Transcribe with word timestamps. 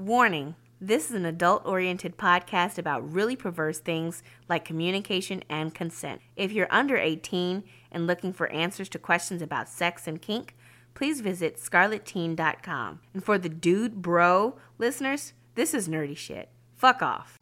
Warning 0.00 0.54
this 0.80 1.10
is 1.10 1.14
an 1.14 1.26
adult 1.26 1.66
oriented 1.66 2.16
podcast 2.16 2.78
about 2.78 3.12
really 3.12 3.36
perverse 3.36 3.80
things 3.80 4.22
like 4.48 4.64
communication 4.64 5.44
and 5.50 5.74
consent. 5.74 6.22
If 6.36 6.52
you're 6.52 6.72
under 6.72 6.96
18 6.96 7.64
and 7.92 8.06
looking 8.06 8.32
for 8.32 8.50
answers 8.50 8.88
to 8.88 8.98
questions 8.98 9.42
about 9.42 9.68
sex 9.68 10.06
and 10.06 10.22
kink, 10.22 10.56
please 10.94 11.20
visit 11.20 11.58
scarletteen.com. 11.58 13.00
And 13.12 13.22
for 13.22 13.36
the 13.36 13.50
dude 13.50 14.00
bro 14.00 14.56
listeners, 14.78 15.34
this 15.54 15.74
is 15.74 15.86
nerdy 15.86 16.16
shit. 16.16 16.48
Fuck 16.76 17.02
off. 17.02 17.36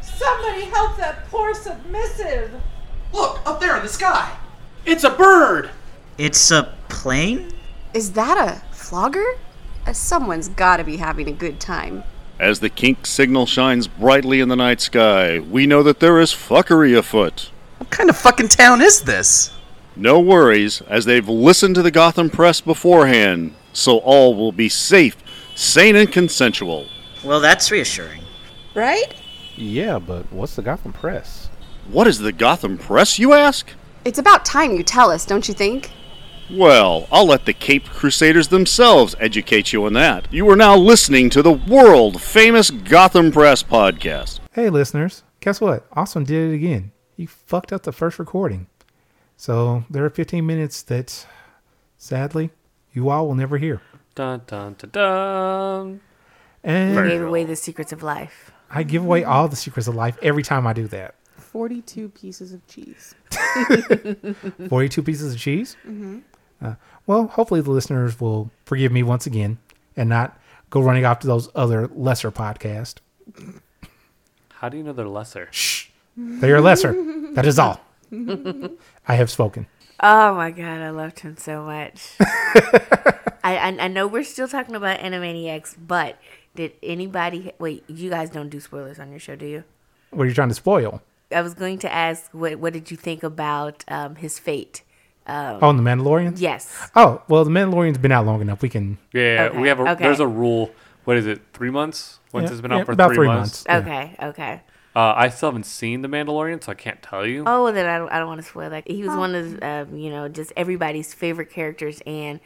Somebody 0.00 0.62
help 0.62 0.96
that 0.96 1.26
poor 1.28 1.52
submissive! 1.52 2.50
Look, 3.12 3.42
up 3.44 3.60
there 3.60 3.76
in 3.76 3.82
the 3.82 3.90
sky! 3.90 4.34
It's 4.86 5.04
a 5.04 5.10
bird! 5.10 5.68
It's 6.16 6.50
a 6.50 6.74
plane? 6.88 7.50
Is 7.92 8.12
that 8.12 8.38
a 8.38 8.74
flogger? 8.74 9.36
Uh, 9.86 9.92
someone's 9.92 10.48
gotta 10.48 10.84
be 10.84 10.96
having 10.96 11.28
a 11.28 11.32
good 11.32 11.60
time. 11.60 12.04
As 12.38 12.60
the 12.60 12.70
kink 12.70 13.06
signal 13.06 13.46
shines 13.46 13.86
brightly 13.86 14.40
in 14.40 14.48
the 14.48 14.56
night 14.56 14.80
sky, 14.80 15.38
we 15.38 15.66
know 15.66 15.82
that 15.82 16.00
there 16.00 16.18
is 16.18 16.32
fuckery 16.32 16.96
afoot. 16.96 17.50
What 17.78 17.90
kind 17.90 18.08
of 18.08 18.16
fucking 18.16 18.48
town 18.48 18.80
is 18.80 19.02
this? 19.02 19.52
No 19.94 20.18
worries, 20.18 20.80
as 20.88 21.04
they've 21.04 21.28
listened 21.28 21.74
to 21.76 21.82
the 21.82 21.90
Gotham 21.90 22.30
Press 22.30 22.60
beforehand, 22.60 23.54
so 23.72 23.98
all 23.98 24.34
will 24.34 24.52
be 24.52 24.68
safe, 24.68 25.16
sane, 25.54 25.94
and 25.96 26.10
consensual. 26.10 26.86
Well, 27.22 27.40
that's 27.40 27.70
reassuring. 27.70 28.22
Right? 28.74 29.14
Yeah, 29.54 29.98
but 29.98 30.32
what's 30.32 30.56
the 30.56 30.62
Gotham 30.62 30.92
Press? 30.92 31.48
What 31.88 32.06
is 32.06 32.18
the 32.18 32.32
Gotham 32.32 32.78
Press, 32.78 33.18
you 33.18 33.34
ask? 33.34 33.70
It's 34.04 34.18
about 34.18 34.44
time 34.44 34.72
you 34.72 34.82
tell 34.82 35.10
us, 35.10 35.24
don't 35.24 35.46
you 35.46 35.54
think? 35.54 35.90
Well, 36.50 37.08
I'll 37.10 37.26
let 37.26 37.46
the 37.46 37.54
Cape 37.54 37.86
Crusaders 37.86 38.48
themselves 38.48 39.14
educate 39.18 39.72
you 39.72 39.84
on 39.86 39.94
that. 39.94 40.28
You 40.30 40.48
are 40.50 40.56
now 40.56 40.76
listening 40.76 41.30
to 41.30 41.42
the 41.42 41.52
world 41.52 42.20
famous 42.20 42.70
Gotham 42.70 43.32
Press 43.32 43.62
podcast. 43.62 44.40
Hey, 44.52 44.68
listeners, 44.68 45.22
guess 45.40 45.60
what? 45.60 45.86
Awesome 45.92 46.24
did 46.24 46.50
it 46.50 46.54
again. 46.54 46.92
He 47.16 47.24
fucked 47.26 47.72
up 47.72 47.84
the 47.84 47.92
first 47.92 48.18
recording. 48.18 48.66
So 49.36 49.84
there 49.88 50.04
are 50.04 50.10
15 50.10 50.44
minutes 50.46 50.82
that, 50.82 51.26
sadly, 51.96 52.50
you 52.92 53.08
all 53.08 53.26
will 53.26 53.34
never 53.34 53.56
hear. 53.56 53.80
Dun 54.14 54.42
dun 54.46 54.76
dun 54.78 54.90
dun. 54.90 56.00
And 56.62 57.08
Gave 57.08 57.22
away 57.22 57.44
the 57.44 57.56
secrets 57.56 57.92
of 57.92 58.02
life. 58.02 58.52
I 58.70 58.82
give 58.82 59.02
away 59.02 59.24
all 59.24 59.48
the 59.48 59.56
secrets 59.56 59.88
of 59.88 59.94
life 59.94 60.18
every 60.22 60.42
time 60.42 60.66
I 60.66 60.72
do 60.72 60.86
that. 60.88 61.14
42 61.36 62.10
pieces 62.10 62.52
of 62.52 62.66
cheese. 62.66 63.14
42 64.68 65.02
pieces 65.02 65.34
of 65.34 65.40
cheese? 65.40 65.76
Mm-hmm. 65.86 66.18
Uh, 66.64 66.74
well, 67.06 67.26
hopefully 67.26 67.60
the 67.60 67.70
listeners 67.70 68.20
will 68.20 68.50
forgive 68.64 68.90
me 68.90 69.02
once 69.02 69.26
again 69.26 69.58
and 69.96 70.08
not 70.08 70.38
go 70.70 70.80
running 70.80 71.04
off 71.04 71.20
to 71.20 71.26
those 71.26 71.50
other 71.54 71.88
lesser 71.88 72.30
podcasts. 72.30 72.96
How 74.54 74.68
do 74.70 74.78
you 74.78 74.82
know 74.82 74.92
they're 74.92 75.06
lesser? 75.06 75.50
They 76.16 76.50
are 76.52 76.60
lesser. 76.60 76.92
that 77.34 77.44
is 77.44 77.58
all. 77.58 77.80
I 79.08 79.14
have 79.14 79.30
spoken. 79.30 79.66
Oh 80.00 80.34
my 80.34 80.50
god, 80.50 80.80
I 80.80 80.90
loved 80.90 81.20
him 81.20 81.36
so 81.36 81.64
much. 81.64 82.12
I, 82.20 83.56
I 83.56 83.76
I 83.78 83.88
know 83.88 84.06
we're 84.06 84.24
still 84.24 84.48
talking 84.48 84.74
about 84.74 85.00
Animaniacs, 85.00 85.76
but 85.78 86.18
did 86.54 86.72
anybody 86.82 87.52
wait? 87.58 87.84
You 87.88 88.10
guys 88.10 88.30
don't 88.30 88.48
do 88.48 88.60
spoilers 88.60 88.98
on 88.98 89.10
your 89.10 89.20
show, 89.20 89.36
do 89.36 89.46
you? 89.46 89.64
What 90.10 90.24
are 90.24 90.26
you 90.28 90.34
trying 90.34 90.48
to 90.48 90.54
spoil? 90.54 91.02
I 91.30 91.42
was 91.42 91.54
going 91.54 91.78
to 91.80 91.92
ask 91.92 92.30
what 92.32 92.56
what 92.56 92.72
did 92.72 92.90
you 92.90 92.96
think 92.96 93.22
about 93.22 93.84
um, 93.88 94.16
his 94.16 94.38
fate? 94.38 94.82
Oh, 95.26 95.70
and 95.70 95.78
the 95.78 95.82
Mandalorians? 95.82 96.40
Yes. 96.40 96.90
Oh, 96.94 97.22
well, 97.28 97.44
the 97.44 97.50
Mandalorian's 97.50 97.98
been 97.98 98.12
out 98.12 98.26
long 98.26 98.40
enough. 98.42 98.60
We 98.62 98.68
can. 98.68 98.98
Yeah, 99.12 99.48
Okay, 99.50 99.58
we 99.60 99.68
have 99.68 99.80
a 99.80 99.90
okay. 99.92 100.04
there's 100.04 100.20
a 100.20 100.26
rule. 100.26 100.70
What 101.04 101.16
is 101.16 101.26
it? 101.26 101.40
Three 101.52 101.70
months? 101.70 102.18
Once 102.32 102.44
Yeah, 102.44 102.52
it's 102.52 102.60
been 102.60 102.70
yeah, 102.72 102.78
out 102.78 102.86
for 102.86 102.92
about 102.92 103.08
three, 103.08 103.16
three 103.16 103.26
months. 103.28 103.66
months. 103.66 103.86
Okay. 103.88 104.16
Okay. 104.22 104.60
Uh, 104.96 105.12
I 105.16 105.28
still 105.28 105.48
haven't 105.48 105.66
seen 105.66 106.02
The 106.02 106.08
Mandalorian, 106.08 106.62
so 106.62 106.70
I 106.70 106.76
can't 106.76 107.02
tell 107.02 107.26
you. 107.26 107.42
Oh, 107.46 107.64
well, 107.64 107.72
then 107.72 107.86
I 107.86 107.98
don't, 107.98 108.08
I 108.10 108.18
don't 108.18 108.28
want 108.28 108.40
to 108.42 108.46
spoil 108.46 108.70
that. 108.70 108.86
He 108.86 109.02
was 109.02 109.16
one 109.16 109.34
of 109.34 109.62
um, 109.62 109.96
you 109.96 110.10
know 110.10 110.28
just 110.28 110.52
everybody's 110.56 111.12
favorite 111.14 111.50
characters, 111.50 112.00
and 112.06 112.38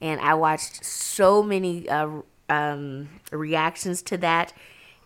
and 0.00 0.20
I 0.20 0.34
watched 0.34 0.84
so 0.84 1.42
many 1.42 1.88
uh, 1.88 2.08
um, 2.48 3.08
reactions 3.32 4.00
to 4.02 4.16
that, 4.18 4.52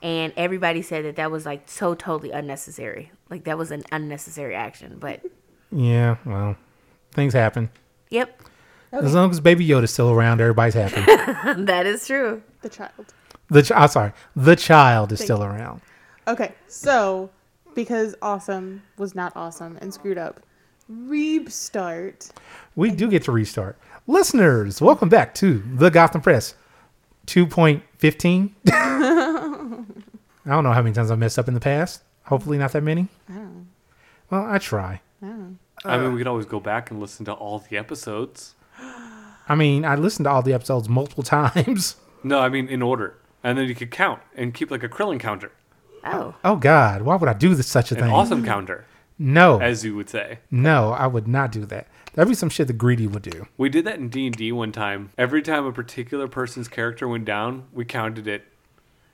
and 0.03 0.33
everybody 0.37 0.83
said 0.83 1.05
that 1.05 1.17
that 1.17 1.31
was 1.31 1.45
like 1.47 1.63
so 1.69 1.95
totally 1.95 2.31
unnecessary. 2.31 3.11
Like 3.29 3.45
that 3.45 3.59
was 3.59 3.71
an 3.71 3.83
unnecessary 3.91 4.55
action. 4.55 4.99
But 5.01 5.21
Yeah, 5.73 6.17
well, 6.25 6.57
things 7.15 7.33
happen. 7.33 7.71
yep, 8.11 8.41
As 8.93 9.15
long 9.15 9.31
as 9.31 9.41
Baby 9.41 9.67
Yoda's 9.67 9.93
still 9.93 10.11
around, 10.11 10.41
everybody's 10.41 10.75
happy. 10.75 11.01
that 11.65 11.87
is 11.87 12.07
true. 12.07 12.43
The 12.63 12.69
child. 12.69 13.07
the 13.51 13.63
ch- 13.63 13.73
I'm 13.73 13.89
sorry, 13.89 14.13
the 14.37 14.57
child 14.57 15.13
is 15.13 15.21
still 15.21 15.43
around. 15.43 15.81
Okay, 16.29 16.53
so 16.69 17.31
because 17.75 18.15
awesome 18.23 18.83
was 18.99 19.15
not 19.15 19.33
awesome 19.37 19.77
and 19.81 19.93
screwed 19.93 20.19
up, 20.19 20.41
restart. 20.89 22.31
We 22.77 22.91
do 22.91 23.09
get 23.11 23.25
to 23.25 23.33
restart. 23.33 23.77
Listeners, 24.07 24.81
welcome 24.81 25.09
back 25.09 25.35
to 25.37 25.63
the 25.75 25.91
Gotham 25.91 26.21
Press 26.21 26.55
2.15. 27.27 28.51
I 30.47 30.51
don't 30.51 30.65
know 30.65 30.73
how 30.73 30.83
many 30.83 30.95
times 30.95 31.11
I 31.11 31.15
messed 31.15 31.39
up 31.39 31.49
in 31.49 31.55
the 31.55 31.61
past. 31.61 32.03
Hopefully, 32.25 32.59
not 32.59 32.73
that 32.73 32.83
many. 32.83 33.09
i 33.29 33.33
don't 33.33 33.67
Well, 34.31 34.47
I 34.47 34.59
try. 34.59 35.01
I 35.23 35.27
mean, 35.84 36.09
we 36.11 36.15
uh. 36.15 36.19
could 36.19 36.27
always 36.27 36.47
go 36.47 36.61
back 36.61 36.91
and 36.91 37.00
listen 37.00 37.25
to 37.27 37.33
all 37.33 37.59
the 37.59 37.77
episodes. 37.77 38.55
I 39.49 39.55
mean, 39.55 39.84
I 39.84 39.95
listened 39.95 40.25
to 40.25 40.31
all 40.31 40.43
the 40.43 40.53
episodes 40.55 40.89
multiple 40.89 41.22
times. 41.39 41.97
No, 42.22 42.39
I 42.41 42.49
mean 42.49 42.69
in 42.69 42.81
order, 42.83 43.19
and 43.43 43.59
then 43.59 43.69
you 43.69 43.75
could 43.75 43.91
count 43.91 44.21
and 44.34 44.55
keep 44.55 44.71
like 44.71 44.83
a 44.83 44.89
Krillin 44.89 45.21
counter, 45.21 45.53
Oh, 46.05 46.34
Oh, 46.45 46.56
God, 46.56 47.03
why 47.03 47.17
would 47.17 47.28
I 47.28 47.34
do 47.34 47.55
this, 47.55 47.67
such 47.67 47.93
a 47.93 47.95
an 47.95 48.00
thing? 48.03 48.11
awesome 48.12 48.45
counter, 48.45 48.87
No, 49.19 49.61
as 49.61 49.84
you 49.84 49.95
would 49.97 50.09
say. 50.09 50.39
no, 50.50 50.91
I 50.93 51.06
would 51.06 51.28
not 51.28 51.53
do 51.53 51.65
that. 51.67 51.87
That'd 52.15 52.28
be 52.31 52.34
some 52.34 52.49
shit 52.49 52.69
that 52.69 52.78
Greedy 52.78 53.06
would 53.06 53.22
do. 53.22 53.47
We 53.59 53.69
did 53.69 53.84
that 53.87 53.99
in 53.99 54.09
D 54.09 54.27
and 54.27 54.34
D 54.37 54.53
one 54.53 54.71
time. 54.72 55.11
Every 55.19 55.43
time 55.43 55.66
a 55.66 55.72
particular 55.72 56.28
person's 56.28 56.69
character 56.69 57.06
went 57.09 57.25
down, 57.25 57.65
we 57.72 57.84
counted 57.84 58.27
it. 58.28 58.45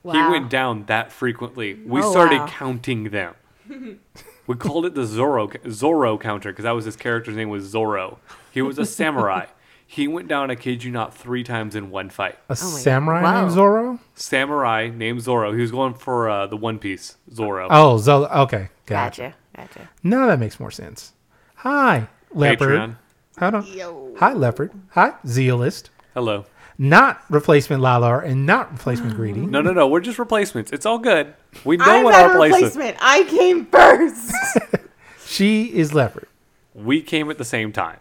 He 0.03 0.09
went 0.21 0.49
down 0.49 0.85
that 0.85 1.11
frequently. 1.11 1.73
We 1.75 2.01
Oh, 2.01 2.11
started 2.11 2.39
wow. 2.39 2.47
counting 2.47 3.05
them. 3.09 3.35
we 4.47 4.55
called 4.55 4.85
it 4.85 4.95
the 4.95 5.01
Zorro 5.03 5.49
Zorro 5.63 6.19
counter 6.19 6.51
because 6.51 6.63
that 6.63 6.71
was 6.71 6.85
his 6.85 6.95
character's 6.95 7.35
name 7.35 7.49
was 7.49 7.73
Zorro. 7.73 8.17
He 8.51 8.61
was 8.61 8.77
a 8.79 8.85
samurai. 8.85 9.45
He 9.85 10.07
went 10.07 10.29
down, 10.29 10.49
I 10.49 10.55
kid 10.55 10.85
you 10.85 10.89
not, 10.91 11.13
three 11.13 11.43
times 11.43 11.75
in 11.75 11.89
one 11.91 12.09
fight. 12.09 12.35
A 12.47 12.53
Oh 12.53 12.55
samurai 12.55 13.21
wow. 13.21 13.41
named 13.41 13.57
Zorro? 13.57 13.99
Samurai 14.15 14.87
named 14.87 15.19
Zorro. 15.19 15.53
He 15.53 15.59
was 15.59 15.69
going 15.71 15.95
for 15.95 16.29
uh, 16.29 16.47
the 16.47 16.55
One 16.55 16.79
Piece 16.79 17.17
Zoro. 17.33 17.67
Oh, 17.69 17.97
Zo- 17.97 18.23
okay. 18.27 18.69
Gotcha. 18.85 19.35
gotcha, 19.53 19.67
gotcha. 19.73 19.89
Now 20.01 20.27
that 20.27 20.39
makes 20.39 20.61
more 20.61 20.71
sense. 20.71 21.11
Hi, 21.55 22.07
Leopard. 22.33 22.69
Patreon. 22.79 22.95
Hold 23.39 23.53
on. 23.55 24.15
Hi, 24.19 24.31
Leopard. 24.31 24.71
Hi, 24.91 25.15
Zealist. 25.27 25.89
Hello. 26.13 26.45
Not 26.83 27.21
replacement 27.29 27.83
Lalar 27.83 28.25
and 28.25 28.47
not 28.47 28.71
replacement 28.71 29.15
Greedy. 29.15 29.41
No, 29.41 29.61
no, 29.61 29.71
no. 29.71 29.87
We're 29.87 29.99
just 29.99 30.17
replacements. 30.17 30.71
It's 30.71 30.83
all 30.87 30.97
good. 30.97 31.35
We 31.63 31.77
know 31.77 31.85
I'm 31.85 32.03
what 32.03 32.11
not 32.13 32.21
our 32.23 32.33
a 32.33 32.37
place 32.37 32.55
is. 32.55 32.75
replacement. 32.75 32.97
I 32.99 33.23
came 33.25 33.65
first. 33.67 34.33
She 35.25 35.67
is 35.67 35.93
Leopard. 35.93 36.27
We 36.73 37.01
came 37.01 37.29
at 37.29 37.37
the 37.37 37.45
same 37.45 37.71
time. 37.71 37.99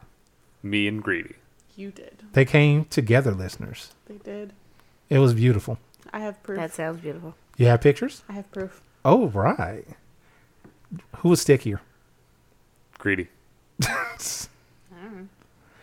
Me 0.64 0.88
and 0.88 1.00
Greedy. 1.02 1.34
you 1.76 1.90
did. 1.92 2.22
They 2.32 2.44
came 2.46 2.86
together, 2.86 3.30
listeners. 3.32 3.92
They 4.06 4.16
did. 4.16 4.52
It 5.10 5.18
was 5.18 5.34
beautiful. 5.34 5.78
I 6.12 6.20
have 6.20 6.42
proof. 6.42 6.58
That 6.58 6.72
sounds 6.72 7.00
beautiful. 7.00 7.34
You 7.56 7.66
have 7.66 7.82
pictures? 7.82 8.22
I 8.28 8.32
have 8.32 8.50
proof. 8.50 8.80
Oh, 9.04 9.28
right. 9.28 9.84
Who 11.18 11.28
was 11.28 11.40
stickier? 11.42 11.82
Greedy. 12.98 13.28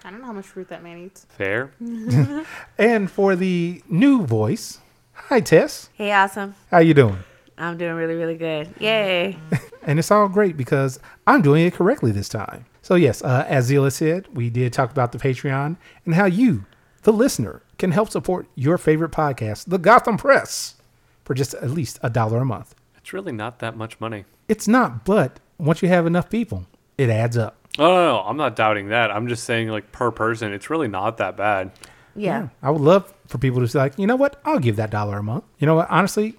I 0.07 0.09
don't 0.09 0.22
know 0.22 0.28
how 0.28 0.34
much 0.34 0.45
fruit 0.45 0.69
that 0.69 0.81
man 0.81 1.00
eats. 1.00 1.25
Fair. 1.29 1.72
And 2.78 3.12
for 3.12 3.35
the 3.35 3.84
new 3.90 4.25
voice, 4.25 4.79
hi, 5.12 5.41
Tess. 5.41 5.89
Hey, 5.95 6.13
awesome. 6.13 6.56
How 6.71 6.77
you 6.77 6.94
doing? 6.94 7.18
I'm 7.57 7.77
doing 7.77 7.94
really, 7.95 8.15
really 8.15 8.38
good. 8.38 8.74
Yay. 8.80 9.38
And 9.83 10.00
it's 10.00 10.12
all 10.12 10.27
great 10.27 10.57
because 10.57 11.00
I'm 11.25 11.42
doing 11.42 11.65
it 11.65 11.74
correctly 11.74 12.12
this 12.12 12.27
time. 12.27 12.65
So, 12.81 12.95
yes, 12.95 13.21
uh, 13.21 13.45
as 13.48 13.69
Zila 13.71 13.92
said, 13.92 14.27
we 14.33 14.50
did 14.50 14.74
talk 14.74 14.92
about 14.92 15.13
the 15.13 15.18
Patreon 15.18 15.77
and 16.06 16.15
how 16.15 16.25
you, 16.25 16.65
the 17.03 17.13
listener, 17.13 17.62
can 17.77 17.92
help 17.92 18.10
support 18.10 18.48
your 18.56 18.77
favorite 18.77 19.12
podcast, 19.12 19.65
The 19.69 19.77
Gotham 19.77 20.18
Press, 20.18 20.75
for 21.24 21.33
just 21.33 21.53
at 21.56 21.69
least 21.69 22.00
a 22.03 22.10
dollar 22.10 22.39
a 22.39 22.45
month. 22.45 22.75
It's 22.98 23.13
really 23.13 23.31
not 23.31 23.60
that 23.60 23.77
much 23.77 23.98
money. 24.01 24.25
It's 24.50 24.68
not, 24.68 25.06
but 25.06 25.39
once 25.57 25.81
you 25.81 25.88
have 25.88 26.06
enough 26.06 26.30
people, 26.30 26.65
it 26.98 27.10
adds 27.10 27.38
up. 27.38 27.57
Oh, 27.79 27.88
no, 27.88 28.06
no, 28.15 28.19
I'm 28.21 28.38
not 28.38 28.56
doubting 28.56 28.89
that. 28.89 29.12
I'm 29.12 29.27
just 29.27 29.44
saying, 29.44 29.69
like, 29.69 29.91
per 29.91 30.12
person, 30.12 30.53
it's 30.53 30.69
really 30.69 30.88
not 30.88 31.18
that 31.18 31.38
bad. 31.38 31.71
Yeah. 32.15 32.50
I 32.63 32.71
would 32.71 32.81
love 32.81 33.13
for 33.27 33.38
people 33.38 33.65
to 33.65 33.71
be 33.71 33.77
like, 33.77 33.97
you 33.97 34.07
know 34.07 34.15
what? 34.15 34.41
I'll 34.44 34.59
give 34.59 34.75
that 34.77 34.89
dollar 34.89 35.19
a 35.19 35.24
month. 35.24 35.44
You 35.59 35.68
know 35.68 35.75
what? 35.75 35.89
Honestly, 35.89 36.35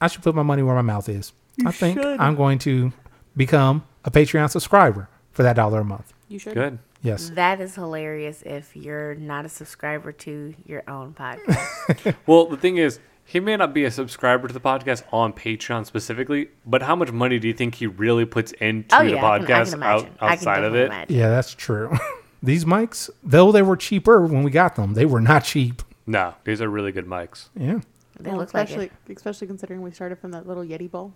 I 0.00 0.08
should 0.08 0.22
put 0.22 0.34
my 0.34 0.42
money 0.42 0.62
where 0.62 0.74
my 0.74 0.82
mouth 0.82 1.08
is. 1.08 1.32
I 1.64 1.70
think 1.70 1.98
I'm 1.98 2.34
going 2.34 2.58
to 2.60 2.92
become 3.36 3.84
a 4.04 4.10
Patreon 4.10 4.50
subscriber 4.50 5.08
for 5.32 5.42
that 5.42 5.56
dollar 5.56 5.80
a 5.80 5.84
month. 5.84 6.12
You 6.28 6.38
should. 6.38 6.54
Good. 6.54 6.78
Yes. 7.02 7.30
That 7.30 7.60
is 7.60 7.74
hilarious 7.74 8.42
if 8.42 8.76
you're 8.76 9.14
not 9.14 9.44
a 9.46 9.48
subscriber 9.48 10.12
to 10.12 10.54
your 10.66 10.82
own 10.88 11.14
podcast. 11.14 12.14
Well, 12.26 12.46
the 12.46 12.56
thing 12.56 12.76
is, 12.76 12.98
He 13.30 13.38
may 13.38 13.56
not 13.56 13.72
be 13.72 13.84
a 13.84 13.92
subscriber 13.92 14.48
to 14.48 14.52
the 14.54 14.58
podcast 14.60 15.04
on 15.12 15.32
Patreon 15.32 15.86
specifically, 15.86 16.48
but 16.66 16.82
how 16.82 16.96
much 16.96 17.12
money 17.12 17.38
do 17.38 17.46
you 17.46 17.54
think 17.54 17.76
he 17.76 17.86
really 17.86 18.24
puts 18.24 18.50
into 18.52 18.92
Oh 18.92 19.04
the 19.04 19.10
yeah, 19.12 19.24
I 19.24 19.38
can, 19.38 19.46
I 19.46 19.60
podcast 19.60 19.70
can 19.72 19.82
out, 19.84 19.98
imagine. 20.00 20.14
I 20.20 20.26
can 20.36 20.38
outside 20.48 20.64
of 20.64 20.74
it? 20.74 20.86
imagine. 20.86 21.16
Yeah, 21.16 21.28
that's 21.28 21.54
true. 21.54 21.96
These 22.42 22.64
mics, 22.64 23.08
though 23.22 23.52
they 23.52 23.62
were 23.62 23.76
cheaper 23.76 24.26
when 24.26 24.42
we 24.42 24.50
got 24.50 24.74
them, 24.74 24.94
they 24.94 25.06
were 25.06 25.20
not 25.20 25.44
cheap. 25.44 25.82
No, 26.08 26.34
these 26.42 26.60
are 26.60 26.68
really 26.68 26.90
good 26.90 27.06
mics. 27.06 27.50
Yeah. 27.54 27.80
They 28.18 28.30
Well, 28.30 28.40
look 28.40 28.52
like 28.52 28.64
especially 28.66 28.86
it. 29.08 29.16
especially 29.16 29.46
considering 29.46 29.82
we 29.82 29.92
started 29.92 30.18
from 30.18 30.32
that 30.32 30.48
little 30.48 30.64
Yeti 30.64 30.90
bowl. 30.90 31.12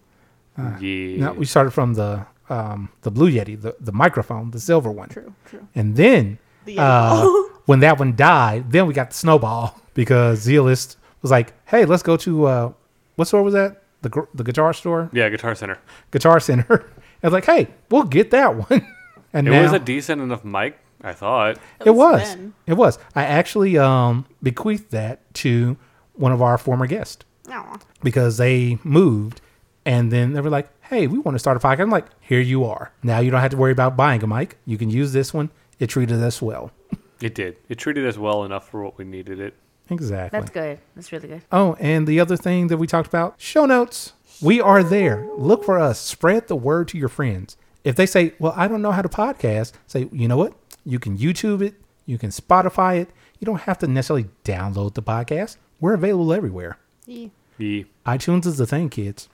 yeah. 0.56 1.16
No, 1.18 1.32
we 1.32 1.46
started 1.46 1.72
from 1.72 1.94
the 1.94 2.26
um, 2.48 2.90
the 3.02 3.10
Blue 3.10 3.28
Yeti, 3.30 3.60
the, 3.60 3.74
the 3.80 3.90
microphone, 3.90 4.52
the 4.52 4.60
silver 4.60 4.92
one. 4.92 5.08
True, 5.08 5.34
true. 5.46 5.66
And 5.74 5.96
then 5.96 6.38
The 6.66 6.76
uh, 6.78 7.26
when 7.66 7.80
that 7.80 7.98
one 7.98 8.14
died, 8.14 8.70
then 8.70 8.86
we 8.86 8.94
got 8.94 9.08
the 9.10 9.16
snowball 9.16 9.80
because 9.94 10.40
Zealist 10.40 10.96
was 11.24 11.30
like, 11.32 11.52
"Hey, 11.66 11.84
let's 11.86 12.02
go 12.02 12.16
to 12.18 12.44
uh, 12.46 12.72
what 13.16 13.26
store 13.26 13.42
was 13.42 13.54
that? 13.54 13.82
The 14.02 14.10
gr- 14.10 14.30
the 14.34 14.44
guitar 14.44 14.72
store, 14.74 15.08
yeah, 15.12 15.28
Guitar 15.30 15.54
Center. 15.54 15.78
Guitar 16.12 16.38
Center." 16.38 16.84
I 17.22 17.26
was 17.26 17.32
like, 17.32 17.46
"Hey, 17.46 17.68
we'll 17.90 18.02
get 18.04 18.30
that 18.30 18.54
one." 18.70 18.86
And 19.32 19.48
It 19.48 19.50
now, 19.50 19.62
was 19.62 19.72
a 19.72 19.78
decent 19.80 20.20
enough 20.22 20.44
mic, 20.44 20.78
I 21.02 21.12
thought. 21.12 21.58
it 21.84 21.90
was 21.90 22.20
then. 22.22 22.54
it 22.66 22.74
was. 22.74 22.98
I 23.16 23.24
actually 23.24 23.76
um, 23.78 24.26
bequeathed 24.42 24.90
that 24.92 25.32
to 25.42 25.76
one 26.12 26.30
of 26.32 26.40
our 26.42 26.56
former 26.58 26.86
guests 26.86 27.24
Aw. 27.50 27.78
because 28.02 28.36
they 28.36 28.78
moved, 28.84 29.40
and 29.84 30.12
then 30.12 30.34
they 30.34 30.40
were 30.42 30.50
like, 30.50 30.68
"Hey, 30.82 31.06
we 31.06 31.18
want 31.18 31.34
to 31.34 31.38
start 31.40 31.56
a 31.56 31.60
podcast." 31.60 31.80
I'm 31.80 31.90
like, 31.90 32.06
"Here 32.20 32.40
you 32.40 32.64
are. 32.64 32.92
Now 33.02 33.18
you 33.20 33.30
don't 33.30 33.40
have 33.40 33.50
to 33.52 33.56
worry 33.56 33.72
about 33.72 33.96
buying 33.96 34.22
a 34.22 34.26
mic. 34.26 34.58
You 34.66 34.76
can 34.78 34.90
use 34.90 35.12
this 35.14 35.32
one. 35.34 35.50
It 35.78 35.86
treated 35.88 36.22
us 36.22 36.40
well." 36.42 36.70
It 37.22 37.34
did. 37.36 37.56
It 37.70 37.76
treated 37.78 38.06
us 38.06 38.18
well 38.18 38.44
enough 38.44 38.68
for 38.68 38.82
what 38.84 38.98
we 38.98 39.04
needed 39.04 39.40
it. 39.40 39.54
Exactly. 39.90 40.38
That's 40.38 40.50
good. 40.50 40.78
That's 40.94 41.12
really 41.12 41.28
good. 41.28 41.42
Oh, 41.52 41.76
and 41.78 42.06
the 42.06 42.20
other 42.20 42.36
thing 42.36 42.68
that 42.68 42.78
we 42.78 42.86
talked 42.86 43.08
about 43.08 43.34
show 43.38 43.66
notes. 43.66 44.12
We 44.42 44.60
are 44.60 44.82
there. 44.82 45.28
Look 45.36 45.64
for 45.64 45.78
us. 45.78 46.00
Spread 46.00 46.48
the 46.48 46.56
word 46.56 46.88
to 46.88 46.98
your 46.98 47.08
friends. 47.08 47.56
If 47.84 47.96
they 47.96 48.06
say, 48.06 48.34
Well, 48.38 48.52
I 48.56 48.66
don't 48.66 48.82
know 48.82 48.92
how 48.92 49.02
to 49.02 49.08
podcast, 49.08 49.72
say, 49.86 50.08
You 50.10 50.28
know 50.28 50.36
what? 50.36 50.54
You 50.84 50.98
can 50.98 51.16
YouTube 51.16 51.62
it, 51.62 51.74
you 52.06 52.18
can 52.18 52.30
Spotify 52.30 53.00
it. 53.00 53.10
You 53.38 53.46
don't 53.46 53.62
have 53.62 53.78
to 53.78 53.86
necessarily 53.86 54.26
download 54.44 54.94
the 54.94 55.02
podcast. 55.02 55.56
We're 55.80 55.94
available 55.94 56.32
everywhere. 56.32 56.78
Yeah. 57.06 57.28
The 57.58 57.86
iTunes 58.06 58.46
is 58.46 58.58
the 58.58 58.66
thing, 58.66 58.88
kids. 58.88 59.28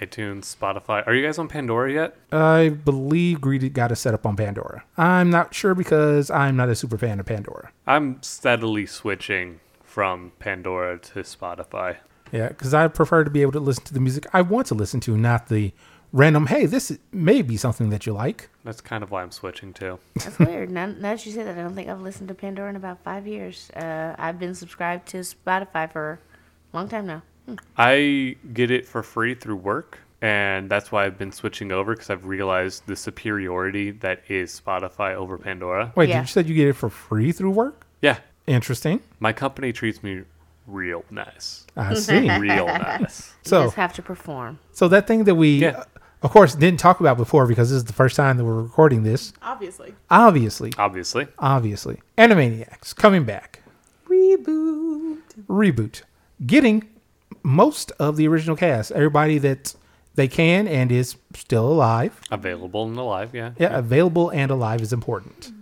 iTunes, 0.00 0.54
Spotify. 0.54 1.06
Are 1.06 1.14
you 1.14 1.24
guys 1.24 1.38
on 1.38 1.48
Pandora 1.48 1.92
yet? 1.92 2.16
I 2.32 2.68
believe 2.70 3.40
Greedy 3.40 3.68
got 3.68 3.92
us 3.92 4.00
set 4.00 4.14
up 4.14 4.26
on 4.26 4.36
Pandora. 4.36 4.84
I'm 4.96 5.30
not 5.30 5.54
sure 5.54 5.74
because 5.74 6.30
I'm 6.30 6.56
not 6.56 6.68
a 6.68 6.74
super 6.74 6.98
fan 6.98 7.20
of 7.20 7.26
Pandora. 7.26 7.70
I'm 7.86 8.22
steadily 8.22 8.86
switching 8.86 9.60
from 9.82 10.32
Pandora 10.38 10.98
to 10.98 11.20
Spotify. 11.20 11.96
Yeah, 12.32 12.48
because 12.48 12.74
I 12.74 12.88
prefer 12.88 13.22
to 13.24 13.30
be 13.30 13.42
able 13.42 13.52
to 13.52 13.60
listen 13.60 13.84
to 13.84 13.94
the 13.94 14.00
music 14.00 14.26
I 14.32 14.42
want 14.42 14.66
to 14.68 14.74
listen 14.74 14.98
to, 15.00 15.16
not 15.16 15.48
the 15.48 15.72
random, 16.12 16.46
hey, 16.46 16.66
this 16.66 16.96
may 17.12 17.42
be 17.42 17.56
something 17.56 17.90
that 17.90 18.06
you 18.06 18.12
like. 18.12 18.48
That's 18.64 18.80
kind 18.80 19.02
of 19.02 19.10
why 19.10 19.22
I'm 19.22 19.30
switching 19.30 19.72
too. 19.72 19.98
That's 20.14 20.38
weird. 20.38 20.70
Now, 20.70 20.86
now 20.86 21.14
that 21.14 21.26
you 21.26 21.32
say 21.32 21.42
that, 21.42 21.58
I 21.58 21.62
don't 21.62 21.74
think 21.74 21.88
I've 21.88 22.00
listened 22.00 22.28
to 22.28 22.34
Pandora 22.34 22.70
in 22.70 22.76
about 22.76 23.02
five 23.04 23.26
years. 23.26 23.70
Uh, 23.70 24.14
I've 24.18 24.38
been 24.38 24.54
subscribed 24.54 25.08
to 25.08 25.18
Spotify 25.18 25.92
for 25.92 26.18
a 26.72 26.76
long 26.76 26.88
time 26.88 27.06
now. 27.06 27.22
Hmm. 27.46 27.54
I 27.76 28.36
get 28.52 28.70
it 28.70 28.86
for 28.86 29.02
free 29.02 29.34
through 29.34 29.56
work, 29.56 29.98
and 30.22 30.70
that's 30.70 30.90
why 30.90 31.04
I've 31.04 31.18
been 31.18 31.32
switching 31.32 31.72
over 31.72 31.92
because 31.94 32.08
I've 32.10 32.24
realized 32.26 32.86
the 32.86 32.96
superiority 32.96 33.90
that 33.92 34.22
is 34.28 34.58
Spotify 34.64 35.14
over 35.14 35.36
Pandora. 35.38 35.92
Wait, 35.96 36.08
Yeah. 36.08 36.20
did 36.20 36.28
you 36.28 36.32
say 36.32 36.42
you 36.48 36.54
get 36.54 36.68
it 36.68 36.72
for 36.76 36.88
free 36.88 37.32
through 37.32 37.50
work? 37.50 37.86
Yeah, 38.00 38.18
Interesting. 38.46 39.00
my 39.20 39.32
company 39.32 39.72
treats 39.72 40.02
me 40.02 40.22
real 40.66 41.04
nice. 41.10 41.66
I 41.76 41.92
see. 41.94 42.30
Real 42.38 42.66
nice. 42.66 43.34
You 43.44 43.48
So- 43.50 43.64
just 43.64 43.76
have 43.76 43.92
to 43.94 44.02
perform. 44.02 44.58
so 44.72 44.88
that 44.88 45.06
thing 45.06 45.24
that 45.24 45.34
we, 45.34 45.58
Yeah. 45.58 45.68
uh, 45.80 45.84
of 46.22 46.30
course, 46.30 46.54
didn't 46.54 46.80
talk 46.80 47.00
about 47.00 47.18
before 47.18 47.46
because 47.46 47.68
this 47.68 47.76
is 47.76 47.84
the 47.84 47.92
first 47.92 48.16
time 48.16 48.38
that 48.38 48.44
we're 48.46 48.62
recording 48.62 49.02
this. 49.02 49.34
Obviously. 49.42 49.94
Obviously, 50.10 50.72
Obviously. 50.78 51.26
obviously, 51.38 52.00
Animaniacs 52.16 52.96
coming 52.96 53.24
back, 53.24 53.60
Reboot. 54.08 55.18
reboot, 55.48 56.02
getting 56.46 56.88
most 57.44 57.92
of 58.00 58.16
the 58.16 58.26
original 58.26 58.56
cast, 58.56 58.90
everybody 58.90 59.38
that 59.38 59.76
they 60.16 60.26
can 60.26 60.66
and 60.66 60.90
is 60.90 61.16
still 61.34 61.68
alive. 61.68 62.20
Available 62.30 62.86
and 62.86 62.96
alive, 62.96 63.34
yeah. 63.34 63.52
Yeah, 63.58 63.76
available 63.76 64.30
and 64.30 64.50
alive 64.50 64.80
is 64.80 64.92
important. 64.92 65.52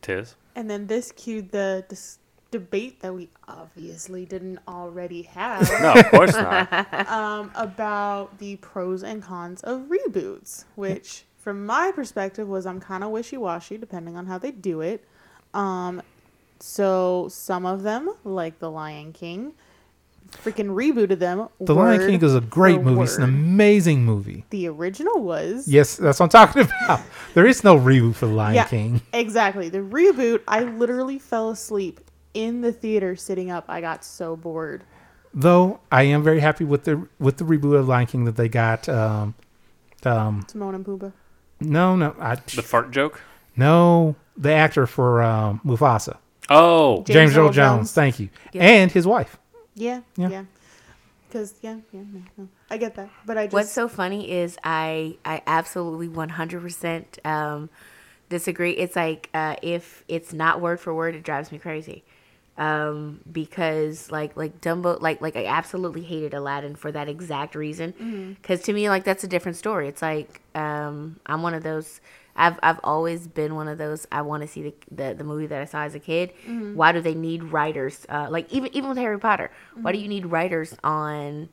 Tis. 0.00 0.36
And 0.54 0.70
then 0.70 0.86
this 0.86 1.12
cued 1.12 1.50
the 1.50 1.84
this 1.88 2.18
debate 2.50 3.00
that 3.00 3.14
we 3.14 3.30
obviously 3.48 4.26
didn't 4.26 4.58
already 4.68 5.22
have 5.22 5.62
No, 5.80 5.94
of 5.94 6.10
course 6.10 6.32
not. 6.34 7.08
um, 7.08 7.50
about 7.54 8.38
the 8.38 8.56
pros 8.56 9.02
and 9.02 9.22
cons 9.22 9.62
of 9.62 9.88
reboots, 9.88 10.64
which 10.76 11.24
from 11.38 11.66
my 11.66 11.90
perspective 11.92 12.46
was 12.46 12.66
I'm 12.66 12.78
kind 12.78 13.02
of 13.02 13.10
wishy-washy 13.10 13.78
depending 13.78 14.16
on 14.16 14.26
how 14.26 14.38
they 14.38 14.50
do 14.50 14.80
it. 14.82 15.04
Um, 15.54 16.02
so 16.60 17.28
some 17.30 17.66
of 17.66 17.82
them, 17.82 18.14
like 18.22 18.58
The 18.60 18.70
Lion 18.70 19.12
King, 19.12 19.54
freaking 20.32 20.68
rebooted 20.74 21.18
them. 21.18 21.48
The 21.60 21.74
Lion 21.74 22.00
King 22.00 22.22
is 22.22 22.34
a 22.34 22.40
great 22.40 22.76
for 22.76 22.82
movie. 22.82 23.02
It's 23.02 23.16
an 23.16 23.22
amazing 23.24 24.04
movie. 24.04 24.44
The 24.50 24.68
original 24.68 25.22
was 25.22 25.68
Yes, 25.68 25.96
that's 25.96 26.18
what 26.20 26.24
I'm 26.34 26.46
talking 26.46 26.62
about. 26.84 27.00
There 27.34 27.46
is 27.46 27.62
no 27.64 27.78
reboot 27.78 28.14
for 28.16 28.26
The 28.26 28.32
Lion 28.32 28.54
Yeah, 28.56 28.64
King. 28.66 29.00
Exactly. 29.12 29.68
The 29.68 29.78
reboot, 29.78 30.40
I 30.48 30.64
literally 30.64 31.18
fell 31.18 31.50
asleep 31.50 32.00
in 32.34 32.60
the 32.62 32.72
theater 32.72 33.14
sitting 33.16 33.50
up. 33.50 33.64
I 33.68 33.80
got 33.80 34.04
so 34.04 34.36
bored. 34.36 34.84
Though 35.34 35.80
I 35.90 36.02
am 36.04 36.22
very 36.22 36.40
happy 36.40 36.64
with 36.64 36.84
the 36.84 37.06
with 37.18 37.38
the 37.38 37.44
reboot 37.44 37.78
of 37.78 37.88
Lion 37.88 38.06
King 38.06 38.24
that 38.24 38.36
they 38.36 38.48
got. 38.48 38.88
Um, 38.88 39.34
um, 40.04 40.44
Timon 40.48 40.74
and 40.74 40.84
Pumbaa. 40.84 41.12
no, 41.60 41.94
no, 41.96 42.14
I, 42.18 42.34
The 42.34 42.62
fart 42.62 42.90
joke? 42.90 43.20
no, 43.56 44.16
the 44.36 44.50
actor 44.52 44.86
for 44.86 45.22
um, 45.22 45.60
Mufasa, 45.64 46.16
Oh, 46.50 47.02
James, 47.04 47.36
Earl 47.36 47.46
Earl 47.46 47.52
Jones. 47.52 47.78
Jones. 47.78 47.92
Thank 47.92 48.18
you, 48.20 48.28
Yeah. 48.52 48.62
and 48.64 48.90
his 48.90 49.06
wife. 49.06 49.38
Yeah, 49.74 50.02
Yeah. 50.16 50.28
yeah. 50.28 50.44
Because 51.28 51.54
yeah, 51.62 51.78
yeah, 51.92 52.02
no, 52.12 52.20
no. 52.36 52.48
I 52.70 52.76
get 52.76 52.94
that, 52.96 53.08
but 53.24 53.38
I 53.38 53.46
just 53.46 53.54
What's 53.54 53.70
so 53.70 53.88
funny 53.88 54.30
is 54.30 54.58
I 54.62 55.16
I 55.24 55.40
absolutely 55.46 56.08
100% 56.08 57.24
um, 57.26 57.70
disagree. 58.28 58.72
It's 58.72 58.96
like 58.96 59.30
uh, 59.32 59.56
if 59.62 60.04
it's 60.08 60.34
not 60.34 60.60
word 60.60 60.78
for 60.78 60.92
word, 60.94 61.14
it 61.14 61.22
drives 61.22 61.50
me 61.50 61.58
crazy. 61.58 62.04
Um, 62.58 63.20
because 63.32 64.10
like 64.10 64.36
like 64.36 64.60
Dumbo, 64.60 65.00
like 65.00 65.22
like 65.22 65.36
I 65.36 65.46
absolutely 65.46 66.02
hated 66.02 66.34
Aladdin 66.34 66.76
for 66.76 66.92
that 66.92 67.08
exact 67.08 67.54
reason. 67.54 68.36
Because 68.42 68.60
to 68.64 68.74
me, 68.74 68.90
like 68.90 69.04
that's 69.04 69.24
a 69.24 69.28
different 69.28 69.56
story. 69.56 69.88
It's 69.88 70.02
like 70.02 70.42
um, 70.54 71.18
I'm 71.24 71.40
one 71.42 71.54
of 71.54 71.62
those. 71.62 72.00
I've 72.34 72.58
I've 72.62 72.80
always 72.82 73.28
been 73.28 73.54
one 73.54 73.68
of 73.68 73.78
those. 73.78 74.06
I 74.10 74.22
want 74.22 74.42
to 74.42 74.48
see 74.48 74.62
the, 74.62 74.74
the 74.90 75.14
the 75.18 75.24
movie 75.24 75.46
that 75.46 75.60
I 75.60 75.64
saw 75.66 75.82
as 75.82 75.94
a 75.94 76.00
kid. 76.00 76.32
Why 76.74 76.92
do 76.92 77.00
they 77.00 77.14
need 77.14 77.44
writers? 77.44 78.06
Uh, 78.08 78.28
like 78.30 78.50
even 78.52 78.74
even 78.74 78.88
with 78.88 78.98
Harry 78.98 79.18
Potter, 79.18 79.50
why 79.80 79.92
do 79.92 79.98
you 79.98 80.08
need 80.08 80.26
writers 80.26 80.74
on? 80.84 81.48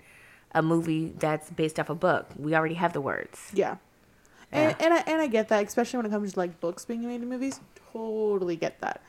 a 0.55 0.63
movie 0.63 1.13
that's 1.19 1.47
based 1.51 1.79
off 1.79 1.91
a 1.91 1.93
book. 1.95 2.25
We 2.35 2.55
already 2.55 2.73
have 2.73 2.91
the 2.91 3.01
words. 3.01 3.51
yeah. 3.53 3.75
And, 4.51 4.75
and 4.81 4.95
I 4.95 5.03
and 5.05 5.21
I 5.21 5.27
get 5.27 5.49
that, 5.49 5.63
especially 5.67 5.97
when 5.97 6.07
it 6.07 6.09
comes 6.09 6.33
to 6.33 6.39
like 6.39 6.59
books 6.59 6.85
being 6.85 7.05
made 7.05 7.13
into 7.21 7.27
movies. 7.27 7.59
Totally 7.93 8.55
get 8.55 8.81
that. 8.81 9.03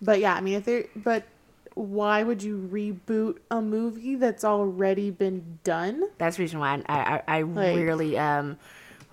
But 0.00 0.20
yeah, 0.20 0.32
I 0.34 0.40
mean, 0.40 0.54
if 0.54 0.64
they 0.64 0.88
but 0.96 1.24
why 1.74 2.22
would 2.22 2.42
you 2.42 2.66
reboot 2.72 3.40
a 3.50 3.60
movie 3.60 4.14
that's 4.14 4.42
already 4.42 5.10
been 5.10 5.58
done? 5.64 6.02
That's 6.16 6.38
the 6.38 6.44
reason 6.44 6.60
why 6.60 6.82
I 6.88 6.94
I, 6.96 7.22
I 7.28 7.42
Like- 7.42 7.76
rarely 7.76 8.16
um 8.16 8.56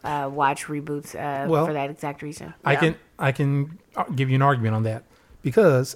uh 0.04 0.30
watch 0.32 0.66
reboots 0.66 1.16
uh 1.16 1.48
Well, 1.50 1.66
for 1.66 1.74
that 1.74 1.90
exact 1.90 2.22
reason. 2.22 2.54
I 2.64 2.76
can 2.76 2.96
I 3.20 3.32
can 3.32 3.80
uh, 3.96 4.04
give 4.16 4.30
you 4.30 4.36
an 4.36 4.42
argument 4.42 4.76
on 4.76 4.84
that. 4.84 5.04
Because 5.42 5.96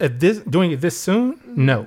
at 0.00 0.20
this 0.20 0.38
doing 0.40 0.72
it 0.72 0.80
this 0.80 1.00
soon, 1.00 1.40
no, 1.46 1.86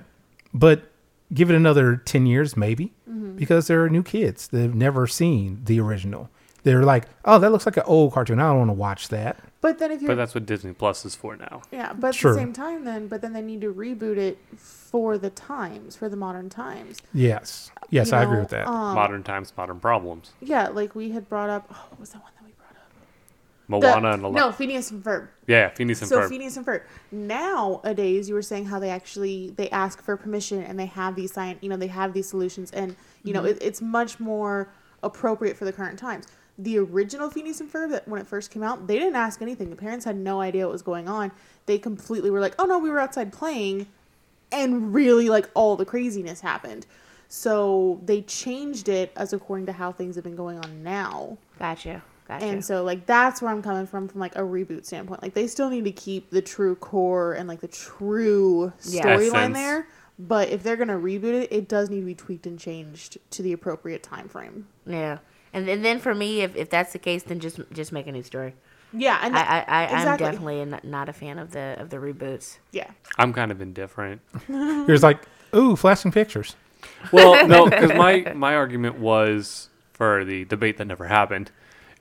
but 0.54 0.92
give 1.34 1.50
it 1.50 1.56
another 1.56 1.98
ten 1.98 2.26
years 2.26 2.56
maybe. 2.56 2.94
Because 3.36 3.68
there 3.68 3.84
are 3.84 3.90
new 3.90 4.04
kids 4.04 4.48
that 4.48 4.62
have 4.62 4.74
never 4.74 5.06
seen 5.06 5.62
the 5.66 5.80
original. 5.80 6.30
They're 6.64 6.84
like, 6.84 7.06
oh, 7.24 7.40
that 7.40 7.52
looks 7.52 7.66
like 7.66 7.78
an 7.78 7.84
old 7.86 8.14
cartoon. 8.14 8.40
I 8.40 8.50
don't 8.50 8.58
want 8.58 8.70
to 8.70 8.74
watch 8.74 9.08
that. 9.10 9.38
But 9.62 9.80
then 9.80 9.92
if 9.92 10.02
you're 10.02 10.10
but 10.10 10.16
that's 10.16 10.36
what 10.36 10.46
Disney 10.46 10.74
Plus 10.74 11.06
is 11.06 11.16
for 11.16 11.36
now. 11.36 11.62
Yeah, 11.72 11.94
but 11.94 12.10
at 12.10 12.16
Sure. 12.16 12.34
the 12.34 12.40
same 12.40 12.54
time, 12.54 12.84
then, 12.86 13.08
but 13.08 13.22
then 13.22 13.34
they 13.34 13.42
need 13.42 13.62
to 13.62 13.74
reboot 13.74 14.18
it 14.18 14.38
for 14.58 15.18
the 15.18 15.30
times, 15.30 15.96
for 15.96 16.10
the 16.10 16.16
modern 16.16 16.50
times. 16.50 16.98
Yes, 17.14 17.72
yes, 17.90 18.12
You 18.12 18.18
I 18.18 18.24
agree 18.24 18.36
know, 18.36 18.42
with 18.42 18.50
that. 18.50 18.68
um, 18.68 18.96
modern 18.96 19.24
times, 19.24 19.54
modern 19.58 19.80
problems. 19.80 20.32
Yeah, 20.42 20.68
like 20.68 20.94
we 20.94 21.12
had 21.12 21.28
brought 21.30 21.50
up. 21.50 21.68
Oh, 21.72 21.86
what 21.90 22.00
was 22.00 22.10
that 22.10 22.22
one 22.22 22.32
that 22.38 22.46
we 22.46 22.52
brought 22.52 22.76
up? 22.76 22.92
Moana 23.68 24.12
and 24.14 24.24
The, 24.24 24.28
a 24.28 24.32
no, 24.32 24.52
Phineas 24.52 24.92
and 24.92 25.04
Ferb. 25.04 25.28
Yeah, 25.48 25.70
Phineas 25.70 26.02
and 26.02 26.12
Ferb. 26.12 26.14
So 26.14 26.20
Ferb. 26.22 26.30
Phineas 26.30 26.58
and 26.58 26.66
Ferb. 26.66 26.82
Nowadays, 27.12 28.28
you 28.30 28.36
were 28.36 28.42
saying 28.42 28.66
how 28.66 28.80
they 28.80 28.90
actually 28.90 29.52
they 29.52 29.70
ask 29.70 30.02
for 30.02 30.18
permission 30.18 30.62
and 30.64 30.78
they 30.80 30.86
have 30.86 31.16
these 31.16 31.34
science, 31.34 31.60
you 31.62 31.70
know, 31.70 31.78
they 31.78 31.88
have 31.88 32.14
these 32.14 32.28
solutions, 32.30 32.72
and 32.72 32.96
you 33.24 33.34
know, 33.34 33.44
it, 33.46 33.58
it's 33.62 33.82
much 33.82 34.20
more 34.20 34.70
appropriate 35.04 35.56
for 35.58 35.66
the 35.66 35.74
current 35.74 35.98
times. 36.00 36.28
The 36.60 36.80
original 36.80 37.30
Phineas 37.30 37.62
and 37.62 37.72
Ferb, 37.72 37.92
that 37.92 38.08
when 38.08 38.20
it 38.20 38.26
first 38.28 38.50
came 38.52 38.64
out, 38.64 38.88
they 38.88 38.98
didn't 38.98 39.16
ask 39.16 39.42
anything. 39.42 39.70
The 39.70 39.76
parents 39.76 40.06
had 40.06 40.16
no 40.16 40.42
idea 40.42 40.66
what 40.66 40.72
was 40.74 40.82
going 40.82 41.08
on. 41.08 41.32
They 41.68 41.78
completely 41.78 42.32
were 42.32 42.40
like, 42.40 42.56
"Oh 42.58 42.66
no, 42.66 42.80
we 42.80 42.90
were 42.90 43.00
outside 43.00 43.32
playing," 43.32 43.86
and 44.52 44.94
really 44.94 45.30
like 45.30 45.50
all 45.54 45.76
the 45.76 45.86
craziness 45.86 46.42
happened. 46.42 46.86
So 47.30 48.00
they 48.06 48.22
changed 48.22 48.90
it 48.90 49.12
as 49.16 49.34
according 49.34 49.66
to 49.68 49.74
how 49.74 49.92
things 49.92 50.16
have 50.16 50.24
been 50.24 50.36
going 50.36 50.58
on 50.60 50.84
now. 50.84 51.38
Gotcha. 51.60 52.02
Gotcha. 52.28 52.46
And 52.46 52.64
so 52.66 52.84
like 52.84 53.06
that's 53.06 53.42
where 53.42 53.52
I'm 53.52 53.62
coming 53.62 53.86
from 53.86 54.08
from 54.08 54.20
like 54.20 54.36
a 54.36 54.42
reboot 54.42 54.86
standpoint. 54.86 55.22
Like 55.22 55.34
they 55.34 55.48
still 55.48 55.70
need 55.70 55.86
to 55.86 55.92
keep 55.92 56.30
the 56.30 56.42
true 56.42 56.76
core 56.76 57.34
and 57.34 57.48
like 57.48 57.60
the 57.62 57.68
true 57.68 58.74
Yeah. 58.84 59.04
storyline 59.04 59.54
there. 59.54 59.88
But 60.20 60.50
if 60.50 60.64
they're 60.64 60.76
gonna 60.76 60.98
reboot 60.98 61.34
it, 61.44 61.52
it 61.52 61.68
does 61.70 61.90
need 61.90 62.00
to 62.00 62.06
be 62.06 62.16
tweaked 62.16 62.48
and 62.48 62.58
changed 62.58 63.18
to 63.32 63.44
the 63.44 63.54
appropriate 63.54 64.04
time 64.04 64.28
frame. 64.28 64.68
yeah. 64.86 65.20
And, 65.58 65.70
and 65.70 65.84
then 65.86 66.00
for 66.00 66.14
me, 66.16 66.42
if, 66.42 66.56
if 66.56 66.70
that's 66.70 66.94
the 66.94 67.00
case, 67.00 67.24
then 67.24 67.40
just 67.40 67.60
just 67.74 67.92
make 67.92 68.08
a 68.08 68.12
new 68.12 68.24
story. 68.24 68.54
Yeah, 68.94 69.20
and 69.22 69.36
I, 69.38 69.42
I, 69.42 69.64
I 69.68 69.86
I'm 70.12 70.18
definitely 70.18 70.64
not 70.84 71.10
a 71.10 71.14
fan 71.14 71.40
of 71.40 71.52
the 71.52 71.76
of 71.80 71.90
the 71.90 71.98
reboots. 71.98 72.58
yeah. 72.72 72.90
I'm 73.18 73.34
kind 73.34 73.52
of 73.52 73.62
indifferent. 73.62 74.22
You're 74.50 74.98
like, 75.00 75.20
ooh, 75.54 75.76
flashing 75.76 76.12
pictures. 76.12 76.56
Well, 77.12 77.48
no, 77.54 77.66
because 77.66 77.92
my 77.94 78.32
my 78.36 78.56
argument 78.56 78.98
was 79.00 79.70
for 79.94 80.24
the 80.24 80.46
debate 80.46 80.78
that 80.78 80.86
never 80.86 81.08
happened 81.08 81.52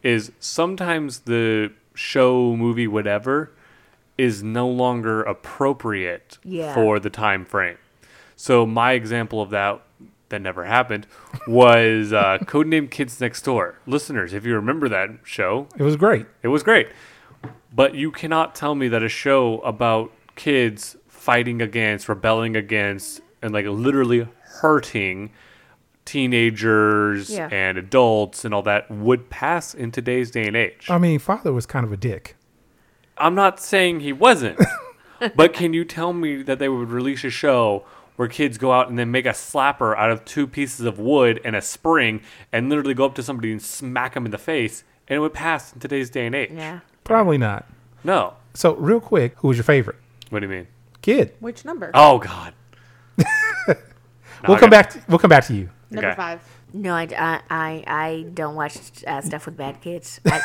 is 0.03 0.31
sometimes 0.39 1.21
the 1.21 1.73
show, 1.95 2.55
movie, 2.57 2.87
whatever 2.87 3.51
is 4.19 4.43
no 4.43 4.69
longer 4.69 5.23
appropriate 5.23 6.39
Yeah. 6.45 6.73
for 6.75 6.99
the 7.01 7.11
time 7.11 7.45
frame. 7.45 7.79
So 8.37 8.65
my 8.67 8.93
example 8.93 9.41
of 9.43 9.51
that 9.51 9.81
that 10.29 10.41
never 10.43 10.65
happened 10.65 11.07
was 11.47 12.13
uh, 12.13 12.39
Codename 12.43 12.91
Kids 12.91 13.21
Next 13.21 13.43
Door. 13.43 13.79
Listeners, 13.87 14.33
if 14.35 14.45
you 14.45 14.55
remember 14.55 14.89
that 14.89 15.11
show, 15.25 15.69
It 15.79 15.83
was 15.83 15.97
great. 15.97 16.27
it 16.43 16.49
was 16.49 16.63
great. 16.63 16.89
But 17.75 17.95
you 17.95 18.11
cannot 18.11 18.55
tell 18.55 18.75
me 18.75 18.89
that 18.89 19.03
a 19.03 19.09
show 19.09 19.59
about 19.61 20.11
kids 20.35 20.97
fighting 21.09 21.61
against, 21.63 22.09
rebelling 22.09 22.57
against, 22.57 23.21
and 23.43 23.53
like 23.53 23.67
literally 23.67 24.27
hurting 24.61 25.31
teenagers 26.05 27.31
Yeah. 27.31 27.49
and 27.53 27.77
adults 27.79 28.45
and 28.45 28.55
all 28.55 28.63
that 28.63 28.91
would 28.91 29.29
pass 29.29 29.75
in 29.75 29.91
today's 29.93 30.31
day 30.31 30.47
and 30.47 30.57
age. 30.57 30.87
I 30.89 30.99
mean, 30.99 31.19
father 31.19 31.53
was 31.53 31.67
kind 31.67 31.85
of 31.85 31.93
a 31.93 31.97
dick. 31.97 32.37
I'm 33.19 33.35
not 33.35 33.61
saying 33.61 34.01
he 34.01 34.13
wasn't, 34.13 34.59
but 35.37 35.53
can 35.53 35.73
you 35.73 35.85
tell 35.85 36.13
me 36.13 36.43
that 36.43 36.59
they 36.59 36.69
would 36.69 36.91
release 36.91 37.25
a 37.25 37.31
show 37.31 37.85
where 38.17 38.29
kids 38.29 38.59
go 38.59 38.73
out 38.73 38.89
and 38.89 38.99
then 38.99 39.11
make 39.11 39.27
a 39.27 39.31
slapper 39.31 39.97
out 39.97 40.11
of 40.11 40.25
two 40.25 40.47
pieces 40.47 40.85
of 40.87 40.99
wood 40.99 41.41
and 41.45 41.55
a 41.55 41.63
spring 41.63 42.23
and 42.53 42.69
literally 42.69 42.95
go 42.95 43.05
up 43.05 43.15
to 43.15 43.23
somebody 43.23 43.53
and 43.53 43.63
smack 43.63 44.15
them 44.15 44.25
in 44.25 44.31
the 44.31 44.39
face 44.39 44.85
and 45.09 45.17
it 45.17 45.21
would 45.21 45.35
pass 45.35 45.73
in 45.73 45.81
today's 45.81 46.11
day 46.11 46.27
and 46.27 46.35
age? 46.35 46.51
Yeah. 46.53 46.81
Probably 47.05 47.39
not. 47.39 47.67
No. 48.03 48.35
So, 48.55 48.75
real 48.75 49.01
quick, 49.01 49.35
who 49.39 49.49
was 49.49 49.57
your 49.57 49.65
favorite 49.65 49.97
What 50.31 50.41
do 50.41 50.47
you 50.47 50.53
mean? 50.53 50.67
kid? 51.03 51.35
Which 51.41 51.65
number? 51.65 51.91
Oh 51.95 52.19
God. 52.19 52.53
we'll 54.47 54.57
I 54.57 54.59
come 54.59 54.71
back. 54.71 54.91
To, 54.91 55.03
we'll 55.09 55.19
come 55.19 55.29
back 55.29 55.47
to 55.47 55.55
you. 55.55 55.69
Number 55.91 56.09
okay. 56.09 56.17
five. 56.17 56.41
No, 56.73 56.95
I, 56.95 57.03
I, 57.17 57.41
I, 57.49 57.85
I 57.87 58.27
don't 58.35 58.55
watch 58.57 58.77
uh, 59.07 59.21
stuff 59.21 59.47
with 59.47 59.57
bad 59.57 59.81
kids. 59.81 60.21
I, 60.27 60.41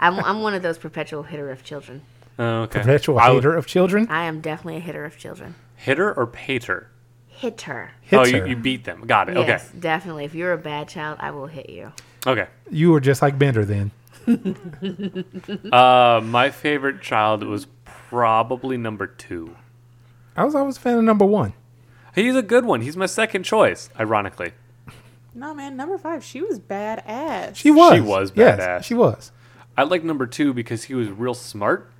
I'm, 0.00 0.18
I'm 0.20 0.40
one 0.42 0.54
of 0.54 0.62
those 0.62 0.78
perpetual 0.78 1.22
hitter 1.22 1.50
of 1.50 1.62
children. 1.62 2.02
Oh, 2.38 2.62
okay. 2.62 2.80
Perpetual 2.80 3.18
I 3.18 3.28
would- 3.30 3.36
hater 3.36 3.54
of 3.54 3.66
children. 3.66 4.06
I 4.08 4.24
am 4.24 4.40
definitely 4.40 4.76
a 4.76 4.80
hitter 4.80 5.04
of 5.04 5.18
children. 5.18 5.54
Hitter 5.76 6.12
or 6.12 6.26
pater? 6.26 6.90
Hitter. 7.36 7.90
Hits 8.00 8.20
oh, 8.20 8.24
you, 8.24 8.40
her. 8.40 8.46
you 8.48 8.56
beat 8.56 8.84
them. 8.84 9.06
Got 9.06 9.28
it. 9.28 9.36
Yes, 9.36 9.70
definitely. 9.78 10.24
If 10.24 10.34
you're 10.34 10.52
a 10.52 10.58
bad 10.58 10.88
child, 10.88 11.18
I 11.20 11.30
will 11.32 11.46
hit 11.46 11.68
you. 11.68 11.92
Okay. 12.26 12.42
Okay. 12.42 12.50
You 12.70 12.90
were 12.90 13.00
just 13.00 13.22
like 13.22 13.38
Bender 13.38 13.64
then. 13.64 13.90
Uh, 15.72 16.20
my 16.24 16.50
favorite 16.50 17.00
child 17.00 17.44
was 17.44 17.66
probably 17.84 18.76
number 18.76 19.06
two. 19.06 19.54
I 20.36 20.44
was 20.44 20.54
always 20.54 20.76
a 20.76 20.80
fan 20.80 20.98
of 20.98 21.04
number 21.04 21.24
one. 21.24 21.52
He's 22.14 22.34
a 22.34 22.42
good 22.42 22.64
one. 22.64 22.80
He's 22.80 22.96
my 22.96 23.06
second 23.06 23.44
choice, 23.44 23.88
ironically. 23.98 24.52
No 25.34 25.54
man, 25.54 25.76
number 25.76 25.98
five. 25.98 26.24
She 26.24 26.40
was 26.40 26.58
badass. 26.58 27.54
She 27.56 27.70
was. 27.70 27.94
She 27.94 28.00
was 28.00 28.32
Yes, 28.34 28.58
badass. 28.58 28.84
she 28.84 28.94
was. 28.94 29.30
I 29.76 29.82
like 29.84 30.02
number 30.02 30.26
two 30.26 30.52
because 30.54 30.84
he 30.84 30.94
was 30.94 31.08
real 31.10 31.34
smart, 31.34 31.90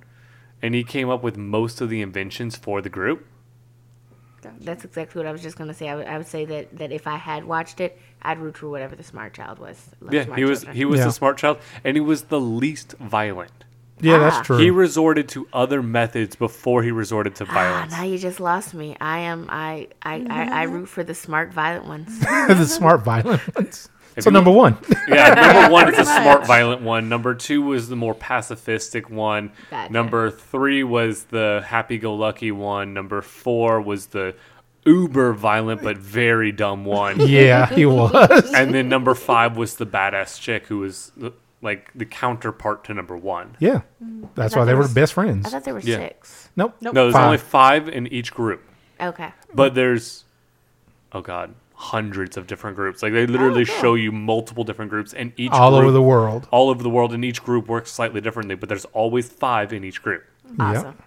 and 0.61 0.73
he 0.73 0.83
came 0.83 1.09
up 1.09 1.21
with 1.23 1.37
most 1.37 1.79
of 1.81 1.89
the 1.89 2.01
inventions 2.01 2.55
for 2.55 2.81
the 2.81 2.89
group. 2.89 3.25
That's 4.59 4.83
exactly 4.85 5.19
what 5.19 5.27
I 5.27 5.31
was 5.31 5.41
just 5.41 5.57
gonna 5.57 5.73
say. 5.73 5.89
I 5.89 5.95
would, 5.95 6.07
I 6.07 6.17
would 6.17 6.27
say 6.27 6.45
that, 6.45 6.77
that 6.77 6.91
if 6.91 7.07
I 7.07 7.17
had 7.17 7.45
watched 7.45 7.79
it, 7.79 7.99
I'd 8.21 8.39
root 8.39 8.57
for 8.57 8.69
whatever 8.69 8.95
the 8.95 9.03
smart 9.03 9.33
child 9.33 9.59
was. 9.59 9.89
Love 10.01 10.13
Yeah, 10.13 10.35
he 10.35 10.43
was 10.45 10.59
children. 10.59 10.75
he 10.75 10.85
was 10.85 10.99
Yeah. 10.99 11.05
the 11.05 11.11
smart 11.11 11.37
child, 11.37 11.59
and 11.83 11.95
he 11.95 12.01
was 12.01 12.23
the 12.23 12.39
least 12.39 12.93
violent. 12.99 13.51
Yeah, 13.99 14.15
Ah. 14.17 14.19
that's 14.29 14.45
true. 14.47 14.57
He 14.57 14.69
resorted 14.69 15.27
to 15.29 15.47
other 15.53 15.81
methods 15.81 16.35
before 16.35 16.83
he 16.83 16.91
resorted 16.91 17.33
to 17.35 17.45
Ah, 17.49 17.53
violence. 17.53 17.91
now 17.93 18.03
you 18.03 18.17
just 18.19 18.39
lost 18.39 18.73
me. 18.75 18.95
I 19.01 19.19
am. 19.19 19.47
I. 19.49 19.87
I. 20.03 20.23
I, 20.29 20.61
I 20.61 20.63
root 20.63 20.87
for 20.87 21.03
the 21.03 21.15
smart, 21.15 21.51
violent 21.51 21.85
ones. 21.87 22.19
the 22.47 22.65
smart 22.65 23.01
violent 23.03 23.41
ones. 23.55 23.89
So 24.19 24.29
you- 24.29 24.33
number 24.33 24.51
one. 24.51 24.77
Yeah, 25.07 25.33
number 25.35 25.71
one 25.71 25.89
is 25.89 25.95
the 25.97 26.03
smart, 26.03 26.45
violent 26.45 26.81
one. 26.81 27.07
Number 27.07 27.33
two 27.33 27.61
was 27.61 27.87
the 27.87 27.95
more 27.95 28.13
pacifistic 28.13 29.09
one. 29.09 29.51
Gotcha. 29.71 29.91
Number 29.93 30.29
three 30.31 30.83
was 30.83 31.23
the 31.25 31.63
happy-go-lucky 31.65 32.51
one. 32.51 32.93
Number 32.93 33.21
four 33.21 33.79
was 33.79 34.07
the 34.07 34.35
uber 34.85 35.31
violent 35.33 35.81
but 35.81 35.97
very 35.97 36.51
dumb 36.51 36.83
one. 36.83 37.19
yeah, 37.27 37.67
he 37.67 37.85
was. 37.85 38.51
and 38.53 38.73
then 38.73 38.89
number 38.89 39.15
five 39.15 39.55
was 39.55 39.75
the 39.75 39.85
badass 39.85 40.39
chick 40.41 40.67
who 40.67 40.79
was 40.79 41.11
the- 41.15 41.31
like 41.61 41.89
the 41.95 42.05
counterpart 42.05 42.83
to 42.85 42.93
number 42.93 43.15
one. 43.17 43.55
Yeah, 43.59 43.81
that's 44.35 44.55
why 44.55 44.63
they 44.63 44.67
there 44.71 44.75
were 44.75 44.83
was- 44.83 44.93
best 44.93 45.13
friends. 45.13 45.45
I 45.47 45.49
thought 45.51 45.63
there 45.63 45.73
were 45.73 45.79
Yeah. 45.79 45.97
six. 45.99 46.49
Nope. 46.57 46.75
Nope. 46.81 46.93
No, 46.93 47.03
there's 47.03 47.13
Five. 47.13 47.25
only 47.25 47.37
five 47.37 47.87
in 47.89 48.07
each 48.07 48.33
group, 48.33 48.61
Okay. 49.01 49.31
but 49.53 49.73
there's 49.73 50.25
oh 51.13 51.21
god, 51.21 51.55
hundreds 51.77 52.37
of 52.37 52.47
different 52.47 52.75
groups. 52.75 53.03
Like 53.03 53.13
they 53.13 53.27
literally 53.27 53.61
oh, 53.61 53.65
show 53.81 53.93
you 53.93 54.11
multiple 54.11 54.63
different 54.63 54.89
groups, 54.89 55.13
and 55.13 55.31
each 55.37 55.51
All 55.51 55.75
over 55.75 55.91
the 55.91 56.01
world. 56.01 56.47
all 56.51 56.69
over 56.69 56.81
the 56.81 56.89
world, 56.89 57.13
and 57.13 57.23
each 57.23 57.43
group 57.43 57.67
works 57.67 57.91
slightly 57.91 58.19
differently. 58.19 58.55
But 58.55 58.67
there's 58.67 58.85
always 58.85 59.29
five 59.29 59.71
in 59.71 59.83
each 59.83 60.01
group. 60.01 60.23
Awesome. 60.59 60.97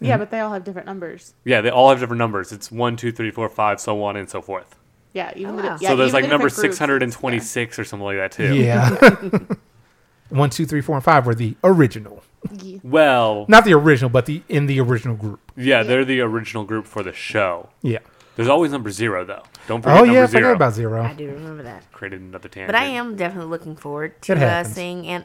Yeah, 0.00 0.14
mm-hmm. 0.14 0.20
but 0.20 0.30
they 0.30 0.40
all 0.40 0.52
have 0.52 0.64
different 0.64 0.86
numbers. 0.86 1.34
Yeah, 1.44 1.60
they 1.60 1.70
all 1.70 1.90
have 1.90 1.98
different 1.98 2.18
numbers. 2.18 2.52
It's 2.52 2.70
one, 2.70 2.96
two, 2.96 3.12
three, 3.12 3.30
four, 3.30 3.48
five, 3.48 3.80
so 3.80 4.02
on 4.04 4.16
and 4.16 4.30
so 4.30 4.40
forth. 4.40 4.76
Yeah, 5.12 5.32
even 5.36 5.56
the, 5.56 5.62
wow. 5.62 5.78
yeah, 5.80 5.90
so 5.90 5.96
there's 5.96 6.08
even 6.08 6.14
like 6.14 6.24
the 6.24 6.30
number 6.30 6.48
different 6.48 6.62
groups, 6.62 6.76
six 6.76 6.78
hundred 6.78 7.02
and 7.02 7.12
twenty-six 7.12 7.78
or 7.78 7.84
something 7.84 8.04
like 8.04 8.16
that 8.16 8.32
too. 8.32 8.54
Yeah. 8.54 8.96
One, 10.30 10.48
two, 10.48 10.64
three, 10.64 10.80
four, 10.80 10.94
and 10.94 11.04
five 11.04 11.26
were 11.26 11.34
the 11.34 11.56
original. 11.62 12.22
Yeah. 12.62 12.78
Well, 12.82 13.44
Not 13.48 13.64
the 13.64 13.74
original, 13.74 14.10
but 14.10 14.26
the 14.26 14.42
in 14.48 14.66
the 14.66 14.80
original 14.80 15.14
group. 15.14 15.40
yeah, 15.56 15.82
they're 15.82 16.04
the 16.04 16.20
original 16.20 16.64
group 16.64 16.86
for 16.86 17.02
the 17.02 17.12
show. 17.12 17.68
Yeah. 17.82 17.98
There's 18.36 18.48
always 18.48 18.72
number 18.72 18.90
zero 18.90 19.24
though. 19.24 19.42
Don't 19.68 19.82
forget 19.82 19.96
Oh 19.98 20.04
number 20.04 20.14
yeah, 20.14 20.22
I 20.22 20.26
zero. 20.26 20.42
forgot 20.42 20.56
about 20.56 20.68
I 20.72 20.76
zero. 20.76 21.14
do 21.16 21.28
remember 21.30 21.62
that. 21.64 21.90
Created 21.92 22.20
another 22.22 22.48
tangent. 22.48 22.68
But 22.68 22.76
I 22.76 22.84
am 22.86 23.16
definitely 23.16 23.50
looking 23.50 23.76
forward 23.76 24.20
to 24.22 24.34
uh, 24.46 24.64
seeing 24.64 25.06
an, 25.06 25.24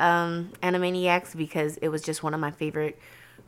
um, 0.00 0.52
Animaniacs 0.62 1.36
because 1.36 1.76
it 1.78 1.88
was 1.88 2.02
just 2.02 2.22
one 2.22 2.34
of 2.34 2.40
my 2.40 2.50
favorite 2.50 2.98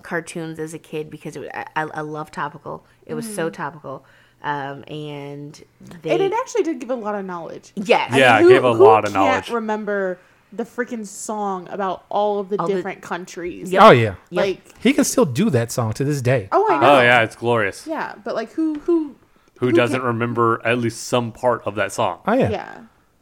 cartoons 0.02 0.58
as 0.58 0.72
a 0.74 0.78
kid 0.78 1.10
because 1.10 1.36
it, 1.36 1.40
was- 1.40 1.50
I, 1.54 1.66
I, 1.76 1.82
I 1.82 2.00
love 2.00 2.30
topical. 2.30 2.86
It 3.04 3.14
was 3.14 3.32
so 3.32 3.50
topical. 3.50 4.04
Um, 4.42 4.84
and 4.86 5.62
they, 6.02 6.10
And 6.10 6.22
it 6.22 6.32
actually 6.32 6.62
did 6.62 6.78
give 6.78 6.90
a 6.90 6.94
lot 6.94 7.14
of 7.14 7.24
knowledge. 7.24 7.72
yes. 7.74 8.12
Yeah, 8.14 8.38
it 8.38 8.48
gave 8.48 8.64
a 8.64 8.70
lot 8.70 9.04
of 9.04 9.12
knowledge. 9.12 9.46
Can't 9.46 9.54
remember 9.56 10.18
the 10.56 10.64
freaking 10.64 11.06
song 11.06 11.68
about 11.70 12.04
all 12.08 12.38
of 12.38 12.48
the 12.48 12.58
All 12.58 12.66
the- 12.66 12.74
different 12.74 13.02
countries. 13.02 13.70
Yep. 13.72 13.82
Oh 13.82 13.90
yeah. 13.90 14.02
Yep. 14.02 14.16
Like, 14.30 14.78
He 14.82 14.92
can 14.92 15.04
still 15.04 15.24
do 15.24 15.50
that 15.50 15.70
song 15.72 15.92
to 15.94 16.04
this 16.04 16.22
day. 16.22 16.48
oh, 16.52 16.66
I 16.70 16.76
oh, 16.76 16.80
know. 16.80 16.96
Oh 16.96 17.00
yeah, 17.00 17.22
it's 17.22 17.36
glorious. 17.36 17.86
Yeah, 17.86 18.14
but 18.24 18.34
like, 18.34 18.52
who, 18.52 18.78
who, 18.80 19.16
Who 19.58 19.66
Who 19.66 19.72
doesn't 19.72 20.00
can- 20.00 20.06
remember 20.06 20.60
at 20.64 20.78
least 20.78 21.04
some 21.04 21.32
part 21.32 21.62
of 21.66 21.74
that 21.76 21.92
song? 21.92 22.20
Oh 22.26 22.32
yeah. 22.34 22.50
yeah. 22.50 22.80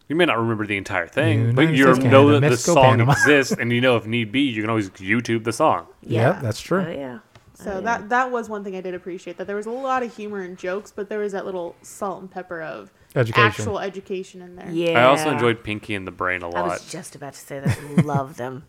You 0.08 0.16
may 0.16 0.26
not 0.26 0.38
remember 0.38 0.66
the 0.66 0.76
entire 0.76 1.06
thing, 1.06 1.38
United 1.38 1.56
but 1.56 1.74
you 1.74 1.94
States, 1.94 2.06
know 2.06 2.30
that 2.32 2.40
Mexico, 2.40 2.74
the 2.74 2.80
song 2.80 2.84
Panama. 2.98 3.12
exists, 3.12 3.56
and 3.58 3.72
you 3.72 3.80
know 3.80 3.96
if 3.96 4.04
need 4.06 4.30
be, 4.32 4.40
you 4.42 4.60
can 4.60 4.68
always 4.68 4.90
YouTube 4.90 5.44
the 5.44 5.52
song. 5.52 5.86
Yeah, 6.02 6.38
that's 6.42 6.60
true. 6.60 6.84
Oh, 6.86 6.90
yeah. 6.90 7.18
So 7.54 7.74
oh, 7.74 7.80
that 7.80 8.10
that 8.10 8.30
was 8.30 8.50
one 8.50 8.62
thing 8.64 8.76
I 8.76 8.82
did 8.82 8.92
appreciate 8.94 9.38
that 9.38 9.46
there 9.46 9.56
was 9.56 9.64
a 9.64 9.70
lot 9.70 10.02
of 10.02 10.14
humor 10.14 10.40
and 10.42 10.58
jokes, 10.58 10.92
but 10.92 11.08
there 11.08 11.20
was 11.20 11.32
that 11.32 11.46
little 11.46 11.74
salt 11.80 12.20
and 12.20 12.30
pepper 12.30 12.60
of 12.60 12.92
Education. 13.14 13.42
actual 13.44 13.78
education 13.78 14.42
in 14.42 14.56
there. 14.56 14.70
Yeah. 14.70 15.00
I 15.00 15.04
also 15.08 15.30
enjoyed 15.30 15.62
Pinky 15.62 15.94
and 15.94 16.06
the 16.06 16.10
Brain 16.10 16.42
a 16.42 16.48
I 16.48 16.50
lot 16.50 16.64
I 16.64 16.68
was 16.68 16.90
just 16.90 17.14
about 17.14 17.34
to 17.34 17.38
say 17.38 17.60
that. 17.60 17.78
I 17.78 18.00
love 18.02 18.36
them. 18.36 18.64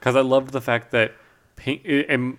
because 0.00 0.16
I 0.16 0.22
loved 0.22 0.50
the 0.52 0.60
fact 0.60 0.90
that 0.90 1.12
Pink 1.54 1.82
eh, 1.84 2.02
and 2.08 2.38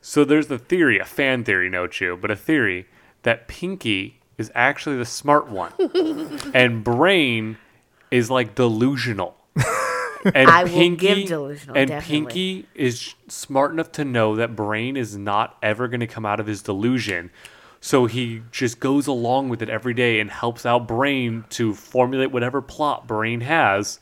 so 0.00 0.24
there's 0.24 0.46
the 0.46 0.58
theory, 0.58 0.98
a 0.98 1.04
fan 1.04 1.42
theory, 1.44 1.68
no 1.68 1.86
chew, 1.86 2.16
but 2.16 2.30
a 2.30 2.36
theory 2.36 2.86
that 3.22 3.48
Pinky 3.48 4.20
is 4.38 4.52
actually 4.54 4.96
the 4.96 5.04
smart 5.04 5.48
one, 5.48 5.72
and 6.54 6.84
Brain 6.84 7.58
is 8.10 8.30
like 8.30 8.54
delusional. 8.54 9.36
And 10.34 10.50
I 10.50 10.64
will 10.64 10.96
give 10.96 11.28
delusional, 11.28 11.76
and 11.78 11.88
definitely. 11.88 12.26
Pinky 12.26 12.68
is 12.74 13.14
smart 13.28 13.70
enough 13.70 13.92
to 13.92 14.04
know 14.04 14.34
that 14.34 14.56
Brain 14.56 14.96
is 14.96 15.16
not 15.16 15.56
ever 15.62 15.86
going 15.86 16.00
to 16.00 16.08
come 16.08 16.26
out 16.26 16.40
of 16.40 16.46
his 16.46 16.60
delusion. 16.60 17.30
So 17.80 18.06
he 18.06 18.42
just 18.50 18.80
goes 18.80 19.06
along 19.06 19.48
with 19.48 19.62
it 19.62 19.68
every 19.68 19.94
day 19.94 20.20
and 20.20 20.30
helps 20.30 20.66
out 20.66 20.88
Brain 20.88 21.44
to 21.50 21.74
formulate 21.74 22.32
whatever 22.32 22.60
plot 22.60 23.06
Brain 23.06 23.40
has 23.42 24.00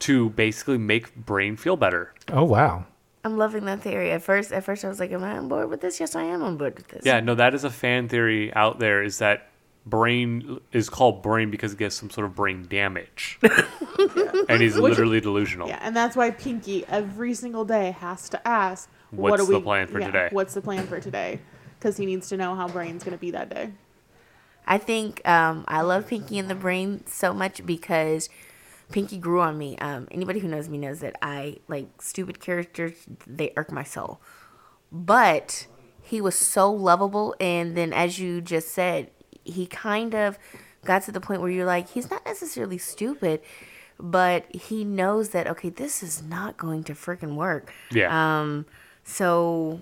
to 0.00 0.30
basically 0.30 0.78
make 0.78 1.14
Brain 1.14 1.56
feel 1.56 1.76
better. 1.76 2.12
Oh 2.32 2.44
wow. 2.44 2.86
I'm 3.24 3.38
loving 3.38 3.64
that 3.64 3.80
theory. 3.80 4.10
At 4.10 4.22
first, 4.22 4.52
at 4.52 4.64
first 4.64 4.84
I 4.84 4.88
was 4.88 5.00
like, 5.00 5.10
"Am 5.10 5.24
I 5.24 5.38
on 5.38 5.48
board 5.48 5.70
with 5.70 5.80
this?" 5.80 5.98
Yes, 5.98 6.14
I 6.14 6.24
am 6.24 6.42
on 6.42 6.58
board 6.58 6.76
with 6.76 6.88
this. 6.88 7.06
Yeah, 7.06 7.20
no, 7.20 7.34
that 7.34 7.54
is 7.54 7.64
a 7.64 7.70
fan 7.70 8.08
theory 8.08 8.52
out 8.52 8.78
there. 8.78 9.02
Is 9.02 9.18
that 9.18 9.48
Brain 9.86 10.60
is 10.72 10.90
called 10.90 11.22
Brain 11.22 11.50
because 11.50 11.72
he 11.72 11.78
gets 11.78 11.94
some 11.94 12.10
sort 12.10 12.26
of 12.26 12.34
brain 12.34 12.66
damage, 12.68 13.38
and 14.48 14.60
he's 14.60 14.76
literally 14.76 15.20
delusional. 15.20 15.68
Yeah, 15.68 15.78
and 15.80 15.96
that's 15.96 16.16
why 16.16 16.32
Pinky 16.32 16.84
every 16.86 17.32
single 17.32 17.64
day 17.64 17.92
has 17.92 18.28
to 18.28 18.46
ask, 18.46 18.90
"What 19.10 19.32
What's 19.32 19.42
are 19.44 19.46
we? 19.46 19.54
the 19.54 19.60
plan 19.60 19.86
for 19.86 20.00
yeah, 20.00 20.06
today?" 20.06 20.28
What's 20.30 20.52
the 20.52 20.60
plan 20.60 20.86
for 20.86 21.00
today? 21.00 21.40
Because 21.84 21.98
he 21.98 22.06
needs 22.06 22.30
to 22.30 22.38
know 22.38 22.54
how 22.54 22.66
Brain's 22.66 23.04
going 23.04 23.12
to 23.12 23.20
be 23.20 23.30
that 23.32 23.50
day. 23.50 23.70
I 24.66 24.78
think 24.78 25.20
um, 25.28 25.66
I 25.68 25.82
love 25.82 26.06
Pinky 26.06 26.38
and 26.38 26.48
the 26.48 26.54
Brain 26.54 27.06
so 27.06 27.34
much 27.34 27.66
because 27.66 28.30
Pinky 28.90 29.18
grew 29.18 29.42
on 29.42 29.58
me. 29.58 29.76
Um, 29.76 30.08
anybody 30.10 30.40
who 30.40 30.48
knows 30.48 30.66
me 30.66 30.78
knows 30.78 31.00
that 31.00 31.14
I 31.20 31.58
like 31.68 32.00
stupid 32.00 32.40
characters. 32.40 32.94
They 33.26 33.52
irk 33.54 33.70
my 33.70 33.82
soul, 33.82 34.18
but 34.90 35.66
he 36.00 36.22
was 36.22 36.34
so 36.34 36.72
lovable. 36.72 37.34
And 37.38 37.76
then, 37.76 37.92
as 37.92 38.18
you 38.18 38.40
just 38.40 38.68
said, 38.68 39.10
he 39.44 39.66
kind 39.66 40.14
of 40.14 40.38
got 40.86 41.02
to 41.02 41.12
the 41.12 41.20
point 41.20 41.42
where 41.42 41.50
you're 41.50 41.66
like, 41.66 41.90
he's 41.90 42.10
not 42.10 42.24
necessarily 42.24 42.78
stupid, 42.78 43.42
but 44.00 44.46
he 44.54 44.84
knows 44.84 45.28
that 45.30 45.46
okay, 45.48 45.68
this 45.68 46.02
is 46.02 46.22
not 46.22 46.56
going 46.56 46.82
to 46.84 46.94
freaking 46.94 47.34
work. 47.34 47.70
Yeah. 47.92 48.08
Um, 48.40 48.64
so 49.02 49.80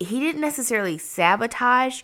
he 0.00 0.20
didn't 0.20 0.40
necessarily 0.40 0.98
sabotage, 0.98 2.02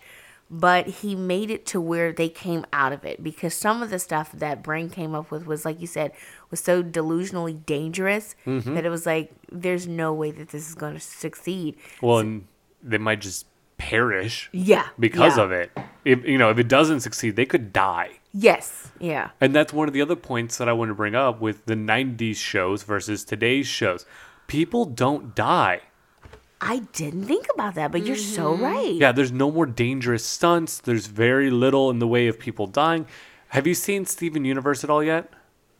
but 0.50 0.86
he 0.86 1.14
made 1.14 1.50
it 1.50 1.64
to 1.66 1.80
where 1.80 2.12
they 2.12 2.28
came 2.28 2.64
out 2.72 2.92
of 2.92 3.04
it 3.04 3.22
because 3.22 3.54
some 3.54 3.82
of 3.82 3.90
the 3.90 3.98
stuff 3.98 4.30
that 4.32 4.62
Brain 4.62 4.90
came 4.90 5.14
up 5.14 5.30
with 5.30 5.46
was, 5.46 5.64
like 5.64 5.80
you 5.80 5.86
said, 5.86 6.12
was 6.50 6.60
so 6.60 6.82
delusionally 6.82 7.64
dangerous 7.64 8.36
Mm-hmm. 8.46 8.74
that 8.74 8.84
it 8.84 8.90
was 8.90 9.06
like, 9.06 9.32
there's 9.50 9.86
no 9.88 10.12
way 10.12 10.30
that 10.30 10.50
this 10.50 10.68
is 10.68 10.74
going 10.74 10.94
to 10.94 11.00
succeed. 11.00 11.76
Well, 12.02 12.18
and 12.18 12.46
they 12.82 12.98
might 12.98 13.20
just 13.20 13.46
perish 13.78 14.50
Yeah. 14.52 14.88
because 14.98 15.36
yeah. 15.38 15.42
of 15.44 15.50
it. 15.52 15.70
If 16.04 16.24
you 16.26 16.36
know, 16.36 16.50
if 16.50 16.58
it 16.58 16.68
doesn't 16.68 17.00
succeed, 17.00 17.36
they 17.36 17.46
could 17.46 17.72
die. 17.72 18.20
Yes. 18.32 18.90
Yeah. 19.00 19.30
And 19.40 19.54
that's 19.54 19.72
one 19.72 19.88
of 19.88 19.94
the 19.94 20.02
other 20.02 20.16
points 20.16 20.58
that 20.58 20.68
I 20.68 20.72
want 20.74 20.90
to 20.90 20.94
bring 20.94 21.14
up 21.14 21.40
with 21.40 21.64
the 21.66 21.74
90s 21.74 22.36
shows 22.36 22.82
versus 22.82 23.24
today's 23.24 23.66
shows. 23.66 24.04
People 24.46 24.84
don't 24.84 25.34
die. 25.34 25.80
I 26.60 26.78
didn't 26.92 27.24
think 27.26 27.46
about 27.54 27.74
that, 27.74 27.92
but 27.92 28.06
you're 28.06 28.16
so 28.16 28.54
Mm-hmm. 28.54 28.62
right. 28.64 28.94
Yeah, 28.94 29.12
there's 29.12 29.32
no 29.32 29.50
more 29.50 29.66
dangerous 29.66 30.24
stunts. 30.24 30.78
There's 30.78 31.06
very 31.06 31.50
little 31.50 31.90
in 31.90 31.98
the 31.98 32.06
way 32.08 32.26
of 32.28 32.38
people 32.38 32.66
dying. 32.66 33.06
Have 33.48 33.66
you 33.66 33.74
seen 33.74 34.06
Steven 34.06 34.44
Universe 34.44 34.82
at 34.84 34.90
all 34.90 35.02
yet? 35.02 35.30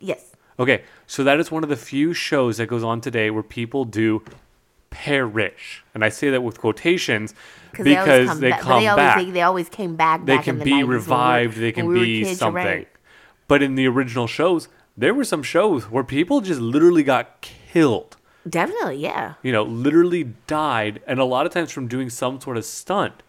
Yes. 0.00 0.32
Okay, 0.58 0.84
so 1.06 1.24
that 1.24 1.40
is 1.40 1.50
one 1.50 1.62
of 1.62 1.68
the 1.68 1.76
few 1.76 2.12
shows 2.14 2.58
that 2.58 2.66
goes 2.66 2.84
on 2.84 3.00
today 3.00 3.30
where 3.30 3.42
people 3.42 3.84
do 3.84 4.22
perish. 4.90 5.82
And 5.94 6.04
I 6.04 6.08
say 6.08 6.30
that 6.30 6.42
with 6.42 6.58
quotations 6.60 7.34
they 7.78 7.96
always 7.96 8.20
because 8.28 8.40
they 8.40 8.50
back- 8.50 8.60
come 8.60 8.68
but 8.70 8.80
they 8.80 8.86
always, 8.88 9.02
back. 9.04 9.16
They, 9.24 9.30
they 9.32 9.42
always 9.42 9.68
came 9.68 9.96
back. 9.96 10.24
they 10.24 10.36
back 10.36 10.44
can 10.44 10.54
in 10.54 10.58
the 10.60 10.64
be 10.64 10.70
90s 10.70 10.74
when 10.76 10.80
we 10.80 10.84
were- 10.88 10.94
revived 10.94 11.56
they 11.56 11.72
can 11.72 11.86
we 11.86 12.00
be 12.04 12.24
kids, 12.24 12.38
something 12.38 12.64
right. 12.64 12.88
but 13.48 13.62
in 13.62 13.74
the 13.74 13.86
original 13.88 14.26
shows 14.28 14.68
there 14.96 15.12
were 15.12 15.24
some 15.24 15.42
shows 15.42 15.90
where 15.90 16.04
people 16.04 16.40
just 16.40 16.60
literally 16.60 17.02
got 17.02 17.40
killed 17.40 18.16
Definitely, 18.48 18.96
yeah. 18.98 19.34
you 19.42 19.52
know 19.52 19.62
literally 19.62 20.34
died 20.46 21.00
and 21.06 21.18
a 21.18 21.24
lot 21.24 21.46
of 21.46 21.52
times 21.52 21.70
from 21.72 21.88
doing 21.88 22.10
some 22.10 22.40
sort 22.40 22.56
of 22.58 22.64
stunt 22.64 23.22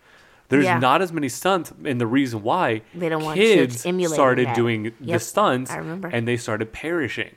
there's 0.50 0.66
Yeah. 0.66 0.78
not 0.78 1.02
as 1.02 1.12
many 1.14 1.30
stunts 1.30 1.72
and 1.86 2.00
the 2.02 2.06
reason 2.08 2.44
why 2.44 2.82
They 2.94 3.08
don't 3.10 3.24
want 3.24 3.38
kids 3.40 3.80
started 4.14 4.48
that. 4.48 4.56
doing 4.56 4.92
the 5.00 5.18
stunts 5.20 5.72
I 5.72 5.78
remember. 5.78 6.10
and 6.10 6.28
they 6.28 6.36
started 6.38 6.74
perishing 6.74 7.36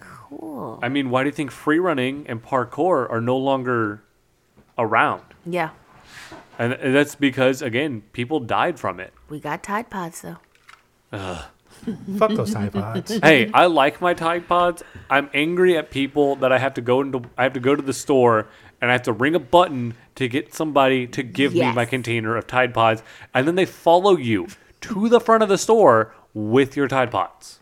Cool. 0.00 0.78
i 0.82 0.88
mean 0.88 1.10
why 1.10 1.22
do 1.24 1.28
you 1.28 1.34
think 1.34 1.50
free 1.50 1.78
running 1.78 2.24
and 2.28 2.42
parkour 2.42 3.10
are 3.10 3.20
no 3.20 3.36
longer 3.36 4.02
around 4.78 5.22
Yeah. 5.44 5.70
and 6.58 6.72
that's 6.94 7.14
because 7.16 7.62
again 7.62 8.02
people 8.12 8.38
died 8.40 8.78
from 8.78 9.00
it 9.00 9.12
We 9.28 9.40
got 9.40 9.62
Tide 9.62 9.90
Pods, 9.90 10.22
though. 10.22 10.38
Fuck 12.18 12.32
those 12.32 12.52
Tide 12.52 12.72
Pods. 12.72 13.18
hey, 13.22 13.50
I 13.52 13.66
like 13.66 14.00
my 14.00 14.14
Tide 14.14 14.46
Pods. 14.46 14.82
I'm 15.10 15.28
angry 15.34 15.76
at 15.76 15.90
people 15.90 16.36
that 16.36 16.52
I 16.52 16.58
have 16.58 16.74
to 16.74 16.80
go 16.80 17.00
into. 17.00 17.22
I 17.36 17.42
have 17.42 17.52
to 17.54 17.60
go 17.60 17.74
to 17.74 17.82
the 17.82 17.92
store 17.92 18.48
and 18.80 18.90
I 18.90 18.94
have 18.94 19.02
to 19.02 19.12
ring 19.12 19.34
a 19.34 19.40
button 19.40 19.94
to 20.16 20.28
get 20.28 20.52
somebody 20.52 21.06
to 21.06 21.22
give 21.22 21.54
me 21.54 21.72
my 21.72 21.84
container 21.84 22.36
of 22.36 22.46
Tide 22.46 22.74
Pods, 22.74 23.02
and 23.32 23.46
then 23.46 23.54
they 23.54 23.64
follow 23.64 24.16
you 24.16 24.48
to 24.82 25.08
the 25.08 25.20
front 25.20 25.42
of 25.42 25.48
the 25.48 25.56
store 25.56 26.12
with 26.34 26.76
your 26.76 26.88
Tide 26.88 27.10
Pods. 27.10 27.60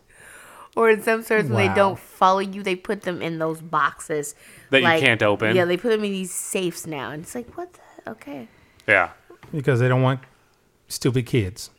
Or 0.76 0.88
in 0.88 1.02
some 1.02 1.22
stores, 1.22 1.48
when 1.48 1.68
they 1.68 1.74
don't 1.74 1.98
follow 1.98 2.38
you, 2.38 2.62
they 2.62 2.76
put 2.76 3.02
them 3.02 3.20
in 3.20 3.38
those 3.38 3.60
boxes 3.60 4.34
That 4.70 4.80
you 4.80 5.04
can't 5.04 5.22
open. 5.22 5.54
Yeah, 5.54 5.64
they 5.64 5.76
put 5.76 5.90
them 5.90 6.04
in 6.04 6.12
these 6.12 6.32
safes 6.32 6.86
now, 6.86 7.10
and 7.10 7.22
it's 7.22 7.34
like, 7.34 7.56
what? 7.56 7.72
the 7.72 8.10
Okay. 8.12 8.48
Yeah. 8.88 9.10
because 9.52 9.80
they 9.80 9.88
don't 9.88 10.02
want 10.02 10.20
stupid 10.88 11.26
kids. 11.26 11.70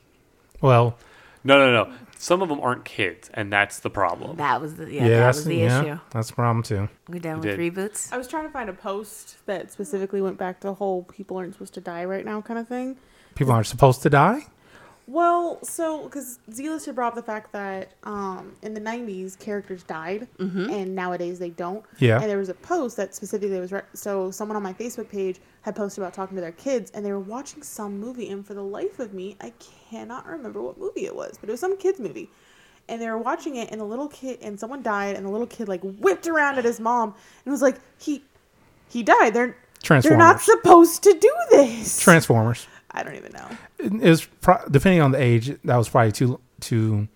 Well, 0.62 0.98
No, 1.44 1.58
no, 1.58 1.86
no. 1.86 1.94
Some 2.22 2.44
of 2.44 2.50
them 2.50 2.60
aren't 2.60 2.86
kids, 2.86 3.32
and 3.34 3.52
that's 3.52 3.80
the 3.80 3.90
problem. 3.90 4.38
That 4.38 4.62
was 4.62 4.76
the 4.76 4.86
yeah, 4.86 5.02
yeah, 5.02 5.10
that 5.10 5.18
that's 5.18 5.38
was 5.40 5.46
the 5.46 5.56
yeah, 5.56 5.82
issue. 5.82 6.00
that's 6.12 6.30
a 6.30 6.34
problem 6.34 6.62
too. 6.62 6.88
We're 7.10 7.20
done 7.20 7.42
did. 7.42 7.58
with 7.58 7.76
reboots. 7.76 8.14
I 8.14 8.20
was 8.20 8.28
trying 8.28 8.44
to 8.44 8.52
find 8.52 8.70
a 8.70 8.74
post 8.74 9.44
that 9.48 9.72
specifically 9.72 10.22
went 10.22 10.38
back 10.38 10.60
to 10.60 10.68
the 10.68 10.76
whole 10.76 11.02
people 11.02 11.38
aren't 11.38 11.54
supposed 11.54 11.74
to 11.74 11.82
die 11.82 12.06
right 12.06 12.24
now 12.24 12.40
kind 12.40 12.60
of 12.60 12.68
thing. 12.68 12.98
People 13.34 13.54
aren't 13.54 13.66
supposed 13.66 14.04
to 14.04 14.10
die. 14.12 14.46
Well, 15.12 15.60
so 15.62 16.04
because 16.06 16.40
Zealous 16.54 16.86
had 16.86 16.96
brought 16.96 17.10
up 17.10 17.16
the 17.16 17.22
fact 17.24 17.52
that 17.52 17.92
um, 18.04 18.54
in 18.62 18.74
the 18.74 18.80
'90s 18.80 19.38
characters 19.38 19.84
died, 19.84 20.26
and 20.72 20.96
nowadays 20.96 21.38
they 21.38 21.50
don't. 21.50 21.84
Yeah. 22.00 22.22
And 22.22 22.30
there 22.30 22.38
was 22.38 22.48
a 22.48 22.54
post 22.54 22.96
that 22.96 23.14
specifically 23.14 23.60
was 23.60 23.74
re- 23.74 23.82
so 23.94 24.32
someone 24.32 24.56
on 24.56 24.64
my 24.64 24.72
Facebook 24.72 25.10
page 25.10 25.40
had 25.64 25.76
posted 25.76 26.02
about 26.02 26.14
talking 26.14 26.36
to 26.36 26.42
their 26.42 26.54
kids, 26.54 26.92
and 26.92 27.06
they 27.06 27.12
were 27.12 27.20
watching 27.20 27.62
some 27.62 28.00
movie, 28.00 28.30
and 28.30 28.48
for 28.48 28.54
the 28.54 28.64
life 28.64 29.00
of 29.00 29.14
me, 29.14 29.36
I 29.42 29.52
cannot 29.90 30.26
remember 30.26 30.62
what 30.62 30.78
movie 30.78 31.06
it 31.06 31.16
was, 31.16 31.38
but 31.38 31.50
it 31.50 31.52
was 31.52 31.60
some 31.60 31.76
kids 31.78 32.00
movie. 32.00 32.30
And 32.88 33.02
they 33.02 33.10
were 33.10 33.18
watching 33.18 33.58
it, 33.58 33.70
and 33.70 33.82
the 33.82 33.86
little 33.86 34.08
kid, 34.08 34.40
and 34.42 34.58
someone 34.58 34.82
died, 34.82 35.18
and 35.18 35.26
the 35.26 35.30
little 35.30 35.48
kid 35.48 35.68
like 35.68 35.82
whipped 35.82 36.26
around 36.26 36.58
at 36.58 36.64
his 36.64 36.80
mom, 36.80 37.16
and 37.44 37.52
was 37.52 37.62
like, 37.62 37.76
"He, 38.00 38.24
he 38.90 39.04
died. 39.04 39.34
They're 39.34 39.58
they're 40.10 40.18
not 40.18 40.40
supposed 40.40 41.04
to 41.04 41.14
do 41.14 41.34
this." 41.50 42.00
Transformers. 42.00 42.66
I 42.94 43.04
don't 43.04 43.16
even 43.16 43.32
know. 43.32 43.48
It 43.80 44.10
was 44.10 44.26
pro- 44.26 44.64
depending 44.70 45.02
on 45.02 45.12
the 45.12 45.22
age. 45.22 45.58
That 45.64 45.78
was 45.78 45.88
probably 45.90 46.12
too 46.12 46.40
too 46.60 47.08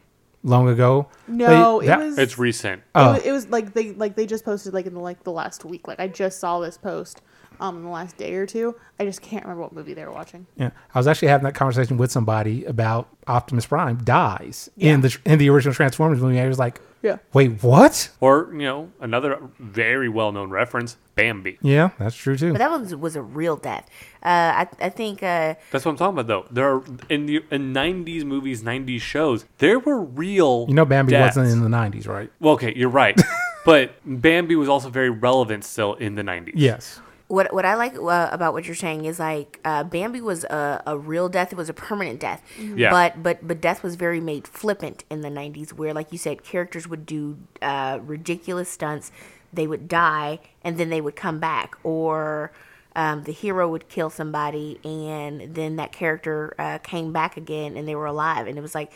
long 0.44 0.70
ago. 0.70 1.08
No, 1.28 1.80
But 1.80 1.86
that- 1.88 2.00
it 2.02 2.06
was. 2.06 2.18
It's 2.20 2.38
recent. 2.38 2.80
It, 2.82 2.86
Oh. 2.96 3.14
was, 3.14 3.24
it 3.26 3.32
was 3.32 3.48
like 3.50 3.74
they 3.74 3.92
like 3.94 4.16
they 4.16 4.26
just 4.26 4.46
posted 4.46 4.74
like 4.74 4.86
in 4.86 4.94
the, 4.94 5.00
like 5.00 5.24
the 5.24 5.32
last 5.32 5.66
week. 5.66 5.88
Like 5.88 6.00
I 6.00 6.08
just 6.08 6.40
saw 6.40 6.60
this 6.60 6.78
post 6.78 7.22
um 7.60 7.78
in 7.78 7.84
the 7.84 7.90
last 7.90 8.18
day 8.18 8.34
or 8.36 8.46
two. 8.46 8.76
I 9.00 9.06
just 9.06 9.22
can't 9.22 9.44
remember 9.44 9.64
what 9.64 9.74
movie 9.74 9.94
they 9.94 10.06
were 10.06 10.12
watching. 10.12 10.46
Yeah, 10.56 10.72
I 10.94 11.00
was 11.00 11.08
actually 11.08 11.30
having 11.30 11.46
that 11.46 11.56
conversation 11.56 11.98
with 11.98 12.12
somebody 12.12 12.66
about 12.66 13.08
Optimus 13.28 13.66
Prime 13.66 13.98
dies 14.04 14.70
in 14.78 15.02
the 15.02 15.18
in 15.26 15.40
the 15.40 15.50
original 15.50 15.74
Transformers 15.74 16.20
movie. 16.22 16.40
I 16.40 16.48
was 16.48 16.60
like, 16.60 16.80
Yeah. 17.06 17.18
wait, 17.34 17.62
what? 17.64 18.10
Or, 18.20 18.50
you 18.52 18.66
know, 18.70 18.90
another 19.00 19.40
very 19.60 20.10
well 20.10 20.32
known 20.32 20.50
reference 20.50 20.98
Bambi. 21.16 21.58
Yeah, 21.62 21.90
that's 22.00 22.16
true 22.16 22.36
too. 22.36 22.52
But 22.54 22.60
that 22.60 22.72
one 22.72 22.82
was- 22.82 22.96
was 22.96 23.16
a 23.16 23.22
real 23.22 23.56
death. 23.56 23.86
Uh, 24.24 24.66
I 24.66 24.68
I 24.82 24.90
think 24.90 25.22
uh, 25.24 25.54
That's 25.72 25.86
what 25.86 25.92
I'm 25.92 25.98
talking 25.98 26.18
about, 26.20 26.28
though. 26.28 26.46
There 26.52 26.68
are, 26.74 26.84
in 27.10 27.26
the 27.28 27.44
in 27.52 27.74
90s 27.74 28.24
movies, 28.26 28.64
90s 28.64 29.02
shows, 29.02 29.46
there 29.60 29.80
were 29.80 30.02
real. 30.02 30.66
You 30.68 30.74
know, 30.76 30.86
Bambi 30.86 31.12
deaths. 31.12 31.38
wasn't 31.38 31.54
in 31.56 31.62
the 31.72 31.78
'90s, 31.78 32.08
right? 32.08 32.30
Well, 32.40 32.56
okay, 32.56 32.74
you're 32.76 32.90
right. 33.04 33.16
but 33.66 33.94
Bambi 34.06 34.56
was 34.56 34.68
also 34.70 34.90
very 34.90 35.10
relevant 35.12 35.64
still 35.64 35.94
in 36.06 36.16
the 36.16 36.24
90s. 36.24 36.54
Yes. 36.56 37.00
What 37.28 37.52
what 37.54 37.66
I 37.66 37.76
like 37.76 37.96
uh, 37.96 38.30
about 38.32 38.54
what 38.54 38.66
you're 38.66 38.76
saying 38.76 39.06
is 39.06 39.20
like 39.20 39.60
uh, 39.66 39.84
Bambi 39.84 40.22
was 40.22 40.44
a, 40.44 40.84
a 40.86 40.98
real 40.98 41.28
death. 41.30 41.52
It 41.52 41.58
was 41.58 41.70
a 41.70 41.74
permanent 41.74 42.20
death. 42.20 42.44
Yeah. 42.60 42.92
But 42.92 43.24
but 43.24 43.48
but 43.48 43.62
death 43.62 43.82
was 43.84 43.96
very 43.96 44.20
made 44.20 44.48
flippant 44.48 45.04
in 45.10 45.22
the 45.22 45.30
90s, 45.30 45.74
where 45.74 45.94
like 45.94 46.12
you 46.12 46.18
said, 46.18 46.44
characters 46.44 46.88
would 46.88 47.06
do 47.06 47.38
uh, 47.62 48.00
ridiculous 48.04 48.70
stunts. 48.70 49.12
They 49.52 49.68
would 49.68 49.88
die 49.88 50.40
and 50.64 50.78
then 50.78 50.90
they 50.90 51.02
would 51.02 51.16
come 51.16 51.40
back, 51.40 51.76
or 51.84 52.52
um, 52.96 53.24
the 53.24 53.32
hero 53.32 53.70
would 53.70 53.90
kill 53.90 54.10
somebody 54.10 54.80
and 54.84 55.56
then 55.56 55.78
that 55.78 55.92
character 55.92 56.54
uh, 56.60 56.78
came 56.80 57.12
back 57.12 57.38
again 57.38 57.76
and 57.76 57.88
they 57.88 57.96
were 57.96 58.06
alive, 58.06 58.48
and 58.48 58.58
it 58.58 58.62
was 58.62 58.76
like 58.76 58.92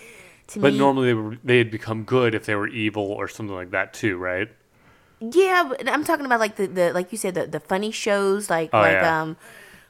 to 0.48 0.60
me 0.60 0.63
But 0.63 0.74
me. 0.74 0.80
normally 0.80 1.08
they, 1.08 1.13
were, 1.13 1.38
they 1.44 1.58
had 1.58 1.72
become 1.72 2.04
good 2.04 2.36
if 2.36 2.46
they 2.46 2.56
were 2.56 2.68
evil 2.68 3.04
or 3.04 3.28
something 3.28 3.56
like 3.56 3.72
that, 3.72 3.94
too, 3.94 4.18
right? 4.18 4.50
Yeah, 5.22 5.66
but 5.70 5.88
I'm 5.90 6.04
talking 6.04 6.26
about 6.26 6.40
like 6.40 6.56
the, 6.56 6.68
the 6.68 6.94
like 6.94 7.12
you 7.12 7.18
said 7.18 7.36
the, 7.36 7.46
the 7.48 7.60
funny 7.60 7.92
shows 7.92 8.50
like 8.50 8.70
Oh, 8.74 8.80
like 8.80 8.94
yeah. 8.94 9.22
um 9.22 9.38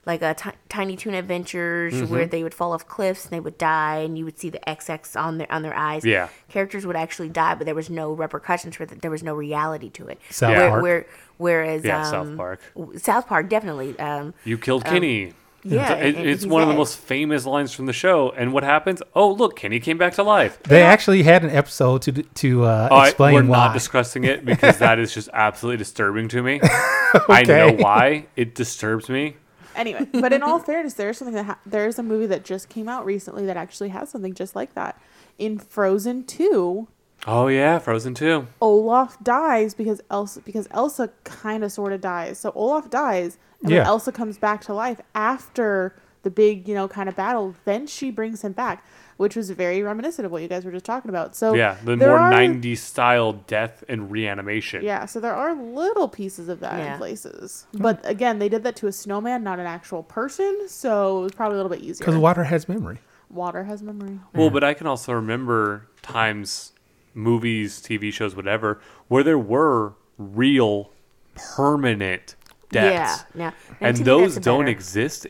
like 0.06 0.24
uh, 0.24 0.34
Ti- 0.34 0.52
Tiny 0.70 0.96
Toon 0.96 1.13
Adventures 1.13 1.94
Mm-hmm. 1.94 2.12
where 2.12 2.26
they 2.26 2.42
would 2.42 2.54
fall 2.54 2.72
off 2.74 2.88
cliffs 2.88 3.26
and 3.26 3.32
they 3.32 3.39
would 3.39 3.58
die 3.58 3.98
and 3.98 4.18
you 4.18 4.26
would 4.26 4.39
see 4.39 4.50
the 4.50 4.60
XX 4.65 5.20
on 5.22 5.38
their 5.38 5.52
on 5.52 5.62
their 5.62 5.76
eyes. 5.76 6.04
Yeah. 6.06 6.30
characters 6.48 6.86
would 6.86 6.96
actually 6.96 7.30
die, 7.30 7.54
but 7.56 7.65
there 7.65 7.76
was 7.76 7.89
no 7.89 8.13
repercussions 8.13 8.76
for 8.76 8.86
that. 8.88 9.02
There 9.02 9.12
was 9.12 9.22
no 9.24 9.36
reality 9.36 9.89
to 9.92 10.08
it. 10.08 10.20
South 10.32 10.50
where, 10.56 10.70
Park. 10.70 10.82
Where, 10.84 11.06
whereas 11.38 11.84
Yeah, 11.86 12.00
um, 12.08 12.12
South 12.12 12.38
Park. 12.38 12.62
South 12.98 13.28
Park 13.28 13.50
definitely. 13.50 14.00
Um, 14.00 14.34
You 14.46 14.58
killed 14.58 14.86
Kenny. 14.86 15.34
Yeah, 15.63 15.93
It- 15.95 16.15
and 16.15 16.28
it's 16.28 16.43
he's 16.43 16.52
one 16.52 16.62
of 16.62 16.67
the 16.69 16.74
most 16.76 16.98
famous 16.98 17.45
lines 17.45 17.74
from 17.74 17.86
the 17.86 17.93
show. 17.93 18.32
And 18.32 18.54
what 18.54 18.63
happens? 18.63 19.02
Oh, 19.15 19.32
look, 19.32 19.56
Kenny 19.58 19.80
came 19.80 19.98
back 19.98 20.13
to 20.15 20.24
life. 20.24 20.62
They 20.63 20.82
actually 20.82 21.24
had 21.24 21.43
an 21.43 21.50
episode 21.50 22.02
to 22.04 22.12
to 22.24 22.65
uh, 22.65 22.88
All 22.91 22.98
right, 23.00 23.08
explain 23.10 23.34
we're 23.36 23.43
why. 23.43 23.58
not 23.67 23.74
discussing 23.74 24.24
it 24.24 24.45
because 24.45 24.78
that 24.80 25.00
is 25.00 25.13
just 25.13 25.30
absolutely 25.34 25.78
disturbing 25.78 26.28
to 26.30 26.41
me. 26.41 26.60
I 27.30 27.43
know 27.48 27.72
why. 27.72 28.28
It 28.36 28.56
disturbs 28.56 29.10
me. 29.10 29.36
Anyway, 29.76 30.08
but 30.13 30.34
in 30.34 30.43
all 30.43 30.60
fairness, 30.60 30.93
there's 30.95 31.17
something 31.17 31.36
that 31.36 31.45
ha- 31.45 31.60
there's 31.65 31.98
a 32.00 32.04
movie 32.04 32.26
that 32.26 32.43
just 32.43 32.67
came 32.69 32.89
out 32.89 33.06
recently 33.06 33.45
that 33.45 33.56
actually 33.56 33.89
has 33.89 34.10
something 34.10 34.34
just 34.34 34.56
like 34.56 34.74
that. 34.76 35.00
In 35.38 35.58
Frozen 35.58 36.26
Two, 36.26 36.88
Oh 37.28 37.48
yeah, 37.48 37.80
Frozen 37.80 38.13
2. 38.15 38.48
Olaf 38.62 39.22
dies 39.24 39.74
because 39.74 40.00
Elsa 40.10 40.41
because 40.41 40.67
Elsa 40.72 41.10
kind 41.26 41.63
of 41.63 41.72
sort 41.72 41.91
of 41.93 42.02
dies. 42.02 42.39
So 42.39 42.52
Olaf 42.56 42.89
dies, 42.89 43.38
and 43.62 43.72
Yeah. 43.72 43.80
then 43.80 43.88
Elsa 43.88 44.12
comes 44.12 44.38
back 44.38 44.62
to 44.65 44.74
life 44.74 45.02
after 45.15 45.93
the 46.24 46.30
big 46.30 46.67
you 46.67 46.74
know 46.76 46.88
kind 46.88 47.08
of 47.10 47.15
battle. 47.15 47.56
Then 47.65 47.88
she 47.88 48.12
brings 48.12 48.41
him 48.43 48.52
back, 48.52 48.84
which 49.17 49.36
was 49.38 49.50
very 49.52 49.82
reminiscent 49.82 50.26
of 50.26 50.32
what 50.34 50.41
you 50.41 50.48
guys 50.50 50.65
were 50.65 50.72
just 50.72 50.84
talking 50.86 51.08
about. 51.10 51.34
So 51.36 51.54
Yeah, 51.54 51.78
the 51.84 51.95
more 51.95 52.17
are- 52.19 52.30
90s 52.32 52.82
style 52.82 53.34
death 53.34 53.84
and 53.88 54.12
reanimation. 54.12 54.84
Yeah, 54.84 55.06
so 55.06 55.19
there 55.22 55.34
are 55.34 55.54
little 55.56 56.08
pieces 56.10 56.50
of 56.50 56.60
that 56.60 56.78
Yeah. 56.78 56.91
in 56.93 56.98
places. 56.98 57.67
But 57.74 58.00
again, 58.04 58.39
they 58.39 58.50
did 58.50 58.63
that 58.63 58.76
to 58.78 58.88
a 58.88 58.91
snowman, 58.91 59.43
not 59.43 59.60
an 59.60 59.65
actual 59.65 60.04
person, 60.04 60.67
so 60.67 61.19
it 61.19 61.24
was 61.24 61.32
probably 61.32 61.56
a 61.56 61.63
little 61.63 61.76
bit 61.76 61.82
easier. 61.82 62.00
Because 62.06 62.17
water 62.17 62.43
has 62.45 62.67
memory. 62.67 63.00
Water 63.30 63.63
has 63.63 63.82
memory. 63.82 64.19
Well, 64.36 64.50
but 64.50 64.63
I 64.63 64.74
can 64.74 64.88
also 64.88 65.13
remember 65.13 65.84
times, 66.02 66.74
movies, 67.13 67.80
TV 67.82 68.12
shows, 68.12 68.36
whatever, 68.36 68.80
where 69.08 69.24
there 69.24 69.38
were 69.38 69.93
real, 70.17 70.89
permanent 71.36 72.36
deaths. 72.71 73.25
Yeah. 73.36 73.51
Now, 73.51 73.53
and 73.82 73.95
to 73.97 74.01
me, 74.01 74.05
those 74.05 74.38
don't 74.38 74.62
better- 74.62 74.71
exist 74.71 75.27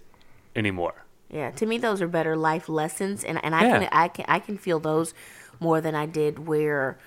anymore. 0.56 1.06
Yeah, 1.30 1.52
to 1.52 1.65
me 1.65 1.78
those 1.78 2.02
are 2.02 2.08
better 2.08 2.36
life 2.36 2.67
lessons, 2.69 3.23
and 3.23 3.43
and 3.43 3.54
I 3.56 3.63
Yeah. 3.65 3.80
can 3.80 3.89
I 3.91 4.08
can 4.08 4.25
I 4.28 4.39
can 4.39 4.58
feel 4.58 4.80
those 4.80 5.13
more 5.60 5.80
than 5.82 5.93
I 5.95 6.06
did 6.06 6.47
where 6.47 6.97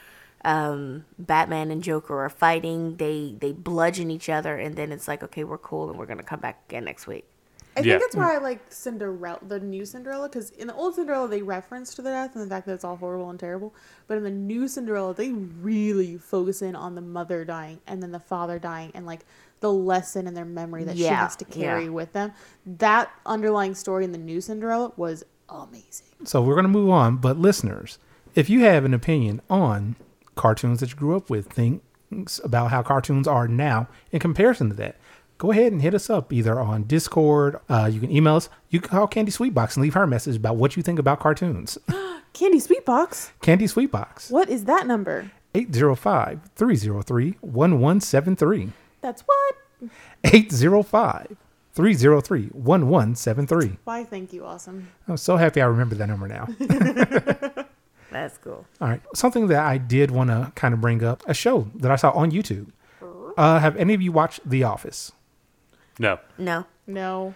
um, 0.45 1.05
Batman 1.18 1.71
and 1.71 1.83
Joker 1.83 2.18
are 2.25 2.29
fighting. 2.29 2.97
They 2.97 3.35
they 3.38 3.53
bludgeon 3.53 4.11
each 4.11 4.29
other, 4.29 4.57
and 4.57 4.77
then 4.77 4.92
it's 4.92 5.07
like, 5.09 5.23
okay, 5.23 5.45
we're 5.45 5.59
cool, 5.59 5.90
and 5.90 5.99
we're 5.99 6.07
gonna 6.07 6.23
come 6.23 6.40
back 6.40 6.62
again 6.68 6.85
next 6.85 7.07
week. 7.07 7.25
I 7.77 7.81
Yeah. 7.81 7.92
think 7.99 8.03
that's 8.03 8.16
why 8.16 8.35
I 8.35 8.38
like 8.38 8.61
Cinderella, 8.68 9.38
the 9.47 9.59
new 9.59 9.87
Cinderella, 9.87 10.29
because 10.29 10.51
in 10.51 10.66
the 10.66 10.75
old 10.75 10.95
Cinderella 10.95 11.27
they 11.27 11.42
reference 11.42 11.95
to 11.95 12.03
the 12.03 12.11
death 12.11 12.35
and 12.35 12.45
the 12.45 12.49
fact 12.49 12.66
that 12.66 12.75
it's 12.75 12.85
all 12.85 12.97
horrible 12.97 13.31
and 13.31 13.40
terrible. 13.40 13.73
But 14.07 14.18
in 14.18 14.25
the 14.25 14.31
new 14.31 14.68
Cinderella, 14.68 15.14
they 15.14 15.31
really 15.33 16.18
focus 16.18 16.61
in 16.61 16.77
on 16.77 16.95
the 16.97 17.01
mother 17.01 17.45
dying 17.47 17.81
and 17.87 18.03
then 18.03 18.12
the 18.12 18.21
father 18.21 18.59
dying 18.59 18.90
and 18.95 19.07
like 19.07 19.25
the 19.62 19.72
lesson 19.72 20.27
in 20.27 20.35
their 20.35 20.44
memory 20.44 20.85
that 20.85 20.98
she 20.98 21.05
has 21.05 21.35
to 21.37 21.46
carry 21.46 21.85
yeah. 21.85 21.90
with 21.90 22.12
them. 22.12 22.33
That 22.66 23.11
underlying 23.25 23.75
story 23.75 24.05
in 24.05 24.12
the 24.12 24.18
new 24.18 24.42
Cinderella 24.42 24.92
was 24.96 25.25
amazing. 25.48 26.09
So 26.25 26.42
we're 26.42 26.55
going 26.55 26.64
to 26.64 26.68
move 26.68 26.90
on. 26.90 27.16
But 27.16 27.38
listeners, 27.38 27.98
if 28.35 28.51
you 28.51 28.61
have 28.61 28.85
an 28.85 28.92
opinion 28.92 29.40
on 29.48 29.96
cartoons 30.35 30.81
that 30.81 30.90
you 30.90 30.96
grew 30.96 31.16
up 31.16 31.31
with, 31.31 31.46
things 31.46 32.40
about 32.44 32.70
how 32.70 32.83
cartoons 32.83 33.27
are 33.27 33.48
now 33.48 33.88
in 34.11 34.20
comparison 34.20 34.68
to 34.68 34.77
that, 34.77 34.96
go 35.38 35.51
ahead 35.51 35.72
and 35.72 35.81
hit 35.81 35.94
us 35.94 36.11
up 36.11 36.33
either 36.33 36.61
on 36.61 36.85
Discord. 36.85 37.59
Uh, 37.68 37.88
you 37.92 38.01
can 38.01 38.11
email 38.11 38.37
us. 38.37 38.48
You 38.68 38.81
can 38.81 38.90
call 38.90 39.07
Candy 39.07 39.33
Sweetbox 39.33 39.77
and 39.77 39.83
leave 39.83 39.94
her 39.94 40.03
a 40.03 40.09
message 40.09 40.37
about 40.37 40.57
what 40.57 40.77
you 40.77 40.83
think 40.83 40.98
about 40.98 41.20
cartoons. 41.20 41.79
Candy 42.33 42.59
Sweetbox, 42.59 43.31
Candy 43.42 43.66
Sweetbox, 43.66 44.31
what 44.31 44.48
is 44.48 44.64
that 44.64 44.87
number? 44.87 45.31
805 45.55 46.40
303 46.57 47.37
1173. 47.40 48.72
That's 49.03 49.23
what? 49.23 49.91
805 50.25 51.37
303 51.75 52.43
1173. 52.53 53.79
Why, 53.85 54.05
thank 54.05 54.33
you, 54.33 54.45
awesome. 54.45 54.88
I'm 55.09 55.17
so 55.17 55.37
happy 55.37 55.61
I 55.61 55.67
remember 55.67 55.95
that 55.97 56.07
number 56.07 56.29
now. 56.29 56.49
That's 58.11 58.37
cool. 58.38 58.67
All 58.81 58.88
right. 58.88 59.01
Something 59.15 59.47
that 59.49 59.65
I 59.65 59.79
did 59.79 60.11
want 60.11 60.29
to 60.31 60.53
kind 60.55 60.75
of 60.75 60.81
bring 60.81 61.03
up 61.03 61.23
a 61.27 61.33
show 61.35 61.69
that 61.77 61.91
I 61.91 61.97
saw 61.97 62.11
on 62.11 62.31
YouTube. 62.31 62.71
Uh, 63.38 63.59
have 63.59 63.75
any 63.77 63.95
of 63.95 64.03
you 64.03 64.12
watched 64.12 64.41
The 64.49 64.65
Office? 64.65 65.12
No. 65.99 66.19
No, 66.38 66.67
No. 66.87 67.35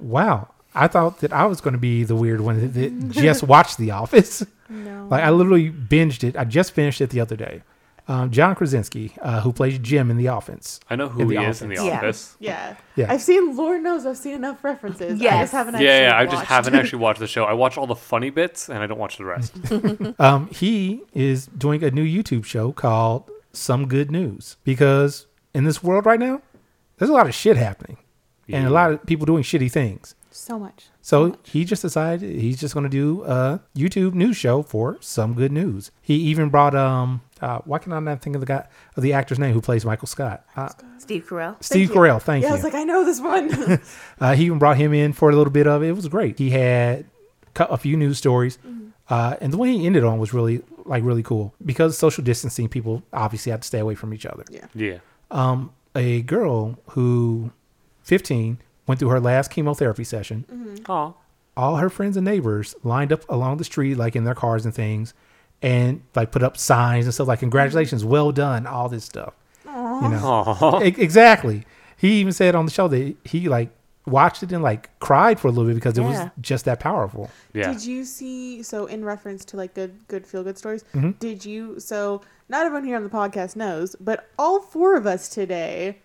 Wow. 0.00 0.48
I 0.74 0.88
thought 0.88 1.20
that 1.20 1.32
I 1.32 1.46
was 1.46 1.60
going 1.62 1.72
to 1.72 1.78
be 1.80 2.04
the 2.04 2.16
weird 2.16 2.40
one 2.42 2.60
that, 2.60 2.74
that 2.74 3.08
just 3.10 3.42
watched 3.42 3.78
The 3.78 3.90
Office. 3.92 4.44
No. 4.68 5.06
Like, 5.08 5.22
I 5.22 5.30
literally 5.30 5.70
binged 5.70 6.24
it. 6.24 6.36
I 6.36 6.42
just 6.42 6.72
finished 6.72 7.00
it 7.00 7.10
the 7.10 7.20
other 7.20 7.36
day. 7.36 7.62
Um, 8.08 8.30
John 8.30 8.54
Krasinski, 8.54 9.12
uh, 9.20 9.40
who 9.40 9.52
plays 9.52 9.78
Jim 9.80 10.12
in 10.12 10.16
The 10.16 10.28
Office. 10.28 10.78
I 10.88 10.94
know 10.94 11.08
who 11.08 11.22
In 11.22 11.30
he 11.30 11.36
The 11.36 11.42
is 11.42 11.60
in 11.60 11.70
the 11.70 11.78
Office. 11.78 11.86
Yeah. 11.88 11.96
office. 11.98 12.36
Yeah. 12.38 12.76
Yeah. 12.94 13.12
I've 13.12 13.20
seen, 13.22 13.56
Lord 13.56 13.82
knows, 13.82 14.06
I've 14.06 14.16
seen 14.16 14.34
enough 14.34 14.62
references. 14.62 15.20
I 15.20 15.24
Yes. 15.24 15.42
just 15.42 15.52
haven't 15.52 15.74
Yeah, 15.80 15.80
actually 15.90 16.02
yeah, 16.04 16.18
I 16.18 16.26
just 16.26 16.44
haven't 16.44 16.74
actually 16.80 17.00
watched 17.00 17.18
the 17.18 17.26
show. 17.26 17.44
I 17.44 17.52
watch 17.54 17.76
all 17.76 17.88
the 17.88 17.96
funny 17.96 18.30
bits 18.30 18.68
and 18.68 18.78
I 18.78 18.86
don't 18.86 18.98
watch 18.98 19.16
the 19.18 19.24
rest. 19.24 19.56
Um, 20.20 20.48
he 20.52 21.02
is 21.14 21.46
doing 21.48 21.82
a 21.82 21.90
new 21.90 22.04
YouTube 22.04 22.44
show 22.44 22.70
called 22.70 23.28
Some 23.52 23.88
Good 23.88 24.10
News 24.12 24.56
because 24.62 25.26
in 25.52 25.64
this 25.64 25.82
world 25.82 26.06
right 26.06 26.20
now, 26.20 26.42
there's 26.98 27.10
a 27.10 27.12
lot 27.12 27.26
of 27.26 27.34
shit 27.34 27.56
happening 27.56 27.96
and 28.48 28.66
a 28.68 28.70
lot 28.70 28.92
of 28.92 29.04
people 29.04 29.26
doing 29.26 29.42
shitty 29.42 29.70
things. 29.72 30.14
So 30.36 30.58
much. 30.58 30.86
So 31.00 31.36
he 31.44 31.64
just 31.64 31.82
decided 31.82 32.38
he's 32.40 32.60
just 32.60 32.74
going 32.74 32.84
to 32.84 32.90
do 32.90 33.24
a 33.24 33.60
YouTube 33.76 34.14
news 34.14 34.36
show 34.36 34.62
for 34.62 34.98
some 35.00 35.34
good 35.34 35.50
news. 35.52 35.90
He 36.02 36.14
even 36.16 36.50
brought 36.50 36.74
um, 36.74 37.22
uh, 37.40 37.58
why 37.64 37.78
can 37.78 37.92
I 37.92 38.00
not 38.00 38.22
think 38.22 38.36
of 38.36 38.40
the 38.40 38.46
guy 38.46 38.66
of 38.96 39.02
the 39.02 39.12
actor's 39.12 39.38
name 39.38 39.52
who 39.52 39.60
plays 39.60 39.84
Michael 39.84 40.08
Scott? 40.08 40.44
Uh, 40.56 40.68
Steve 40.98 41.26
Carell. 41.28 41.56
Steve 41.62 41.88
you. 41.88 41.94
Carell. 41.94 42.20
Thank 42.20 42.42
you. 42.42 42.48
yeah, 42.48 42.54
you. 42.54 42.54
I 42.54 42.56
was 42.56 42.64
like, 42.64 42.74
I 42.74 42.84
know 42.84 43.04
this 43.04 43.20
one. 43.20 43.80
Uh, 44.20 44.34
he 44.34 44.46
even 44.46 44.58
brought 44.58 44.76
him 44.78 44.94
in 44.94 45.12
for 45.12 45.28
a 45.30 45.36
little 45.36 45.52
bit 45.52 45.66
of 45.66 45.82
it. 45.82 45.88
It 45.88 45.92
was 45.92 46.08
great. 46.08 46.38
He 46.38 46.50
had 46.50 47.04
cut 47.54 47.70
a 47.70 47.76
few 47.76 47.96
news 47.96 48.16
stories, 48.16 48.58
uh, 49.10 49.36
and 49.42 49.52
the 49.52 49.58
way 49.58 49.76
he 49.76 49.86
ended 49.86 50.04
on 50.04 50.18
was 50.18 50.32
really 50.32 50.62
like 50.86 51.04
really 51.04 51.22
cool 51.22 51.54
because 51.64 51.98
social 51.98 52.24
distancing. 52.24 52.68
People 52.68 53.02
obviously 53.12 53.50
have 53.50 53.60
to 53.60 53.66
stay 53.66 53.78
away 53.78 53.94
from 53.94 54.14
each 54.14 54.24
other. 54.24 54.44
yeah. 54.50 54.66
Yeah. 54.74 54.98
Um, 55.30 55.72
a 55.94 56.22
girl 56.22 56.78
who, 56.90 57.52
fifteen, 58.02 58.58
went 58.86 58.98
through 59.00 59.08
her 59.10 59.20
last 59.20 59.50
chemotherapy 59.50 60.04
session. 60.04 60.44
Oh. 60.88 61.14
all 61.56 61.76
her 61.76 61.88
friends 61.90 62.16
and 62.16 62.24
neighbors 62.24 62.74
lined 62.84 63.12
up 63.12 63.28
along 63.28 63.56
the 63.58 63.64
street, 63.64 63.96
like 63.96 64.14
in 64.16 64.24
their 64.24 64.34
cars 64.34 64.64
and 64.64 64.74
things, 64.74 65.14
and 65.62 66.02
like 66.14 66.30
put 66.30 66.42
up 66.42 66.56
signs 66.56 67.06
and 67.06 67.14
stuff 67.14 67.28
like 67.28 67.40
"Congratulations, 67.40 68.04
well 68.04 68.30
done," 68.32 68.66
all 68.66 68.88
this 68.88 69.04
stuff. 69.04 69.34
You 69.64 69.72
know. 69.72 70.80
E- 70.84 70.88
exactly. 70.98 71.64
He 71.96 72.20
even 72.20 72.32
said 72.32 72.54
on 72.54 72.66
the 72.66 72.70
show 72.70 72.88
that 72.88 73.16
he 73.24 73.48
like 73.48 73.70
watched 74.06 74.42
it 74.42 74.52
and 74.52 74.62
like 74.62 74.90
cried 75.00 75.40
for 75.40 75.48
a 75.48 75.50
little 75.50 75.64
bit 75.66 75.74
because 75.74 75.96
it 75.98 76.02
was 76.02 76.20
just 76.40 76.66
that 76.66 76.78
powerful. 76.78 77.30
Yeah. 77.54 77.72
Did 77.72 77.84
you 77.84 78.04
see? 78.04 78.62
So, 78.62 78.84
in 78.86 79.04
reference 79.04 79.44
to 79.46 79.56
like 79.56 79.72
good, 79.74 80.06
good 80.08 80.26
feel 80.26 80.44
good 80.44 80.58
stories, 80.58 80.84
Mm-hmm. 80.94 81.12
did 81.18 81.44
you? 81.44 81.80
So, 81.80 82.20
not 82.50 82.66
everyone 82.66 82.84
here 82.86 82.96
on 82.96 83.02
the 83.02 83.08
podcast 83.10 83.56
knows, 83.56 83.96
but 83.98 84.28
all 84.38 84.60
four 84.60 84.94
of 84.96 85.06
us 85.06 85.28
today 85.30 85.98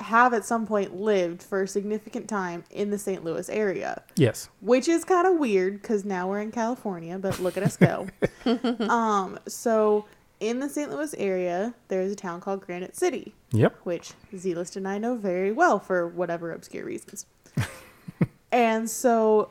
have 0.00 0.34
at 0.34 0.44
some 0.44 0.66
point 0.66 0.94
lived 0.94 1.42
for 1.42 1.62
a 1.62 1.68
significant 1.68 2.28
time 2.28 2.64
in 2.70 2.90
the 2.90 2.98
St. 2.98 3.24
Louis 3.24 3.48
area, 3.48 4.02
Yes. 4.16 4.48
which 4.60 4.88
is 4.88 5.04
kind 5.04 5.26
of 5.26 5.38
weird 5.38 5.80
because 5.80 6.04
now 6.04 6.28
we're 6.28 6.40
in 6.40 6.52
California, 6.52 7.18
but 7.18 7.38
look 7.40 7.56
at 7.56 7.62
us 7.62 7.76
go. 7.76 8.06
um, 8.88 9.38
so 9.48 10.04
in 10.38 10.60
the 10.60 10.68
St. 10.68 10.90
Louis 10.90 11.14
area, 11.16 11.72
there's 11.88 12.12
a 12.12 12.16
town 12.16 12.40
called 12.42 12.60
Granite 12.60 12.94
City, 12.94 13.34
Yep. 13.52 13.74
which 13.84 14.12
Zealist 14.36 14.76
and 14.76 14.86
I 14.86 14.98
know 14.98 15.16
very 15.16 15.50
well 15.50 15.78
for 15.78 16.06
whatever 16.06 16.52
obscure 16.52 16.84
reasons. 16.84 17.24
and 18.52 18.88
so 18.90 19.50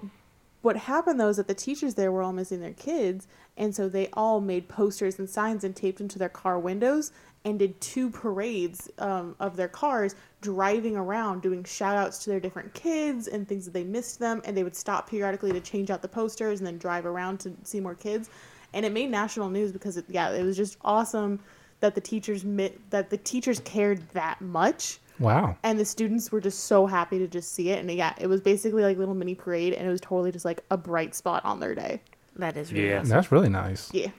what 0.62 0.78
happened 0.78 1.20
though 1.20 1.30
is 1.30 1.38
that 1.38 1.48
the 1.48 1.54
teachers 1.56 1.96
there 1.96 2.12
were 2.12 2.22
all 2.22 2.34
missing 2.34 2.60
their 2.62 2.74
kids, 2.74 3.28
and 3.58 3.76
so 3.76 3.90
they 3.90 4.10
all 4.14 4.42
made 4.42 4.68
posters 4.68 5.18
and 5.18 5.30
signs 5.30 5.64
and 5.64 5.76
taped 5.76 5.98
them 5.98 6.08
to 6.10 6.20
their 6.20 6.30
car 6.30 6.60
windows 6.60 7.12
and 7.46 7.60
did 7.60 7.80
two 7.80 8.10
parades 8.10 8.90
um, 9.00 9.36
of 9.40 9.56
their 9.56 9.68
cars 9.68 10.16
driving 10.42 10.98
around 10.98 11.42
doing 11.42 11.64
shout 11.64 11.96
outs 11.96 12.18
to 12.24 12.30
their 12.32 12.40
different 12.40 12.74
kids 12.74 13.28
and 13.28 13.48
things 13.48 13.66
that 13.66 13.72
they 13.74 13.84
missed 13.84 14.20
them 14.20 14.42
and 14.46 14.58
they 14.58 14.64
would 14.64 14.76
stop 14.76 15.10
periodically 15.10 15.52
to 15.54 15.60
change 15.62 15.90
out 15.90 16.02
the 16.02 16.08
posters 16.08 16.60
and 16.60 16.68
then 16.68 16.78
drive 16.78 17.06
around 17.06 17.40
to 17.40 17.54
see 17.64 17.80
more 17.80 17.96
kids 17.96 18.30
and 18.74 18.86
it 18.86 18.92
made 18.92 19.10
national 19.10 19.50
news 19.50 19.72
because 19.72 19.96
it, 19.96 20.06
yeah 20.10 20.32
it 20.32 20.44
was 20.44 20.58
just 20.58 20.78
awesome 20.84 21.40
that 21.80 21.94
the 21.96 22.02
teachers 22.02 22.44
mi- 22.44 22.74
that 22.90 23.10
the 23.10 23.18
teachers 23.18 23.60
cared 23.62 24.02
that 24.10 24.42
much 24.42 25.00
Wow. 25.18 25.56
and 25.64 25.80
the 25.80 25.86
students 25.86 26.30
were 26.32 26.42
just 26.42 26.66
so 26.66 26.86
happy 26.86 27.18
to 27.20 27.28
just 27.28 27.54
see 27.54 27.70
it 27.70 27.80
and 27.80 27.90
yeah 27.92 28.14
it 28.20 28.28
was 28.28 28.42
basically 28.42 28.84
like 28.84 28.98
little 28.98 29.16
mini 29.16 29.34
parade 29.36 29.74
and 29.74 29.88
it 29.88 29.92
was 29.92 30.02
totally 30.02 30.32
just 30.32 30.46
like 30.46 30.62
a 30.72 30.78
bright 30.78 31.16
spot 31.16 31.46
on 31.46 31.60
their 31.60 31.74
day 31.76 32.02
That 32.36 32.58
is 32.58 32.74
really 32.74 32.90
Yeah. 32.90 33.00
awesome. 33.00 33.10
That's 33.10 33.32
really 33.32 33.50
nice. 33.50 33.90
yeah 33.94 34.10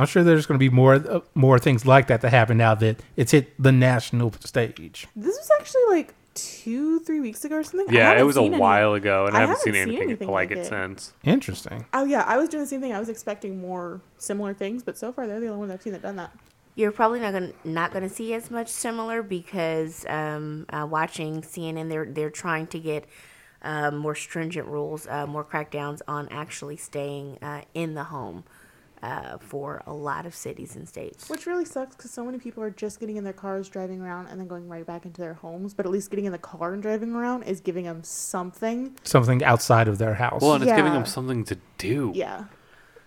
I'm 0.00 0.06
sure 0.06 0.22
there's 0.24 0.46
going 0.46 0.58
to 0.58 0.70
be 0.70 0.70
more 0.74 0.94
uh, 0.94 1.20
more 1.34 1.58
things 1.58 1.86
like 1.86 2.06
that 2.08 2.20
to 2.22 2.30
happen 2.30 2.56
now 2.56 2.74
that 2.76 3.00
it's 3.16 3.32
hit 3.32 3.52
the 3.62 3.72
national 3.72 4.32
stage. 4.40 5.06
this 5.14 5.36
was 5.36 5.50
actually 5.60 5.82
like 5.90 6.14
two 6.34 7.00
three 7.00 7.20
weeks 7.20 7.44
ago 7.44 7.56
or 7.56 7.62
something 7.64 7.94
Yeah, 7.94 8.18
it 8.18 8.22
was 8.22 8.36
a 8.36 8.40
seen 8.40 8.52
any- 8.54 8.60
while 8.60 8.94
ago, 8.94 9.26
and 9.26 9.36
I, 9.36 9.38
I 9.38 9.40
haven't, 9.42 9.56
haven't 9.56 9.62
seen 9.64 9.74
seen 9.74 9.82
anything, 9.82 10.02
anything 10.08 10.28
like 10.28 10.50
like 10.50 10.58
it 10.58 10.62
it. 10.62 10.66
since. 10.66 11.12
Interesting. 11.24 11.84
oh 11.92 12.04
yeah 12.04 12.24
i 12.26 12.36
was 12.38 12.48
doing 12.48 12.62
the 12.62 12.68
same 12.68 12.80
thing 12.80 12.92
i 12.92 12.98
was 13.00 13.08
expecting 13.08 13.60
more 13.60 14.00
similar 14.16 14.54
things 14.54 14.82
but 14.82 14.96
so 14.96 15.12
far 15.12 15.26
they're 15.26 15.40
the 15.40 15.48
only 15.48 15.58
ones 15.58 15.72
i've 15.72 15.82
seen 15.82 15.92
that 15.92 16.02
done 16.02 16.16
that 16.16 16.30
You're 16.76 16.92
probably 16.92 17.20
not 17.20 17.32
gonna 17.32 17.52
not 17.64 17.92
gonna 17.92 18.08
see 18.08 18.32
as 18.34 18.50
much 18.50 18.68
similar 18.68 19.22
because 19.24 20.06
um, 20.08 20.66
uh, 20.72 20.86
watching 20.88 21.42
CNN, 21.42 21.88
they're 21.90 22.06
they're 22.06 22.30
trying 22.30 22.68
to 22.68 22.78
get 22.78 23.04
um, 23.62 23.96
more 23.98 24.14
stringent 24.14 24.66
rules, 24.68 25.06
uh, 25.08 25.26
more 25.26 25.44
crackdowns 25.44 26.00
on 26.08 26.28
actually 26.30 26.76
staying 26.78 27.38
uh, 27.42 27.62
in 27.74 27.94
the 27.94 28.04
home 28.04 28.44
uh, 29.02 29.38
for 29.38 29.82
a 29.86 29.92
lot 29.92 30.26
of 30.26 30.34
cities 30.34 30.76
and 30.76 30.88
states. 30.88 31.28
Which 31.28 31.46
really 31.46 31.64
sucks 31.64 31.96
because 31.96 32.10
so 32.10 32.24
many 32.24 32.38
people 32.38 32.62
are 32.62 32.70
just 32.70 33.00
getting 33.00 33.16
in 33.16 33.24
their 33.24 33.32
cars, 33.32 33.68
driving 33.68 34.00
around, 34.00 34.26
and 34.26 34.38
then 34.38 34.46
going 34.46 34.68
right 34.68 34.86
back 34.86 35.04
into 35.04 35.20
their 35.20 35.34
homes. 35.34 35.74
But 35.74 35.86
at 35.86 35.92
least 35.92 36.10
getting 36.10 36.26
in 36.26 36.32
the 36.32 36.38
car 36.38 36.72
and 36.74 36.82
driving 36.82 37.14
around 37.14 37.44
is 37.44 37.60
giving 37.60 37.84
them 37.84 38.02
something. 38.04 38.96
Something 39.04 39.42
outside 39.42 39.88
of 39.88 39.98
their 39.98 40.14
house. 40.14 40.42
Well, 40.42 40.54
and 40.54 40.64
it's 40.64 40.72
giving 40.72 40.92
them 40.92 41.06
something 41.06 41.44
to 41.44 41.58
do. 41.78 42.12
Yeah. 42.14 42.44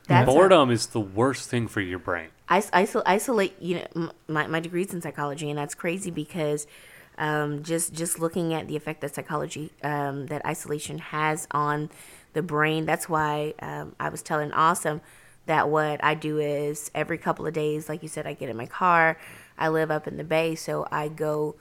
That's 0.08 0.30
a- 0.30 0.32
Boredom 0.32 0.70
is 0.70 0.88
the 0.88 1.00
worst 1.00 1.50
thing 1.50 1.68
for 1.68 1.82
your 1.82 2.00
brain. 2.00 2.30
I, 2.50 2.60
isol- 2.60 3.04
isolate 3.06 3.60
you 3.62 3.82
know 3.96 4.12
my, 4.28 4.48
my 4.48 4.60
degree's 4.60 4.94
in 4.94 5.02
psychology 5.02 5.50
and 5.50 5.58
that's 5.58 5.74
crazy 5.74 6.12
because 6.12 6.68
um, 7.18 7.64
just 7.64 7.94
just 7.94 8.20
looking 8.20 8.54
at 8.54 8.68
the 8.68 8.76
effect 8.76 9.02
that 9.02 9.16
psychology 9.16 9.72
um, 9.82 10.28
that 10.28 10.46
isolation 10.46 10.98
has 10.98 11.48
on 11.52 11.90
the 12.34 12.42
brain 12.44 12.86
that's 12.86 13.08
why 13.08 13.54
um, 13.60 13.96
i 14.00 14.10
was 14.10 14.22
telling 14.22 14.52
awesome 14.52 15.00
that 15.46 15.70
what 15.70 16.04
i 16.04 16.14
do 16.14 16.40
is 16.40 16.90
every 16.96 17.18
couple 17.18 17.46
of 17.48 17.54
days 17.54 17.90
like 17.90 18.02
you 18.04 18.10
said 18.10 18.26
i 18.28 18.34
get 18.34 18.50
in 18.50 18.58
my 18.58 18.66
car 18.66 19.18
i 19.58 19.68
live 19.68 19.92
up 19.92 20.08
in 20.08 20.18
the 20.18 20.24
bay 20.24 20.56
so 20.56 20.88
i 20.92 21.08
go 21.08 21.56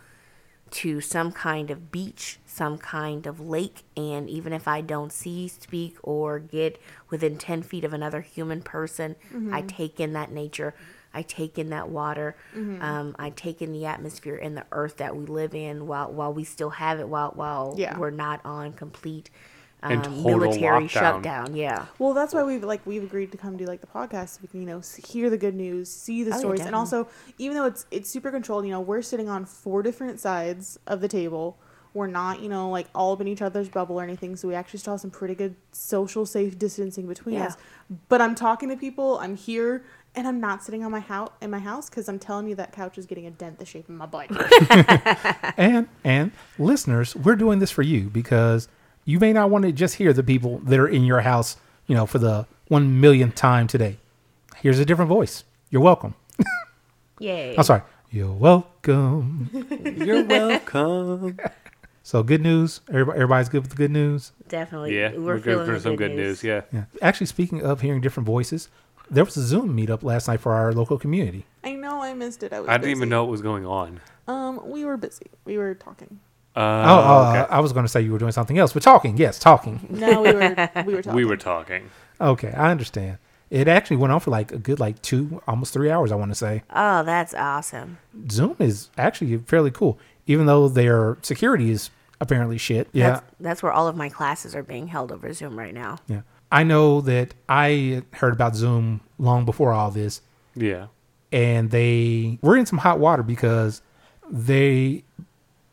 to 0.70 1.02
some 1.02 1.32
kind 1.32 1.70
of 1.70 1.92
beach, 1.92 2.38
some 2.46 2.78
kind 2.78 3.26
of 3.26 3.38
lake, 3.38 3.82
and 3.94 4.30
even 4.30 4.54
if 4.54 4.66
I 4.66 4.80
don't 4.80 5.12
see, 5.12 5.46
speak, 5.46 5.98
or 6.02 6.38
get 6.38 6.80
within 7.10 7.36
10 7.36 7.60
feet 7.62 7.84
of 7.84 7.92
another 7.92 8.22
human 8.22 8.62
person, 8.62 9.16
I 9.52 9.60
take 9.60 10.00
in 10.00 10.14
that 10.14 10.32
nature. 10.32 10.72
I 11.12 11.20
take 11.20 11.58
in 11.58 11.68
that 11.68 11.90
water. 11.90 12.36
Um, 12.80 13.14
I 13.18 13.28
take 13.28 13.60
in 13.60 13.74
the 13.74 13.84
atmosphere 13.84 14.36
and 14.36 14.56
the 14.56 14.64
earth 14.72 14.96
that 14.96 15.14
we 15.14 15.26
live 15.26 15.54
in 15.54 15.86
while 15.86 16.10
while 16.10 16.32
we 16.32 16.42
still 16.44 16.70
have 16.70 16.98
it, 17.00 17.06
while 17.06 17.32
while 17.34 17.74
Yeah. 17.76 17.98
we're 17.98 18.08
not 18.08 18.40
on 18.42 18.72
complete 18.72 19.28
In 19.84 19.98
um, 19.98 20.02
total 20.02 20.38
military 20.38 20.84
lockdown. 20.84 20.90
shutdown. 20.90 21.56
Yeah. 21.56 21.86
Well, 21.98 22.14
that's 22.14 22.32
why 22.32 22.44
we've 22.44 22.62
like 22.62 22.86
we've 22.86 23.02
agreed 23.02 23.32
to 23.32 23.38
come 23.38 23.56
do 23.56 23.64
like 23.64 23.80
the 23.80 23.86
podcast. 23.88 24.30
So 24.34 24.38
we 24.42 24.48
can 24.48 24.60
you 24.60 24.66
know 24.66 24.80
hear 25.04 25.28
the 25.28 25.36
good 25.38 25.54
news, 25.56 25.90
see 25.90 26.22
the 26.22 26.30
Oh, 26.30 26.34
yeah, 26.34 26.38
stories, 26.38 26.60
and 26.60 26.74
also 26.74 27.08
even 27.38 27.56
though 27.56 27.66
it's 27.66 27.86
it's 27.90 28.08
super 28.08 28.30
controlled, 28.30 28.64
you 28.64 28.70
know, 28.70 28.80
we're 28.80 29.02
sitting 29.02 29.28
on 29.28 29.44
four 29.44 29.82
different 29.82 30.20
sides 30.20 30.78
of 30.86 31.00
the 31.00 31.08
table. 31.08 31.58
We're 31.94 32.06
not 32.06 32.40
you 32.40 32.48
know 32.48 32.70
like 32.70 32.86
all 32.94 33.12
up 33.12 33.20
in 33.20 33.26
each 33.28 33.42
other's 33.42 33.68
bubble 33.68 34.00
or 34.00 34.04
anything. 34.04 34.36
So 34.36 34.46
we 34.48 34.54
actually 34.54 34.78
still 34.78 34.92
have 34.94 35.00
some 35.00 35.10
pretty 35.10 35.34
good 35.34 35.56
social 35.72 36.26
safe 36.26 36.58
distancing 36.58 37.06
between 37.08 37.34
Yeah. 37.34 37.46
us. 37.46 37.56
But 38.08 38.20
I'm 38.22 38.34
talking 38.34 38.68
to 38.68 38.76
people. 38.76 39.18
I'm 39.18 39.36
here. 39.36 39.84
And 40.14 40.28
I'm 40.28 40.40
not 40.40 40.62
sitting 40.62 40.84
on 40.84 40.90
my 40.90 41.00
house 41.00 41.30
in 41.40 41.50
my 41.50 41.58
house 41.58 41.88
because 41.88 42.06
I'm 42.06 42.18
telling 42.18 42.46
you 42.46 42.54
that 42.56 42.70
couch 42.72 42.98
is 42.98 43.06
getting 43.06 43.24
a 43.26 43.30
dent 43.30 43.58
the 43.58 43.64
shape 43.64 43.88
of 43.88 43.94
my 43.94 44.04
butt. 44.04 44.26
and 45.56 45.88
and 46.04 46.32
listeners, 46.58 47.16
we're 47.16 47.34
doing 47.36 47.60
this 47.60 47.70
for 47.70 47.80
you 47.82 48.10
because 48.10 48.68
you 49.04 49.18
may 49.18 49.32
not 49.32 49.50
want 49.50 49.64
to 49.64 49.72
just 49.72 49.96
hear 49.96 50.12
the 50.12 50.22
people 50.22 50.58
that 50.64 50.78
are 50.78 50.88
in 50.88 51.04
your 51.04 51.20
house, 51.20 51.56
you 51.86 51.94
know, 51.94 52.06
for 52.06 52.18
the 52.18 52.46
one 52.68 53.00
millionth 53.00 53.34
time 53.34 53.66
today. 53.66 53.98
Here's 54.56 54.78
a 54.78 54.84
different 54.84 55.08
voice. 55.08 55.44
You're 55.70 55.82
welcome. 55.82 56.14
Yay. 57.18 57.56
I'm 57.56 57.64
sorry. 57.64 57.82
You're 58.10 58.32
welcome. 58.32 59.50
You're 59.96 60.24
welcome. 60.24 61.38
So 62.04 62.24
good 62.24 62.42
news. 62.42 62.80
Everybody, 62.88 63.16
everybody's 63.16 63.48
good 63.48 63.62
with 63.62 63.70
the 63.70 63.76
good 63.76 63.92
news. 63.92 64.32
Definitely. 64.48 64.98
yeah, 64.98 65.16
we're, 65.16 65.36
good 65.36 65.44
feeling 65.44 65.66
for 65.66 65.78
some 65.78 65.94
good 65.94 66.10
news. 66.10 66.42
Yeah. 66.42 66.62
Yeah. 66.72 66.84
Actually, 67.00 67.26
speaking 67.26 67.62
of 67.62 67.80
hearing 67.80 68.00
different 68.00 68.26
voices, 68.26 68.68
there 69.08 69.24
was 69.24 69.36
a 69.36 69.42
Zoom 69.42 69.76
meetup 69.76 70.02
last 70.02 70.26
night 70.26 70.40
for 70.40 70.52
our 70.52 70.72
local 70.72 70.98
community. 70.98 71.46
I 71.62 71.74
know 71.74 72.02
I 72.02 72.12
missed 72.14 72.42
it. 72.42 72.52
I 72.52 72.58
was. 72.58 72.68
I 72.68 72.76
didn't 72.76 72.90
even 72.96 73.08
know 73.08 73.22
what 73.22 73.30
was 73.30 73.40
going 73.40 73.64
on. 73.64 74.00
Um, 74.26 74.60
we 74.68 74.84
were 74.84 74.96
busy. 74.96 75.26
We 75.44 75.58
were 75.58 75.74
talking. 75.74 76.18
Uh, 76.54 76.60
oh, 76.60 77.02
oh, 77.06 77.30
okay. 77.30 77.50
I 77.52 77.60
was 77.60 77.72
going 77.72 77.84
to 77.84 77.88
say 77.88 78.00
you 78.02 78.12
were 78.12 78.18
doing 78.18 78.32
something 78.32 78.58
else, 78.58 78.72
but 78.72 78.82
talking, 78.82 79.16
yes, 79.16 79.38
talking. 79.38 79.80
No, 79.90 80.20
we 80.20 80.32
were. 80.32 80.70
We 80.86 80.94
were 80.94 81.02
talking. 81.02 81.14
we 81.16 81.24
were 81.24 81.36
talking. 81.36 81.90
Okay, 82.20 82.52
I 82.52 82.70
understand. 82.70 83.18
It 83.50 83.68
actually 83.68 83.98
went 83.98 84.12
on 84.12 84.20
for 84.20 84.30
like 84.30 84.52
a 84.52 84.58
good 84.58 84.80
like 84.80 85.00
two, 85.02 85.42
almost 85.46 85.72
three 85.72 85.90
hours. 85.90 86.10
I 86.12 86.14
want 86.16 86.30
to 86.30 86.34
say. 86.34 86.62
Oh, 86.70 87.02
that's 87.04 87.34
awesome. 87.34 87.98
Zoom 88.30 88.56
is 88.58 88.90
actually 88.96 89.36
fairly 89.38 89.70
cool, 89.70 89.98
even 90.26 90.46
though 90.46 90.68
their 90.68 91.18
security 91.22 91.70
is 91.70 91.90
apparently 92.20 92.56
shit. 92.58 92.88
Yeah, 92.92 93.10
That's, 93.10 93.24
that's 93.40 93.62
where 93.62 93.72
all 93.72 93.88
of 93.88 93.96
my 93.96 94.08
classes 94.08 94.54
are 94.54 94.62
being 94.62 94.88
held 94.88 95.10
over 95.12 95.32
Zoom 95.32 95.58
right 95.58 95.74
now. 95.74 95.98
yeah. 96.06 96.20
I 96.50 96.64
know 96.64 97.00
that 97.00 97.32
I 97.48 98.02
heard 98.12 98.34
about 98.34 98.54
Zoom 98.54 99.00
long 99.18 99.44
before 99.46 99.72
all 99.72 99.90
this, 99.90 100.20
Yeah. 100.54 100.88
and 101.32 101.70
they 101.70 102.38
were 102.42 102.58
in 102.58 102.66
some 102.66 102.78
hot 102.78 102.98
water 102.98 103.22
because 103.22 103.80
they, 104.30 105.04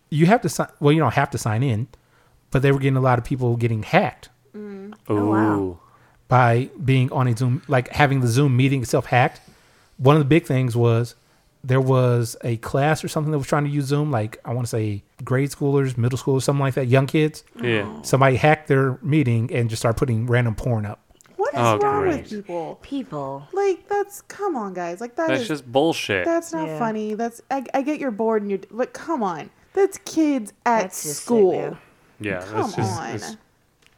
you 0.09 0.25
have 0.25 0.41
to 0.41 0.49
sign. 0.49 0.67
Well, 0.79 0.91
you 0.91 0.99
don't 0.99 1.13
have 1.13 1.29
to 1.31 1.37
sign 1.37 1.63
in, 1.63 1.87
but 2.51 2.61
they 2.61 2.71
were 2.71 2.79
getting 2.79 2.97
a 2.97 3.01
lot 3.01 3.19
of 3.19 3.25
people 3.25 3.55
getting 3.57 3.83
hacked 3.83 4.29
mm. 4.55 4.93
oh, 5.07 5.15
Ooh. 5.17 5.29
wow. 5.29 5.79
by 6.27 6.69
being 6.83 7.11
on 7.11 7.27
a 7.27 7.35
Zoom, 7.35 7.61
like 7.67 7.89
having 7.89 8.21
the 8.21 8.27
Zoom 8.27 8.55
meeting 8.57 8.81
itself 8.81 9.07
hacked. 9.07 9.41
One 9.97 10.15
of 10.15 10.19
the 10.19 10.25
big 10.25 10.45
things 10.45 10.75
was 10.75 11.15
there 11.63 11.81
was 11.81 12.37
a 12.43 12.55
class 12.57 13.03
or 13.03 13.09
something 13.09 13.31
that 13.31 13.37
was 13.37 13.47
trying 13.47 13.65
to 13.65 13.69
use 13.69 13.85
Zoom, 13.85 14.11
like 14.11 14.37
I 14.45 14.53
want 14.53 14.65
to 14.65 14.69
say 14.69 15.03
grade 15.23 15.49
schoolers, 15.51 15.97
middle 15.97 16.17
schoolers, 16.17 16.43
something 16.43 16.61
like 16.61 16.75
that, 16.75 16.87
young 16.87 17.05
kids. 17.05 17.43
Yeah. 17.61 17.83
Oh. 17.85 18.01
Somebody 18.03 18.37
hacked 18.37 18.67
their 18.69 18.97
meeting 19.01 19.53
and 19.53 19.69
just 19.69 19.81
started 19.81 19.97
putting 19.99 20.25
random 20.27 20.55
porn 20.55 20.85
up. 20.85 20.99
What 21.35 21.53
is 21.53 21.59
Oh, 21.61 21.77
wrong 21.79 22.01
great. 22.03 22.21
with 22.23 22.29
people? 22.29 22.79
People. 22.81 23.47
Like 23.53 23.87
that's 23.89 24.21
come 24.23 24.55
on, 24.55 24.73
guys. 24.73 25.01
Like 25.01 25.15
that 25.17 25.27
That's 25.27 25.41
is- 25.43 25.47
just 25.49 25.71
bullshit. 25.71 26.25
that's 26.25 26.53
not 26.53 26.67
Yeah. 26.67 26.79
funny. 26.79 27.13
That's 27.13 27.41
I, 27.51 27.63
I 27.73 27.81
get 27.81 27.99
you're 27.99 28.11
bored 28.11 28.41
and 28.41 28.51
you're 28.51 28.59
but 28.71 28.93
come 28.93 29.21
on. 29.23 29.49
That's 29.79 29.97
kids 30.05 30.51
at 30.65 30.81
That's 30.81 31.03
just 31.03 31.19
it, 31.19 31.21
school. 31.23 31.51
man. 31.53 31.77
yeah. 32.19 32.41
Come 32.45 32.61
That's 32.61 32.75
just, 32.75 32.99
on. 32.99 33.15
It's, 33.15 33.37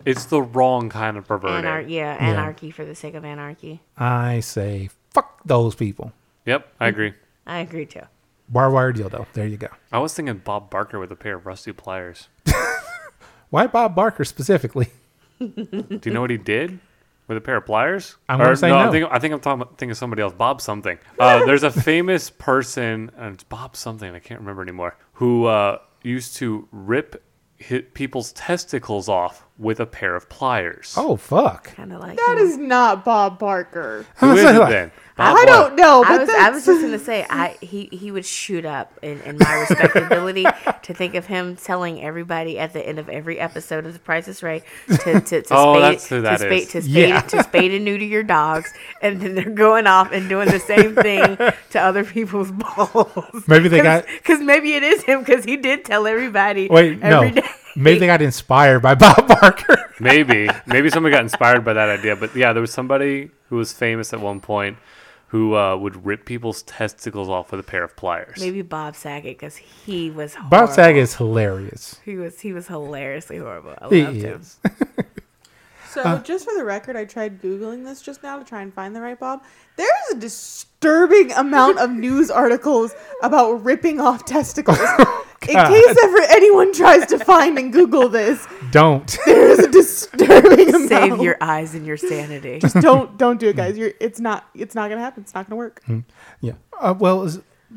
it's 0.06 0.26
the 0.26 0.42
wrong 0.42 0.90
kind 0.90 1.18
of 1.18 1.28
perverted. 1.28 1.66
Anar- 1.66 1.90
yeah, 1.90 2.16
anarchy 2.20 2.72
for 2.72 2.86
the 2.86 2.96
sake 2.96 3.14
of 3.16 3.24
anarchy. 3.26 3.82
I 3.98 4.40
say, 4.42 4.90
fuck 5.12 5.42
those 5.46 5.76
people. 5.76 6.12
Yep, 6.46 6.68
I 6.80 6.88
agree. 6.88 7.14
I 7.46 7.60
agree 7.60 7.86
too. 7.86 8.02
Barbed 8.50 8.74
wire 8.74 8.94
dildo. 8.94 9.26
There 9.34 9.48
you 9.48 9.58
go. 9.58 9.68
I 9.92 10.00
was 10.00 10.14
thinking 10.14 10.38
Bob 10.38 10.70
Barker 10.70 11.00
with 11.00 11.12
a 11.12 11.16
pair 11.16 11.36
of 11.36 11.46
rusty 11.46 11.72
pliers. 11.72 12.28
Why 13.50 13.68
Bob 13.68 13.96
Barker 13.96 14.24
specifically? 14.26 14.88
Do 15.40 16.00
you 16.06 16.12
know 16.12 16.22
what 16.22 16.30
he 16.30 16.38
did 16.38 16.80
with 17.28 17.38
a 17.38 17.42
pair 17.42 17.58
of 17.58 17.66
pliers? 17.66 18.16
I'm 18.30 18.40
gonna 18.40 18.52
Or, 18.52 18.56
say 18.56 18.70
I 18.72 18.86
no. 18.86 18.92
think, 18.92 19.08
I 19.12 19.20
think 19.20 19.34
I'm 19.34 19.40
talking 19.40 19.62
about, 19.62 19.78
thinking 19.78 19.92
of 19.92 19.98
somebody 19.98 20.22
else. 20.22 20.34
Bob 20.34 20.62
something. 20.62 20.98
Uh, 21.20 21.46
there's 21.46 21.64
a 21.64 21.72
famous 21.90 22.30
person, 22.30 23.12
and 23.18 23.34
it's 23.36 23.44
Bob 23.44 23.76
something. 23.76 24.14
I 24.14 24.20
can't 24.20 24.40
remember 24.40 24.62
anymore. 24.62 24.96
Who 25.22 25.46
uh, 25.46 25.78
used 26.02 26.38
to 26.38 26.68
rip 26.72 27.24
people's 27.94 28.32
testicles 28.34 29.08
off 29.08 29.46
with 29.58 29.80
a 29.80 29.86
pair 29.86 30.16
of 30.16 30.28
pliers. 30.30 30.96
Oh 30.98 31.16
fuck. 31.16 31.76
Kind 31.76 31.94
of 31.94 32.00
like 32.00 32.18
That 32.18 32.38
him. 32.40 32.46
is 32.48 32.58
not 32.58 33.06
Bob 33.06 33.38
Barker. 33.38 34.06
who 34.16 34.32
is 34.34 34.44
it 34.44 34.54
then? 34.70 34.92
I 35.18 35.26
Bob 35.26 35.34
what? 35.36 35.46
don't 35.48 35.76
know, 35.76 36.04
I 36.04 36.08
but 36.08 36.20
was, 36.22 36.30
I 36.30 36.34
that's- 36.34 36.54
was 36.56 36.66
just 36.66 36.82
gonna 36.82 36.98
say, 36.98 37.28
I 37.30 37.58
he 37.62 37.90
he 37.92 38.10
would 38.12 38.26
shoot 38.26 38.66
up 38.66 38.98
in, 39.04 39.22
in 39.22 39.38
my 39.38 39.54
respectability 39.70 40.46
to 40.84 40.94
think 40.96 41.14
of 41.14 41.28
him 41.28 41.58
telling 41.58 42.02
everybody 42.02 42.58
at 42.58 42.74
the 42.74 42.82
end 42.88 42.98
of 42.98 43.08
every 43.08 43.38
episode 43.40 43.86
of 43.86 43.94
The 43.94 44.00
Price 44.00 44.28
is 44.28 44.42
Right 44.42 44.64
to 44.88 45.22
to, 45.22 45.42
to 45.44 45.46
Oh, 45.52 45.74
spade, 45.76 45.84
that's 45.84 46.08
who 46.08 46.16
to 46.16 46.22
that 46.24 46.40
spade, 46.40 46.62
is. 46.64 46.72
to 46.72 46.82
spade 46.82 47.10
Yeah. 47.10 47.22
to 47.22 47.44
spade 47.44 47.72
and 47.74 47.86
neuter 47.86 48.06
your 48.06 48.24
dogs, 48.24 48.74
and 49.02 49.22
then 49.22 49.36
they're 49.36 49.44
going 49.52 49.86
off 49.86 50.12
and 50.12 50.28
doing 50.28 50.48
the 50.50 50.60
same 50.60 50.96
thing 50.96 51.38
to 51.72 51.80
other 51.80 52.04
people's 52.04 52.52
balls. 52.52 53.48
Maybe 53.48 53.68
they 53.68 53.82
got- 53.84 54.08
because 54.08 54.40
maybe 54.40 54.74
it 54.74 54.82
is 54.82 55.04
him 55.04 55.20
because 55.20 55.46
he 55.46 55.56
did 55.58 55.86
tell 55.86 56.08
everybody. 56.08 56.68
Wait, 56.68 56.98
no. 57.00 57.22
every 57.22 57.32
day. 57.42 57.48
Maybe 57.76 58.00
they 58.00 58.06
got 58.08 58.22
inspired 58.22 58.82
by 58.82 58.96
Bob 59.06 59.28
Barker. 59.28 59.94
Maybe. 60.00 60.50
Maybe 60.66 60.90
somebody 60.90 61.14
got 61.14 61.24
inspired 61.24 61.64
by 61.64 61.74
that 61.74 61.90
idea. 61.90 62.16
But 62.16 62.36
yeah, 62.36 62.54
there 62.54 62.62
was 62.62 62.74
somebody 62.74 63.32
who 63.50 63.58
was 63.58 63.74
famous 63.74 64.14
at 64.14 64.20
one 64.20 64.40
point 64.40 64.78
who 65.28 65.56
uh, 65.56 65.78
would 65.78 66.06
rip 66.06 66.26
people's 66.26 66.62
testicles 66.64 67.30
off 67.30 67.52
with 67.52 67.60
a 67.62 67.64
pair 67.64 67.86
of 67.86 67.96
pliers. 67.96 68.38
Maybe 68.40 68.62
Bob 68.62 68.98
Saget 68.98 69.38
because 69.38 69.56
he 69.56 70.12
was 70.12 70.36
Bob. 70.50 70.70
Saget 70.70 71.02
is 71.02 71.16
hilarious. 71.16 72.00
He 72.04 72.18
was 72.18 72.42
he 72.42 72.52
was 72.52 72.68
hilariously 72.68 73.38
horrible. 73.38 73.76
I 73.82 73.88
He 73.88 74.04
loved 74.04 74.18
him. 74.18 74.42
is. 75.98 76.04
So 76.04 76.18
just 76.20 76.46
for 76.46 76.54
the 76.56 76.64
record, 76.64 76.96
I 76.96 77.06
tried 77.06 77.42
googling 77.42 77.84
this 77.86 78.02
just 78.02 78.24
now 78.24 78.38
to 78.40 78.44
try 78.46 78.62
and 78.62 78.74
find 78.74 78.96
the 78.96 79.02
right 79.02 79.20
Bob. 79.20 79.44
There's 79.78 80.10
a 80.12 80.16
disturbing 80.16 81.32
amount 81.34 81.80
of 81.80 81.92
news 81.92 82.30
articles 82.32 82.94
about 83.22 83.64
ripping 83.64 84.00
off 84.00 84.26
testicles. 84.26 84.80
In 85.50 85.56
case 85.56 85.98
ever 86.04 86.18
anyone 86.30 86.72
tries 86.72 87.08
to 87.08 87.18
find 87.18 87.58
and 87.58 87.74
Google 87.74 88.10
this, 88.10 88.46
Don't. 88.70 89.18
there 89.26 89.50
is 89.50 89.58
a 89.60 89.72
disturbing 89.72 90.70
amount. 90.70 90.88
Save 90.90 91.20
your 91.22 91.36
eyes 91.42 91.74
and 91.74 91.84
your 91.84 91.98
sanity. 91.98 92.60
Just 92.60 92.76
don't 92.76 93.18
don't 93.18 93.40
do 93.40 93.50
it, 93.50 93.56
guys. 93.56 93.76
You're 93.76 93.94
it's 94.00 94.20
not 94.20 94.46
it's 94.54 94.76
not 94.76 94.90
gonna 94.90 95.02
happen. 95.02 95.24
It's 95.24 95.34
not 95.34 95.48
gonna 95.50 95.58
work. 95.58 95.82
Yeah. 96.42 96.54
Uh, 96.80 96.94
well, 96.98 97.28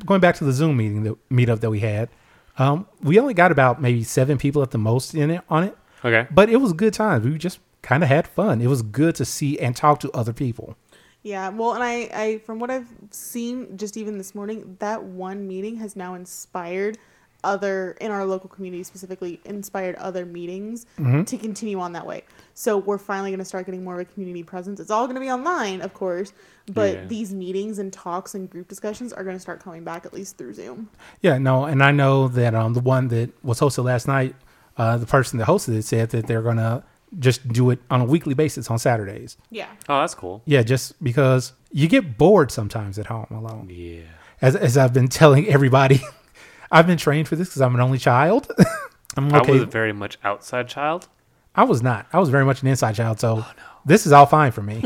going 0.05 0.21
back 0.21 0.35
to 0.37 0.45
the 0.45 0.53
Zoom 0.53 0.77
meeting, 0.77 1.05
the 1.05 1.17
meetup 1.33 1.61
that 1.61 1.71
we 1.71 1.81
had, 1.81 2.11
um, 2.59 2.87
we 3.03 3.19
only 3.19 3.33
got 3.33 3.51
about 3.51 3.81
maybe 3.81 4.05
seven 4.05 4.37
people 4.37 4.61
at 4.63 4.71
the 4.71 4.79
most 4.79 5.15
in 5.15 5.31
it 5.31 5.41
on 5.49 5.65
it, 5.65 5.75
Okay. 6.05 6.29
but 6.31 6.51
it 6.51 6.57
was 6.57 6.75
good 6.75 6.93
times. 6.93 7.25
We 7.25 7.39
just 7.39 7.61
kind 7.85 8.03
of 8.03 8.09
had 8.09 8.27
fun. 8.27 8.61
It 8.61 8.67
was 8.67 8.83
good 8.83 9.15
to 9.17 9.25
see 9.25 9.59
and 9.61 9.77
talk 9.77 10.01
to 10.01 10.11
other 10.13 10.33
people. 10.33 10.77
Yeah, 11.23 11.49
well, 11.51 11.73
and 11.75 11.83
I, 11.83 12.11
I, 12.13 12.39
from 12.45 12.59
what 12.59 12.71
I've 12.71 12.89
seen, 13.11 13.79
just 13.79 13.97
even 13.97 14.19
this 14.19 14.35
morning, 14.35 14.77
that 14.81 15.05
one 15.05 15.47
meeting 15.49 15.77
has 15.77 15.95
now 15.97 16.15
inspired 16.15 16.99
other 17.43 17.93
in 18.01 18.11
our 18.11 18.25
local 18.25 18.49
community 18.49 18.83
specifically 18.85 19.39
inspired 19.45 19.95
other 19.97 20.25
meetings 20.25 20.87
Mm-hmm. 20.99 21.25
to 21.25 21.37
continue 21.39 21.79
on 21.79 21.93
that 21.93 22.07
way. 22.07 22.25
So 22.55 22.79
we're 22.79 22.97
finally 22.99 23.31
going 23.31 23.39
to 23.39 23.45
start 23.45 23.67
getting 23.67 23.85
more 23.85 23.95
of 23.95 24.01
a 24.01 24.05
community 24.07 24.43
presence. 24.43 24.81
It's 24.81 24.91
all 24.91 25.05
going 25.07 25.17
to 25.17 25.21
be 25.21 25.31
online, 25.31 25.83
of 25.83 25.93
course, 25.93 26.33
but 26.73 26.95
Yeah. 26.95 27.05
these 27.07 27.35
meetings 27.35 27.79
and 27.79 27.93
talks 27.93 28.35
and 28.35 28.49
group 28.49 28.69
discussions 28.69 29.13
are 29.13 29.25
going 29.25 29.37
to 29.37 29.41
start 29.41 29.61
coming 29.63 29.85
back 29.85 30.07
at 30.07 30.15
least 30.15 30.39
through 30.39 30.55
Zoom. 30.55 30.89
Yeah, 31.21 31.37
no, 31.39 31.65
and 31.67 31.83
I 31.83 31.91
know 31.91 32.29
that 32.29 32.55
um 32.55 32.73
the 32.73 32.81
one 32.81 33.09
that 33.09 33.31
was 33.45 33.61
hosted 33.61 33.85
last 33.85 34.09
night, 34.09 34.35
uh, 34.79 34.97
the 34.97 35.07
person 35.07 35.39
that 35.39 35.47
hosted 35.49 35.77
it 35.77 35.85
said 35.85 36.11
that 36.11 36.27
they're 36.27 36.43
gonna 36.43 36.83
just 37.19 37.47
do 37.49 37.71
it 37.71 37.79
on 37.91 38.01
a 38.01 38.05
weekly 38.05 38.35
basis 38.35 38.71
on 38.71 38.79
Saturdays. 38.79 39.37
Yeah. 39.51 39.69
Oh, 39.89 40.01
that's 40.01 40.15
cool. 40.15 40.43
Yeah, 40.45 40.63
just 40.63 41.03
because 41.03 41.53
you 41.73 41.89
get 41.89 42.17
bored 42.19 42.51
sometimes 42.51 42.99
at 42.99 43.07
home 43.07 43.27
alone. 43.31 43.69
Yeah. 43.71 44.03
As 44.41 44.57
as 44.57 44.77
I've 44.77 44.93
been 44.93 45.09
telling 45.09 45.47
everybody, 45.49 46.01
I've 46.71 46.87
been 46.87 46.99
trained 46.99 47.29
for 47.29 47.37
this 47.37 47.49
because 47.49 47.63
I'm 47.63 47.75
an 47.75 47.81
only 47.81 47.99
child. 47.99 48.51
I'm 49.17 49.33
I 49.33 49.41
was 49.43 49.63
a 49.63 49.67
very 49.67 49.93
much 49.93 50.19
outside 50.25 50.69
child. 50.69 51.09
I 51.55 51.63
was 51.65 51.83
not. 51.83 52.07
I 52.13 52.19
was 52.19 52.31
very 52.31 52.45
much 52.45 52.63
an 52.63 52.69
inside 52.69 52.97
child, 52.97 53.21
so 53.21 53.45
oh, 53.47 53.53
this 53.85 54.07
is 54.07 54.13
all 54.13 54.27
fine 54.27 54.51
for 54.51 54.63
me. 54.63 54.81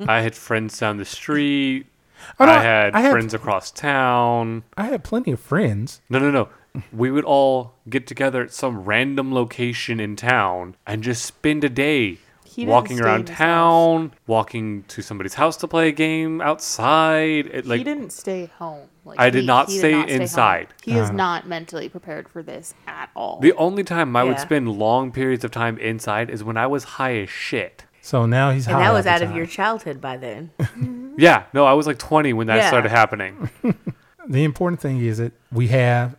I 0.06 0.20
had 0.20 0.34
friends 0.36 0.78
down 0.78 0.96
the 0.96 1.04
street. 1.04 1.86
Oh, 2.38 2.46
no, 2.46 2.52
I 2.52 2.62
had 2.62 2.94
I 2.94 3.00
had- 3.00 3.10
friends 3.10 3.34
across 3.34 3.72
town. 3.72 4.62
I 4.76 4.84
had 4.84 5.02
plenty 5.02 5.32
of 5.32 5.40
friends. 5.40 6.00
No, 6.08 6.20
no, 6.20 6.30
no. 6.30 6.48
We 6.92 7.10
would 7.10 7.24
all 7.24 7.74
get 7.88 8.06
together 8.06 8.42
at 8.42 8.52
some 8.52 8.84
random 8.84 9.32
location 9.34 10.00
in 10.00 10.16
town 10.16 10.76
and 10.86 11.02
just 11.02 11.24
spend 11.24 11.64
a 11.64 11.68
day 11.68 12.18
He 12.44 12.64
walking 12.66 13.00
around 13.00 13.20
in 13.20 13.26
his 13.26 13.36
town, 13.36 14.12
walking 14.26 14.84
to 14.88 15.02
somebody's 15.02 15.34
house 15.34 15.56
to 15.58 15.68
play 15.68 15.88
a 15.88 15.92
game 15.92 16.40
outside. 16.40 17.46
It, 17.46 17.66
like 17.66 17.78
he 17.78 17.84
didn't 17.84 18.10
stay 18.12 18.46
home. 18.58 18.88
Like, 19.04 19.18
I 19.20 19.30
did 19.30 19.40
he- 19.40 19.46
not 19.46 19.68
he 19.68 19.78
stay 19.78 19.92
home. 19.92 20.08
inside. 20.08 20.68
He 20.82 20.92
is 20.92 21.08
uh-huh. 21.08 21.12
not 21.16 21.46
mentally 21.46 21.88
prepared 21.88 22.28
for 22.28 22.42
this 22.42 22.72
at 22.86 23.10
all. 23.16 23.40
the 23.40 23.52
only 23.54 23.84
time 23.84 24.14
I 24.16 24.22
would 24.24 24.36
Yeah. 24.36 24.42
spend 24.42 24.68
long 24.70 25.12
periods 25.12 25.44
of 25.44 25.50
time 25.50 25.76
inside 25.78 26.30
is 26.30 26.42
when 26.44 26.56
I 26.56 26.66
was 26.66 26.84
high 26.84 27.16
as 27.18 27.28
shit. 27.28 27.84
So 28.00 28.26
now 28.26 28.50
he's 28.50 28.66
And 28.66 28.78
that 28.78 28.88
all 28.88 28.94
was 28.94 29.04
the 29.04 29.10
out 29.10 29.22
of 29.22 29.28
time. 29.28 29.36
your 29.36 29.46
childhood 29.46 30.00
by 30.00 30.16
then. 30.16 30.50
Yeah, 31.18 31.42
no, 31.52 31.66
I 31.66 31.74
was 31.74 31.86
like 31.86 31.98
20 31.98 32.32
when 32.32 32.46
that 32.46 32.56
Yeah. 32.56 32.68
started 32.68 32.88
happening. 32.90 33.50
The 34.28 34.44
important 34.44 34.80
thing 34.80 35.00
is 35.04 35.18
that 35.18 35.32
we 35.50 35.66
have 35.68 36.16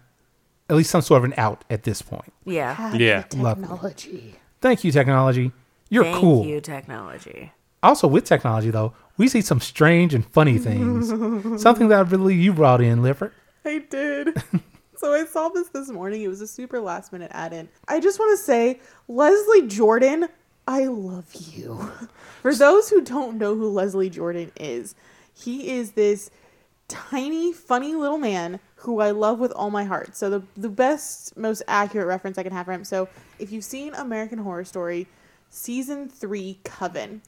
at 0.70 0.76
least 0.76 0.90
some 0.90 1.02
sort 1.02 1.20
of 1.20 1.26
an 1.26 1.34
out 1.38 1.64
at 1.70 1.84
this 1.84 2.02
point. 2.02 2.34
Yeah. 2.46 2.74
Have 2.74 3.00
Yeah. 3.00 3.24
technology. 3.24 4.36
Thank 4.62 4.84
you, 4.84 4.92
technology. 4.92 5.52
You're 5.90 6.04
cool. 6.06 6.12
Thank 6.14 6.22
cool. 6.22 6.46
you, 6.46 6.62
technology. 6.62 7.52
Also, 7.82 8.08
with 8.08 8.24
technology 8.24 8.70
though, 8.72 8.94
we 9.18 9.28
see 9.28 9.42
some 9.42 9.60
strange 9.60 10.14
and 10.14 10.26
funny 10.26 10.58
things. 10.58 11.10
Something 11.62 11.90
that 11.90 12.00
I 12.00 12.04
believe 12.04 12.40
you 12.40 12.54
brought 12.54 12.82
in, 12.82 13.04
Lifford. 13.04 13.32
I 13.66 13.80
did. 13.90 14.42
so 14.96 15.14
I 15.14 15.26
saw 15.26 15.50
this 15.50 15.68
this 15.70 15.90
morning. 15.90 16.22
It 16.22 16.30
was 16.30 16.42
a 16.42 16.48
super 16.48 16.80
last 16.80 17.12
minute 17.12 17.30
add 17.34 17.54
in. 17.54 17.70
I 17.88 18.00
just 18.00 18.20
want 18.20 18.38
to 18.38 18.44
say, 18.44 18.80
Leslie 19.08 19.68
Jordan, 19.68 20.30
I 20.68 20.86
love 20.86 21.34
you. 21.34 21.92
For 22.42 22.56
those 22.56 22.90
who 22.90 23.02
don't 23.02 23.38
know 23.38 23.56
who 23.56 23.70
Leslie 23.70 24.10
Jordan 24.10 24.52
is, 24.60 24.96
he 25.34 25.72
is 25.78 25.92
this 25.92 26.32
tiny, 26.88 27.52
funny 27.54 27.96
little 27.96 28.18
man 28.18 28.60
who 28.84 29.00
I 29.00 29.12
love 29.12 29.40
with 29.40 29.52
all 29.54 29.70
my 29.70 29.84
heart. 29.84 30.16
So 30.16 30.30
the 30.30 30.44
the 30.56 30.70
best, 30.70 31.36
most 31.38 31.64
accurate 31.68 32.08
reference 32.08 32.38
I 32.38 32.44
can 32.44 32.54
have 32.54 32.66
for 32.66 32.74
him. 32.74 32.84
So 32.84 33.08
if 33.40 33.52
you've 33.52 33.64
seen 33.64 33.94
American 33.94 34.40
Horror 34.40 34.66
Story, 34.66 35.08
season 35.50 36.10
three, 36.10 36.60
Coven, 36.64 37.22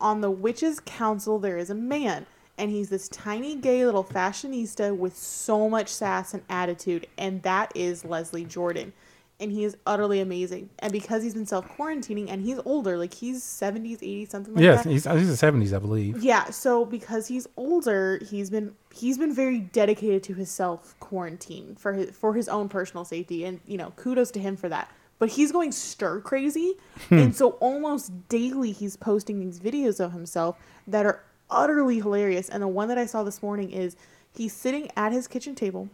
on 0.00 0.20
the 0.20 0.30
witches' 0.30 0.80
council 0.80 1.38
there 1.38 1.58
is 1.58 1.70
a 1.70 1.74
man 1.74 2.26
and 2.60 2.70
he's 2.70 2.90
this 2.90 3.08
tiny 3.08 3.56
gay 3.56 3.86
little 3.86 4.04
fashionista 4.04 4.94
with 4.94 5.16
so 5.16 5.68
much 5.68 5.88
sass 5.88 6.34
and 6.34 6.42
attitude 6.48 7.06
and 7.16 7.42
that 7.42 7.72
is 7.74 8.04
leslie 8.04 8.44
jordan 8.44 8.92
and 9.40 9.50
he 9.50 9.64
is 9.64 9.76
utterly 9.86 10.20
amazing. 10.20 10.68
And 10.78 10.92
because 10.92 11.22
he's 11.22 11.34
been 11.34 11.46
self-quarantining 11.46 12.30
and 12.30 12.42
he's 12.42 12.58
older 12.64 12.96
like 12.98 13.14
he's 13.14 13.42
70s 13.42 14.00
80s 14.00 14.30
something 14.30 14.54
like 14.54 14.62
yes, 14.62 14.84
that. 14.84 14.90
he's, 14.90 15.04
he's 15.04 15.28
the 15.28 15.36
seventies, 15.36 15.72
I 15.72 15.78
believe. 15.78 16.22
yeah 16.22 16.50
so 16.50 16.84
because 16.84 17.26
he's 17.26 17.46
older 17.56 18.20
he's 18.28 18.50
been 18.50 18.74
he's 18.94 19.18
been 19.18 19.34
very 19.34 19.58
dedicated 19.58 20.22
to 20.24 20.34
his 20.34 20.50
self 20.50 20.98
quarantine 21.00 21.74
for 21.76 21.94
his 21.94 22.10
for 22.10 22.34
his 22.34 22.48
own 22.48 22.68
personal 22.68 23.04
safety. 23.04 23.44
And 23.44 23.60
you 23.66 23.78
know 23.78 23.92
kudos 23.96 24.30
to 24.32 24.40
him 24.40 24.56
for 24.56 24.68
that. 24.68 24.90
But 25.18 25.30
he's 25.30 25.52
going 25.52 25.72
stir 25.72 26.20
crazy. 26.20 26.74
Hmm. 27.08 27.18
And 27.18 27.36
so 27.36 27.50
almost 27.60 28.28
daily 28.28 28.72
he's 28.72 28.96
posting 28.96 29.40
these 29.40 29.60
videos 29.60 30.00
of 30.00 30.12
himself 30.12 30.56
that 30.86 31.04
are 31.06 31.22
utterly 31.50 31.96
hilarious. 31.96 32.48
And 32.48 32.62
the 32.62 32.68
one 32.68 32.88
that 32.88 32.98
i 32.98 33.06
saw 33.06 33.22
this 33.22 33.42
morning 33.42 33.70
is 33.70 33.96
he's 34.34 34.52
sitting 34.52 34.90
at 34.96 35.12
his 35.12 35.26
kitchen 35.26 35.54
table 35.54 35.88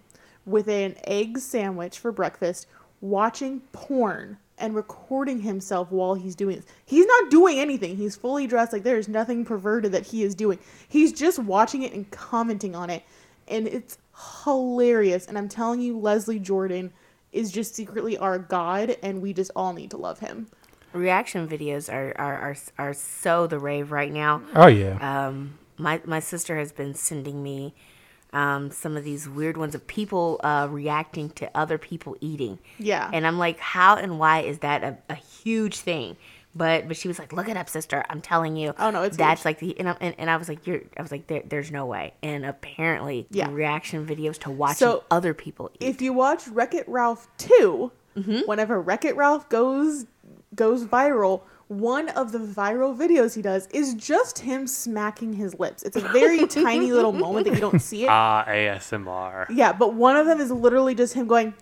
with 0.44 0.68
an 0.68 0.94
egg 1.04 1.38
sandwich 1.38 1.98
for 1.98 2.12
breakfast 2.12 2.66
watching 3.00 3.60
porn 3.72 4.38
and 4.58 4.74
recording 4.74 5.40
himself 5.40 5.90
while 5.90 6.14
he's 6.14 6.34
doing 6.34 6.56
this. 6.56 6.64
He's 6.86 7.06
not 7.06 7.30
doing 7.30 7.58
anything. 7.58 7.96
He's 7.96 8.16
fully 8.16 8.46
dressed 8.46 8.72
like 8.72 8.82
there's 8.82 9.08
nothing 9.08 9.44
perverted 9.44 9.92
that 9.92 10.06
he 10.06 10.22
is 10.22 10.34
doing. 10.34 10.58
He's 10.88 11.12
just 11.12 11.38
watching 11.38 11.82
it 11.82 11.92
and 11.92 12.10
commenting 12.10 12.74
on 12.74 12.90
it. 12.90 13.02
And 13.48 13.68
it's 13.68 13.98
hilarious. 14.44 15.26
And 15.26 15.36
I'm 15.36 15.48
telling 15.48 15.80
you, 15.80 15.98
Leslie 15.98 16.38
Jordan 16.38 16.92
is 17.32 17.52
just 17.52 17.74
secretly 17.74 18.16
our 18.16 18.38
god, 18.38 18.96
and 19.02 19.20
we 19.20 19.32
just 19.34 19.50
all 19.54 19.72
need 19.72 19.90
to 19.90 19.98
love 19.98 20.20
him. 20.20 20.48
Reaction 20.92 21.46
videos 21.46 21.92
are, 21.92 22.14
are, 22.16 22.38
are, 22.38 22.56
are 22.78 22.94
so 22.94 23.46
the 23.46 23.58
rave 23.58 23.92
right 23.92 24.10
now. 24.10 24.40
Oh 24.54 24.68
yeah. 24.68 25.26
Um, 25.26 25.58
my, 25.76 26.00
my 26.06 26.20
sister 26.20 26.56
has 26.56 26.72
been 26.72 26.94
sending 26.94 27.42
me 27.42 27.74
um, 28.36 28.70
some 28.70 28.96
of 28.96 29.02
these 29.04 29.28
weird 29.28 29.56
ones 29.56 29.74
of 29.74 29.86
people 29.86 30.40
uh, 30.44 30.68
reacting 30.70 31.30
to 31.30 31.50
other 31.54 31.78
people 31.78 32.16
eating. 32.20 32.58
Yeah. 32.78 33.08
And 33.12 33.26
I'm 33.26 33.38
like, 33.38 33.58
how 33.58 33.96
and 33.96 34.18
why 34.18 34.40
is 34.40 34.58
that 34.60 34.84
a, 34.84 34.98
a 35.08 35.14
huge 35.14 35.76
thing? 35.80 36.16
But 36.54 36.88
but 36.88 36.96
she 36.96 37.06
was 37.08 37.18
like, 37.18 37.32
look 37.32 37.48
it 37.50 37.56
up, 37.56 37.68
sister. 37.68 38.02
I'm 38.08 38.20
telling 38.22 38.56
you. 38.56 38.74
Oh, 38.78 38.90
no, 38.90 39.02
it's 39.02 39.16
that's 39.16 39.40
huge. 39.42 39.44
like 39.44 39.58
the 39.60 39.78
and 39.78 39.88
I, 39.90 39.96
and, 40.00 40.14
and 40.18 40.30
I 40.30 40.36
was 40.38 40.48
like, 40.48 40.66
you're. 40.66 40.80
I 40.98 41.02
was 41.02 41.10
like, 41.12 41.26
there, 41.26 41.42
there's 41.44 41.70
no 41.70 41.84
way. 41.86 42.14
And 42.22 42.46
apparently, 42.46 43.26
Yeah. 43.30 43.50
reaction 43.50 44.06
videos 44.06 44.38
to 44.40 44.50
watching 44.50 44.76
So, 44.76 45.04
other 45.10 45.34
people 45.34 45.70
eat. 45.74 45.86
if 45.86 46.00
you 46.00 46.12
watch 46.14 46.48
Wreck 46.48 46.72
It 46.74 46.88
Ralph 46.88 47.28
2, 47.38 47.90
Mm-hmm. 48.16 48.38
whenever 48.46 48.80
Wreck 48.80 49.04
It 49.04 49.14
Ralph 49.16 49.48
goes 49.50 50.06
goes 50.54 50.86
viral, 50.86 51.42
one 51.68 52.08
of 52.10 52.30
the 52.32 52.38
viral 52.38 52.96
videos 52.96 53.34
he 53.34 53.42
does 53.42 53.66
is 53.72 53.94
just 53.94 54.38
him 54.40 54.66
smacking 54.66 55.32
his 55.32 55.58
lips. 55.58 55.82
It's 55.82 55.96
a 55.96 56.00
very 56.00 56.46
tiny 56.46 56.92
little 56.92 57.12
moment 57.26 57.46
that 57.46 57.54
you 57.54 57.60
don't 57.60 57.80
see 57.80 58.04
it. 58.04 58.08
Ah, 58.08 58.44
ASMR. 58.46 59.46
yeah, 59.50 59.72
but 59.72 59.94
one 59.94 60.16
of 60.16 60.26
them 60.26 60.40
is 60.40 60.50
literally 60.52 60.94
just 60.94 61.14
him 61.14 61.26
going 61.26 61.54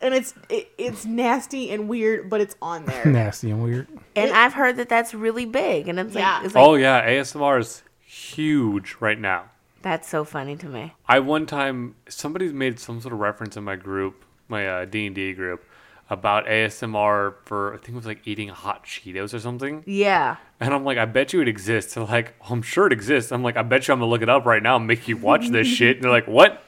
and 0.00 0.14
it's 0.14 0.34
it, 0.48 0.68
it's 0.78 1.04
nasty 1.04 1.70
and 1.70 1.88
weird, 1.88 2.28
but 2.28 2.40
it's 2.40 2.56
on 2.60 2.84
there. 2.86 3.06
Nasty 3.10 3.50
and 3.50 3.62
weird. 3.62 3.86
and 4.16 4.32
I've 4.32 4.52
heard 4.54 4.76
that 4.76 4.88
that's 4.88 5.14
really 5.14 5.46
big. 5.46 5.88
And 5.88 5.98
it's 6.00 6.14
Yeah. 6.14 6.36
like, 6.38 6.44
it's 6.46 6.54
like 6.54 6.64
Oh 6.64 6.74
yeah, 6.74 7.06
ASMR 7.08 7.60
is 7.60 7.82
huge 8.04 8.96
right 9.00 9.18
now. 9.18 9.44
that's 9.82 10.08
so 10.08 10.24
funny 10.24 10.56
to 10.56 10.66
me. 10.66 10.92
I 11.08 11.20
one 11.20 11.46
time 11.46 11.94
somebody's 12.08 12.52
made 12.52 12.78
some 12.80 13.00
sort 13.00 13.14
of 13.14 13.20
reference 13.20 13.56
in 13.56 13.64
my 13.64 13.76
group, 13.76 14.24
my 14.48 14.66
uh, 14.66 14.84
D 14.86 15.06
and 15.06 15.14
D 15.14 15.32
group, 15.34 15.64
about 16.12 16.46
ASMR 16.46 17.34
for 17.44 17.72
I 17.72 17.76
think 17.78 17.90
it 17.90 17.94
was 17.94 18.06
like 18.06 18.20
eating 18.26 18.48
hot 18.48 18.84
Cheetos 18.84 19.32
or 19.32 19.40
something. 19.40 19.82
Yeah. 19.86 20.36
And 20.60 20.74
I'm 20.74 20.84
like, 20.84 20.98
I 20.98 21.06
bet 21.06 21.32
you 21.32 21.40
it 21.40 21.48
exists. 21.48 21.94
They're 21.94 22.04
like, 22.04 22.34
"Oh, 22.42 22.48
I'm 22.50 22.62
sure 22.62 22.86
it 22.86 22.92
exists. 22.92 23.32
I'm 23.32 23.42
like, 23.42 23.56
I 23.56 23.62
bet 23.62 23.88
you 23.88 23.94
I'm 23.94 24.00
gonna 24.00 24.10
look 24.10 24.22
it 24.22 24.28
up 24.28 24.44
right 24.44 24.62
now 24.62 24.76
and 24.76 24.86
make 24.86 25.08
you 25.08 25.16
watch 25.16 25.48
this 25.48 25.66
shit. 25.78 25.96
And 25.96 26.04
they're 26.04 26.10
like, 26.12 26.28
what? 26.28 26.62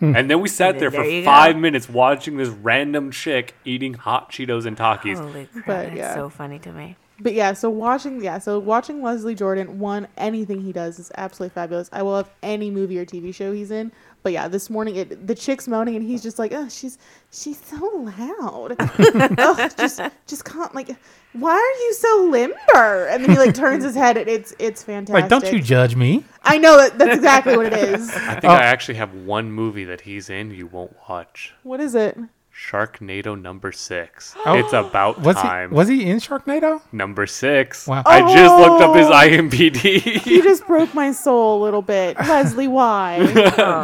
and 0.00 0.30
then 0.30 0.40
we 0.40 0.48
sat 0.48 0.78
there 0.78 0.90
for 0.90 1.02
There 1.02 1.10
you 1.10 1.22
go. 1.22 1.26
five 1.26 1.56
minutes 1.56 1.88
watching 1.88 2.36
this 2.36 2.48
random 2.48 3.10
chick 3.10 3.54
eating 3.64 3.94
hot 3.94 4.30
Cheetos 4.30 4.64
and 4.64 4.76
Takis. 4.76 5.18
Holy 5.18 5.46
crap. 5.46 5.66
But, 5.66 5.86
that's 5.86 5.96
yeah. 5.96 6.14
so 6.14 6.28
funny 6.28 6.58
to 6.60 6.72
me. 6.72 6.96
But 7.20 7.34
yeah, 7.34 7.52
so 7.52 7.68
watching 7.68 8.22
yeah, 8.22 8.38
so 8.38 8.60
watching 8.60 9.02
Leslie 9.02 9.34
Jordan, 9.34 9.80
one 9.80 10.06
anything 10.16 10.60
he 10.60 10.72
does 10.72 11.00
is 11.00 11.10
absolutely 11.16 11.52
fabulous. 11.52 11.88
I 11.92 12.02
will 12.02 12.12
love 12.12 12.30
any 12.44 12.70
movie 12.70 12.98
or 12.98 13.04
TV 13.04 13.34
show 13.34 13.52
he's 13.52 13.72
in. 13.72 13.90
But 14.22 14.32
yeah, 14.32 14.48
this 14.48 14.68
morning 14.68 14.96
it 14.96 15.26
the 15.26 15.34
chick's 15.34 15.68
moaning 15.68 15.96
and 15.96 16.04
he's 16.04 16.22
just 16.22 16.38
like, 16.38 16.52
oh, 16.52 16.68
she's 16.68 16.98
she's 17.30 17.58
so 17.64 17.76
loud. 17.76 18.76
oh, 19.38 19.68
just 19.78 20.00
just 20.26 20.44
can't 20.44 20.74
like, 20.74 20.90
why 21.32 21.52
are 21.52 21.82
you 21.84 21.94
so 21.94 22.28
limber? 22.30 23.06
And 23.06 23.22
then 23.24 23.30
he 23.30 23.38
like 23.38 23.54
turns 23.54 23.84
his 23.84 23.94
head 23.94 24.16
and 24.16 24.28
it's 24.28 24.54
it's 24.58 24.82
fantastic. 24.82 25.22
Like, 25.22 25.28
don't 25.28 25.52
you 25.52 25.62
judge 25.62 25.94
me? 25.96 26.24
I 26.42 26.58
know 26.58 26.76
that 26.78 26.98
that's 26.98 27.16
exactly 27.16 27.56
what 27.56 27.66
it 27.66 27.74
is. 27.74 28.10
I 28.10 28.32
think 28.40 28.44
Oh. 28.44 28.48
I 28.48 28.62
actually 28.64 28.96
have 28.96 29.14
one 29.14 29.52
movie 29.52 29.84
that 29.84 30.00
he's 30.02 30.28
in 30.30 30.50
you 30.50 30.66
won't 30.66 30.96
watch. 31.08 31.54
What 31.62 31.80
is 31.80 31.94
it? 31.94 32.18
Sharknado 32.58 33.40
number 33.40 33.70
six. 33.70 34.34
Oh. 34.44 34.54
It's 34.58 34.72
about 34.72 35.20
Was 35.20 35.36
time. 35.36 35.70
he 35.70 35.76
was 35.76 35.86
he 35.88 36.04
in 36.10 36.18
Sharknado? 36.18 36.82
number 36.90 37.24
six. 37.26 37.86
Wow. 37.86 38.02
I 38.04 38.20
just 38.34 38.54
looked 38.58 38.82
up 38.82 38.96
his 38.96 39.06
Oh. 39.06 39.12
IMDb. 39.12 40.00
He 40.00 40.42
just 40.42 40.66
broke 40.66 40.92
my 40.92 41.12
soul 41.12 41.62
a 41.62 41.64
little 41.64 41.82
bit. 41.82 42.18
Leslie, 42.18 42.66
why? 42.66 43.20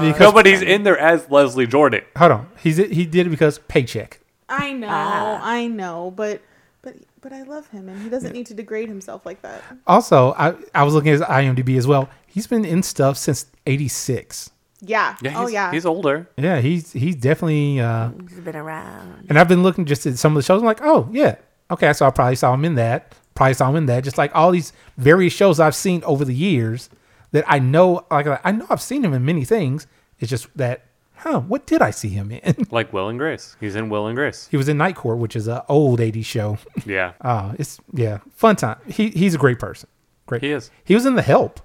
Because 0.05 0.19
no, 0.21 0.33
but 0.33 0.45
he's 0.47 0.61
in 0.61 0.83
there 0.83 0.99
as 0.99 1.31
Leslie 1.31 1.69
Jordan. 1.69 2.03
hold 2.17 2.33
on, 2.33 2.49
he's 2.59 2.77
he 2.79 3.07
did 3.07 3.29
it 3.29 3.31
because 3.31 3.59
paycheck. 3.61 4.19
I 4.49 4.73
know, 4.73 4.89
Ah. 4.91 5.41
I 5.43 5.69
know, 5.69 6.13
but 6.15 6.43
but 6.83 6.97
but 7.21 7.33
I 7.33 7.43
love 7.43 7.69
him 7.69 7.89
and 7.89 8.03
he 8.03 8.09
doesn't 8.09 8.33
need 8.33 8.47
to 8.47 8.55
degrade 8.55 8.89
himself 8.89 9.25
like 9.25 9.41
that. 9.43 9.63
Also, 9.87 10.35
I 10.37 10.55
I 10.75 10.83
was 10.83 10.95
looking 10.95 11.11
at 11.13 11.21
his 11.21 11.23
IMDb 11.23 11.79
as 11.79 11.87
well. 11.87 12.09
He's 12.27 12.49
been 12.49 12.65
in 12.65 12.83
stuff 12.83 13.17
since 13.19 13.47
'86. 13.67 14.51
Yeah. 14.87 15.17
Yeah, 15.23 15.33
oh 15.41 15.47
yeah. 15.47 15.71
he's 15.73 15.87
older. 15.87 16.29
Yeah, 16.37 16.61
he's 16.61 16.93
he's 16.93 17.17
definitely. 17.17 17.81
Uh, 17.81 18.11
He's 18.29 18.41
been 18.41 18.57
around. 18.57 19.27
and 19.29 19.39
I've 19.39 19.49
been 19.49 19.63
looking 19.63 19.85
just 19.85 20.07
at 20.07 20.19
some 20.19 20.33
of 20.33 20.37
the 20.37 20.47
shows. 20.47 20.61
I'm 20.61 20.67
like, 20.67 20.81
oh 20.83 21.09
yeah, 21.13 21.37
okay. 21.71 21.93
So 21.93 22.07
I 22.07 22.11
probably 22.11 22.37
saw 22.37 22.53
him 22.55 22.65
in 22.65 22.75
that. 22.77 23.15
Probably 23.35 23.55
saw 23.55 23.69
him 23.71 23.77
in 23.77 23.87
that. 23.87 24.05
Just 24.05 24.19
like 24.19 24.35
all 24.35 24.51
these 24.53 24.73
various 24.97 25.33
shows 25.33 25.59
I've 25.61 25.75
seen 25.75 26.03
over 26.05 26.25
the 26.25 26.35
years 26.35 26.91
that 27.33 27.45
I 27.49 27.59
know. 27.59 28.07
Like 28.11 28.27
I 28.45 28.51
know 28.53 28.67
I've 28.71 28.83
seen 28.83 29.05
him 29.05 29.13
in 29.15 29.25
many 29.25 29.45
things. 29.45 29.87
It's 30.21 30.31
just 30.31 30.47
that, 30.57 30.85
huh? 31.17 31.41
What 31.41 31.67
did 31.67 31.83
I 31.83 31.91
see 31.91 32.09
him 32.11 32.31
in? 32.31 32.67
Like 32.71 32.93
Will 32.93 33.09
and 33.09 33.19
Grace. 33.19 33.57
He's 33.61 33.75
in 33.75 33.89
Will 33.89 34.07
and 34.07 34.17
Grace. 34.17 34.47
he 34.51 34.57
was 34.57 34.69
in 34.69 34.77
Night 34.77 34.95
Court, 34.97 35.19
which 35.19 35.35
is 35.35 35.49
an 35.49 35.61
old 35.69 35.99
'80s 36.01 36.25
show. 36.25 36.59
Yeah. 36.87 37.13
Uh, 37.21 37.55
it's 37.59 37.81
yeah, 37.93 38.19
fun 38.35 38.57
time. 38.57 38.77
He 38.87 39.09
he's 39.11 39.35
a 39.35 39.39
great 39.39 39.59
person. 39.59 39.89
Great. 40.27 40.43
He 40.43 40.51
is. 40.53 40.71
He 40.85 40.95
was 40.95 41.05
in 41.07 41.15
The 41.17 41.23
Help. 41.23 41.61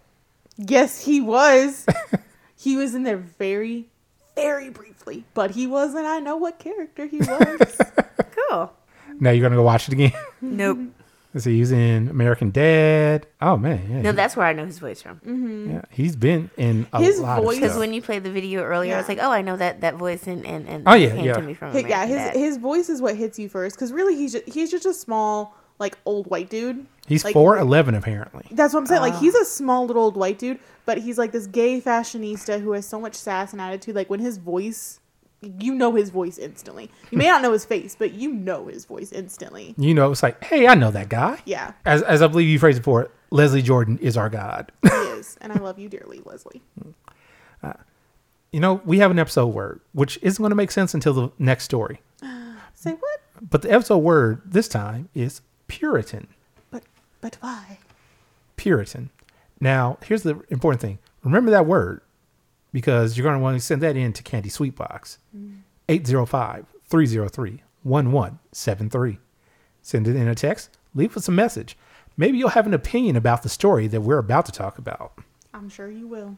yes, 0.58 1.04
he 1.06 1.22
was. 1.22 1.86
he 2.60 2.76
was 2.76 2.94
in 2.94 3.04
there 3.04 3.18
very, 3.18 3.88
very 4.36 4.70
briefly, 4.70 5.24
but 5.34 5.52
he 5.52 5.66
wasn't. 5.66 6.06
I 6.06 6.20
know 6.20 6.36
what 6.38 6.60
character 6.60 7.06
he 7.06 7.20
was. 7.20 7.82
Cool. 8.50 8.74
Now 9.20 9.30
you're 9.32 9.42
gonna 9.44 9.56
go 9.56 9.64
watch 9.64 9.88
it 9.88 9.94
again. 9.94 10.14
Nope. 10.42 10.80
Is 11.36 11.44
he 11.46 11.52
see. 11.52 11.58
He's 11.60 11.72
in 11.72 12.08
American 12.08 12.50
Dad. 12.50 13.28
Oh 13.40 13.56
man, 13.58 13.82
yeah, 13.90 14.02
No, 14.02 14.12
that's 14.12 14.36
where 14.36 14.48
I 14.48 14.54
know 14.54 14.66
his 14.66 14.80
voice 14.80 15.02
from. 15.02 15.18
Mm-hmm. 15.18 15.72
yeah. 15.72 15.82
He's 15.92 16.16
been 16.16 16.50
in 16.58 16.88
a 16.92 17.04
His 17.04 17.20
lot 17.20 17.44
voice- 17.44 17.56
of 17.58 17.60
Because 17.62 17.72
stuff. 17.74 17.80
when 17.82 17.94
you 17.94 18.02
played 18.02 18.24
the 18.24 18.32
video 18.32 18.64
earlier, 18.64 18.96
I 18.96 18.98
was 18.98 19.08
Yeah. 19.08 19.16
like, 19.16 19.24
oh, 19.24 19.32
I 19.32 19.42
know 19.44 19.56
that 19.58 19.82
that 19.82 19.96
voice, 19.96 20.26
and 20.26 20.44
and, 20.48 20.68
and 20.68 20.84
Oh, 20.88 20.94
yeah, 20.96 21.10
it 21.10 21.16
came 21.18 21.26
yeah. 21.26 21.34
to 21.34 21.42
me 21.44 21.54
from 21.54 21.72
Hey, 21.74 21.88
yeah, 21.88 22.06
his 22.08 22.16
Dad. 22.18 22.36
his 22.36 22.58
voice 22.58 22.90
is 22.90 23.02
what 23.02 23.16
hits 23.16 23.38
you 23.38 23.48
first, 23.50 23.76
because 23.76 23.92
really 23.94 24.16
he's 24.16 24.32
just, 24.34 24.50
he's 24.50 24.72
just 24.72 24.86
a 24.88 24.94
small 24.94 25.56
like 25.80 25.98
old 26.06 26.28
white 26.30 26.50
dude. 26.50 26.86
He's 27.08 27.24
like- 27.24 27.34
four 27.34 27.58
eleven 27.58 27.96
apparently. 27.96 28.46
That's 28.52 28.74
what 28.74 28.82
I'm 28.82 28.86
saying. 28.86 29.02
Like 29.02 29.14
Ah. 29.14 29.20
he's 29.20 29.36
a 29.36 29.46
small 29.46 29.86
little 29.88 30.04
old 30.04 30.16
white 30.18 30.38
dude, 30.38 30.60
but 30.86 30.98
he's 31.00 31.18
like 31.18 31.32
this 31.32 31.48
gay 31.48 31.82
fashionista 31.82 32.62
who 32.62 32.74
has 32.74 32.86
so 32.86 33.00
much 33.00 33.16
sass 33.16 33.52
and 33.54 33.62
attitude. 33.62 33.96
Like 33.96 34.10
when 34.10 34.20
his 34.20 34.38
voice, 34.38 35.00
you 35.42 35.74
know 35.74 35.96
his 35.96 36.10
voice 36.10 36.38
instantly. 36.38 36.92
You 37.12 37.18
may 37.18 37.28
not 37.28 37.42
know 37.42 37.52
his 37.54 37.66
face, 37.66 37.96
but 37.98 38.14
you 38.14 38.32
know 38.32 38.68
his 38.68 38.86
voice 38.86 39.12
instantly. 39.12 39.74
You 39.78 39.94
know, 39.94 40.12
it's 40.12 40.22
like, 40.22 40.44
hey, 40.44 40.68
I 40.68 40.76
know 40.76 40.92
that 40.92 41.10
guy. 41.10 41.40
Yeah, 41.46 41.74
As 41.86 42.02
as 42.04 42.22
I 42.22 42.28
believe 42.28 42.50
you 42.50 42.60
phrased 42.60 42.78
it 42.78 42.82
before, 42.82 43.10
Leslie 43.32 43.62
Jordan 43.62 43.98
is 44.02 44.18
our 44.18 44.30
god. 44.30 44.72
he 44.84 44.90
is, 44.90 45.38
and 45.42 45.52
I 45.54 45.56
love 45.60 45.80
you 45.80 45.88
dearly, 45.90 46.22
Leslie. 46.26 46.62
you 48.52 48.60
know, 48.60 48.82
we 48.86 48.98
have 49.00 49.12
an 49.12 49.20
episode 49.20 49.48
word, 49.48 49.80
which 49.94 50.18
isn't 50.22 50.42
going 50.42 50.50
to 50.50 50.56
make 50.56 50.72
sense 50.72 50.94
until 50.94 51.14
the 51.14 51.30
next 51.38 51.66
story. 51.66 52.02
Say 52.74 52.92
what? 52.94 53.20
But 53.42 53.62
the 53.62 53.72
episode 53.72 54.00
word 54.00 54.42
this 54.46 54.68
time 54.68 55.10
is 55.14 55.42
Puritan. 55.70 56.28
But 56.70 56.84
but 57.22 57.38
why? 57.40 57.80
Puritan. 58.58 59.10
Now, 59.62 59.98
here's 60.04 60.24
the 60.24 60.42
important 60.50 60.82
thing. 60.82 61.00
Remember 61.24 61.52
that 61.52 61.66
word 61.66 62.02
because 62.72 63.18
you're 63.18 63.24
going 63.24 63.38
to 63.38 63.42
want 63.42 63.58
to 63.58 63.66
send 63.66 63.82
that 63.82 63.96
in 63.96 64.14
to 64.14 64.24
Candy 64.24 64.50
Sweetbox. 64.50 65.18
805-303-1173. 65.88 67.60
Mm. 67.86 69.18
Send 69.82 70.08
it 70.08 70.16
in 70.16 70.28
a 70.28 70.36
text. 70.36 70.70
Leave 70.94 71.16
us 71.18 71.28
a 71.28 71.32
message. 71.32 71.78
Maybe 72.16 72.38
you'll 72.38 72.50
have 72.50 72.68
an 72.68 72.74
opinion 72.74 73.16
about 73.16 73.44
the 73.44 73.50
story 73.50 73.88
that 73.88 74.02
we're 74.02 74.18
about 74.18 74.46
to 74.46 74.52
talk 74.52 74.78
about. 74.78 75.14
I'm 75.54 75.70
sure 75.70 75.90
you 75.90 76.08
will. 76.08 76.38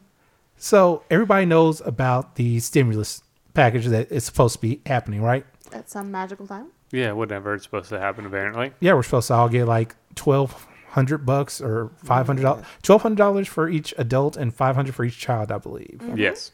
So, 0.56 1.02
everybody 1.10 1.44
knows 1.44 1.80
about 1.80 2.36
the 2.36 2.60
stimulus 2.60 3.22
package 3.54 3.86
that 3.86 4.10
is 4.12 4.24
supposed 4.24 4.54
to 4.54 4.60
be 4.60 4.80
happening, 4.86 5.22
right? 5.22 5.44
At 5.72 5.90
some 5.90 6.10
magical 6.10 6.46
time. 6.46 6.68
Yeah, 6.92 7.12
whatever. 7.12 7.54
It's 7.54 7.64
supposed 7.64 7.88
to 7.88 7.98
happen, 7.98 8.26
apparently. 8.26 8.72
Yeah, 8.80 8.92
we're 8.94 9.02
supposed 9.02 9.28
to 9.28 9.34
all 9.34 9.48
get 9.48 9.66
like 9.66 9.96
1200 10.22 11.18
bucks 11.26 11.60
or 11.60 11.90
$500 12.04 12.64
$1200 12.82 13.46
for 13.48 13.68
each 13.68 13.94
adult 13.98 14.36
and 14.36 14.54
500 14.54 14.94
for 14.94 15.04
each 15.04 15.18
child, 15.18 15.50
I 15.50 15.58
believe. 15.58 16.00
Yes. 16.14 16.52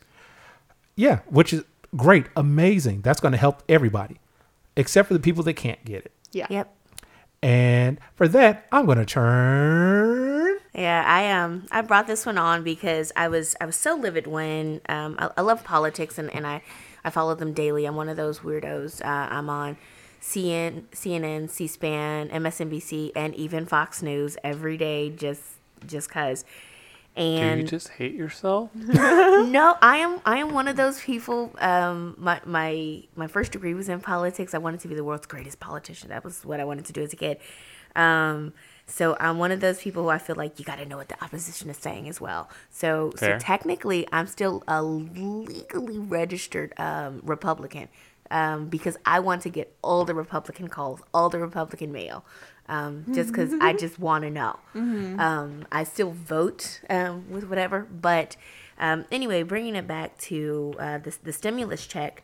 Yeah, 0.95 1.20
which 1.28 1.53
is 1.53 1.64
great, 1.97 2.26
amazing. 2.36 3.03
That's 3.03 3.20
going 3.20 3.32
to 3.32 3.39
help 3.39 3.62
everybody, 3.68 4.18
except 4.76 5.09
for 5.09 5.14
the 5.14 5.20
people 5.20 5.43
that 5.43 5.55
can't 5.55 5.84
get 5.84 6.05
it. 6.05 6.12
Yeah. 6.32 6.47
Yep. 6.49 6.74
And 7.43 8.01
for 8.14 8.26
that, 8.28 8.66
I'm 8.72 8.86
going 8.86 8.99
to 8.99 9.05
turn. 9.05 10.59
Yeah, 10.74 11.05
I 11.07 11.30
um 11.32 11.66
I 11.72 11.80
brought 11.80 12.07
this 12.07 12.24
one 12.26 12.39
on 12.39 12.62
because 12.62 13.11
I 13.16 13.28
was 13.28 13.57
I 13.61 13.66
was 13.66 13.74
so 13.74 13.95
livid 13.95 14.26
when 14.26 14.80
um 14.89 15.16
I, 15.18 15.30
I 15.39 15.41
love 15.41 15.64
politics 15.64 16.18
and, 16.18 16.32
and 16.32 16.47
I 16.47 16.62
I 17.05 17.11
follow 17.11 17.34
them 17.34 17.53
daily. 17.53 17.84
I'm 17.84 17.97
one 17.97 18.09
of 18.09 18.16
those 18.16 18.41
weirdos. 18.41 19.01
Uh, 19.05 19.28
I'm 19.32 19.49
on 19.51 19.76
CN, 20.21 20.85
CNN, 20.93 21.49
C-SPAN, 21.49 22.29
MSNBC, 22.29 23.12
and 23.14 23.35
even 23.35 23.66
Fox 23.66 24.03
News 24.03 24.37
every 24.43 24.77
day 24.77 25.11
just 25.11 25.43
just 25.87 26.11
cause. 26.11 26.45
Do 27.16 27.25
you 27.25 27.62
just 27.64 27.89
hate 27.89 28.14
yourself? 28.14 28.73
no, 28.75 29.77
I 29.83 29.97
am 29.97 30.21
I 30.25 30.39
am 30.39 30.55
one 30.55 30.69
of 30.69 30.77
those 30.77 31.01
people. 31.01 31.53
Um, 31.59 32.14
my 32.16 32.41
my 32.45 33.03
my 33.16 33.27
first 33.27 33.51
degree 33.51 33.75
was 33.75 33.89
in 33.89 34.01
politics. 34.01 34.55
I 34.55 34.59
wanted 34.59 34.81
to 34.81 34.89
be 34.89 34.95
the 34.95 35.03
world's 35.03 35.27
greatest 35.27 35.59
politician. 35.59 36.11
That 36.11 36.23
was 36.23 36.45
what 36.45 36.61
I 36.61 36.64
wanted 36.64 36.85
to 36.85 36.93
do 36.93 37.03
as 37.03 37.12
a 37.12 37.16
kid. 37.16 37.39
Um, 37.97 38.53
so 38.87 39.16
I'm 39.19 39.39
one 39.39 39.51
of 39.51 39.61
those 39.61 39.81
people 39.83 40.05
who 40.05 40.09
I 40.09 40.19
feel 40.19 40.37
like 40.37 40.59
you 40.59 40.64
got 40.64 40.77
to 40.77 40.87
know 40.87 40.97
what 40.97 41.09
the 41.09 41.23
opposition 41.23 41.69
is 41.69 41.77
saying 41.77 42.09
as 42.09 42.21
well. 42.21 42.49
So 42.71 43.12
Fair. 43.16 43.39
so 43.39 43.45
technically, 43.45 44.07
I'm 44.12 44.27
still 44.27 44.62
a 44.69 44.83
legally 44.83 45.99
registered 45.99 46.73
um, 46.79 47.21
Republican. 47.25 47.89
Um, 48.31 48.68
because 48.68 48.97
I 49.07 49.20
want 49.20 49.43
to 49.43 49.49
get 49.49 49.74
all 49.83 50.05
the 50.05 50.14
Republican 50.14 50.68
calls, 50.68 51.01
all 51.14 51.31
the 51.31 51.39
Republican 51.39 51.93
mail, 51.93 52.24
um, 52.68 53.05
just 53.14 53.31
because 53.31 53.55
I 53.61 53.72
just 53.72 53.99
want 53.99 54.24
to 54.24 54.31
know. 54.31 54.59
Um, 55.18 55.64
I 55.72 55.85
still 55.85 56.11
vote 56.11 56.81
um, 56.91 57.31
with 57.31 57.45
whatever, 57.49 57.87
but 57.91 58.37
um, 58.79 59.07
anyway, 59.11 59.43
bringing 59.45 59.74
it 59.76 59.87
back 59.87 60.18
to 60.18 60.74
uh, 60.79 60.99
the, 60.99 61.16
the 61.22 61.33
stimulus 61.33 61.87
check, 61.87 62.22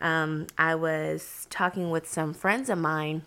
um, 0.00 0.46
I 0.58 0.74
was 0.74 1.46
talking 1.48 1.90
with 1.90 2.06
some 2.06 2.34
friends 2.34 2.68
of 2.68 2.76
mine, 2.78 3.22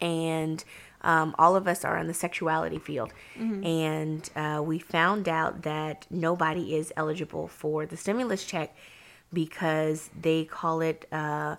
and 0.00 0.62
um, 1.02 1.34
all 1.38 1.56
of 1.56 1.66
us 1.66 1.84
are 1.84 1.98
in 1.98 2.06
the 2.06 2.14
sexuality 2.14 2.78
field, 2.78 3.12
and 3.64 4.30
uh, 4.36 4.62
we 4.64 4.78
found 4.78 5.28
out 5.28 5.62
that 5.62 6.06
nobody 6.08 6.76
is 6.76 6.92
eligible 6.96 7.48
for 7.48 7.84
the 7.84 7.96
stimulus 7.96 8.44
check 8.44 8.76
because 9.32 10.10
they 10.20 10.44
call 10.44 10.80
it 10.80 11.06
uh, 11.12 11.56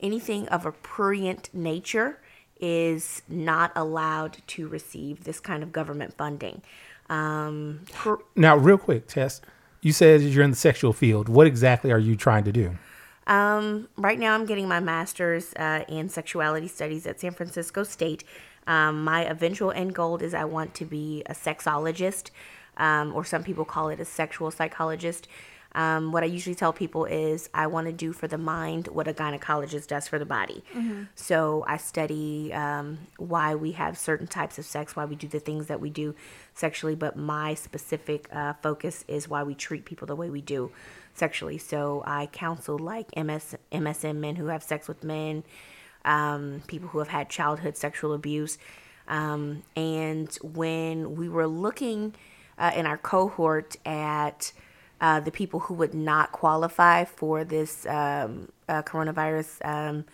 anything 0.00 0.48
of 0.48 0.66
a 0.66 0.72
prurient 0.72 1.50
nature 1.52 2.18
is 2.60 3.22
not 3.28 3.72
allowed 3.74 4.38
to 4.46 4.68
receive 4.68 5.24
this 5.24 5.40
kind 5.40 5.62
of 5.62 5.72
government 5.72 6.14
funding. 6.16 6.62
Um, 7.08 7.80
pr- 7.92 8.14
Now, 8.36 8.56
real 8.56 8.78
quick, 8.78 9.06
Tess, 9.06 9.40
you 9.80 9.92
said 9.92 10.22
you're 10.22 10.44
in 10.44 10.50
the 10.50 10.56
sexual 10.56 10.92
field. 10.92 11.28
What 11.28 11.46
exactly 11.46 11.92
are 11.92 11.98
you 11.98 12.16
trying 12.16 12.44
to 12.44 12.52
do? 12.52 12.76
Um, 13.26 13.88
right 13.96 14.18
now, 14.18 14.34
I'm 14.34 14.46
getting 14.46 14.68
my 14.68 14.80
master's 14.80 15.54
uh, 15.54 15.84
in 15.88 16.08
sexuality 16.08 16.68
studies 16.68 17.06
at 17.06 17.20
San 17.20 17.32
Francisco 17.32 17.82
State. 17.82 18.24
Um, 18.66 19.04
my 19.04 19.24
eventual 19.24 19.70
end 19.72 19.94
goal 19.94 20.16
is 20.18 20.32
I 20.34 20.44
want 20.44 20.74
to 20.74 20.84
be 20.84 21.22
a 21.26 21.34
sexologist, 21.34 22.30
um, 22.76 23.14
or 23.14 23.24
some 23.24 23.42
people 23.42 23.64
call 23.64 23.88
it 23.88 24.00
a 24.00 24.04
sexual 24.04 24.50
psychologist. 24.50 25.28
Um, 25.74 26.12
what 26.12 26.22
I 26.22 26.26
usually 26.26 26.54
tell 26.54 26.72
people 26.72 27.04
is 27.04 27.50
I 27.52 27.66
want 27.66 27.88
to 27.88 27.92
do 27.92 28.12
for 28.12 28.28
the 28.28 28.38
mind 28.38 28.88
what 28.88 29.08
a 29.08 29.12
gynecologist 29.12 29.88
does 29.88 30.06
for 30.06 30.18
the 30.18 30.24
body. 30.24 30.62
So 31.16 31.64
I 31.66 31.78
study 31.78 32.52
um, 32.52 32.98
why 33.16 33.56
we 33.56 33.72
have 33.72 33.98
certain 33.98 34.26
types 34.28 34.58
of 34.58 34.64
sex, 34.64 34.94
why 34.94 35.04
we 35.04 35.16
do 35.16 35.26
the 35.26 35.40
things 35.40 35.66
that 35.66 35.80
we 35.80 35.90
do 35.90 36.14
sexually, 36.54 36.94
but 36.94 37.16
my 37.16 37.54
specific 37.54 38.28
uh, 38.32 38.52
focus 38.62 39.04
is 39.08 39.28
why 39.28 39.42
we 39.42 39.54
treat 39.54 39.84
people 39.84 40.06
the 40.06 40.14
way 40.14 40.30
we 40.30 40.40
do 40.40 40.70
sexually. 41.14 41.58
So 41.58 42.02
I 42.06 42.26
counsel 42.26 42.78
like 42.78 43.16
MS, 43.16 43.56
MSM 43.72 44.16
men 44.16 44.36
who 44.36 44.46
have 44.46 44.62
sex 44.62 44.86
with 44.86 45.02
men, 45.02 45.42
um, 46.04 46.62
people 46.66 46.88
who 46.88 46.98
have 46.98 47.08
had 47.08 47.28
childhood 47.28 47.76
sexual 47.76 48.12
abuse. 48.12 48.58
Um, 49.08 49.64
and 49.76 50.32
when 50.42 51.16
we 51.16 51.28
were 51.28 51.46
looking 51.46 52.14
uh, 52.58 52.72
in 52.74 52.86
our 52.86 52.98
cohort 52.98 53.76
at 53.84 54.52
uh, 55.04 55.20
the 55.20 55.30
people 55.30 55.60
who 55.60 55.74
would 55.74 55.92
not 55.92 56.32
qualify 56.32 57.04
for 57.04 57.44
this 57.44 57.84
um, 57.84 58.48
uh, 58.70 58.82
coronavirus, 58.82 59.62
um, 59.62 60.06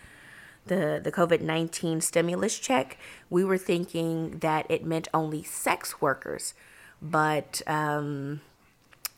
the, 0.67 1.01
the 1.03 1.13
COVID 1.13 1.41
19 1.41 2.01
stimulus 2.01 2.59
check, 2.59 2.99
we 3.31 3.45
were 3.45 3.57
thinking 3.57 4.39
that 4.41 4.69
it 4.69 4.85
meant 4.85 5.07
only 5.15 5.45
sex 5.45 6.01
workers. 6.01 6.55
But 7.01 7.63
um, 7.69 8.41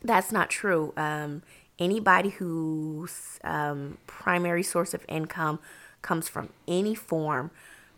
that's 0.05 0.31
not 0.31 0.51
true. 0.51 0.93
Um, 0.95 1.41
anybody 1.79 2.29
whose 2.29 3.41
um, 3.43 3.97
primary 4.07 4.63
source 4.63 4.93
of 4.93 5.07
income 5.09 5.59
comes 6.03 6.29
from 6.29 6.51
any 6.69 6.95
form 6.95 7.51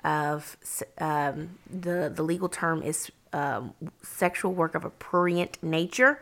of 0.04 0.56
um, 0.98 1.58
the 1.68 2.12
the 2.14 2.22
legal 2.22 2.48
term 2.48 2.82
is 2.84 3.10
sexual 4.00 4.52
work 4.54 4.76
of 4.76 4.84
a 4.84 4.90
prurient 4.90 5.60
nature, 5.60 6.20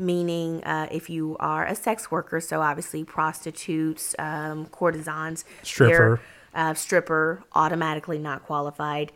meaning 0.00 0.64
uh, 0.64 0.88
if 0.90 1.08
you 1.10 1.36
are 1.38 1.64
a 1.66 1.74
sex 1.74 2.10
worker, 2.10 2.40
so 2.40 2.60
obviously 2.62 3.04
prostitutes, 3.04 4.14
um, 4.18 4.66
courtesans, 4.66 5.44
Stripper. 5.62 6.20
uh, 6.54 6.74
stripper 6.74 7.44
automatically 7.54 8.18
not 8.18 8.42
qualified. 8.44 9.12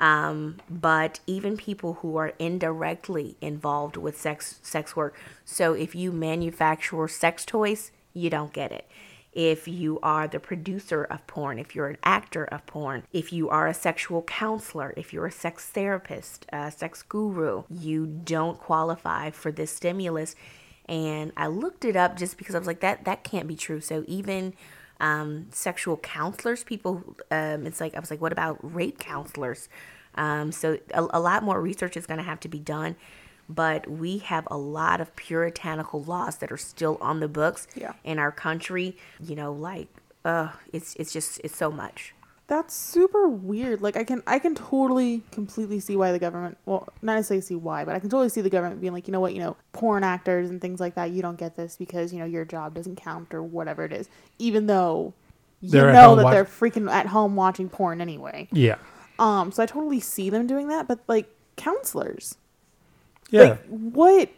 Um, 0.00 0.58
but 0.70 1.18
even 1.26 1.56
people 1.56 1.94
who 1.94 2.16
are 2.16 2.32
indirectly 2.38 3.36
involved 3.40 3.96
with 3.96 4.16
sex 4.16 4.60
sex 4.62 4.94
work. 4.94 5.16
So 5.44 5.72
if 5.72 5.94
you 5.96 6.12
manufacture 6.12 7.08
sex 7.08 7.44
toys, 7.44 7.90
you 8.14 8.30
don't 8.30 8.52
get 8.52 8.70
it. 8.70 8.88
If 9.32 9.68
you 9.68 9.98
are 10.02 10.26
the 10.26 10.40
producer 10.40 11.04
of 11.04 11.26
porn, 11.26 11.58
if 11.58 11.74
you're 11.74 11.88
an 11.88 11.98
actor 12.02 12.44
of 12.44 12.66
porn, 12.66 13.04
if 13.12 13.32
you 13.32 13.48
are 13.48 13.66
a 13.66 13.74
sexual 13.74 14.22
counselor, 14.22 14.94
if 14.96 15.12
you're 15.12 15.26
a 15.26 15.32
sex 15.32 15.66
therapist, 15.66 16.46
a 16.52 16.70
sex 16.70 17.02
guru, 17.02 17.64
you 17.70 18.06
don't 18.06 18.58
qualify 18.58 19.30
for 19.30 19.52
this 19.52 19.70
stimulus. 19.70 20.34
And 20.86 21.32
I 21.36 21.48
looked 21.48 21.84
it 21.84 21.94
up 21.94 22.16
just 22.16 22.38
because 22.38 22.54
I 22.54 22.58
was 22.58 22.66
like, 22.66 22.80
that 22.80 23.04
that 23.04 23.22
can't 23.22 23.46
be 23.46 23.56
true. 23.56 23.80
So 23.80 24.04
even 24.08 24.54
um, 25.00 25.46
sexual 25.50 25.98
counselors, 25.98 26.64
people, 26.64 27.04
um, 27.30 27.66
it's 27.66 27.80
like 27.80 27.94
I 27.94 28.00
was 28.00 28.10
like, 28.10 28.20
what 28.20 28.32
about 28.32 28.58
rape 28.62 28.98
counselors? 28.98 29.68
Um, 30.14 30.50
so 30.50 30.78
a, 30.92 31.06
a 31.10 31.20
lot 31.20 31.42
more 31.42 31.60
research 31.60 31.96
is 31.96 32.06
going 32.06 32.18
to 32.18 32.24
have 32.24 32.40
to 32.40 32.48
be 32.48 32.58
done. 32.58 32.96
But 33.48 33.88
we 33.90 34.18
have 34.18 34.46
a 34.50 34.58
lot 34.58 35.00
of 35.00 35.14
puritanical 35.16 36.02
laws 36.02 36.36
that 36.38 36.52
are 36.52 36.56
still 36.58 36.98
on 37.00 37.20
the 37.20 37.28
books 37.28 37.66
Yeah. 37.74 37.92
in 38.04 38.18
our 38.18 38.30
country. 38.32 38.96
You 39.20 39.36
know, 39.36 39.52
like, 39.52 39.88
uh, 40.24 40.50
it's 40.72 40.94
it's 40.96 41.12
just 41.12 41.40
it's 41.42 41.56
so 41.56 41.70
much. 41.70 42.14
That's 42.46 42.74
super 42.74 43.28
weird. 43.28 43.80
Like 43.82 43.96
I 43.96 44.04
can 44.04 44.22
I 44.26 44.38
can 44.38 44.54
totally 44.54 45.22
completely 45.32 45.80
see 45.80 45.96
why 45.96 46.12
the 46.12 46.18
government 46.18 46.56
well 46.66 46.88
not 47.02 47.14
necessarily 47.14 47.42
see 47.42 47.54
why, 47.54 47.84
but 47.84 47.94
I 47.94 47.98
can 47.98 48.08
totally 48.10 48.28
see 48.30 48.40
the 48.40 48.50
government 48.50 48.80
being 48.80 48.92
like, 48.94 49.06
you 49.06 49.12
know 49.12 49.20
what, 49.20 49.34
you 49.34 49.40
know, 49.40 49.56
porn 49.72 50.02
actors 50.04 50.48
and 50.50 50.60
things 50.60 50.80
like 50.80 50.94
that, 50.94 51.10
you 51.10 51.20
don't 51.22 51.38
get 51.38 51.56
this 51.56 51.76
because, 51.76 52.12
you 52.12 52.18
know, 52.18 52.24
your 52.24 52.44
job 52.46 52.74
doesn't 52.74 52.96
count 52.96 53.32
or 53.34 53.42
whatever 53.42 53.84
it 53.84 53.92
is. 53.92 54.08
Even 54.38 54.66
though 54.66 55.12
you 55.60 55.70
They're 55.72 55.92
know 55.92 56.14
that 56.16 56.24
watch- 56.24 56.32
they're 56.32 56.44
freaking 56.44 56.90
at 56.90 57.06
home 57.06 57.34
watching 57.36 57.68
porn 57.68 58.00
anyway. 58.00 58.48
Yeah. 58.52 58.76
Um, 59.18 59.52
so 59.52 59.62
I 59.62 59.66
totally 59.66 60.00
see 60.00 60.30
them 60.30 60.46
doing 60.46 60.68
that, 60.68 60.86
but 60.88 61.00
like 61.06 61.28
counselors. 61.56 62.36
Yeah. 63.30 63.42
Like 63.42 63.64
what 63.66 64.30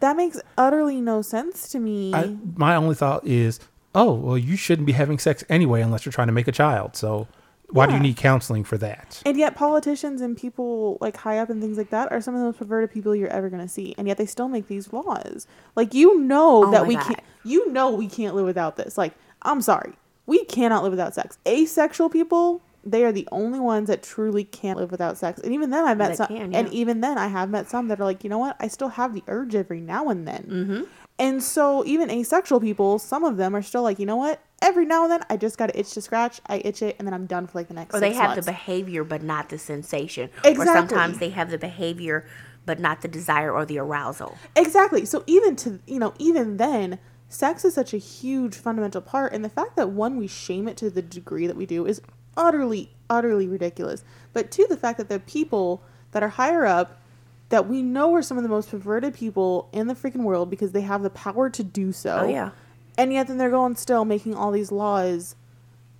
that 0.00 0.16
makes 0.16 0.40
utterly 0.58 1.00
no 1.00 1.22
sense 1.22 1.68
to 1.70 1.78
me. 1.78 2.12
I, 2.14 2.36
my 2.56 2.76
only 2.76 2.94
thought 2.94 3.26
is, 3.26 3.60
oh, 3.94 4.12
well, 4.14 4.38
you 4.38 4.56
shouldn't 4.56 4.86
be 4.86 4.92
having 4.92 5.18
sex 5.18 5.44
anyway 5.48 5.80
unless 5.80 6.04
you're 6.04 6.12
trying 6.12 6.26
to 6.28 6.32
make 6.32 6.48
a 6.48 6.52
child. 6.52 6.96
So 6.96 7.28
why 7.70 7.86
do 7.86 7.94
you 7.94 8.00
need 8.00 8.16
counseling 8.16 8.62
for 8.64 8.78
that? 8.78 9.22
And 9.26 9.36
yet, 9.38 9.56
politicians 9.56 10.20
and 10.20 10.36
people 10.36 10.98
like 11.00 11.16
high 11.16 11.38
up 11.38 11.50
and 11.50 11.60
things 11.60 11.76
like 11.78 11.90
that 11.90 12.12
are 12.12 12.20
some 12.20 12.34
of 12.34 12.40
the 12.40 12.46
most 12.46 12.58
perverted 12.58 12.92
people 12.92 13.14
you're 13.14 13.28
ever 13.28 13.48
gonna 13.50 13.68
see. 13.68 13.94
And 13.98 14.06
yet, 14.06 14.18
they 14.18 14.26
still 14.26 14.48
make 14.48 14.68
these 14.68 14.92
laws. 14.92 15.46
Like 15.74 15.92
you 15.94 16.20
know 16.20 16.64
Oh 16.66 16.70
that 16.70 16.86
we 16.86 16.94
God. 16.94 17.06
can't. 17.06 17.20
You 17.44 17.70
know 17.72 17.90
we 17.90 18.08
can't 18.08 18.34
live 18.34 18.46
without 18.46 18.76
this. 18.76 18.96
Like 18.98 19.14
I'm 19.42 19.60
sorry, 19.60 19.94
we 20.26 20.44
cannot 20.44 20.82
live 20.82 20.92
without 20.92 21.14
sex. 21.14 21.38
Asexual 21.46 22.10
people, 22.10 22.62
they 22.86 23.04
are 23.04 23.12
the 23.12 23.28
only 23.32 23.58
ones 23.58 23.88
that 23.88 24.02
truly 24.02 24.44
can't 24.44 24.78
live 24.78 24.90
without 24.92 25.18
sex. 25.18 25.40
And 25.40 25.52
even 25.52 25.70
then, 25.70 25.84
I 25.84 25.94
met 25.94 26.10
That 26.10 26.16
some. 26.16 26.26
can, 26.28 26.54
And 26.54 26.72
even 26.72 27.00
then, 27.00 27.18
I 27.18 27.26
have 27.26 27.50
met 27.50 27.68
some 27.68 27.88
that 27.88 28.00
are 28.00 28.04
like, 28.04 28.22
you 28.22 28.30
know 28.30 28.38
what? 28.38 28.56
I 28.60 28.68
still 28.68 28.90
have 28.90 29.12
the 29.12 29.24
urge 29.26 29.54
every 29.54 29.80
now 29.80 30.08
and 30.08 30.26
then. 30.26 30.42
Mm-hmm. 30.44 30.82
And 31.18 31.42
so, 31.42 31.84
even 31.84 32.10
asexual 32.10 32.60
people, 32.60 32.98
some 32.98 33.24
of 33.24 33.36
them 33.38 33.56
are 33.56 33.62
still 33.62 33.82
like, 33.82 33.98
you 33.98 34.06
know 34.06 34.16
what? 34.16 34.40
Every 34.62 34.86
now 34.86 35.02
and 35.02 35.12
then, 35.12 35.22
I 35.28 35.36
just 35.36 35.58
got 35.58 35.66
to 35.68 35.78
itch 35.78 35.92
to 35.94 36.00
scratch. 36.00 36.40
I 36.46 36.58
itch 36.64 36.82
it, 36.82 36.96
and 36.98 37.08
then 37.08 37.12
I'm 37.14 37.26
done 37.26 37.46
for 37.46 37.58
like 37.58 37.68
the 37.68 37.74
next. 37.74 37.94
Or 37.94 38.00
they 38.00 38.12
have 38.12 38.30
months. 38.30 38.46
the 38.46 38.52
behavior 38.52 39.02
but 39.02 39.22
not 39.22 39.48
the 39.48 39.58
sensation. 39.58 40.30
Exactly. 40.44 40.62
Or 40.62 40.66
sometimes 40.66 41.18
they 41.18 41.30
have 41.30 41.50
the 41.50 41.58
behavior 41.58 42.26
but 42.66 42.80
not 42.80 43.00
the 43.00 43.08
desire 43.08 43.52
or 43.52 43.64
the 43.64 43.78
arousal. 43.78 44.36
Exactly. 44.56 45.04
So 45.06 45.22
even 45.26 45.56
to 45.56 45.80
you 45.86 45.98
know, 45.98 46.12
even 46.18 46.56
then, 46.58 46.98
sex 47.28 47.64
is 47.64 47.74
such 47.74 47.94
a 47.94 47.98
huge 47.98 48.54
fundamental 48.54 49.00
part, 49.00 49.32
and 49.32 49.44
the 49.44 49.48
fact 49.48 49.76
that 49.76 49.90
one 49.90 50.16
we 50.16 50.26
shame 50.26 50.68
it 50.68 50.76
to 50.78 50.90
the 50.90 51.02
degree 51.02 51.46
that 51.46 51.56
we 51.56 51.64
do 51.64 51.86
is 51.86 52.02
utterly, 52.36 52.90
utterly 53.08 53.48
ridiculous. 53.48 54.04
But 54.32 54.50
two, 54.50 54.66
the 54.68 54.76
fact 54.76 54.98
that 54.98 55.08
the 55.08 55.20
people 55.20 55.82
that 56.12 56.22
are 56.22 56.28
higher 56.28 56.66
up 56.66 57.00
that 57.48 57.68
we 57.68 57.82
know 57.82 58.14
are 58.14 58.22
some 58.22 58.36
of 58.36 58.42
the 58.42 58.48
most 58.48 58.70
perverted 58.70 59.14
people 59.14 59.68
in 59.72 59.86
the 59.86 59.94
freaking 59.94 60.24
world 60.24 60.50
because 60.50 60.72
they 60.72 60.80
have 60.80 61.02
the 61.02 61.10
power 61.10 61.48
to 61.50 61.62
do 61.62 61.92
so. 61.92 62.22
Oh, 62.24 62.28
yeah. 62.28 62.50
And 62.98 63.12
yet 63.12 63.28
then 63.28 63.38
they're 63.38 63.50
going 63.50 63.76
still 63.76 64.04
making 64.04 64.34
all 64.34 64.50
these 64.50 64.72
laws 64.72 65.36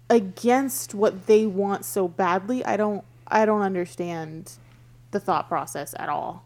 against 0.08 0.94
what 0.94 1.26
they 1.26 1.46
want 1.46 1.84
so 1.84 2.08
badly. 2.08 2.64
I 2.64 2.76
don't 2.76 3.04
I 3.28 3.44
don't 3.44 3.62
understand 3.62 4.52
the 5.10 5.20
thought 5.20 5.48
process 5.48 5.94
at 5.98 6.08
all. 6.08 6.44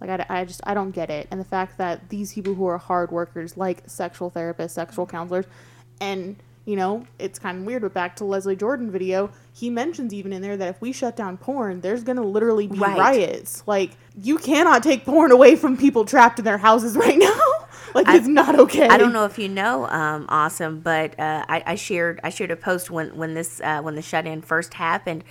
Like 0.00 0.10
I, 0.10 0.40
I 0.40 0.44
just 0.44 0.60
I 0.64 0.74
don't 0.74 0.92
get 0.92 1.10
it, 1.10 1.28
and 1.30 1.38
the 1.38 1.44
fact 1.44 1.76
that 1.78 2.08
these 2.08 2.32
people 2.32 2.54
who 2.54 2.66
are 2.66 2.78
hard 2.78 3.10
workers, 3.10 3.56
like 3.56 3.82
sexual 3.86 4.30
therapists, 4.30 4.70
sexual 4.70 5.06
counselors, 5.06 5.44
and 6.00 6.36
you 6.64 6.76
know 6.76 7.04
it's 7.18 7.38
kind 7.38 7.58
of 7.58 7.64
weird. 7.64 7.82
But 7.82 7.94
back 7.94 8.16
to 8.16 8.24
Leslie 8.24 8.56
Jordan 8.56 8.90
video, 8.90 9.30
he 9.52 9.70
mentions 9.70 10.12
even 10.14 10.32
in 10.32 10.42
there 10.42 10.56
that 10.56 10.68
if 10.68 10.80
we 10.80 10.92
shut 10.92 11.16
down 11.16 11.36
porn, 11.38 11.80
there's 11.80 12.04
gonna 12.04 12.22
literally 12.24 12.66
be 12.66 12.78
Right. 12.78 12.98
riots. 12.98 13.62
Like 13.66 13.92
you 14.20 14.38
cannot 14.38 14.82
take 14.82 15.04
porn 15.04 15.30
away 15.32 15.56
from 15.56 15.76
people 15.76 16.04
trapped 16.04 16.38
in 16.38 16.44
their 16.44 16.58
houses 16.58 16.96
right 17.04 17.18
now. 17.18 17.40
like 17.94 18.06
it's 18.08 18.28
not 18.28 18.58
okay. 18.58 18.88
I 18.88 18.98
don't 18.98 19.12
know 19.12 19.24
if 19.24 19.38
you 19.38 19.48
know, 19.48 19.86
um, 19.88 20.26
awesome, 20.28 20.80
but 20.80 21.18
uh, 21.18 21.44
I, 21.48 21.62
I 21.66 21.74
shared 21.74 22.20
I 22.22 22.30
shared 22.30 22.50
a 22.50 22.56
post 22.56 22.90
when 22.90 23.16
when 23.16 23.34
this 23.34 23.60
uh, 23.62 23.80
when 23.82 23.94
the 23.96 24.02
shut 24.02 24.26
in 24.26 24.42
first 24.42 24.74
happened 24.74 25.24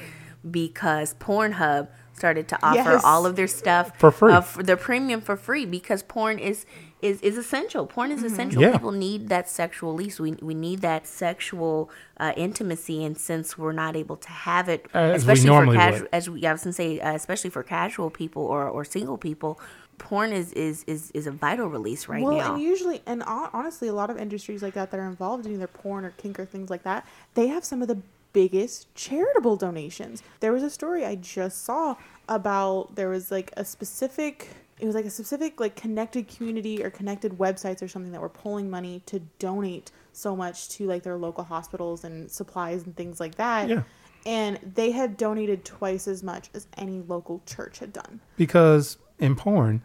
because 0.50 1.14
Pornhub 1.16 1.88
started 2.14 2.48
to 2.50 2.58
offer 2.62 2.76
Yes. 2.76 3.02
all 3.06 3.26
of 3.26 3.36
their 3.38 3.48
stuff 3.48 3.92
For 3.98 4.12
free. 4.12 4.32
uh, 4.34 4.42
for 4.42 4.62
their 4.64 4.76
premium 4.78 5.22
for 5.22 5.38
free 5.38 5.66
because 5.66 6.04
porn 6.04 6.38
is 6.38 6.66
is, 7.02 7.22
is 7.22 7.38
essential. 7.38 7.86
Porn 7.86 8.12
is 8.12 8.24
essential. 8.24 8.62
Yeah. 8.62 8.72
People 8.74 8.92
need 8.92 9.30
that 9.30 9.50
sexual 9.50 9.94
release. 9.94 10.20
We, 10.20 10.34
we 10.42 10.54
need 10.54 10.82
that 10.82 11.08
sexual 11.08 11.90
uh, 12.18 12.34
intimacy, 12.36 13.04
and 13.04 13.18
since 13.18 13.58
we're 13.58 13.72
not 13.72 13.96
able 13.96 14.18
to 14.18 14.30
have 14.30 14.68
it, 14.70 14.86
As 14.94 15.22
especially 15.22 15.50
for 15.50 15.74
casual, 15.74 16.08
as 16.12 16.30
we, 16.30 16.46
I 16.46 16.52
was 16.52 16.64
gonna 16.64 16.74
say, 16.74 17.00
uh, 17.00 17.14
especially 17.14 17.50
for 17.50 17.64
casual 17.64 18.10
people 18.10 18.44
or, 18.44 18.68
or 18.68 18.84
single 18.84 19.18
people, 19.18 19.60
porn 19.98 20.32
is, 20.34 20.52
is, 20.54 20.84
is, 20.86 21.12
is 21.12 21.28
a 21.28 21.32
vital 21.32 21.68
release 21.68 22.08
right 22.08 22.24
well, 22.24 22.34
now. 22.34 22.38
Well, 22.40 22.54
and 22.56 22.64
usually, 22.64 23.02
and 23.06 23.24
honestly, 23.26 23.88
a 23.88 23.94
lot 23.94 24.10
of 24.10 24.18
industries 24.18 24.62
like 24.62 24.74
that 24.74 24.92
that 24.92 25.00
are 25.00 25.08
involved 25.08 25.46
in 25.46 25.54
either 25.54 25.68
porn 25.68 26.06
or 26.06 26.12
kink 26.12 26.40
or 26.40 26.46
things 26.46 26.70
like 26.70 26.84
that, 26.84 27.06
they 27.34 27.48
have 27.48 27.64
some 27.64 27.82
of 27.82 27.88
the 27.88 28.02
biggest 28.34 28.94
charitable 28.96 29.56
donations. 29.56 30.24
There 30.40 30.54
was 30.54 30.64
a 30.64 30.70
story 30.70 31.06
I 31.06 31.16
just 31.16 31.64
saw 31.64 31.96
about 32.28 32.96
there 32.96 33.10
was 33.10 33.32
like 33.32 33.52
a 33.58 33.66
specific 33.66 34.50
it 34.80 34.86
was 34.86 34.96
like 34.96 35.06
a 35.06 35.10
specific 35.10 35.60
like 35.60 35.76
connected 35.76 36.28
community 36.28 36.84
or 36.84 36.90
connected 36.90 37.34
websites 37.38 37.82
or 37.82 37.88
something 37.88 38.12
that 38.12 38.22
were 38.22 38.30
pulling 38.30 38.70
money 38.70 39.02
to 39.08 39.20
donate 39.38 39.92
so 40.14 40.36
much 40.36 40.70
to 40.70 40.88
like 40.88 41.04
their 41.04 41.18
local 41.18 41.44
hospitals 41.44 42.04
and 42.04 42.32
supplies 42.32 42.84
and 42.84 42.96
things 42.96 43.20
like 43.20 43.36
that. 43.36 43.70
Yeah. 43.70 43.84
And 44.26 44.60
they 44.76 44.92
had 44.92 45.18
donated 45.18 45.64
twice 45.66 46.08
as 46.08 46.24
much 46.24 46.50
as 46.54 46.68
any 46.78 47.02
local 47.08 47.42
church 47.46 47.80
had 47.80 47.94
done. 47.94 48.20
Because 48.38 48.98
in 49.18 49.36
porn, 49.36 49.82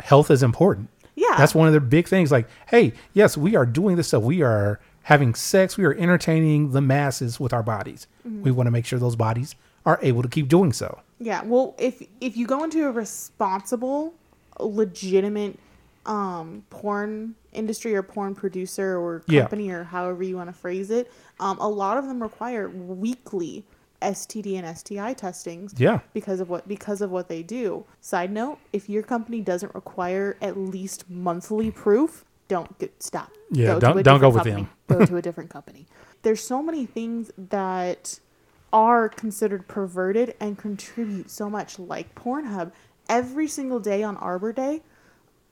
health 0.00 0.30
is 0.30 0.42
important. 0.42 0.88
Yeah. 1.14 1.34
That's 1.36 1.54
one 1.54 1.66
of 1.66 1.74
the 1.74 1.80
big 1.80 2.06
things. 2.06 2.30
Like, 2.30 2.48
hey, 2.68 2.92
yes, 3.12 3.36
we 3.36 3.56
are 3.56 3.66
doing 3.66 3.96
this 3.96 4.08
stuff. 4.08 4.22
We 4.22 4.42
are 4.42 4.80
having 5.02 5.34
sex. 5.34 5.76
We 5.76 5.84
are 5.84 5.94
entertaining 5.94 6.72
the 6.72 6.80
masses 6.80 7.40
with 7.40 7.52
our 7.52 7.62
bodies. 7.62 8.06
Mm-hmm. 8.26 8.42
We 8.42 8.50
want 8.50 8.66
to 8.66 8.70
make 8.70 8.86
sure 8.86 8.98
those 8.98 9.16
bodies 9.16 9.54
are 9.84 9.98
able 10.02 10.22
to 10.22 10.28
keep 10.28 10.48
doing 10.48 10.72
so. 10.72 11.00
Yeah, 11.18 11.42
well, 11.44 11.74
if 11.78 12.02
if 12.20 12.36
you 12.36 12.46
go 12.46 12.62
into 12.64 12.86
a 12.86 12.90
responsible, 12.90 14.14
legitimate 14.60 15.58
um, 16.04 16.62
porn 16.70 17.34
industry 17.52 17.94
or 17.96 18.02
porn 18.02 18.34
producer 18.34 18.96
or 18.98 19.22
Yeah. 19.26 19.42
company 19.42 19.70
or 19.70 19.84
however 19.84 20.22
you 20.22 20.36
want 20.36 20.48
to 20.48 20.52
phrase 20.52 20.90
it, 20.90 21.10
um, 21.40 21.58
a 21.58 21.68
lot 21.68 21.96
of 21.98 22.06
them 22.06 22.22
require 22.22 22.68
weekly 22.68 23.64
STD 24.02 24.56
and 24.58 24.66
STI 24.78 25.14
testings. 25.14 25.74
Yeah. 25.78 26.00
Because 26.12 26.40
of 26.40 26.48
what 26.50 26.68
because 26.68 27.00
of 27.00 27.10
what 27.10 27.28
they 27.28 27.42
do. 27.42 27.84
Side 28.00 28.30
note: 28.30 28.58
If 28.72 28.88
your 28.88 29.02
company 29.02 29.40
doesn't 29.40 29.74
require 29.74 30.36
at 30.42 30.56
least 30.58 31.08
monthly 31.10 31.70
proof, 31.70 32.24
don't 32.48 32.78
get 32.78 33.02
stop. 33.02 33.30
Yeah, 33.50 33.74
to 33.74 33.80
don't- 33.80 34.02
don't 34.04 34.20
go 34.20 34.30
different 34.32 34.58
with 34.58 34.68
them. 34.88 34.98
go 34.98 35.06
to 35.06 35.16
a 35.16 35.22
different 35.28 35.50
company. 35.50 35.86
There's 36.22 36.42
so 36.44 36.62
many 36.62 36.84
things 36.86 37.30
that 37.38 38.20
are 38.72 39.08
considered 39.08 39.66
perverted 39.68 40.34
and 40.40 40.58
contribute 40.58 41.30
so 41.30 41.48
much, 41.48 41.78
like 41.78 42.14
Pornhub. 42.14 42.72
Every 43.08 43.46
single 43.48 43.78
day 43.80 44.02
on 44.02 44.16
Arbor 44.16 44.52
Day, 44.52 44.82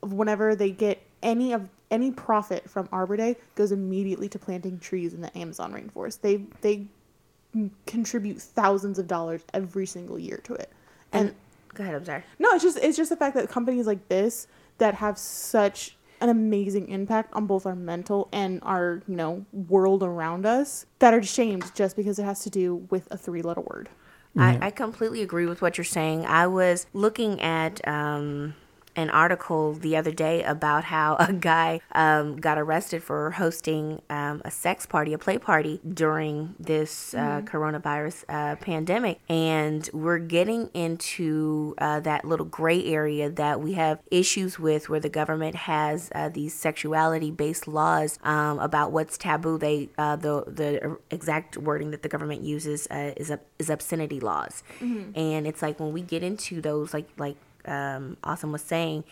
whenever 0.02 0.54
they 0.56 0.70
get 0.70 1.02
any 1.22 1.52
of 1.52 1.68
any 1.90 2.10
profit 2.10 2.68
from 2.68 2.88
Arbor 2.90 3.16
Day, 3.16 3.36
goes 3.54 3.70
immediately 3.72 4.28
to 4.30 4.38
planting 4.38 4.78
trees 4.78 5.14
in 5.14 5.20
the 5.20 5.36
Amazon 5.38 5.72
rainforest. 5.72 6.20
They 6.20 6.42
they 6.60 6.86
contribute 7.86 8.40
thousands 8.42 8.98
of 8.98 9.06
dollars 9.06 9.42
every 9.54 9.86
single 9.86 10.18
year 10.18 10.40
to 10.44 10.54
it, 10.54 10.70
and 11.12 11.34
Go 11.72 11.82
ahead, 11.84 11.94
I'm 11.94 12.04
sorry. 12.04 12.22
no, 12.38 12.50
it's 12.52 12.64
just 12.64 12.78
it's 12.78 12.96
just 12.96 13.10
the 13.10 13.16
fact 13.16 13.36
that 13.36 13.48
companies 13.48 13.86
like 13.86 14.08
this 14.08 14.48
that 14.78 14.94
have 14.94 15.16
such 15.18 15.96
an 16.20 16.28
amazing 16.28 16.88
impact 16.88 17.32
on 17.34 17.46
both 17.46 17.66
our 17.66 17.74
mental 17.74 18.28
and 18.32 18.60
our 18.62 19.02
you 19.06 19.16
know 19.16 19.44
world 19.52 20.02
around 20.02 20.46
us 20.46 20.86
that 20.98 21.14
are 21.14 21.22
shamed 21.22 21.70
just 21.74 21.96
because 21.96 22.18
it 22.18 22.24
has 22.24 22.40
to 22.40 22.50
do 22.50 22.76
with 22.90 23.08
a 23.10 23.16
three 23.16 23.42
letter 23.42 23.60
word. 23.60 23.88
I, 24.36 24.58
I 24.66 24.70
completely 24.72 25.22
agree 25.22 25.46
with 25.46 25.62
what 25.62 25.78
you're 25.78 25.84
saying. 25.84 26.26
I 26.26 26.48
was 26.48 26.86
looking 26.92 27.40
at 27.40 27.86
um, 27.86 28.54
an 28.96 29.10
article 29.10 29.72
the 29.74 29.96
other 29.96 30.12
day 30.12 30.42
about 30.42 30.84
how 30.84 31.16
a 31.18 31.32
guy 31.32 31.80
um, 31.92 32.36
got 32.36 32.58
arrested 32.58 33.02
for 33.02 33.32
hosting 33.32 34.02
um, 34.10 34.42
a 34.44 34.50
sex 34.50 34.86
party, 34.86 35.12
a 35.12 35.18
play 35.18 35.38
party 35.38 35.80
during 35.86 36.54
this 36.58 37.14
uh, 37.14 37.42
coronavirus 37.44 38.24
uh, 38.28 38.56
pandemic. 38.56 39.20
And 39.28 39.88
we're 39.92 40.18
getting 40.18 40.70
into 40.74 41.74
uh, 41.78 42.00
that 42.00 42.24
little 42.24 42.46
gray 42.46 42.84
area 42.84 43.30
that 43.30 43.60
we 43.60 43.74
have 43.74 44.00
issues 44.10 44.58
with 44.58 44.88
where 44.88 45.00
the 45.00 45.08
government 45.08 45.54
has 45.54 46.10
uh, 46.14 46.28
these 46.28 46.54
sexuality 46.54 47.30
based 47.30 47.66
laws 47.66 48.18
um, 48.22 48.58
about 48.58 48.92
what's 48.92 49.16
taboo. 49.18 49.58
They 49.58 49.88
uh, 49.98 50.16
the 50.16 50.44
the 50.46 50.98
exact 51.10 51.56
wording 51.56 51.90
that 51.90 52.02
the 52.02 52.08
government 52.08 52.42
uses 52.42 52.86
uh, 52.90 53.12
is 53.16 53.32
is 53.58 53.70
obscenity 53.70 54.20
laws, 54.20 54.62
and 55.14 55.46
it's 55.46 55.62
like 55.62 55.80
when 55.80 55.92
we 55.92 56.02
get 56.02 56.22
into 56.22 56.60
those 56.60 56.94
like 56.94 57.08
like 57.16 57.36
um, 57.66 58.16
Awesome 58.24 58.52
was 58.52 58.62
saying, 58.62 59.04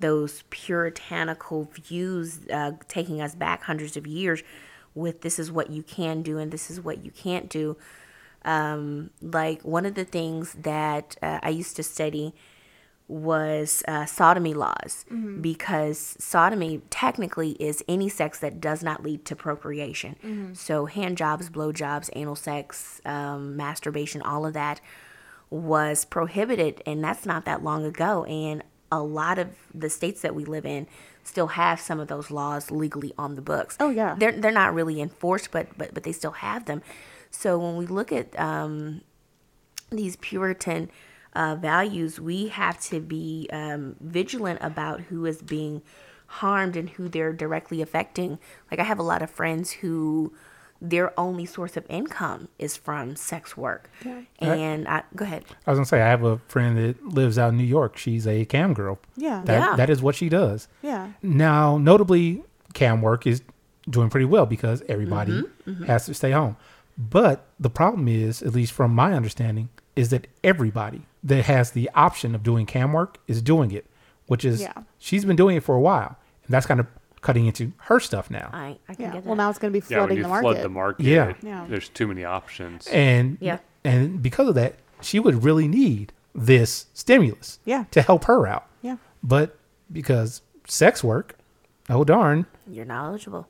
those 0.00 0.44
puritanical 0.50 1.64
views 1.64 2.40
uh, 2.52 2.72
taking 2.86 3.20
us 3.20 3.34
back 3.34 3.64
hundreds 3.64 3.96
of 3.96 4.06
years 4.06 4.42
with 4.94 5.22
this 5.22 5.38
is 5.38 5.50
what 5.50 5.70
you 5.70 5.82
can 5.82 6.22
do 6.22 6.38
and 6.38 6.52
this 6.52 6.70
is 6.70 6.80
what 6.80 7.04
you 7.04 7.10
can't 7.10 7.48
do. 7.48 7.76
Um, 8.44 9.10
like 9.20 9.62
one 9.62 9.84
of 9.84 9.94
the 9.94 10.04
things 10.04 10.54
that 10.62 11.16
uh, 11.20 11.40
I 11.42 11.50
used 11.50 11.76
to 11.76 11.82
study 11.82 12.32
was 13.08 13.82
uh, 13.88 14.04
sodomy 14.04 14.52
laws 14.54 15.06
because 15.40 16.14
sodomy 16.18 16.82
technically 16.90 17.52
is 17.52 17.82
any 17.88 18.08
sex 18.08 18.38
that 18.40 18.60
does 18.60 18.82
not 18.82 19.02
lead 19.02 19.24
to 19.24 19.34
procreation. 19.34 20.16
So 20.54 20.84
hand 20.86 21.16
jobs, 21.16 21.48
blow 21.48 21.72
jobs, 21.72 22.10
anal 22.14 22.36
sex, 22.36 23.00
um, 23.06 23.56
masturbation, 23.56 24.20
all 24.22 24.44
of 24.46 24.52
that 24.52 24.80
was 25.50 26.04
prohibited, 26.04 26.82
and 26.86 27.02
that's 27.02 27.24
not 27.24 27.44
that 27.44 27.62
long 27.62 27.84
ago. 27.84 28.24
And 28.24 28.62
a 28.90 29.02
lot 29.02 29.38
of 29.38 29.48
the 29.74 29.90
states 29.90 30.22
that 30.22 30.34
we 30.34 30.44
live 30.44 30.64
in 30.64 30.86
still 31.22 31.48
have 31.48 31.78
some 31.80 32.00
of 32.00 32.08
those 32.08 32.30
laws 32.30 32.70
legally 32.70 33.12
on 33.18 33.34
the 33.34 33.42
books. 33.42 33.76
Oh, 33.80 33.90
yeah. 33.90 34.16
they're 34.18 34.32
they're 34.32 34.50
not 34.50 34.74
really 34.74 35.00
enforced, 35.00 35.50
but 35.50 35.66
but 35.76 35.94
but 35.94 36.02
they 36.02 36.12
still 36.12 36.32
have 36.32 36.64
them. 36.64 36.82
So 37.30 37.58
when 37.58 37.76
we 37.76 37.86
look 37.86 38.10
at 38.12 38.38
um, 38.38 39.02
these 39.90 40.16
Puritan 40.16 40.90
uh, 41.34 41.56
values, 41.56 42.18
we 42.18 42.48
have 42.48 42.80
to 42.82 43.00
be 43.00 43.48
um, 43.52 43.96
vigilant 44.00 44.60
about 44.62 45.02
who 45.02 45.26
is 45.26 45.42
being 45.42 45.82
harmed 46.26 46.76
and 46.76 46.90
who 46.90 47.08
they're 47.08 47.32
directly 47.32 47.82
affecting. 47.82 48.38
Like 48.70 48.80
I 48.80 48.84
have 48.84 48.98
a 48.98 49.02
lot 49.02 49.22
of 49.22 49.30
friends 49.30 49.72
who 49.72 50.32
their 50.80 51.18
only 51.18 51.44
source 51.44 51.76
of 51.76 51.84
income 51.88 52.48
is 52.58 52.76
from 52.76 53.16
sex 53.16 53.56
work. 53.56 53.90
And 54.38 54.86
I 54.88 55.02
go 55.16 55.24
ahead. 55.24 55.44
I 55.66 55.70
was 55.70 55.78
gonna 55.78 55.86
say 55.86 56.00
I 56.00 56.08
have 56.08 56.22
a 56.24 56.38
friend 56.48 56.76
that 56.78 57.04
lives 57.04 57.38
out 57.38 57.50
in 57.50 57.56
New 57.56 57.64
York. 57.64 57.96
She's 57.96 58.26
a 58.26 58.44
cam 58.44 58.74
girl. 58.74 58.98
Yeah. 59.16 59.42
That 59.44 59.58
Yeah. 59.70 59.76
that 59.76 59.90
is 59.90 60.00
what 60.02 60.14
she 60.14 60.28
does. 60.28 60.68
Yeah. 60.82 61.08
Now, 61.22 61.78
notably, 61.78 62.42
cam 62.74 63.02
work 63.02 63.26
is 63.26 63.42
doing 63.90 64.10
pretty 64.10 64.26
well 64.26 64.46
because 64.46 64.82
everybody 64.88 65.42
Mm-hmm, 65.66 65.84
has 65.84 66.06
to 66.06 66.14
stay 66.14 66.30
home. 66.30 66.56
But 66.96 67.46
the 67.58 67.70
problem 67.70 68.06
is, 68.08 68.42
at 68.42 68.52
least 68.54 68.72
from 68.72 68.94
my 68.94 69.14
understanding, 69.14 69.68
is 69.96 70.10
that 70.10 70.26
everybody 70.44 71.02
that 71.24 71.44
has 71.46 71.72
the 71.72 71.90
option 71.94 72.34
of 72.34 72.42
doing 72.42 72.66
cam 72.66 72.92
work 72.92 73.18
is 73.26 73.40
doing 73.42 73.70
it, 73.72 73.86
which 74.26 74.44
is 74.44 74.60
Yeah. 74.62 74.72
she's 74.98 75.24
been 75.24 75.36
doing 75.36 75.56
it 75.56 75.62
for 75.64 75.74
a 75.74 75.80
while, 75.80 76.16
and 76.44 76.52
that's 76.54 76.66
kind 76.66 76.80
of 76.80 76.86
cutting 77.20 77.46
into 77.46 77.72
her 77.78 78.00
stuff 78.00 78.30
now. 78.30 78.50
I 78.52 78.78
I 78.88 78.94
can 78.94 79.04
Yeah. 79.04 79.12
get 79.12 79.22
that. 79.22 79.26
Well, 79.26 79.36
now 79.36 79.50
it's 79.50 79.58
going 79.58 79.72
to 79.72 79.80
be 79.80 79.84
Yeah, 79.88 79.98
when 80.00 80.08
flooding 80.08 80.16
you 80.18 80.22
the 80.24 80.28
market. 80.28 80.42
flood 80.52 80.62
the 80.64 80.68
market, 80.68 81.06
Yeah. 81.06 81.34
Yeah. 81.42 81.66
there's 81.68 81.88
too 81.88 82.06
many 82.06 82.24
options. 82.24 82.86
And 82.88 83.38
Yeah. 83.40 83.58
and 83.84 84.22
because 84.22 84.48
of 84.48 84.54
that, 84.56 84.76
she 85.00 85.18
would 85.18 85.44
really 85.44 85.68
need 85.68 86.12
this 86.34 86.86
stimulus 86.94 87.58
Yeah. 87.64 87.84
to 87.92 88.02
help 88.02 88.24
her 88.24 88.46
out. 88.46 88.66
Yeah. 88.82 88.96
But 89.22 89.56
because 89.92 90.42
sex 90.66 91.02
work, 91.02 91.36
oh 91.90 92.04
darn, 92.04 92.46
You're 92.70 92.84
knowledgeable. 92.84 93.48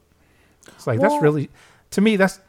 it's 0.68 0.86
like 0.86 1.00
that's 1.00 1.20
really 1.22 1.50
to 1.90 2.00
me 2.00 2.16
that's 2.16 2.40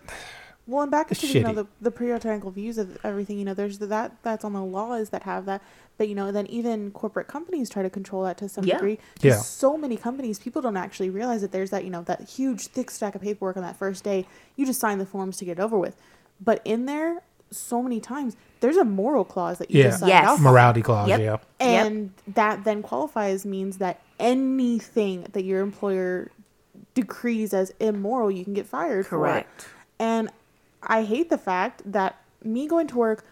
Well, 0.70 0.84
and 0.84 0.92
back 0.92 1.12
It's 1.12 1.22
to 1.22 1.28
you 1.28 1.42
know 1.42 1.50
shitty. 1.52 1.56
the 1.56 1.68
the 1.82 1.92
puritanical 1.92 2.52
views 2.52 2.78
of 2.78 2.98
everything. 3.04 3.40
You 3.40 3.46
know, 3.46 3.54
there's 3.56 3.80
that 3.80 4.12
that's 4.22 4.46
on 4.46 4.54
the 4.54 4.64
laws 4.64 5.10
that 5.10 5.24
have 5.24 5.46
that, 5.46 5.62
but 5.98 6.08
you 6.08 6.14
know, 6.16 6.32
then 6.32 6.46
even 6.48 6.92
corporate 6.92 7.28
companies 7.28 7.70
try 7.72 7.82
to 7.82 7.90
control 7.90 8.24
that 8.24 8.38
to 8.38 8.48
some 8.50 8.64
Yeah. 8.66 8.76
degree. 8.76 8.98
'Cause 8.98 9.24
Yeah. 9.24 9.38
So 9.38 9.78
many 9.78 9.98
companies, 9.98 10.38
people 10.38 10.62
don't 10.62 10.78
actually 10.78 11.10
realize 11.10 11.42
that 11.42 11.52
there's 11.52 11.72
that 11.72 11.86
you 11.86 11.90
know 11.90 12.04
that 12.04 12.22
huge 12.30 12.68
thick 12.68 12.92
stack 12.92 13.16
of 13.16 13.22
paperwork 13.22 13.58
on 13.58 13.64
that 13.64 13.78
first 13.78 14.04
day. 14.04 14.28
You 14.56 14.66
just 14.68 14.80
sign 14.80 15.00
the 15.00 15.06
forms 15.08 15.38
to 15.38 15.46
get 15.46 15.58
it 15.58 15.62
over 15.62 15.78
with, 15.78 15.96
but 16.40 16.62
in 16.66 16.86
there, 16.86 17.22
so 17.52 17.82
many 17.82 18.00
times 18.00 18.38
there's 18.60 18.78
a 18.78 18.86
moral 18.86 19.24
clause 19.26 19.58
that 19.58 19.72
you 19.72 19.80
Yeah. 19.80 19.88
just 19.88 20.02
signed 20.02 20.10
Yes. 20.10 20.28
off 20.28 20.40
morality 20.40 20.84
clause. 20.84 21.10
Yep. 21.10 21.20
Yeah. 21.20 21.26
Yep. 21.32 21.46
And 21.60 22.12
that 22.28 22.64
then 22.64 22.84
qualifies 22.84 23.44
means 23.44 23.80
that 23.80 24.02
anything 24.20 25.26
that 25.34 25.44
your 25.44 25.62
employer 25.62 26.30
decrees 26.94 27.56
as 27.56 27.72
immoral, 27.80 28.30
you 28.30 28.44
can 28.44 28.54
get 28.54 28.68
fired 28.68 29.08
Correct. 29.08 29.64
for. 29.64 29.70
And 30.02 30.30
I 30.84 31.04
hate 31.04 31.30
the 31.30 31.38
fact 31.38 31.82
that 31.86 32.22
me 32.44 32.68
going 32.68 32.88
to 32.88 32.98
work, 32.98 33.26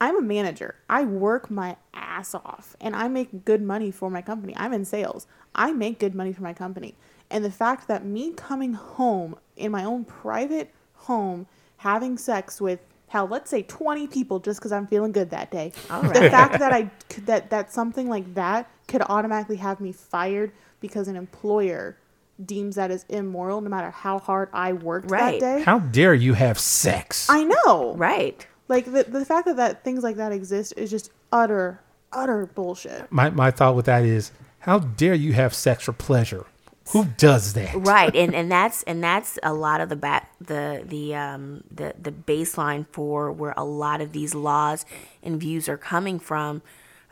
I'm 0.00 0.16
a 0.18 0.22
manager. 0.22 0.76
I 0.88 1.04
work 1.04 1.50
my 1.50 1.76
ass 1.94 2.34
off 2.34 2.76
and 2.80 2.94
I 2.96 3.08
make 3.08 3.44
good 3.44 3.62
money 3.62 3.90
for 3.90 4.10
my 4.10 4.22
company. 4.22 4.54
I'm 4.56 4.72
in 4.72 4.84
sales. 4.84 5.26
I 5.54 5.72
make 5.72 5.98
good 5.98 6.14
money 6.14 6.32
for 6.32 6.42
my 6.42 6.52
company. 6.52 6.94
And 7.30 7.44
the 7.44 7.50
fact 7.50 7.88
that 7.88 8.04
me 8.04 8.32
coming 8.32 8.74
home 8.74 9.36
in 9.56 9.72
my 9.72 9.84
own 9.84 10.04
private 10.04 10.72
home, 10.94 11.46
having 11.78 12.18
sex 12.18 12.60
with 12.60 12.80
hell, 13.08 13.26
let's 13.26 13.50
say 13.50 13.62
20 13.62 14.06
people 14.08 14.38
just 14.40 14.58
because 14.60 14.72
I'm 14.72 14.86
feeling 14.86 15.12
good 15.12 15.30
that 15.30 15.50
day. 15.50 15.72
All 15.90 16.02
The 16.02 16.30
fact 16.30 16.58
that 16.58 16.72
I 16.80 16.90
could- 17.08 17.26
that 17.26 17.50
that 17.50 17.72
something 17.72 18.08
like 18.08 18.34
that 18.34 18.70
could 18.88 19.02
automatically 19.02 19.56
have 19.56 19.80
me 19.80 19.92
fired 19.92 20.52
because 20.80 21.08
an 21.08 21.16
employer 21.16 21.96
deems 22.44 22.76
that 22.76 22.90
as 22.90 23.04
immoral 23.08 23.60
no 23.60 23.68
matter 23.68 23.90
how 23.90 24.18
hard 24.18 24.48
I 24.52 24.72
worked 24.72 25.10
Right. 25.10 25.40
that 25.40 25.58
day. 25.58 25.62
How 25.64 25.78
dare 25.78 26.14
you 26.14 26.34
have 26.34 26.58
sex? 26.58 27.28
I 27.30 27.44
know. 27.44 27.94
Right. 27.96 28.46
Like 28.68 28.86
the 28.86 29.04
the 29.04 29.24
fact 29.24 29.46
that, 29.46 29.56
that 29.56 29.84
things 29.84 30.02
like 30.02 30.16
that 30.16 30.32
exist 30.32 30.74
is 30.76 30.90
just 30.90 31.10
utter 31.30 31.80
utter 32.12 32.46
bullshit. 32.46 33.10
my 33.10 33.30
my 33.30 33.50
thought 33.50 33.74
with 33.74 33.86
that 33.86 34.04
is 34.04 34.32
how 34.60 34.78
dare 34.78 35.14
you 35.14 35.32
have 35.32 35.54
sex 35.54 35.84
for 35.84 35.92
pleasure? 35.92 36.46
Who 36.92 37.04
does 37.16 37.52
that? 37.54 37.74
right 37.74 38.14
and 38.14 38.34
and 38.40 38.50
that's 38.50 38.82
and 38.84 39.02
that's 39.02 39.38
a 39.42 39.52
lot 39.54 39.80
of 39.80 39.88
the 39.88 39.96
back 39.96 40.30
the 40.40 40.82
the 40.84 41.14
um 41.14 41.64
the 41.70 41.94
the 42.00 42.10
baseline 42.12 42.86
for 42.92 43.30
where 43.30 43.54
a 43.56 43.64
lot 43.64 44.00
of 44.00 44.12
these 44.12 44.34
laws 44.34 44.84
and 45.22 45.38
views 45.40 45.68
are 45.68 45.78
coming 45.78 46.18
from 46.18 46.60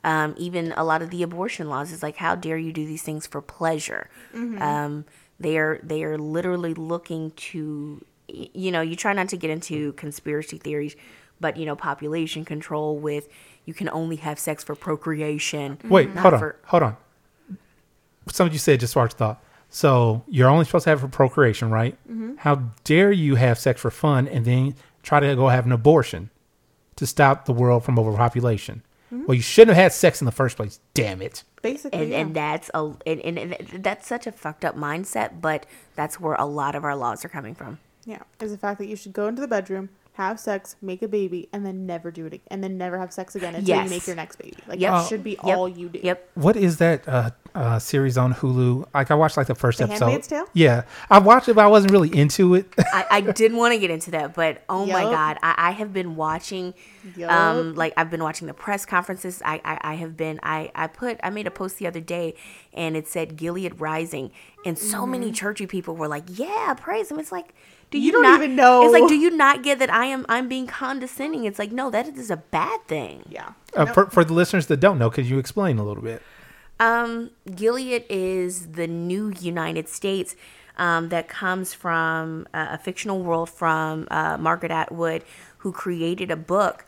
um 0.04 0.34
even 0.38 0.72
a 0.76 0.84
lot 0.84 1.02
of 1.02 1.10
the 1.10 1.22
abortion 1.22 1.68
laws 1.68 1.92
is 1.92 2.02
like 2.02 2.16
how 2.16 2.34
dare 2.34 2.56
you 2.58 2.72
do 2.72 2.86
these 2.86 3.02
things 3.02 3.26
for 3.26 3.40
pleasure 3.40 4.08
um 4.34 5.04
they 5.38 5.58
are 5.58 5.80
they 5.82 6.02
are 6.04 6.18
literally 6.18 6.74
looking 6.74 7.30
to 7.32 8.04
you 8.28 8.70
know 8.70 8.80
you 8.80 8.94
try 8.96 9.12
not 9.12 9.28
to 9.28 9.36
get 9.36 9.50
into 9.50 9.92
conspiracy 9.94 10.58
theories 10.58 10.96
but 11.40 11.56
you 11.56 11.66
know 11.66 11.74
population 11.76 12.44
control 12.44 12.96
with 12.98 13.28
you 13.64 13.74
can 13.74 13.88
only 13.90 14.16
have 14.16 14.38
sex 14.38 14.64
for 14.64 14.74
procreation 14.74 15.78
Wait, 15.84 16.10
hold 16.10 16.34
on, 16.34 16.40
for- 16.40 16.56
hold 16.64 16.82
on. 16.82 16.96
Something 18.28 18.52
you 18.52 18.58
said 18.58 18.80
just 18.80 18.92
sparked 18.92 19.14
thought. 19.14 19.42
So 19.70 20.24
you're 20.28 20.48
only 20.48 20.64
supposed 20.64 20.84
to 20.84 20.90
have 20.90 20.98
it 20.98 21.02
for 21.02 21.08
procreation, 21.08 21.70
right? 21.70 21.96
Mm-hmm. 22.10 22.36
How 22.38 22.56
dare 22.84 23.12
you 23.12 23.36
have 23.36 23.58
sex 23.58 23.80
for 23.80 23.90
fun 23.90 24.28
and 24.28 24.44
then 24.44 24.74
try 25.02 25.20
to 25.20 25.34
go 25.36 25.48
have 25.48 25.66
an 25.66 25.72
abortion 25.72 26.30
to 26.96 27.06
stop 27.06 27.44
the 27.44 27.52
world 27.52 27.84
from 27.84 27.98
overpopulation? 27.98 28.82
Mm-hmm. 29.12 29.26
Well, 29.26 29.34
you 29.34 29.42
shouldn't 29.42 29.76
have 29.76 29.82
had 29.84 29.92
sex 29.92 30.20
in 30.20 30.24
the 30.24 30.32
first 30.32 30.56
place. 30.56 30.80
Damn 30.94 31.20
it! 31.20 31.42
Basically, 31.62 32.00
and 32.00 32.10
yeah. 32.10 32.18
and 32.20 32.34
that's 32.34 32.70
a 32.74 32.92
and, 33.06 33.20
and, 33.20 33.38
and 33.38 33.84
that's 33.84 34.06
such 34.06 34.26
a 34.26 34.32
fucked 34.32 34.64
up 34.64 34.76
mindset 34.76 35.40
but 35.40 35.66
that's 35.94 36.18
where 36.18 36.34
a 36.34 36.46
lot 36.46 36.74
of 36.74 36.84
our 36.84 36.96
laws 36.96 37.24
are 37.24 37.28
coming 37.28 37.54
from 37.54 37.78
yeah, 38.04 38.22
is 38.40 38.50
the 38.50 38.58
fact 38.58 38.78
that 38.78 38.86
you 38.86 38.96
should 38.96 39.12
go 39.12 39.28
into 39.28 39.40
the 39.40 39.48
bedroom, 39.48 39.90
have 40.20 40.38
sex, 40.38 40.76
make 40.80 41.02
a 41.02 41.08
baby, 41.08 41.48
and 41.52 41.64
then 41.66 41.86
never 41.86 42.10
do 42.10 42.26
it, 42.26 42.34
ag- 42.34 42.40
and 42.50 42.62
then 42.64 42.78
never 42.78 42.98
have 42.98 43.12
sex 43.12 43.34
again 43.36 43.54
until 43.54 43.68
Yes. 43.76 43.84
you 43.84 43.90
make 43.90 44.06
your 44.06 44.16
next 44.16 44.36
baby. 44.36 44.56
Like 44.68 44.80
Yep. 44.80 44.92
that 44.92 45.08
should 45.08 45.24
be 45.24 45.32
Yep. 45.44 45.56
all 45.58 45.68
you 45.68 45.88
do. 45.88 46.00
yep 46.02 46.28
What 46.34 46.56
is 46.56 46.76
that 46.78 47.06
uh, 47.08 47.30
uh, 47.54 47.78
series 47.78 48.16
on 48.16 48.34
Hulu? 48.34 48.86
Like 48.94 49.10
I 49.10 49.14
watched 49.14 49.36
like 49.36 49.46
the 49.48 49.54
first 49.54 49.78
The 49.78 49.84
episode. 49.84 50.04
Handmaid's 50.06 50.28
Tale? 50.28 50.46
Yeah, 50.54 50.82
I 51.10 51.18
watched 51.18 51.48
it, 51.48 51.54
but 51.54 51.64
I 51.64 51.68
wasn't 51.68 51.92
really 51.92 52.14
into 52.16 52.54
it. 52.54 52.66
I, 52.78 53.04
I 53.10 53.20
didn't 53.22 53.56
want 53.56 53.72
to 53.74 53.78
get 53.78 53.90
into 53.90 54.10
that 54.12 54.34
but 54.34 54.62
oh 54.68 54.86
my 54.86 55.02
god 55.02 55.38
I, 55.42 55.54
I 55.56 55.70
have 55.72 55.92
been 55.92 56.14
watching 56.16 56.74
Yup. 57.16 57.30
um 57.32 57.74
like 57.74 57.92
i've 57.96 58.10
been 58.10 58.22
watching 58.22 58.46
the 58.46 58.54
press 58.54 58.84
conferences 58.84 59.40
I, 59.44 59.60
I 59.64 59.92
i 59.92 59.94
have 59.94 60.16
been 60.16 60.38
i 60.42 60.70
i 60.74 60.86
put 60.86 61.18
i 61.22 61.30
made 61.30 61.46
a 61.46 61.50
post 61.50 61.78
the 61.78 61.86
other 61.86 62.00
day 62.00 62.34
and 62.74 62.96
it 62.96 63.08
said 63.08 63.36
gilead 63.36 63.80
rising 63.80 64.30
and 64.66 64.76
so 64.78 64.98
Mm-hmm. 65.00 65.10
many 65.12 65.32
churchy 65.32 65.66
people 65.66 65.96
were 65.96 66.08
like 66.08 66.24
yeah 66.28 66.74
praise 66.78 67.10
him 67.10 67.18
it's 67.18 67.32
like 67.32 67.54
do 67.90 67.98
You 67.98 68.06
you, 68.06 68.12
don't 68.12 68.22
not, 68.22 68.42
even 68.42 68.56
know. 68.56 68.82
It's 68.84 68.92
like, 68.92 69.08
do 69.08 69.16
you 69.16 69.30
not 69.30 69.62
get 69.62 69.78
that 69.80 69.90
I 69.90 70.06
am 70.06 70.24
I'm 70.28 70.48
being 70.48 70.66
condescending? 70.66 71.44
It's 71.44 71.58
like, 71.58 71.72
no, 71.72 71.90
that 71.90 72.06
is 72.08 72.30
a 72.30 72.36
bad 72.36 72.86
thing. 72.86 73.24
Yeah. 73.28 73.52
uh, 73.74 73.86
for 73.86 74.06
for 74.06 74.24
the 74.24 74.32
listeners 74.32 74.66
that 74.66 74.78
don't 74.78 74.98
know, 74.98 75.10
could 75.10 75.26
you 75.26 75.38
explain 75.38 75.78
a 75.78 75.84
little 75.84 76.02
bit? 76.02 76.22
Um, 76.78 77.30
Gilead 77.54 78.04
is 78.08 78.72
the 78.72 78.86
new 78.86 79.32
United 79.38 79.88
States 79.88 80.34
um, 80.78 81.10
that 81.10 81.28
comes 81.28 81.74
from 81.74 82.46
uh, 82.54 82.68
a 82.70 82.78
fictional 82.78 83.22
world 83.22 83.50
from 83.50 84.08
uh, 84.10 84.38
Margaret 84.38 84.72
Atwood, 84.72 85.24
who 85.58 85.72
created 85.72 86.30
a 86.30 86.36
book 86.36 86.86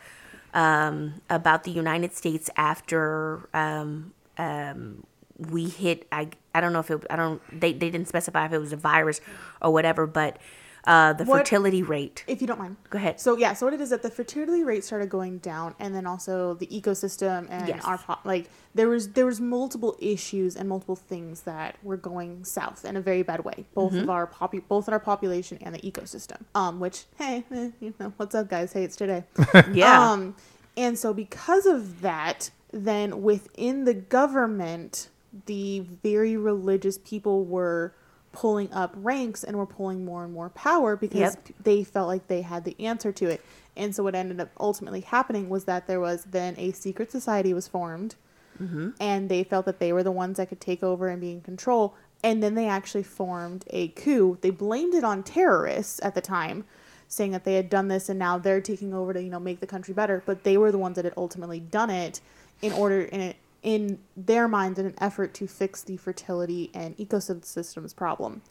um, 0.54 1.20
about 1.28 1.64
the 1.64 1.70
United 1.70 2.14
States 2.14 2.48
after 2.56 3.48
um, 3.52 4.14
um, 4.38 5.04
we 5.38 5.68
hit 5.68 6.06
I 6.12 6.28
I 6.54 6.60
don't 6.60 6.72
know 6.72 6.80
if 6.80 6.90
it 6.90 7.04
I 7.10 7.16
don't 7.16 7.42
they 7.52 7.72
they 7.72 7.90
didn't 7.90 8.08
specify 8.08 8.46
if 8.46 8.52
it 8.52 8.58
was 8.58 8.72
a 8.72 8.76
virus 8.76 9.20
or 9.60 9.72
whatever, 9.72 10.06
but 10.06 10.38
uh, 10.84 11.12
the 11.12 11.24
What- 11.24 11.38
fertility 11.38 11.82
rate. 11.82 12.24
if 12.26 12.40
you 12.40 12.46
don't 12.46 12.58
mind. 12.58 12.76
Go 12.90 12.98
ahead. 12.98 13.20
So 13.20 13.36
yeah, 13.36 13.52
so 13.54 13.66
what 13.66 13.72
it 13.74 13.80
is 13.80 13.90
that 13.90 14.02
the 14.02 14.10
fertility 14.10 14.64
rate 14.64 14.84
started 14.84 15.08
going 15.08 15.38
down, 15.38 15.74
and 15.78 15.94
then 15.94 16.06
also 16.06 16.54
the 16.54 16.66
ecosystem 16.66 17.46
and 17.50 17.68
Yes. 17.68 17.84
our 17.84 17.98
po- 17.98 18.18
like 18.24 18.50
there 18.74 18.88
was 18.88 19.10
there 19.10 19.26
was 19.26 19.40
multiple 19.40 19.96
issues 20.00 20.56
and 20.56 20.68
multiple 20.68 20.96
things 20.96 21.42
that 21.42 21.76
were 21.82 21.96
going 21.96 22.44
south 22.44 22.84
in 22.84 22.96
a 22.96 23.00
very 23.00 23.22
bad 23.22 23.44
way, 23.44 23.64
both 23.74 23.92
Mm-hmm. 23.92 24.02
of 24.02 24.10
our 24.10 24.26
popu- 24.26 24.62
both 24.66 24.88
in 24.88 24.94
our 24.94 25.00
population 25.00 25.58
and 25.62 25.74
the 25.74 25.80
ecosystem. 25.80 26.38
Um, 26.54 26.80
which 26.80 27.04
hey, 27.16 27.44
eh, 27.52 27.70
you 27.80 27.94
know 28.00 28.12
what's 28.16 28.34
up, 28.34 28.48
guys? 28.50 28.72
Hey, 28.72 28.84
it's 28.84 28.96
today. 28.96 29.24
Yeah. 29.72 30.10
Um, 30.10 30.34
and 30.76 30.98
so 30.98 31.12
because 31.14 31.66
of 31.66 32.00
that, 32.00 32.50
then 32.72 33.22
within 33.22 33.84
the 33.84 33.94
government, 33.94 35.08
the 35.46 35.80
very 36.02 36.36
religious 36.36 36.98
people 36.98 37.44
were 37.44 37.94
pulling 38.32 38.72
up 38.72 38.92
ranks 38.96 39.44
and 39.44 39.56
were 39.56 39.66
pulling 39.66 40.04
more 40.04 40.24
and 40.24 40.32
more 40.32 40.48
power 40.50 40.96
because 40.96 41.20
Yep. 41.20 41.48
they 41.62 41.84
felt 41.84 42.08
like 42.08 42.26
they 42.26 42.42
had 42.42 42.64
the 42.64 42.76
answer 42.80 43.12
to 43.12 43.28
it. 43.28 43.44
And 43.76 43.94
so 43.94 44.02
what 44.02 44.14
ended 44.14 44.40
up 44.40 44.50
ultimately 44.58 45.00
happening 45.00 45.48
was 45.48 45.64
that 45.64 45.86
there 45.86 46.00
was 46.00 46.24
then 46.24 46.54
a 46.58 46.72
secret 46.72 47.10
society 47.10 47.54
was 47.54 47.68
formed 47.68 48.16
mm-hmm. 48.60 48.90
and 49.00 49.28
they 49.28 49.44
felt 49.44 49.66
that 49.66 49.78
they 49.78 49.92
were 49.92 50.02
the 50.02 50.12
ones 50.12 50.38
that 50.38 50.48
could 50.48 50.60
take 50.60 50.82
over 50.82 51.08
and 51.08 51.20
be 51.20 51.30
in 51.30 51.40
control. 51.40 51.94
And 52.24 52.42
then 52.42 52.54
they 52.54 52.68
actually 52.68 53.02
formed 53.02 53.64
a 53.70 53.88
coup. 53.88 54.38
They 54.40 54.50
blamed 54.50 54.94
it 54.94 55.04
on 55.04 55.22
terrorists 55.22 56.00
at 56.02 56.14
the 56.14 56.20
time, 56.20 56.64
saying 57.08 57.32
that 57.32 57.44
they 57.44 57.54
had 57.54 57.68
done 57.68 57.88
this 57.88 58.08
and 58.08 58.18
now 58.18 58.38
they're 58.38 58.60
taking 58.60 58.94
over 58.94 59.12
to 59.12 59.22
you 59.22 59.30
know 59.30 59.40
make 59.40 59.60
the 59.60 59.66
country 59.66 59.92
better. 59.92 60.22
But 60.24 60.44
they 60.44 60.56
were 60.56 60.70
the 60.70 60.78
ones 60.78 60.96
that 60.96 61.04
had 61.04 61.14
ultimately 61.16 61.60
done 61.60 61.90
it 61.90 62.20
in 62.60 62.72
order 62.72 63.02
in 63.02 63.20
it 63.20 63.36
in 63.62 63.98
their 64.16 64.48
minds 64.48 64.78
in 64.78 64.86
an 64.86 64.94
effort 64.98 65.34
to 65.34 65.46
fix 65.46 65.82
the 65.82 65.96
fertility 65.96 66.70
and 66.74 66.96
ecosystems 66.96 67.94
problem. 67.94 68.42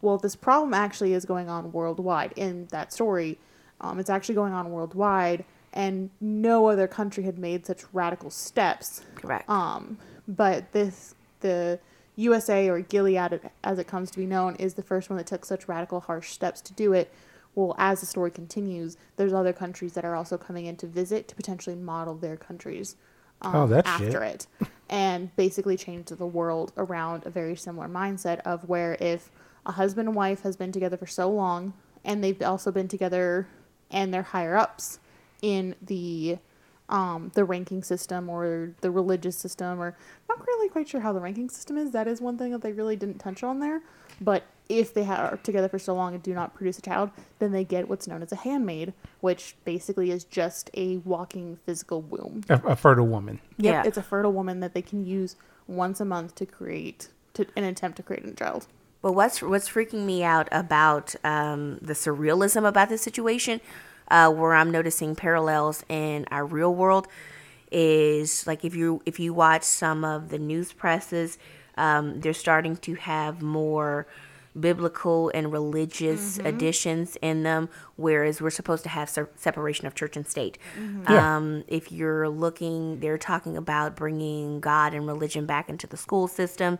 Well, 0.00 0.16
this 0.16 0.36
problem 0.36 0.72
actually 0.72 1.12
is 1.12 1.24
going 1.24 1.48
on 1.48 1.72
worldwide. 1.72 2.32
In 2.36 2.66
that 2.70 2.92
story, 2.92 3.38
um, 3.80 3.98
it's 3.98 4.10
actually 4.10 4.34
going 4.34 4.52
on 4.52 4.70
worldwide, 4.70 5.44
and 5.72 6.10
no 6.20 6.68
other 6.68 6.86
country 6.86 7.24
had 7.24 7.38
made 7.38 7.66
such 7.66 7.82
radical 7.92 8.30
steps. 8.30 9.02
Correct. 9.14 9.48
Um, 9.48 9.98
but 10.26 10.72
this 10.72 11.14
the 11.40 11.80
USA 12.16 12.68
or 12.68 12.80
Gilead, 12.80 13.40
as 13.64 13.78
it 13.78 13.86
comes 13.86 14.10
to 14.10 14.18
be 14.18 14.26
known, 14.26 14.56
is 14.56 14.74
the 14.74 14.82
first 14.82 15.10
one 15.10 15.16
that 15.16 15.26
took 15.26 15.44
such 15.44 15.68
radical, 15.68 16.00
harsh 16.00 16.30
steps 16.30 16.60
to 16.62 16.72
do 16.72 16.92
it. 16.92 17.12
Well, 17.54 17.74
as 17.78 18.00
the 18.00 18.06
story 18.06 18.30
continues, 18.30 18.96
there's 19.16 19.32
other 19.32 19.52
countries 19.52 19.94
that 19.94 20.04
are 20.04 20.14
also 20.14 20.38
coming 20.38 20.66
in 20.66 20.76
to 20.76 20.86
visit 20.86 21.28
to 21.28 21.34
potentially 21.34 21.76
model 21.76 22.14
their 22.14 22.36
countries 22.36 22.96
um, 23.42 23.54
Oh, 23.54 23.66
that's 23.66 23.88
after 23.88 24.10
shit. 24.10 24.46
it, 24.60 24.68
and 24.88 25.34
basically 25.36 25.76
changed 25.76 26.16
the 26.16 26.26
world 26.26 26.72
around 26.76 27.24
a 27.26 27.30
very 27.30 27.56
similar 27.56 27.88
mindset 27.88 28.40
of 28.40 28.68
where 28.68 28.96
if 29.00 29.30
a 29.66 29.72
husband 29.72 30.08
and 30.08 30.16
wife 30.16 30.42
has 30.42 30.56
been 30.56 30.72
together 30.72 30.96
for 30.96 31.06
so 31.06 31.30
long, 31.30 31.72
and 32.04 32.22
they've 32.24 32.40
also 32.42 32.70
been 32.72 32.88
together, 32.88 33.46
and 33.90 34.12
they're 34.12 34.22
higher 34.22 34.56
ups 34.56 34.98
in 35.42 35.74
the 35.82 36.38
um, 36.90 37.30
the 37.34 37.44
ranking 37.44 37.82
system 37.82 38.28
or 38.28 38.72
the 38.82 38.90
religious 38.90 39.36
system, 39.36 39.80
or 39.80 39.96
not 40.28 40.46
really 40.46 40.68
quite 40.68 40.88
sure 40.88 41.00
how 41.00 41.12
the 41.12 41.20
ranking 41.20 41.48
system 41.48 41.78
is. 41.78 41.92
That 41.92 42.06
is 42.06 42.20
one 42.20 42.36
thing 42.36 42.52
that 42.52 42.60
they 42.60 42.72
really 42.72 42.96
didn't 42.96 43.18
touch 43.18 43.42
on 43.42 43.60
there. 43.60 43.80
But 44.20 44.42
if 44.68 44.92
they 44.92 45.04
are 45.06 45.38
together 45.42 45.68
for 45.68 45.78
so 45.78 45.94
long 45.94 46.14
and 46.14 46.22
do 46.22 46.34
not 46.34 46.54
produce 46.54 46.78
a 46.78 46.82
child, 46.82 47.10
then 47.38 47.52
they 47.52 47.64
get 47.64 47.88
what's 47.88 48.06
known 48.06 48.22
as 48.22 48.32
a 48.32 48.36
handmaid, 48.36 48.92
which 49.20 49.56
basically 49.64 50.10
is 50.10 50.24
just 50.24 50.68
a 50.74 50.98
walking 50.98 51.56
physical 51.64 52.02
womb. 52.02 52.42
A, 52.48 52.60
a 52.66 52.76
fertile 52.76 53.06
woman. 53.06 53.40
Yep, 53.58 53.72
Yeah. 53.72 53.82
it's 53.86 53.96
a 53.96 54.02
fertile 54.02 54.32
woman 54.32 54.60
that 54.60 54.74
they 54.74 54.82
can 54.82 55.06
use 55.06 55.36
once 55.66 56.00
a 56.00 56.04
month 56.04 56.34
to 56.36 56.46
create 56.46 57.08
to 57.34 57.46
an 57.56 57.64
attempt 57.64 57.96
to 57.96 58.02
create 58.02 58.24
a 58.26 58.32
child. 58.32 58.66
But 59.02 59.12
what's 59.12 59.40
what's 59.40 59.70
freaking 59.70 60.04
me 60.04 60.22
out 60.22 60.48
about 60.52 61.14
um, 61.24 61.78
the 61.80 61.94
surrealism 61.94 62.66
about 62.68 62.90
this 62.90 63.00
situation, 63.00 63.60
uh, 64.10 64.30
where 64.30 64.54
I'm 64.54 64.70
noticing 64.70 65.14
parallels 65.14 65.84
in 65.88 66.26
our 66.30 66.44
real 66.44 66.74
world, 66.74 67.08
is 67.70 68.46
like 68.46 68.64
if 68.64 68.74
you 68.74 69.02
if 69.06 69.20
you 69.20 69.32
watch 69.32 69.62
some 69.62 70.04
of 70.04 70.28
the 70.30 70.38
news 70.38 70.72
presses, 70.72 71.38
um, 71.76 72.20
they're 72.20 72.32
starting 72.32 72.76
to 72.76 72.94
have 72.94 73.42
more 73.42 74.06
biblical 74.58 75.30
and 75.32 75.52
religious 75.52 76.38
additions 76.38 77.16
in 77.22 77.44
them, 77.44 77.68
whereas 77.96 78.40
we're 78.42 78.50
supposed 78.50 78.82
to 78.82 78.88
have 78.88 79.08
se- 79.08 79.26
separation 79.36 79.86
of 79.86 79.94
church 79.94 80.16
and 80.16 80.26
state. 80.26 80.58
Yeah. 81.08 81.36
Um, 81.36 81.62
if 81.68 81.92
you're 81.92 82.28
looking, 82.28 82.98
they're 82.98 83.18
talking 83.18 83.56
about 83.56 83.94
bringing 83.94 84.58
God 84.60 84.92
and 84.92 85.06
religion 85.06 85.46
back 85.46 85.68
into 85.68 85.86
the 85.86 85.96
school 85.96 86.26
system. 86.26 86.78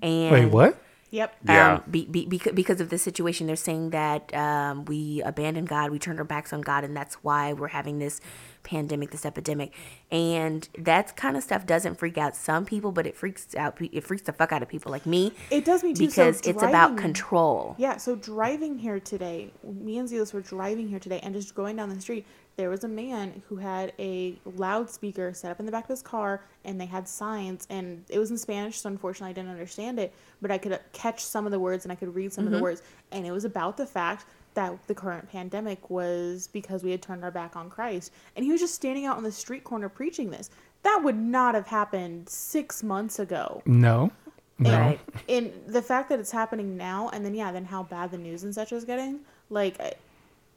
And 0.00 0.32
Wait, 0.32 0.46
what? 0.46 0.80
Yep. 1.10 1.36
Yeah. 1.46 1.74
um, 1.74 1.84
be, 1.90 2.04
be, 2.06 2.26
because, 2.26 2.52
because 2.52 2.80
of 2.80 2.90
the 2.90 2.98
situation, 2.98 3.46
they're 3.46 3.56
saying 3.56 3.90
that 3.90 4.34
um, 4.34 4.84
we 4.84 5.22
abandoned 5.22 5.68
God, 5.68 5.90
we 5.90 5.98
turned 5.98 6.18
our 6.18 6.24
backs 6.24 6.52
on 6.52 6.60
God, 6.60 6.84
and 6.84 6.96
that's 6.96 7.16
why 7.16 7.52
we're 7.52 7.68
having 7.68 7.98
this 7.98 8.20
pandemic, 8.62 9.10
this 9.10 9.24
epidemic. 9.24 9.72
And 10.10 10.68
that 10.78 11.16
kind 11.16 11.36
of 11.36 11.42
stuff 11.42 11.66
doesn't 11.66 11.94
freak 11.94 12.18
out 12.18 12.36
some 12.36 12.66
people, 12.66 12.92
but 12.92 13.06
it 13.06 13.16
freaks 13.16 13.54
out 13.56 13.78
it 13.80 14.04
freaks 14.04 14.22
the 14.24 14.32
fuck 14.32 14.52
out 14.52 14.62
of 14.62 14.68
people 14.68 14.92
like 14.92 15.06
me 15.06 15.32
It 15.50 15.64
does 15.64 15.82
me 15.82 15.94
too. 15.94 16.04
So 16.04 16.06
because 16.08 16.40
it's 16.42 16.62
about 16.62 16.96
control. 16.96 17.74
Yeah, 17.78 17.96
so 17.96 18.14
driving 18.14 18.78
here 18.78 19.00
today, 19.00 19.52
me 19.64 19.98
and 19.98 20.08
Zealist 20.08 20.34
were 20.34 20.42
driving 20.42 20.88
here 20.88 20.98
today 20.98 21.20
and 21.22 21.34
just 21.34 21.54
going 21.54 21.76
down 21.76 21.88
the 21.88 22.00
street. 22.00 22.26
There 22.58 22.70
was 22.70 22.82
a 22.82 22.88
man 22.88 23.40
who 23.48 23.54
had 23.54 23.92
a 24.00 24.36
loudspeaker 24.44 25.32
set 25.32 25.52
up 25.52 25.60
in 25.60 25.66
the 25.66 25.70
back 25.70 25.84
of 25.84 25.90
his 25.90 26.02
car, 26.02 26.42
and 26.64 26.80
they 26.80 26.86
had 26.86 27.06
signs, 27.06 27.68
and 27.70 28.04
it 28.08 28.18
was 28.18 28.32
in 28.32 28.36
Spanish, 28.36 28.80
so 28.80 28.88
unfortunately 28.88 29.30
I 29.30 29.32
didn't 29.32 29.52
understand 29.52 30.00
it, 30.00 30.12
but 30.42 30.50
I 30.50 30.58
could 30.58 30.72
uh, 30.72 30.78
catch 30.92 31.24
some 31.24 31.46
of 31.46 31.52
the 31.52 31.60
words 31.60 31.84
and 31.84 31.92
I 31.92 31.94
could 31.94 32.12
read 32.12 32.32
some 32.32 32.46
of 32.46 32.50
the 32.50 32.58
words, 32.60 32.82
and 33.12 33.24
it 33.24 33.30
was 33.30 33.44
about 33.44 33.76
the 33.76 33.86
fact 33.86 34.24
that 34.54 34.76
the 34.88 34.94
current 34.94 35.30
pandemic 35.30 35.88
was 35.88 36.48
because 36.52 36.82
we 36.82 36.90
had 36.90 37.00
turned 37.00 37.22
our 37.22 37.30
back 37.30 37.54
on 37.54 37.70
Christ, 37.70 38.12
and 38.34 38.44
he 38.44 38.50
was 38.50 38.60
just 38.60 38.74
standing 38.74 39.06
out 39.06 39.16
on 39.16 39.22
the 39.22 39.30
street 39.30 39.62
corner 39.62 39.88
preaching 39.88 40.28
this. 40.28 40.50
That 40.82 41.00
would 41.04 41.16
not 41.16 41.54
have 41.54 41.68
happened 41.68 42.28
six 42.28 42.82
months 42.82 43.20
ago. 43.20 43.62
No. 43.66 44.10
No. 44.58 44.76
Right. 44.76 45.00
And 45.28 45.52
the 45.68 45.80
fact 45.80 46.08
that 46.08 46.18
it's 46.18 46.32
happening 46.32 46.76
now, 46.76 47.08
and 47.10 47.24
then 47.24 47.36
yeah, 47.36 47.52
then 47.52 47.66
how 47.66 47.84
bad 47.84 48.10
the 48.10 48.18
news 48.18 48.42
and 48.42 48.52
such 48.52 48.72
is 48.72 48.84
getting, 48.84 49.20
like, 49.48 49.78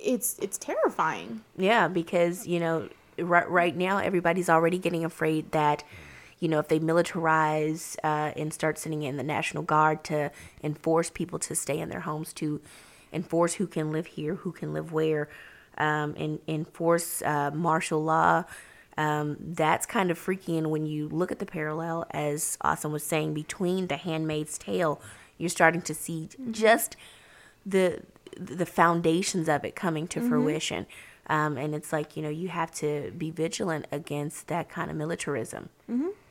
it's 0.01 0.37
it's 0.39 0.57
terrifying. 0.57 1.41
Yeah, 1.57 1.87
because 1.87 2.47
you 2.47 2.59
know, 2.59 2.89
right 3.17 3.49
right 3.49 3.75
now 3.75 3.97
everybody's 3.97 4.49
already 4.49 4.77
getting 4.77 5.05
afraid 5.05 5.51
that, 5.51 5.83
you 6.39 6.47
know, 6.47 6.59
if 6.59 6.67
they 6.67 6.79
militarize 6.79 7.95
uh, 8.03 8.31
and 8.35 8.53
start 8.53 8.77
sending 8.77 9.03
in 9.03 9.17
the 9.17 9.23
National 9.23 9.63
Guard 9.63 10.03
to 10.05 10.31
enforce 10.63 11.09
people 11.09 11.39
to 11.39 11.55
stay 11.55 11.79
in 11.79 11.89
their 11.89 12.01
homes, 12.01 12.33
to 12.33 12.61
enforce 13.13 13.55
who 13.55 13.67
can 13.67 13.91
live 13.91 14.07
here, 14.07 14.35
who 14.35 14.51
can 14.51 14.73
live 14.73 14.91
where, 14.91 15.29
um, 15.77 16.15
and 16.17 16.39
enforce 16.47 17.21
uh, 17.21 17.51
martial 17.51 18.03
law. 18.03 18.43
Um, 18.97 19.37
that's 19.39 19.85
kind 19.85 20.11
of 20.11 20.17
freaky. 20.17 20.57
And 20.57 20.69
when 20.69 20.85
you 20.85 21.07
look 21.07 21.31
at 21.31 21.39
the 21.39 21.45
parallel, 21.45 22.05
as 22.11 22.57
Awesome 22.61 22.91
was 22.91 23.03
saying, 23.03 23.33
between 23.33 23.87
The 23.87 23.95
Handmaid's 23.95 24.57
Tale, 24.57 25.01
you're 25.37 25.49
starting 25.49 25.81
to 25.83 25.93
see 25.93 26.29
just 26.51 26.97
the 27.65 28.01
the 28.37 28.65
foundations 28.65 29.47
of 29.49 29.63
it 29.65 29.75
coming 29.75 30.07
to 30.07 30.21
fruition. 30.21 30.85
Um, 31.27 31.55
and 31.57 31.73
it's 31.75 31.93
like 31.93 32.17
you 32.17 32.23
know 32.23 32.29
you 32.29 32.49
have 32.49 32.71
to 32.75 33.11
be 33.17 33.31
vigilant 33.31 33.85
against 33.91 34.47
that 34.47 34.69
kind 34.69 34.89
of 34.91 34.97
militarism. 34.97 35.69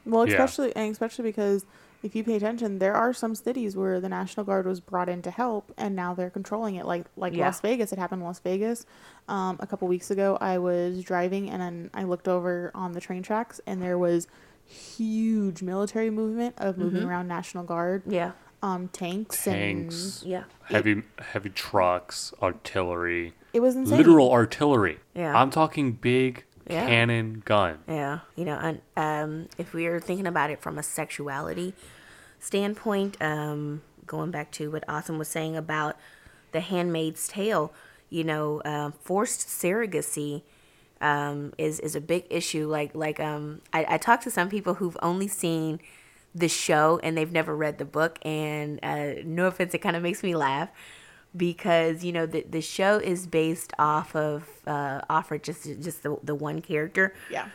Well, 0.07 0.27
Yeah. 0.27 0.33
especially 0.35 0.75
and 0.77 0.91
especially 0.91 1.25
because 1.25 1.65
if 2.03 2.17
you 2.17 2.25
pay 2.25 2.35
attention, 2.35 2.79
there 2.79 2.95
are 2.95 3.13
some 3.13 3.35
cities 3.35 3.77
where 3.77 4.01
the 4.01 4.09
National 4.09 4.45
Guard 4.45 4.65
was 4.67 4.81
brought 4.81 5.09
in 5.11 5.21
to 5.23 5.31
help, 5.31 5.71
and 5.77 5.95
now 5.95 6.15
they're 6.15 6.31
controlling 6.31 6.75
it. 6.77 6.87
Like 6.87 7.05
like 7.17 7.35
Yeah. 7.35 7.47
Las 7.47 7.61
Vegas, 7.61 7.93
it 7.93 7.99
happened 7.99 8.21
in 8.23 8.27
Las 8.27 8.41
Vegas. 8.41 8.87
Um, 9.29 9.57
a 9.61 9.67
couple 9.67 9.87
weeks 9.87 10.11
ago, 10.11 10.37
I 10.41 10.59
was 10.59 11.05
driving 11.05 11.51
and 11.51 11.61
then 11.63 11.91
I 11.95 12.03
looked 12.05 12.27
over 12.29 12.71
on 12.75 12.93
the 12.93 13.01
train 13.01 13.23
tracks, 13.23 13.61
and 13.67 13.81
there 13.83 13.99
was 13.99 14.27
huge 14.67 15.63
military 15.63 16.11
movement 16.11 16.55
of 16.59 16.79
moving 16.79 17.03
around 17.05 17.27
National 17.29 17.65
Guard, 17.65 18.03
Yeah, 18.07 18.33
um, 18.63 18.89
tanks, 18.89 19.45
Tanks, 19.45 20.23
yeah, 20.27 20.45
heavy 20.65 21.03
heavy 21.19 21.51
trucks, 21.51 22.33
artillery, 22.43 23.33
it 23.53 23.61
was 23.61 23.75
insane. 23.77 23.97
literal 23.99 24.31
artillery. 24.31 24.99
Yeah. 25.15 25.35
I'm 25.41 25.51
talking 25.51 25.93
big 25.93 26.45
Yeah. 26.69 26.87
cannon 26.87 27.43
gun. 27.45 27.79
yeah. 27.89 28.21
You 28.37 28.45
know, 28.45 28.59
and 28.61 28.81
um, 28.97 29.49
if 29.59 29.73
we 29.73 29.87
are 29.87 29.99
thinking 30.01 30.27
about 30.27 30.51
it 30.51 30.61
from 30.63 30.79
a 30.79 30.83
sexuality 30.83 31.75
standpoint, 32.39 33.21
um, 33.21 33.83
going 34.07 34.31
back 34.31 34.51
to 34.53 34.71
what 34.71 34.85
Awesome 34.89 35.19
was 35.19 35.29
saying 35.29 35.57
about 35.57 35.97
the 36.53 36.61
Handmaid's 36.61 37.29
Tale, 37.29 37.73
you 38.09 38.25
know, 38.25 38.61
um, 38.65 38.93
forced 38.93 39.47
surrogacy 39.49 40.43
um, 41.01 41.53
is 41.59 41.81
is 41.81 41.95
a 41.97 42.01
big 42.01 42.25
issue. 42.31 42.67
Like 42.67 42.95
like 42.95 43.21
um, 43.21 43.63
I, 43.73 43.87
I 43.91 43.99
talked 43.99 44.23
to 44.25 44.31
some 44.31 44.49
people 44.49 44.75
who've 44.75 44.97
only 45.03 45.29
seen 45.29 45.81
the 46.35 46.49
show 46.49 47.01
and 47.03 47.17
they've 47.17 47.33
never 47.33 47.57
read 47.57 47.79
the 47.79 47.85
book. 47.85 48.19
And 48.23 48.79
uh, 48.83 49.23
no 49.25 49.47
offense, 49.47 49.75
it 49.75 49.79
kind 49.79 49.97
of 49.97 50.03
makes 50.03 50.23
me 50.23 50.35
laugh 50.37 50.71
because 51.37 52.03
you 52.05 52.13
know 52.13 52.27
the 52.27 52.45
the 52.49 52.61
show 52.61 52.99
is 52.99 53.27
based 53.27 53.73
off 53.79 54.17
of 54.17 54.49
uh, 54.67 55.01
off 55.09 55.31
of 55.31 55.43
just 55.43 55.65
just 55.81 56.03
the, 56.03 56.17
the 56.23 56.35
one 56.35 56.61
character. 56.61 57.15
Yeah. 57.31 57.49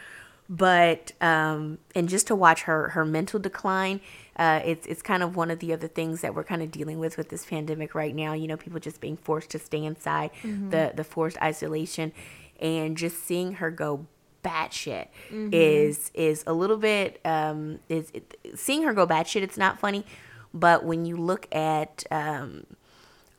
but 0.47 1.11
um, 1.21 1.79
and 1.95 2.07
just 2.07 2.27
to 2.27 2.35
watch 2.35 2.63
her 2.63 2.89
her 2.89 3.03
mental 3.03 3.39
decline, 3.39 3.99
uh, 4.37 4.61
it's 4.63 4.85
it's 4.87 5.01
kind 5.01 5.23
of 5.23 5.35
one 5.35 5.51
of 5.51 5.59
the 5.59 5.73
other 5.73 5.87
things 5.87 6.21
that 6.21 6.33
we're 6.35 6.43
kind 6.43 6.61
of 6.61 6.71
dealing 6.71 6.99
with 6.99 7.17
with 7.17 7.29
this 7.29 7.45
pandemic 7.45 7.95
right 7.95 8.15
now. 8.15 8.33
You 8.33 8.47
know, 8.47 8.57
people 8.57 8.79
just 8.79 9.01
being 9.01 9.17
forced 9.17 9.49
to 9.51 9.59
stay 9.59 9.83
inside, 9.83 10.31
the 10.43 10.93
the 10.95 11.03
forced 11.03 11.37
isolation, 11.41 12.13
and 12.59 12.95
just 12.95 13.23
seeing 13.25 13.53
her 13.53 13.71
go 13.71 14.05
batshit 14.45 15.07
is 15.53 16.11
is 16.13 16.43
a 16.45 16.53
little 16.61 16.77
bit 16.77 17.09
um, 17.25 17.79
is 17.89 18.05
it, 18.13 18.25
seeing 18.55 18.83
her 18.83 18.93
go 18.93 19.05
batshit. 19.07 19.41
It's 19.47 19.57
not 19.65 19.79
funny, 19.79 20.03
but 20.53 20.79
when 20.89 21.05
you 21.09 21.15
look 21.31 21.43
at 21.53 22.03
um, 22.11 22.65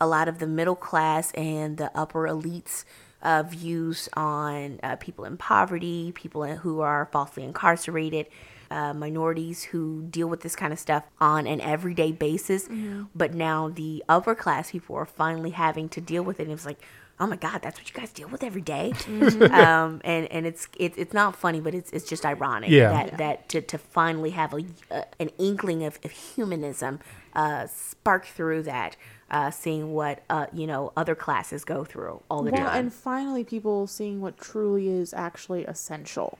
a 0.00 0.06
lot 0.06 0.26
of 0.28 0.38
the 0.42 0.46
middle 0.46 0.76
class 0.88 1.32
and 1.32 1.76
the 1.82 1.90
upper 2.02 2.22
elites 2.34 2.84
uh, 3.22 3.42
views 3.42 4.08
on 4.14 4.78
uh, 4.82 4.96
people 4.96 5.24
in 5.24 5.36
poverty, 5.36 6.12
people 6.22 6.44
who 6.62 6.80
are 6.80 7.08
falsely 7.12 7.42
incarcerated, 7.44 8.26
uh, 8.70 8.92
minorities 8.92 9.58
who 9.70 10.02
deal 10.10 10.28
with 10.28 10.40
this 10.42 10.54
kind 10.56 10.72
of 10.72 10.78
stuff 10.78 11.04
on 11.20 11.46
an 11.46 11.60
everyday 11.60 12.12
basis. 12.12 12.68
But 13.14 13.34
now 13.34 13.68
the 13.68 14.04
upper 14.08 14.34
class 14.34 14.70
people 14.72 14.96
are 14.96 15.06
finally 15.06 15.50
having 15.50 15.88
to 15.90 16.00
deal 16.00 16.22
with 16.22 16.40
it. 16.40 16.44
And 16.44 16.52
it's 16.52 16.66
like, 16.66 16.80
oh 17.18 17.26
my 17.26 17.36
God, 17.36 17.62
that's 17.62 17.78
what 17.78 17.88
you 17.88 17.94
guys 17.94 18.12
deal 18.12 18.28
with 18.28 18.42
every 18.42 18.60
day? 18.60 18.92
um, 19.50 20.00
and 20.04 20.30
and 20.30 20.46
it's 20.46 20.68
it, 20.78 20.94
it's 20.96 21.14
not 21.14 21.36
funny, 21.36 21.60
but 21.60 21.74
it's 21.74 21.90
it's 21.90 22.08
just 22.08 22.24
ironic 22.26 22.70
Yeah. 22.70 22.90
that 22.92 23.18
that 23.18 23.48
to, 23.50 23.60
to 23.62 23.78
finally 23.78 24.30
have 24.30 24.52
a, 24.54 24.64
uh, 24.90 25.02
an 25.18 25.30
inkling 25.38 25.84
of, 25.84 25.98
of 26.04 26.10
humanism 26.10 27.00
uh, 27.34 27.66
spark 27.66 28.26
through 28.26 28.62
that, 28.64 28.96
uh, 29.30 29.50
seeing 29.50 29.92
what 29.92 30.22
uh, 30.30 30.46
you 30.52 30.66
know 30.66 30.92
other 30.96 31.14
classes 31.14 31.64
go 31.64 31.84
through 31.84 32.22
all 32.30 32.42
the 32.42 32.50
Well, 32.50 32.66
time. 32.68 32.78
and 32.78 32.92
finally, 32.92 33.44
people 33.44 33.86
seeing 33.86 34.20
what 34.20 34.38
truly 34.38 34.88
is 34.88 35.12
actually 35.14 35.64
essential. 35.64 36.38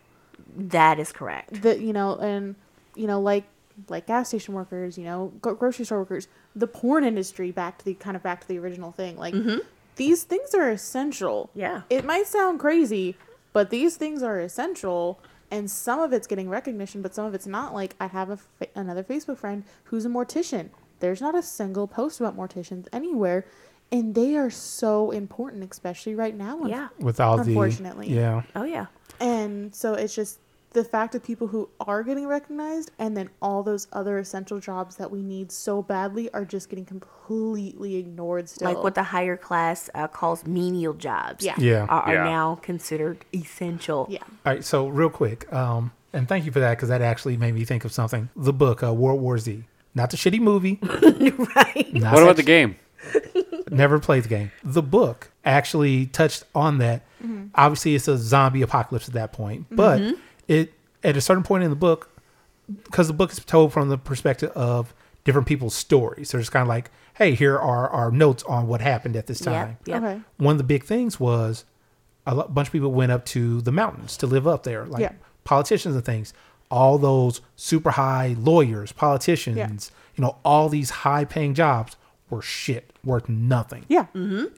that 0.57 0.99
is 0.99 1.13
correct. 1.13 1.63
That 1.63 1.81
you 1.81 1.93
know, 1.93 2.17
and 2.17 2.55
you 2.95 3.07
know, 3.07 3.21
like 3.21 3.45
like 3.89 4.07
gas 4.07 4.29
station 4.29 4.55
workers, 4.55 4.97
you 4.97 5.05
know, 5.05 5.33
grocery 5.41 5.85
store 5.85 5.99
workers, 5.99 6.29
the 6.55 6.67
porn 6.67 7.05
industry. 7.05 7.51
Back 7.51 7.79
to 7.79 7.85
the 7.85 7.95
kind 7.95 8.17
of 8.17 8.23
back 8.23 8.41
to 8.43 8.49
the 8.49 8.59
original 8.59 8.91
thing. 8.93 9.17
Like 9.19 9.35
these 9.97 10.23
things 10.25 10.55
are 10.55 10.71
essential. 10.71 11.51
Yeah. 11.55 11.83
It 11.91 12.05
might 12.05 12.27
sound 12.27 12.61
crazy, 12.61 13.17
but 13.53 13.71
these 13.71 13.97
things 13.97 14.23
are 14.23 14.39
essential. 14.41 15.21
And 15.51 15.71
some 15.71 16.01
of 16.01 16.13
it's 16.13 16.27
getting 16.27 16.49
recognition, 16.49 17.03
but 17.03 17.15
some 17.15 17.25
of 17.25 17.35
it's 17.35 17.47
not. 17.47 17.73
Like 17.75 17.95
I 18.01 18.07
have 18.09 18.31
a 18.31 18.37
fa- 18.37 18.67
another 18.75 19.05
Facebook 19.05 19.39
friend 19.39 19.65
who's 19.85 20.05
a 20.05 20.09
mortician. 20.09 20.71
There's 21.01 21.21
not 21.21 21.35
a 21.35 21.43
single 21.43 21.87
post 21.87 22.21
about 22.21 22.37
morticians 22.37 22.89
anywhere, 22.93 23.47
and 23.93 24.15
they 24.15 24.37
are 24.37 24.51
so 24.51 25.11
important, 25.13 25.71
especially 25.71 26.15
right 26.15 26.35
now. 26.37 26.63
un- 26.63 26.69
Yeah. 26.71 26.89
with 26.99 27.21
all 27.21 27.37
the 27.37 27.43
Unfortunately. 27.45 28.09
yeah 28.13 28.43
Oh 28.57 28.65
yeah. 28.65 28.87
and 29.21 29.75
so 29.75 29.95
it's 29.95 30.15
just 30.15 30.41
the 30.77 30.85
fact 30.85 31.15
of 31.15 31.23
people 31.25 31.47
who 31.49 31.69
are 31.81 32.03
getting 32.03 32.27
recognized 32.27 32.91
and 32.99 33.17
then 33.17 33.31
all 33.41 33.63
those 33.63 33.89
other 33.93 34.19
essential 34.19 34.61
jobs 34.61 34.97
that 34.97 35.11
we 35.11 35.23
need 35.23 35.51
so 35.51 35.81
badly 35.83 36.31
are 36.33 36.45
just 36.45 36.69
getting 36.69 36.85
completely 36.85 37.97
ignored 37.97 38.49
still. 38.49 38.69
Like 38.73 38.85
what 38.85 38.95
the 38.95 39.03
higher 39.03 39.37
class 39.37 39.89
uh, 39.95 40.07
calls 40.07 40.47
menial 40.47 40.93
jobs. 40.93 41.45
Yeah. 41.45 41.55
Yeah. 41.59 41.87
Are, 41.89 42.03
are 42.03 42.15
Yeah. 42.15 42.25
now 42.25 42.57
considered 42.57 43.25
essential. 43.35 44.07
Yeah. 44.11 44.19
All 44.45 44.53
right, 44.53 44.63
so 44.65 44.87
real 44.89 45.09
quick, 45.11 45.51
um, 45.53 45.93
and 46.13 46.29
thank 46.29 46.45
you 46.45 46.53
for 46.53 46.61
that 46.61 46.77
because 46.77 46.91
that 46.91 47.01
actually 47.03 47.37
made 47.37 47.55
me 47.55 47.65
think 47.65 47.85
of 47.87 47.93
something. 47.93 48.29
The 48.37 48.53
book, 48.53 48.83
uh, 48.83 48.93
World 48.93 49.21
War 49.21 49.39
Z, 49.39 49.65
not 49.95 50.11
the 50.11 50.17
shitty 50.19 50.41
movie. 50.41 50.79
right. 50.83 51.95
not 51.95 52.13
What 52.13 52.23
about 52.23 52.27
such- 52.29 52.37
the 52.37 52.43
game? 52.43 52.77
Never 53.71 53.99
played 53.99 54.25
the 54.25 54.29
game. 54.29 54.53
The 54.63 54.83
book 54.83 55.31
actually 55.45 56.07
touched 56.07 56.45
on 56.55 56.79
that. 56.79 57.03
Obviously, 57.55 57.95
it's 57.95 58.07
a 58.09 58.17
zombie 58.19 58.63
apocalypse 58.63 59.09
at 59.09 59.15
that 59.15 59.33
point, 59.33 59.67
but 59.71 60.01
it 60.49 60.73
at 61.05 61.17
a 61.17 61.21
certain 61.21 61.43
point 61.43 61.65
in 61.65 61.71
the 61.71 61.77
book, 61.77 62.11
because 62.85 63.07
the 63.09 63.13
book 63.15 63.31
is 63.33 63.39
told 63.45 63.73
from 63.73 63.89
the 63.89 63.99
perspective 63.99 64.51
of 64.53 64.93
different 65.25 65.47
people's 65.47 65.75
stories. 65.75 66.31
So 66.31 66.39
it's 66.39 66.49
kind 66.51 66.63
of 66.63 66.69
like, 66.69 66.91
hey, 67.15 67.35
here 67.35 67.59
are 67.59 67.89
our 67.89 68.11
notes 68.11 68.43
on 68.45 68.67
what 68.69 68.81
happened 68.81 69.17
at 69.17 69.27
this 69.27 69.41
time. 69.41 69.79
Yep. 69.87 70.03
Yep. 70.03 70.03
Okay. 70.03 70.21
one 70.39 70.53
of 70.53 70.59
the 70.59 70.65
big 70.65 70.85
things 70.85 71.19
was 71.21 71.65
a 72.27 72.35
lo- 72.35 72.49
bunch 72.49 72.69
of 72.69 72.73
people 72.73 72.93
went 72.93 73.13
up 73.13 73.25
to 73.27 73.61
the 73.63 73.73
mountains 73.73 74.17
to 74.19 74.27
live 74.27 74.47
up 74.47 74.63
there, 74.65 74.85
like 74.87 75.01
Yeah. 75.01 75.13
politicians 75.45 75.95
and 75.95 76.05
things. 76.05 76.33
All 76.71 76.99
those 76.99 77.41
super 77.55 77.93
high 77.93 78.35
lawyers, 78.39 78.91
politicians, 78.93 79.91
you 80.17 80.23
know, 80.23 80.37
all 80.45 80.69
these 80.69 80.91
high 80.91 81.25
paying 81.25 81.55
jobs 81.55 81.97
were 82.31 82.43
shit, 82.43 82.93
worth 83.07 83.29
nothing. 83.29 83.85
Yeah. 83.89 84.07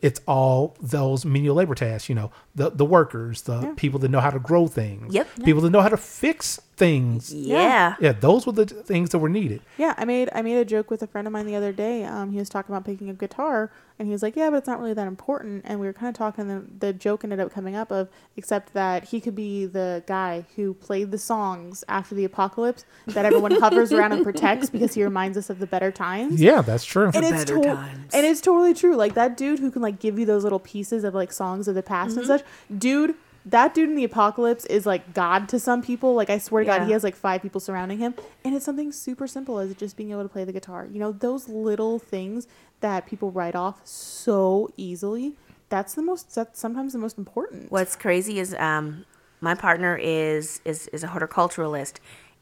It's 0.02 0.20
all 0.26 0.76
those 0.80 1.24
menial 1.24 1.54
labor 1.54 1.74
tasks, 1.76 2.08
you 2.08 2.14
know, 2.14 2.30
the 2.54 2.70
the 2.70 2.84
workers, 2.84 3.42
the 3.42 3.60
Yeah. 3.60 3.72
people 3.76 3.98
that 4.00 4.08
know 4.10 4.20
how 4.20 4.30
to 4.30 4.38
grow 4.40 4.66
things, 4.66 5.14
Yep. 5.14 5.28
people 5.44 5.62
that 5.62 5.70
know 5.70 5.80
how 5.82 5.88
to 5.88 5.96
fix 5.96 6.60
things. 6.76 7.32
Yeah. 7.34 7.96
Yeah, 8.00 8.12
those 8.12 8.46
were 8.46 8.52
the 8.52 8.64
things 8.66 9.10
that 9.10 9.18
were 9.18 9.28
needed. 9.28 9.60
Yeah, 9.76 9.94
I 9.96 10.04
made 10.04 10.30
I 10.34 10.42
made 10.42 10.56
a 10.58 10.64
joke 10.64 10.90
with 10.90 11.02
a 11.02 11.06
friend 11.06 11.26
of 11.26 11.32
mine 11.32 11.46
the 11.46 11.56
other 11.56 11.72
day. 11.72 12.04
Um, 12.04 12.30
he 12.32 12.38
was 12.38 12.48
talking 12.48 12.72
about 12.74 12.84
picking 12.84 13.10
a 13.10 13.14
guitar, 13.14 13.70
and 13.98 14.06
he 14.06 14.12
was 14.12 14.22
like, 14.22 14.36
"Yeah, 14.36 14.48
but 14.50 14.56
it's 14.58 14.68
not 14.68 14.78
really 14.78 14.94
that 14.94 15.06
important." 15.08 15.62
And 15.64 15.80
we 15.80 15.86
were 15.86 15.92
kind 15.92 16.08
of 16.08 16.14
talking. 16.14 16.48
And 16.50 16.76
the 16.78 16.92
joke 16.92 17.24
ended 17.24 17.40
up 17.40 17.52
coming 17.52 17.74
up 17.74 17.90
of, 17.90 18.08
except 18.36 18.74
that 18.74 19.04
he 19.04 19.20
could 19.20 19.34
be 19.34 19.66
the 19.66 20.04
guy 20.06 20.44
who 20.54 20.72
played 20.74 21.10
the 21.10 21.18
songs 21.18 21.82
after 21.88 22.14
the 22.14 22.24
apocalypse 22.24 22.84
that 23.08 23.24
everyone 23.24 23.50
hovers 23.60 23.92
around 23.92 24.12
and 24.12 24.22
protects 24.22 24.70
because 24.70 24.94
he 24.94 25.02
reminds 25.02 25.36
us 25.36 25.50
of 25.50 25.58
the 25.58 25.66
better 25.66 25.90
times. 25.90 26.40
Yeah, 26.40 26.62
that's 26.62 26.84
true. 26.84 27.06
and 27.12 27.16
it's 27.24 27.30
better 27.44 27.56
to- 27.60 27.74
times. 27.74 28.14
and 28.14 28.24
it's 28.24 28.37
totally 28.40 28.74
true. 28.74 28.96
Like 28.96 29.14
that 29.14 29.36
dude 29.36 29.58
who 29.58 29.70
can 29.70 29.82
like 29.82 29.98
give 30.00 30.18
you 30.18 30.26
those 30.26 30.44
little 30.44 30.58
pieces 30.58 31.04
of 31.04 31.14
like 31.14 31.32
songs 31.32 31.68
of 31.68 31.74
the 31.74 31.82
past 31.82 32.10
Mm-hmm. 32.10 32.18
and 32.18 32.26
such. 32.26 32.42
Dude, 32.76 33.14
that 33.46 33.74
dude 33.74 33.88
in 33.88 33.96
the 33.96 34.04
apocalypse 34.04 34.66
is 34.66 34.84
like 34.84 35.14
God 35.14 35.48
to 35.50 35.58
some 35.58 35.80
people. 35.82 36.14
Like 36.14 36.28
I 36.30 36.38
swear 36.38 36.64
to 36.64 36.66
God, 36.66 36.86
he 36.86 36.92
has 36.92 37.02
like 37.04 37.16
five 37.16 37.40
people 37.42 37.60
surrounding 37.60 37.98
him, 37.98 38.14
and 38.44 38.54
it's 38.54 38.64
something 38.64 38.92
super 38.92 39.26
simple 39.26 39.58
as 39.58 39.74
just 39.74 39.96
being 39.96 40.10
able 40.10 40.22
to 40.22 40.28
play 40.28 40.44
the 40.44 40.52
guitar. 40.52 40.86
You 40.90 40.98
know, 40.98 41.12
those 41.12 41.48
little 41.48 41.98
things 41.98 42.46
that 42.80 43.06
people 43.06 43.30
write 43.30 43.54
off 43.54 43.80
so 43.86 44.68
easily. 44.76 45.34
That's 45.70 45.94
the 45.94 46.02
most. 46.02 46.34
That's 46.34 46.58
sometimes 46.58 46.92
the 46.92 46.98
most 46.98 47.16
important. 47.18 47.70
What's 47.70 47.96
crazy 47.96 48.38
is 48.38 48.54
um, 48.54 49.04
my 49.40 49.54
partner 49.54 49.96
is 49.96 50.60
is 50.64 50.88
is 50.88 51.02
a 51.04 51.08
horticulturalist, 51.08 51.94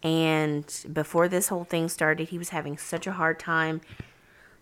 and 0.02 0.64
before 0.92 1.28
this 1.28 1.48
whole 1.48 1.64
thing 1.64 1.88
started, 1.88 2.28
he 2.28 2.38
was 2.38 2.48
having 2.50 2.78
such 2.78 3.06
a 3.06 3.12
hard 3.12 3.38
time 3.38 3.80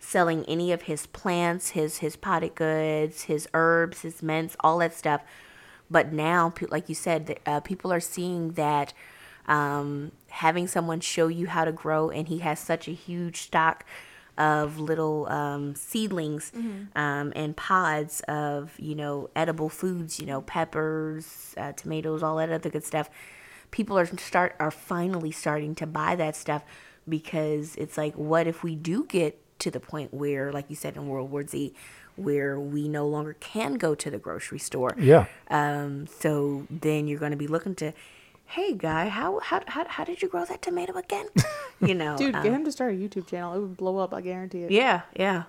selling 0.05 0.45
any 0.45 0.71
of 0.71 0.83
his 0.83 1.07
plants, 1.07 1.69
his 1.71 1.97
his 1.97 2.15
potted 2.15 2.55
goods, 2.55 3.23
his 3.23 3.47
herbs, 3.53 4.01
his 4.01 4.21
mints, 4.21 4.55
all 4.59 4.77
that 4.79 4.93
stuff. 4.93 5.21
But 5.89 6.11
now, 6.13 6.53
like 6.69 6.89
you 6.89 6.95
said, 6.95 7.39
uh, 7.45 7.59
people 7.59 7.91
are 7.91 7.99
seeing 7.99 8.53
that 8.53 8.93
um, 9.47 10.11
having 10.29 10.67
someone 10.67 10.99
show 10.99 11.27
you 11.27 11.47
how 11.47 11.65
to 11.65 11.71
grow, 11.71 12.09
and 12.09 12.27
he 12.27 12.39
has 12.39 12.59
such 12.59 12.87
a 12.87 12.91
huge 12.91 13.41
stock 13.41 13.85
of 14.37 14.79
little 14.79 15.27
um, 15.29 15.75
seedlings 15.75 16.51
um, 16.95 17.31
and 17.35 17.55
pods 17.55 18.21
of 18.27 18.73
you 18.77 18.95
know 18.95 19.29
edible 19.35 19.69
foods, 19.69 20.19
you 20.19 20.25
know 20.25 20.41
peppers, 20.41 21.53
uh, 21.57 21.71
tomatoes, 21.73 22.23
all 22.23 22.37
that 22.37 22.51
other 22.51 22.69
good 22.69 22.83
stuff. 22.83 23.09
People 23.71 23.97
are 23.97 24.05
start 24.17 24.55
are 24.59 24.71
finally 24.71 25.31
starting 25.31 25.75
to 25.75 25.85
buy 25.87 26.15
that 26.15 26.35
stuff 26.35 26.63
because 27.07 27.75
it's 27.75 27.97
like, 27.97 28.13
what 28.15 28.47
if 28.47 28.63
we 28.63 28.75
do 28.75 29.05
get 29.05 29.39
to 29.59 29.71
the 29.71 29.79
point 29.79 30.13
where, 30.13 30.51
like 30.51 30.65
you 30.69 30.75
said 30.75 30.95
in 30.95 31.07
World 31.07 31.31
War 31.31 31.45
Z, 31.45 31.73
where 32.15 32.59
we 32.59 32.87
no 32.87 33.07
longer 33.07 33.33
can 33.39 33.75
go 33.75 33.95
to 33.95 34.09
the 34.09 34.17
grocery 34.17 34.59
store? 34.59 34.95
Yeah. 34.97 35.25
Um, 35.49 36.07
so 36.07 36.65
then 36.69 37.07
you're 37.07 37.19
going 37.19 37.31
to 37.31 37.37
be 37.37 37.47
looking 37.47 37.75
to, 37.75 37.93
hey 38.47 38.73
guy, 38.73 39.09
how 39.09 39.39
how 39.39 39.61
how, 39.67 39.85
how 39.87 40.03
did 40.03 40.21
you 40.21 40.27
grow 40.29 40.45
that 40.45 40.61
tomato 40.61 40.97
again? 40.97 41.27
You 41.81 41.93
know, 41.93 42.15
Dude, 42.17 42.33
um, 42.33 42.41
get 42.41 42.53
him 42.53 42.63
to 42.63 42.71
start 42.71 42.93
a 42.93 42.97
YouTube 42.97 43.27
channel. 43.27 43.53
It 43.53 43.59
would 43.59 43.75
blow 43.75 43.97
up. 43.97 44.13
I 44.13 44.21
guarantee 44.21 44.59
it. 44.61 44.71
yeah, 44.71 45.01
yeah, 45.13 45.43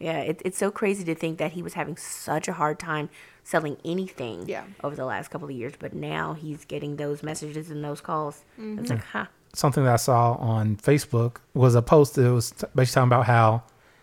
yeah. 0.00 0.18
It, 0.18 0.42
it's 0.44 0.58
so 0.58 0.72
crazy 0.72 1.04
to 1.04 1.14
think 1.14 1.38
that 1.38 1.52
he 1.52 1.62
was 1.62 1.74
having 1.74 1.96
such 1.96 2.48
a 2.48 2.52
hard 2.54 2.80
time 2.80 3.10
selling 3.44 3.76
anything 3.84 4.48
Yeah. 4.48 4.64
over 4.82 4.96
the 4.96 5.04
last 5.04 5.28
couple 5.28 5.46
of 5.48 5.54
years, 5.54 5.74
but 5.78 5.94
now 5.94 6.34
he's 6.34 6.64
getting 6.64 6.96
those 6.96 7.22
messages 7.22 7.70
and 7.70 7.84
those 7.84 8.00
calls. 8.00 8.42
It's 8.58 8.90
like, 8.90 9.04
huh. 9.04 9.26
Something 9.58 9.84
that 9.84 9.92
I 9.92 9.96
saw 9.96 10.34
on 10.34 10.76
Facebook 10.76 11.36
was 11.54 11.74
a 11.74 11.82
post 11.82 12.14
that 12.14 12.32
was 12.32 12.52
basically 12.74 12.86
talking 12.86 13.08
about 13.08 13.26
how, 13.26 13.62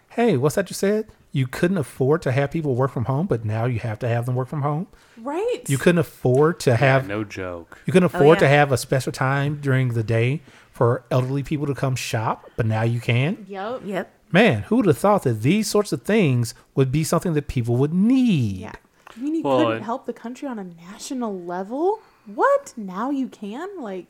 hey, 0.09 0.37
what's 0.37 0.55
that 0.55 0.69
you 0.69 0.73
said? 0.73 1.07
You 1.31 1.47
couldn't 1.47 1.77
afford 1.77 2.21
to 2.23 2.31
have 2.31 2.51
people 2.51 2.75
work 2.75 2.91
from 2.91 3.05
home, 3.05 3.27
but 3.27 3.43
now 3.43 3.65
you 3.65 3.79
have 3.79 3.99
to 3.99 4.07
have 4.07 4.25
them 4.25 4.35
work 4.35 4.47
from 4.47 4.61
home. 4.61 4.87
Right. 5.17 5.63
You 5.67 5.77
couldn't 5.77 5.99
afford 5.99 6.59
to 6.61 6.75
have 6.77 7.07
No 7.07 7.23
joke. 7.23 7.77
you 7.85 7.91
couldn't 7.93 8.13
oh, 8.13 8.17
afford 8.17 8.39
to 8.39 8.45
yeah. 8.45 8.51
have 8.51 8.71
a 8.71 8.77
special 8.77 9.11
time 9.11 9.59
during 9.61 9.89
the 9.93 10.03
day 10.03 10.41
for 10.71 11.03
elderly 11.11 11.43
people 11.43 11.65
to 11.67 11.73
come 11.75 11.95
shop, 11.95 12.49
but 12.55 12.65
now 12.65 12.83
you 12.83 12.99
can. 13.01 13.45
Yep. 13.49 13.81
Yep. 13.85 14.11
Man, 14.31 14.61
who 14.63 14.77
would 14.77 14.85
have 14.87 14.97
thought 14.97 15.23
that 15.23 15.41
these 15.41 15.67
sorts 15.69 15.91
of 15.93 16.03
things 16.03 16.53
would 16.73 16.91
be 16.91 17.03
something 17.03 17.33
that 17.33 17.47
people 17.47 17.75
would 17.77 17.93
need? 17.93 18.57
Yeah. 18.57 18.73
You 19.17 19.23
mean 19.23 19.35
you 19.35 19.43
Well, 19.43 19.57
couldn't 19.59 19.73
and- 19.77 19.85
help 19.85 20.05
the 20.05 20.13
country 20.13 20.47
on 20.47 20.59
a 20.59 20.63
national 20.63 21.37
level? 21.39 21.99
What? 22.25 22.73
Now 22.77 23.09
you 23.11 23.27
can? 23.27 23.69
Like, 23.79 24.07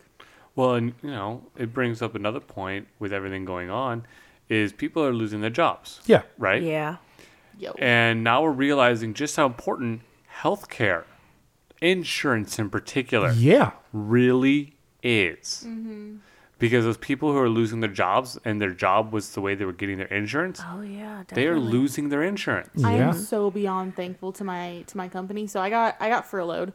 Well, 0.55 0.75
and 0.75 0.93
you 1.03 1.11
know, 1.11 1.43
it 1.57 1.73
brings 1.73 2.01
up 2.01 2.15
another 2.15 2.39
point 2.39 2.87
with 2.99 3.11
everything 3.13 3.43
going 3.45 3.69
on, 3.69 4.05
is 4.49 4.71
people 4.73 5.03
are 5.03 5.13
losing 5.13 5.41
their 5.41 5.49
jobs. 5.49 5.99
Yeah. 6.05 6.21
Right. 6.37 6.61
Yeah. 6.63 6.97
yo. 7.57 7.73
And 7.79 8.23
now 8.23 8.41
we're 8.43 8.51
realizing 8.51 9.13
just 9.13 9.35
how 9.35 9.45
important 9.45 10.01
healthcare, 10.41 11.03
insurance 11.81 12.57
in 12.59 12.69
particular, 12.69 13.31
Yeah. 13.31 13.71
really 13.93 14.75
is. 15.03 15.63
Mm-hmm. 15.67 16.17
Because 16.57 16.85
those 16.85 16.97
people 16.97 17.33
who 17.33 17.37
are 17.37 17.49
losing 17.49 17.81
their 17.81 17.89
jobs 17.91 18.39
and 18.45 18.61
their 18.61 18.71
job 18.71 19.11
was 19.11 19.31
the 19.33 19.41
way 19.41 19.55
they 19.55 19.65
were 19.65 19.73
getting 19.73 19.97
their 19.97 20.07
insurance, 20.07 20.61
Oh 20.65 20.79
yeah, 20.81 21.23
they 21.33 21.47
are 21.47 21.59
losing 21.59 22.07
their 22.07 22.23
insurance. 22.23 22.81
I 22.81 22.93
am 22.93 23.11
so 23.13 23.51
beyond 23.51 23.97
thankful 23.97 24.31
to 24.33 24.43
my 24.45 24.85
to 24.87 24.95
my 24.95 25.09
company. 25.09 25.47
So 25.47 25.59
I 25.59 25.69
got 25.69 25.97
I 25.99 26.07
got 26.07 26.25
furloughed, 26.25 26.71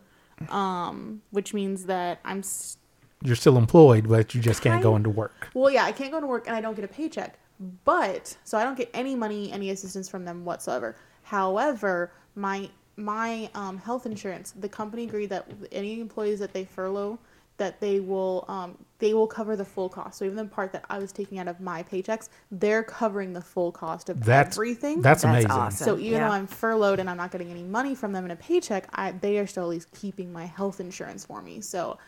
um, 0.50 1.22
which 1.30 1.54
means 1.54 1.86
that 1.86 2.20
I'm 2.26 2.40
s- 2.40 2.76
You're 3.22 3.36
still 3.36 3.58
employed, 3.58 4.08
but 4.08 4.34
you 4.34 4.40
just 4.40 4.62
can't 4.62 4.82
go 4.82 4.96
into 4.96 5.10
work. 5.10 5.48
well, 5.54 5.70
yeah, 5.70 5.84
I 5.84 5.92
can't 5.92 6.10
go 6.12 6.20
to 6.20 6.26
work 6.26 6.46
and 6.46 6.56
I 6.56 6.60
don't 6.60 6.74
get 6.74 6.84
a 6.84 6.88
paycheck. 6.88 7.38
But 7.84 8.36
so 8.44 8.56
I 8.56 8.64
don't 8.64 8.76
get 8.78 8.88
any 8.94 9.14
money, 9.14 9.52
any 9.52 9.68
assistance 9.70 10.08
from 10.08 10.24
them 10.24 10.44
whatsoever. 10.46 10.96
However, 11.22 12.12
my 12.34 12.70
my 12.96 13.50
um, 13.54 13.78
health 13.78 14.06
insurance, 14.06 14.52
the 14.58 14.68
company 14.68 15.04
agreed 15.04 15.30
that 15.30 15.46
any 15.72 16.00
employees 16.00 16.38
that 16.38 16.52
they 16.52 16.64
furlough, 16.64 17.18
that 17.58 17.78
they 17.80 18.00
will 18.00 18.46
um, 18.48 18.78
they 18.98 19.12
will 19.12 19.26
cover 19.26 19.56
the 19.56 19.64
full 19.64 19.90
cost. 19.90 20.18
So 20.18 20.24
even 20.24 20.36
the 20.36 20.44
part 20.46 20.72
that 20.72 20.84
I 20.88 20.98
was 20.98 21.12
taking 21.12 21.38
out 21.38 21.48
of 21.48 21.60
my 21.60 21.82
paychecks, 21.82 22.30
they're 22.50 22.82
covering 22.82 23.34
the 23.34 23.42
full 23.42 23.72
cost 23.72 24.08
of 24.08 24.24
That's 24.24 24.56
everything. 24.56 25.02
That's, 25.02 25.22
That's 25.22 25.24
amazing. 25.24 25.50
awesome. 25.50 25.84
So 25.84 25.98
even 25.98 26.12
Yeah. 26.12 26.28
though 26.28 26.34
I'm 26.34 26.46
furloughed 26.46 26.98
and 26.98 27.10
I'm 27.10 27.18
not 27.18 27.30
getting 27.30 27.50
any 27.50 27.62
money 27.62 27.94
from 27.94 28.12
them 28.12 28.24
in 28.24 28.30
a 28.30 28.36
paycheck, 28.36 28.88
I, 28.94 29.12
they 29.12 29.38
are 29.38 29.46
still 29.46 29.64
at 29.64 29.68
least 29.68 29.92
keeping 29.92 30.32
my 30.32 30.46
health 30.46 30.80
insurance 30.80 31.26
for 31.26 31.42
me. 31.42 31.60
So 31.60 31.98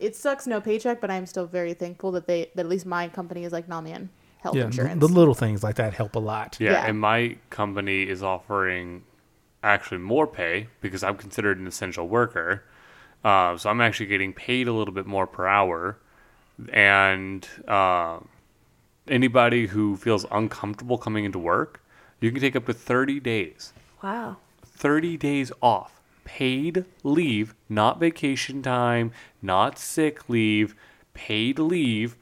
it 0.00 0.16
sucks 0.16 0.46
no 0.46 0.60
paycheck, 0.60 1.00
but 1.00 1.10
I'm 1.10 1.26
still 1.26 1.46
very 1.46 1.74
thankful 1.74 2.10
that 2.12 2.26
they 2.26 2.50
that 2.54 2.62
at 2.66 2.68
least 2.68 2.86
my 2.86 3.08
company 3.08 3.44
is 3.44 3.52
like, 3.52 3.68
nah, 3.68 3.80
man, 3.80 4.08
health 4.38 4.54
Yeah, 4.56 4.62
the, 4.62 4.66
insurance. 4.68 5.00
the 5.00 5.08
little 5.08 5.34
things 5.34 5.62
like 5.62 5.76
that 5.76 5.94
help 5.94 6.16
a 6.16 6.18
lot. 6.18 6.56
Yeah, 6.60 6.72
Yeah. 6.72 6.86
and 6.86 6.98
my 6.98 7.36
company 7.50 8.02
is 8.08 8.22
offering 8.22 9.02
actually 9.62 9.98
more 9.98 10.26
pay 10.26 10.68
because 10.80 11.02
I'm 11.04 11.16
considered 11.16 11.58
an 11.58 11.66
essential 11.66 12.08
worker. 12.08 12.64
Uh, 13.22 13.56
so 13.58 13.68
I'm 13.68 13.80
actually 13.82 14.06
getting 14.06 14.32
paid 14.32 14.66
a 14.68 14.72
little 14.72 14.94
bit 14.94 15.06
more 15.06 15.26
per 15.26 15.46
hour. 15.46 15.98
And 16.72 17.46
uh, 17.68 18.20
anybody 19.08 19.66
who 19.66 19.96
feels 19.96 20.24
uncomfortable 20.30 20.98
coming 20.98 21.24
into 21.24 21.38
work, 21.38 21.82
you 22.20 22.30
can 22.32 22.40
take 22.40 22.56
up 22.56 22.66
to 22.66 22.72
30 22.72 23.20
days. 23.20 23.72
Wow. 24.02 24.36
30 24.64 25.16
days 25.18 25.52
off. 25.62 25.99
Paid 26.36 26.84
leave, 27.02 27.54
not 27.68 27.98
vacation 27.98 28.62
time, 28.62 29.12
not 29.42 29.78
sick 29.78 30.28
leave, 30.28 30.74
paid 31.12 31.58
leave. 31.58 32.16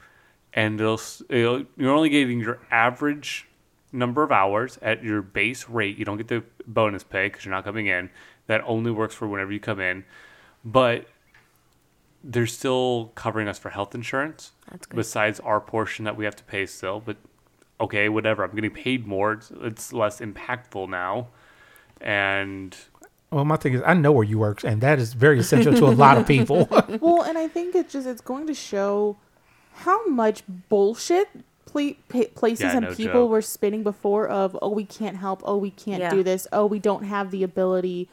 And 0.54 0.80
it'll, 0.80 1.00
it'll, 1.28 1.64
you're 1.76 1.94
only 1.94 2.08
getting 2.08 2.40
your 2.40 2.58
average 2.70 3.46
number 3.92 4.22
of 4.22 4.32
hours 4.32 4.78
at 4.82 5.04
your 5.04 5.22
base 5.22 5.68
rate. 5.68 5.98
You 5.98 6.04
don't 6.04 6.16
get 6.16 6.28
the 6.28 6.42
bonus 6.66 7.04
pay 7.04 7.26
because 7.26 7.44
you're 7.44 7.54
not 7.54 7.64
coming 7.64 7.86
in. 7.86 8.10
That 8.46 8.62
only 8.66 8.90
works 8.90 9.14
for 9.14 9.28
whenever 9.28 9.52
you 9.52 9.60
come 9.60 9.78
in. 9.78 10.04
But 10.64 11.06
they're 12.24 12.46
still 12.46 13.12
covering 13.14 13.46
us 13.46 13.58
for 13.58 13.68
health 13.68 13.94
insurance. 13.94 14.52
That's 14.70 14.86
good. 14.86 14.96
Besides 14.96 15.38
our 15.40 15.60
portion 15.60 16.06
that 16.06 16.16
we 16.16 16.24
have 16.24 16.36
to 16.36 16.44
pay 16.44 16.66
still. 16.66 17.00
But 17.00 17.18
okay, 17.78 18.08
whatever. 18.08 18.42
I'm 18.42 18.54
getting 18.54 18.70
paid 18.70 19.06
more. 19.06 19.34
It's, 19.34 19.52
it's 19.60 19.92
less 19.92 20.20
impactful 20.20 20.88
now. 20.88 21.28
And 22.00 22.76
Well, 23.30 23.44
my 23.44 23.56
thing 23.56 23.74
is, 23.74 23.82
I 23.84 23.92
know 23.94 24.12
where 24.12 24.24
you 24.24 24.38
work, 24.38 24.64
and 24.64 24.80
that 24.80 24.98
is 24.98 25.12
very 25.12 25.38
essential 25.38 25.74
to 25.74 25.84
a 25.86 25.92
lot 25.92 26.16
of 26.16 26.26
people. 26.34 26.66
well, 27.00 27.22
and 27.22 27.36
I 27.36 27.46
think 27.48 27.74
it 27.74 27.90
just 27.90 28.06
it's 28.06 28.22
going 28.22 28.46
to 28.46 28.54
show 28.54 29.16
how 29.74 30.06
much 30.06 30.42
bullshit 30.68 31.28
ple- 31.66 31.94
pa- 32.08 32.30
places 32.34 32.62
Yeah, 32.64 32.76
and 32.78 32.86
no 32.86 32.94
people 32.94 33.22
joke. 33.24 33.30
were 33.30 33.42
spinning 33.42 33.82
before 33.82 34.26
of 34.26 34.58
oh 34.62 34.70
we 34.70 34.84
can't 34.84 35.16
help 35.18 35.42
oh 35.44 35.56
we 35.56 35.70
can't 35.70 36.00
Yeah. 36.00 36.10
do 36.10 36.22
this 36.24 36.48
oh 36.52 36.66
we 36.66 36.78
don't 36.78 37.04
have 37.04 37.30
the 37.30 37.42
ability. 37.42 38.08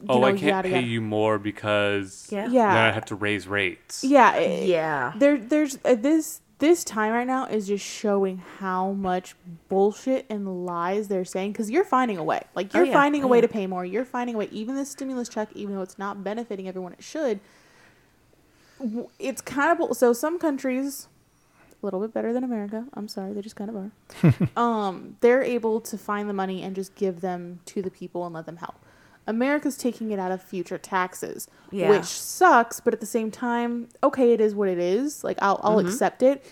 You 0.00 0.06
oh, 0.10 0.20
know, 0.20 0.26
I 0.26 0.30
can't 0.32 0.42
yada, 0.42 0.68
pay 0.68 0.74
yada. 0.76 0.86
you 0.86 1.00
more 1.00 1.38
because 1.40 2.28
Yeah. 2.30 2.46
Yeah. 2.48 2.68
then 2.74 2.84
I 2.84 2.92
have 2.92 3.06
to 3.06 3.14
raise 3.16 3.48
rates. 3.48 4.04
Yeah, 4.04 4.38
Yeah. 4.38 5.12
there 5.16 5.38
there's 5.38 5.78
uh, 5.84 5.94
this 5.96 6.40
this 6.58 6.82
time 6.84 7.12
right 7.12 7.26
now 7.26 7.46
is 7.46 7.68
just 7.68 7.84
showing 7.84 8.38
how 8.58 8.92
much 8.92 9.34
bullshit 9.68 10.26
and 10.28 10.66
lies 10.66 11.06
they're 11.08 11.24
saying 11.24 11.52
because 11.52 11.70
you're 11.70 11.84
finding 11.84 12.18
a 12.18 12.24
way. 12.24 12.42
Like 12.54 12.70
Oh, 12.74 12.78
you're 12.78 12.86
yeah. 12.88 12.92
finding 12.92 13.22
a 13.22 13.26
Oh, 13.26 13.28
way 13.28 13.38
yeah. 13.38 13.42
to 13.42 13.48
pay 13.48 13.66
more. 13.66 13.84
You're 13.84 14.04
finding 14.04 14.34
a 14.34 14.38
way. 14.38 14.48
Even 14.50 14.74
the 14.74 14.84
stimulus 14.84 15.28
check 15.28 15.48
even 15.54 15.74
though 15.74 15.82
it's 15.82 15.98
not 15.98 16.24
benefiting 16.24 16.66
everyone 16.68 16.92
it 16.94 17.02
should. 17.04 17.40
It's 19.18 19.40
kind 19.40 19.72
of 19.72 19.78
bull- 19.78 19.94
so 19.94 20.12
some 20.12 20.38
countries 20.38 21.08
a 21.82 21.86
little 21.86 22.00
bit 22.00 22.12
better 22.12 22.32
than 22.32 22.42
america 22.42 22.84
i'm 22.94 23.06
sorry 23.06 23.32
they 23.32 23.40
just 23.40 23.54
kind 23.54 23.70
of 23.70 23.76
are 23.76 24.50
um 24.60 25.16
they're 25.20 25.42
able 25.44 25.80
to 25.80 25.96
find 25.96 26.28
the 26.28 26.32
money 26.32 26.60
and 26.62 26.74
just 26.74 26.92
give 26.96 27.20
them 27.20 27.60
to 27.66 27.82
the 27.82 27.90
people 27.90 28.24
and 28.26 28.34
let 28.34 28.46
them 28.46 28.56
help 28.56 28.74
america's 29.28 29.76
taking 29.76 30.10
it 30.10 30.18
out 30.18 30.32
of 30.32 30.42
future 30.42 30.78
taxes 30.78 31.46
Yeah. 31.70 31.90
which 31.90 32.04
sucks 32.06 32.80
but 32.80 32.92
at 32.94 33.00
the 33.00 33.06
same 33.06 33.30
time 33.30 33.88
okay 34.02 34.32
it 34.32 34.40
is 34.40 34.54
what 34.54 34.68
it 34.68 34.78
is 34.78 35.22
like 35.22 35.38
i'll, 35.40 35.60
I'll 35.62 35.76
Mm-hmm. 35.78 35.88
accept 35.88 36.22
it 36.22 36.44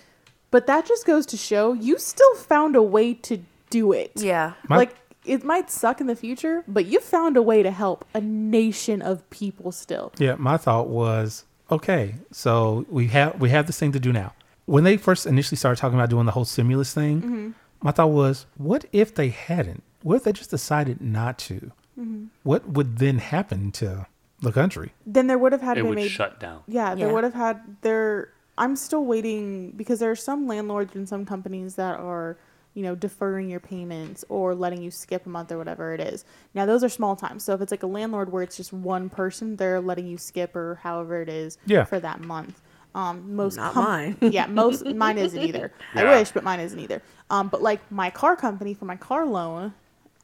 but 0.52 0.66
that 0.68 0.86
just 0.86 1.04
goes 1.06 1.26
to 1.26 1.36
show 1.36 1.72
you 1.72 1.98
still 1.98 2.34
found 2.36 2.76
a 2.76 2.82
way 2.82 3.14
to 3.14 3.38
do 3.70 3.92
it 3.92 4.12
Yeah. 4.16 4.52
My- 4.68 4.76
like 4.76 4.94
it 5.24 5.42
might 5.42 5.68
suck 5.70 6.00
in 6.00 6.06
the 6.06 6.14
future 6.14 6.62
but 6.68 6.86
you 6.86 7.00
found 7.00 7.36
a 7.36 7.42
way 7.42 7.62
to 7.64 7.70
help 7.72 8.04
a 8.14 8.20
nation 8.20 9.02
of 9.02 9.28
people 9.30 9.72
still 9.72 10.12
yeah, 10.18 10.36
my 10.38 10.56
thought 10.56 10.88
was, 10.88 11.44
okay, 11.68 12.14
so 12.30 12.86
we 12.88 13.08
have 13.08 13.40
we 13.40 13.50
have 13.50 13.66
this 13.66 13.76
thing 13.80 13.90
to 13.90 13.98
do 13.98 14.12
now. 14.12 14.32
When 14.66 14.84
they 14.84 14.96
first 14.96 15.26
initially 15.26 15.56
started 15.56 15.80
talking 15.80 15.98
about 15.98 16.10
doing 16.10 16.26
the 16.26 16.32
whole 16.32 16.44
stimulus 16.44 16.94
thing, 16.94 17.16
Mm-hmm. 17.22 17.50
my 17.82 17.90
thought 17.90 18.10
was, 18.10 18.46
what 18.56 18.84
if 18.92 19.08
they 19.16 19.30
hadn't? 19.30 19.82
What 20.04 20.14
if 20.16 20.22
they 20.24 20.32
just 20.32 20.50
decided 20.50 21.00
not 21.00 21.38
to? 21.50 21.72
Mm-hmm. 21.98 22.24
What 22.42 22.68
would 22.68 22.98
then 22.98 23.18
happen 23.18 23.72
to 23.72 24.06
the 24.40 24.52
country? 24.52 24.92
then 25.06 25.26
there 25.26 25.38
would 25.38 25.52
have 25.52 25.62
had 25.62 25.78
It 25.78 25.80
to 25.80 25.84
be 25.84 25.88
would 25.90 25.96
made 25.96 26.10
shut 26.10 26.38
down. 26.40 26.62
Yeah, 26.66 26.94
there 26.94 27.08
Yeah. 27.08 27.12
would 27.14 27.24
have 27.24 27.34
had 27.34 27.60
there. 27.82 28.30
I'm 28.58 28.76
still 28.76 29.04
waiting 29.04 29.72
because 29.72 29.98
there 29.98 30.10
are 30.10 30.16
some 30.16 30.46
landlords 30.46 30.94
and 30.94 31.08
some 31.08 31.24
companies 31.26 31.74
that 31.76 31.98
are, 31.98 32.38
you 32.74 32.82
know, 32.82 32.94
deferring 32.94 33.50
your 33.50 33.60
payments 33.60 34.24
or 34.28 34.54
letting 34.54 34.82
you 34.82 34.90
skip 34.90 35.26
a 35.26 35.28
month 35.28 35.52
or 35.52 35.58
whatever 35.58 35.92
it 35.94 36.00
is. 36.00 36.24
Now 36.54 36.64
those 36.66 36.82
are 36.84 36.88
small 36.88 37.16
times. 37.16 37.44
So 37.44 37.52
if 37.54 37.60
it's 37.60 37.70
like 37.70 37.82
a 37.82 37.86
landlord 37.86 38.32
where 38.32 38.42
it's 38.42 38.56
just 38.56 38.72
one 38.72 39.08
person, 39.10 39.56
they're 39.56 39.80
letting 39.80 40.06
you 40.06 40.16
skip 40.18 40.54
or 40.56 40.76
however 40.82 41.20
it 41.22 41.28
is 41.28 41.58
Yeah. 41.66 41.84
for 41.84 42.00
that 42.00 42.20
month. 42.20 42.60
Um, 42.94 43.36
most 43.36 43.56
Not 43.56 43.74
com- 43.74 43.84
mine. 43.84 44.16
yeah, 44.22 44.46
most 44.46 44.86
mine 44.86 45.18
isn't 45.18 45.38
either. 45.42 45.70
I 45.94 46.04
wish, 46.04 46.30
but 46.30 46.42
mine 46.44 46.60
isn't 46.60 46.78
either. 46.80 47.02
Um, 47.28 47.48
but 47.48 47.60
like 47.60 47.80
my 47.92 48.08
car 48.08 48.36
company 48.36 48.72
for 48.72 48.86
my 48.86 48.96
car 48.96 49.26
loan, 49.26 49.74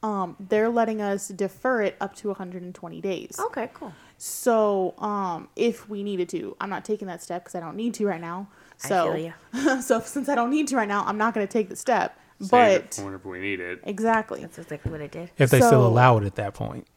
um, 0.03 0.35
they're 0.39 0.69
letting 0.69 1.01
us 1.01 1.29
defer 1.29 1.81
it 1.81 1.95
up 2.01 2.15
to 2.17 2.27
120 2.27 3.01
days. 3.01 3.39
Okay. 3.47 3.69
Cool. 3.73 3.93
So, 4.17 4.93
um, 4.99 5.49
if 5.55 5.89
we 5.89 6.03
needed 6.03 6.29
to, 6.29 6.55
I'm 6.61 6.69
not 6.69 6.85
taking 6.85 7.07
that 7.07 7.21
step 7.23 7.43
because 7.43 7.55
I 7.55 7.59
don't 7.59 7.75
need 7.75 7.93
to 7.95 8.05
right 8.05 8.21
now. 8.21 8.47
I 8.83 8.87
So, 8.87 9.13
feel 9.51 9.81
so 9.81 9.99
since 10.01 10.29
I 10.29 10.35
don't 10.35 10.49
need 10.51 10.67
to 10.69 10.75
right 10.75 10.87
now, 10.87 11.03
I'm 11.05 11.17
not 11.17 11.33
going 11.33 11.45
to 11.47 11.51
take 11.51 11.69
the 11.69 11.75
step. 11.75 12.17
Save 12.41 12.51
it 12.71 12.81
But 12.83 12.93
for 12.95 13.05
whenever 13.05 13.29
we 13.29 13.39
need 13.39 13.59
it. 13.59 13.79
exactly, 13.83 14.41
That's 14.41 14.57
exactly 14.59 14.91
what 14.91 15.01
I 15.01 15.07
did. 15.07 15.31
If 15.37 15.49
they 15.49 15.59
still 15.61 15.85
allow 15.85 16.17
it 16.17 16.25
at 16.25 16.35
that 16.35 16.53
point. 16.53 16.87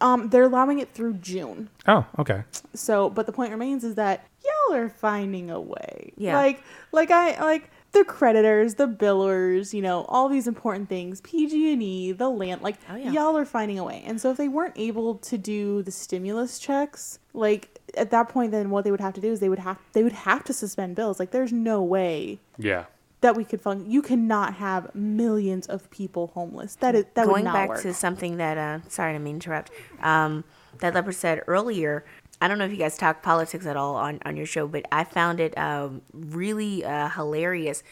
um, 0.00 0.28
they're 0.30 0.44
allowing 0.44 0.78
it 0.80 0.90
through 0.92 1.14
June. 1.14 1.68
Oh, 1.86 2.04
okay. 2.18 2.42
So, 2.74 3.08
but 3.10 3.26
the 3.26 3.32
point 3.32 3.50
remains 3.52 3.84
is 3.84 3.94
that 3.96 4.26
y'all 4.44 4.76
are 4.76 4.88
finding 4.88 5.50
a 5.50 5.60
way. 5.60 6.12
Yeah. 6.16 6.36
Like, 6.36 6.62
like 6.92 7.10
I 7.10 7.40
like 7.44 7.70
the 7.92 8.04
creditors, 8.04 8.74
the 8.74 8.86
billers, 8.86 9.72
you 9.72 9.80
know, 9.82 10.04
all 10.08 10.28
these 10.28 10.46
important 10.46 10.88
things, 10.88 11.20
PG&E, 11.22 12.12
the 12.12 12.28
land, 12.28 12.60
like 12.62 12.76
Oh, 12.90 12.96
yeah. 12.96 13.10
y'all 13.12 13.36
are 13.36 13.44
finding 13.46 13.78
a 13.78 13.84
way. 13.84 14.02
And 14.06 14.20
so 14.20 14.30
if 14.30 14.36
they 14.36 14.48
weren't 14.48 14.74
able 14.76 15.14
to 15.16 15.38
do 15.38 15.82
the 15.82 15.90
stimulus 15.90 16.58
checks, 16.58 17.18
like 17.32 17.78
at 17.96 18.10
that 18.10 18.28
point 18.28 18.52
then 18.52 18.68
what 18.70 18.84
they 18.84 18.90
would 18.90 19.00
have 19.00 19.14
to 19.14 19.20
do 19.20 19.32
is 19.32 19.40
they 19.40 19.48
would 19.48 19.58
have 19.60 19.78
they 19.94 20.02
would 20.02 20.12
have 20.12 20.44
to 20.44 20.52
suspend 20.52 20.96
bills. 20.96 21.18
Like 21.18 21.30
there's 21.30 21.52
no 21.52 21.82
way 21.82 22.38
Yeah. 22.58 22.84
that 23.22 23.34
we 23.36 23.44
could 23.44 23.60
fund 23.60 23.90
you 23.90 24.02
cannot 24.02 24.54
have 24.54 24.94
millions 24.94 25.66
of 25.66 25.90
people 25.90 26.28
homeless. 26.34 26.74
That 26.76 26.94
is 26.94 27.06
that 27.14 27.26
would 27.26 27.32
Going 27.32 27.44
not 27.44 27.54
back 27.54 27.68
work. 27.70 27.82
to 27.82 27.94
something 27.94 28.36
that 28.36 28.58
uh 28.58 28.80
sorry 28.88 29.18
to 29.18 29.24
interrupt. 29.24 29.70
Um 30.02 30.44
that 30.80 30.94
leopard 30.94 31.14
said 31.14 31.42
earlier. 31.46 32.04
I 32.40 32.48
don't 32.48 32.58
know 32.58 32.64
if 32.64 32.70
you 32.70 32.76
guys 32.76 32.96
talk 32.96 33.22
politics 33.22 33.66
at 33.66 33.76
all 33.76 33.96
on, 33.96 34.20
on 34.24 34.36
your 34.36 34.46
show, 34.46 34.66
but 34.68 34.84
I 34.92 35.04
found 35.04 35.40
it 35.40 35.56
um, 35.58 36.02
really 36.12 36.84
uh, 36.84 37.08
hilarious 37.08 37.82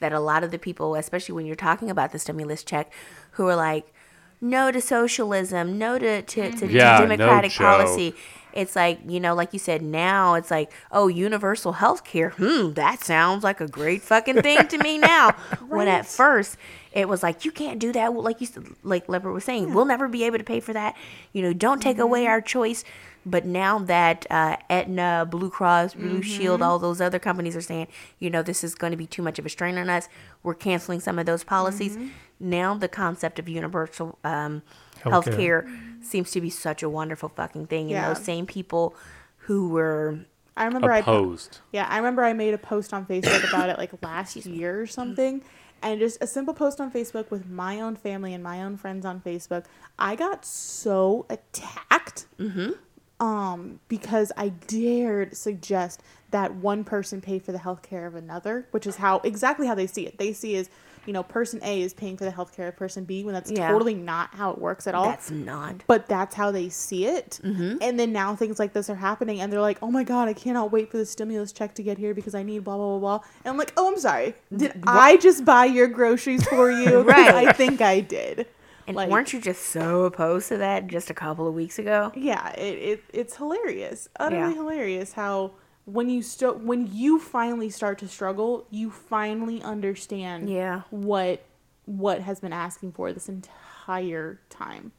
that 0.00 0.12
a 0.12 0.18
lot 0.20 0.42
of 0.42 0.50
the 0.50 0.58
people, 0.58 0.96
especially 0.96 1.34
when 1.34 1.46
you're 1.46 1.54
talking 1.54 1.88
about 1.88 2.10
the 2.10 2.18
stimulus 2.18 2.64
check, 2.64 2.92
who 3.32 3.46
are 3.48 3.56
like, 3.56 3.92
no 4.40 4.72
to 4.72 4.80
socialism, 4.80 5.78
no 5.78 5.98
to, 5.98 6.22
to, 6.22 6.50
to 6.50 6.66
Yeah, 6.66 6.98
no 6.98 7.06
democratic 7.06 7.52
joke. 7.52 7.60
policy. 7.60 8.14
It's 8.52 8.76
like, 8.76 9.00
you 9.06 9.20
know, 9.20 9.34
like 9.34 9.52
you 9.52 9.58
said, 9.58 9.82
now 9.82 10.34
it's 10.34 10.50
like, 10.50 10.72
oh, 10.90 11.08
universal 11.08 11.72
health 11.72 12.04
care. 12.04 12.30
Hmm, 12.30 12.72
that 12.72 13.02
sounds 13.04 13.44
like 13.44 13.60
a 13.60 13.68
great 13.68 14.02
fucking 14.02 14.42
thing 14.42 14.66
to 14.68 14.78
me 14.78 14.98
now. 15.12 15.32
When 15.68 15.88
at 15.88 16.06
first 16.06 16.56
it 16.92 17.08
was 17.08 17.22
like, 17.22 17.44
you 17.44 17.52
can't 17.52 17.78
do 17.78 17.92
that. 17.92 18.12
Like 18.14 18.40
you 18.40 18.46
said, 18.46 18.66
like 18.82 19.08
Leopard 19.08 19.32
was 19.32 19.44
saying, 19.44 19.72
we'll 19.74 19.84
never 19.84 20.08
be 20.08 20.24
able 20.24 20.38
to 20.38 20.44
pay 20.44 20.60
for 20.60 20.72
that. 20.72 20.96
You 21.32 21.42
know, 21.42 21.52
don't 21.52 21.80
take 21.80 21.98
away 21.98 22.26
our 22.26 22.40
choice. 22.40 22.84
But 23.24 23.44
now 23.44 23.78
that 23.78 24.26
uh, 24.30 24.56
Aetna, 24.68 25.28
Blue 25.30 25.48
Cross, 25.48 25.94
Blue 25.94 26.22
Shield, 26.22 26.60
all 26.60 26.80
those 26.80 27.00
other 27.00 27.20
companies 27.20 27.54
are 27.54 27.60
saying, 27.60 27.86
you 28.18 28.30
know, 28.30 28.42
this 28.42 28.64
is 28.64 28.74
going 28.74 28.90
to 28.90 28.96
be 28.96 29.06
too 29.06 29.22
much 29.22 29.38
of 29.38 29.46
a 29.46 29.48
strain 29.48 29.78
on 29.78 29.88
us, 29.88 30.08
we're 30.42 30.54
canceling 30.54 30.98
some 30.98 31.20
of 31.20 31.26
those 31.26 31.44
policies. 31.44 31.96
Now 32.40 32.74
the 32.74 32.88
concept 32.88 33.38
of 33.38 33.48
universal 33.48 34.18
um, 34.24 34.62
health 35.04 35.26
Healthcare. 35.26 35.36
care 35.36 35.68
seems 36.04 36.30
to 36.32 36.40
be 36.40 36.50
such 36.50 36.82
a 36.82 36.88
wonderful 36.88 37.28
fucking 37.28 37.66
thing. 37.66 37.82
And 37.82 37.90
Yeah. 37.92 38.12
those 38.12 38.24
same 38.24 38.46
people 38.46 38.94
who 39.38 39.68
were 39.68 40.18
I 40.56 40.66
remember 40.66 40.92
I 40.92 41.00
po- 41.00 41.12
Opposed. 41.18 41.58
Yeah, 41.72 41.86
I 41.88 41.96
remember 41.96 42.22
I 42.24 42.34
made 42.34 42.52
a 42.52 42.58
post 42.58 42.92
on 42.92 43.06
Facebook 43.06 43.48
about 43.48 43.70
it 43.70 43.78
like 43.78 43.90
last 44.02 44.36
year 44.36 44.80
or 44.80 44.86
something. 44.86 45.42
And 45.82 45.98
just 45.98 46.22
a 46.22 46.26
simple 46.26 46.52
post 46.54 46.80
on 46.80 46.92
Facebook 46.92 47.30
with 47.30 47.48
my 47.48 47.80
own 47.80 47.96
family 47.96 48.34
and 48.34 48.44
my 48.44 48.62
own 48.62 48.76
friends 48.76 49.04
on 49.06 49.20
Facebook. 49.20 49.64
I 49.98 50.14
got 50.14 50.44
so 50.44 51.26
attacked 51.30 52.26
um, 53.18 53.80
because 53.88 54.30
I 54.36 54.50
dared 54.50 55.36
suggest 55.36 56.02
that 56.32 56.54
one 56.56 56.84
person 56.84 57.20
pay 57.20 57.38
for 57.38 57.52
the 57.52 57.58
health 57.58 57.82
care 57.82 58.06
of 58.06 58.14
another, 58.14 58.66
which 58.72 58.86
is 58.86 58.96
how 58.96 59.18
exactly 59.20 59.66
how 59.66 59.74
they 59.74 59.86
see 59.86 60.06
it. 60.06 60.18
They 60.18 60.32
see 60.32 60.54
is, 60.56 60.68
you 61.06 61.12
know, 61.12 61.22
person 61.22 61.60
A 61.62 61.82
is 61.82 61.92
paying 61.94 62.16
for 62.16 62.24
the 62.24 62.30
health 62.30 62.54
care 62.56 62.68
of 62.68 62.76
person 62.76 63.04
B 63.04 63.22
when 63.24 63.34
that's 63.34 63.50
Yeah. 63.50 63.70
totally 63.70 63.94
not 63.94 64.34
how 64.34 64.50
it 64.50 64.58
works 64.58 64.86
at 64.86 64.94
all 64.94 65.06
That's 65.06 65.30
not. 65.30 65.82
but 65.86 66.06
that's 66.08 66.34
how 66.34 66.50
they 66.50 66.68
see 66.68 67.06
it. 67.06 67.40
Mm-hmm. 67.42 67.78
And 67.80 67.98
then 67.98 68.12
now 68.12 68.34
things 68.36 68.58
like 68.58 68.72
this 68.72 68.88
are 68.90 68.94
happening, 68.94 69.40
and 69.40 69.52
they're 69.52 69.60
like, 69.60 69.78
"Oh 69.82 69.90
my 69.90 70.04
god, 70.04 70.28
I 70.28 70.32
cannot 70.32 70.72
wait 70.72 70.90
for 70.90 70.96
the 70.98 71.06
stimulus 71.06 71.52
check 71.52 71.74
to 71.76 71.82
get 71.82 71.98
here 71.98 72.14
because 72.14 72.34
I 72.34 72.42
need 72.42 72.64
blah 72.64 72.76
blah 72.76 72.98
blah 72.98 73.18
blah." 73.18 73.24
And 73.44 73.52
I'm 73.52 73.56
like, 73.58 73.72
"Oh, 73.76 73.88
I'm 73.88 73.98
sorry. 73.98 74.34
Did 74.56 74.72
I 74.86 75.16
just 75.18 75.44
buy 75.44 75.64
your 75.66 75.88
groceries 75.88 76.46
for 76.46 76.70
you? 76.82 77.00
Right. 77.02 77.34
I 77.34 77.52
think 77.52 77.80
I 77.80 78.00
did." 78.00 78.46
And 78.86 78.96
Like- 78.96 79.10
weren't 79.10 79.32
you 79.32 79.40
just 79.40 79.62
so 79.66 80.04
opposed 80.04 80.48
to 80.48 80.56
that 80.56 80.88
just 80.88 81.08
a 81.10 81.14
couple 81.14 81.46
of 81.46 81.54
weeks 81.54 81.78
ago? 81.78 82.10
Yeah, 82.16 82.50
it, 82.54 82.78
it 82.78 83.04
it's 83.12 83.36
hilarious, 83.36 84.08
utterly 84.18 84.50
Yeah. 84.50 84.54
hilarious 84.54 85.12
how 85.12 85.52
when 85.84 86.08
you 86.08 86.22
st- 86.22 86.58
when 86.60 86.88
you 86.92 87.18
finally 87.18 87.70
start 87.70 87.98
to 87.98 88.08
struggle, 88.08 88.66
you 88.70 88.90
finally 88.90 89.60
understand 89.62 90.48
Yeah. 90.48 90.82
what 90.90 91.42
what 91.86 92.20
has 92.20 92.38
been 92.40 92.52
asking 92.52 92.92
for 92.92 93.12
this 93.12 93.28
entire 93.28 94.40
time. 94.48 94.92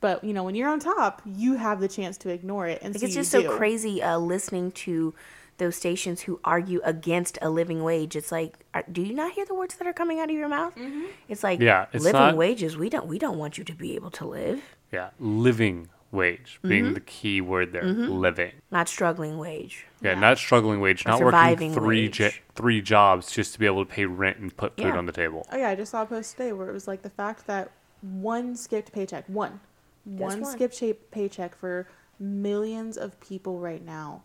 But 0.00 0.22
you 0.24 0.32
know, 0.32 0.44
when 0.44 0.54
you're 0.54 0.68
on 0.68 0.80
top, 0.80 1.22
you 1.26 1.54
have 1.54 1.80
the 1.80 1.88
chance 1.88 2.16
to 2.18 2.28
ignore 2.28 2.66
it, 2.66 2.80
and 2.82 2.94
Like 2.94 3.00
so 3.00 3.06
it's 3.06 3.14
you 3.14 3.20
just 3.20 3.30
so 3.30 3.56
crazy 3.56 4.02
uh, 4.02 4.18
listening 4.18 4.70
to 4.72 5.14
those 5.58 5.76
stations 5.76 6.22
who 6.22 6.40
argue 6.44 6.80
against 6.82 7.38
a 7.42 7.50
living 7.50 7.82
wage. 7.84 8.16
It's 8.16 8.32
like, 8.32 8.58
are, 8.74 8.84
do 8.90 9.02
you 9.02 9.14
not 9.14 9.32
hear 9.32 9.44
the 9.44 9.54
words 9.54 9.76
that 9.76 9.86
are 9.86 9.92
coming 9.92 10.18
out 10.18 10.30
of 10.30 10.34
your 10.34 10.48
mouth? 10.48 10.74
Mm-hmm. 10.74 11.04
It's 11.28 11.44
like, 11.44 11.60
Yeah, 11.60 11.86
it's 11.92 12.02
living 12.02 12.20
not- 12.20 12.36
wages. 12.36 12.76
We 12.76 12.88
don't, 12.88 13.06
we 13.06 13.18
don't 13.18 13.38
want 13.38 13.58
you 13.58 13.64
to 13.64 13.72
be 13.74 13.94
able 13.94 14.10
to 14.12 14.24
live. 14.26 14.60
Yeah, 14.90 15.10
living 15.20 15.88
wage 16.12 16.60
being 16.62 16.84
Mm-hmm. 16.84 16.94
the 16.94 17.00
key 17.00 17.40
word 17.40 17.72
there. 17.72 17.84
Living. 17.84 18.52
Not 18.70 18.88
struggling 18.88 19.38
wage. 19.38 19.86
Yeah, 20.02 20.14
not 20.14 20.38
struggling 20.38 20.80
wage, 20.80 21.04
A 21.04 21.08
not 21.08 21.20
working 21.22 21.72
three 21.72 22.02
wage. 22.04 22.16
jo- 22.18 22.30
three 22.54 22.80
jobs 22.82 23.32
just 23.32 23.54
to 23.54 23.58
be 23.58 23.66
able 23.66 23.84
to 23.84 23.90
pay 23.90 24.04
rent 24.04 24.36
and 24.38 24.54
put 24.56 24.76
food 24.76 24.86
Yeah. 24.86 24.98
on 24.98 25.06
the 25.06 25.12
table. 25.12 25.46
Oh 25.50 25.56
yeah, 25.56 25.70
I 25.70 25.74
just 25.74 25.90
saw 25.90 26.02
a 26.02 26.06
post 26.06 26.32
today 26.36 26.52
where 26.52 26.68
it 26.68 26.72
was 26.72 26.86
like 26.86 27.02
the 27.02 27.10
fact 27.10 27.46
that 27.46 27.70
one 28.02 28.54
skipped 28.56 28.92
paycheck, 28.92 29.24
one, 29.26 29.60
one 30.04 30.40
one. 30.42 30.44
skipped 30.52 30.74
shape 30.74 31.10
paycheck 31.10 31.54
for 31.56 31.88
millions 32.20 32.96
of 32.96 33.18
people 33.20 33.58
right 33.58 33.84
now 33.84 34.22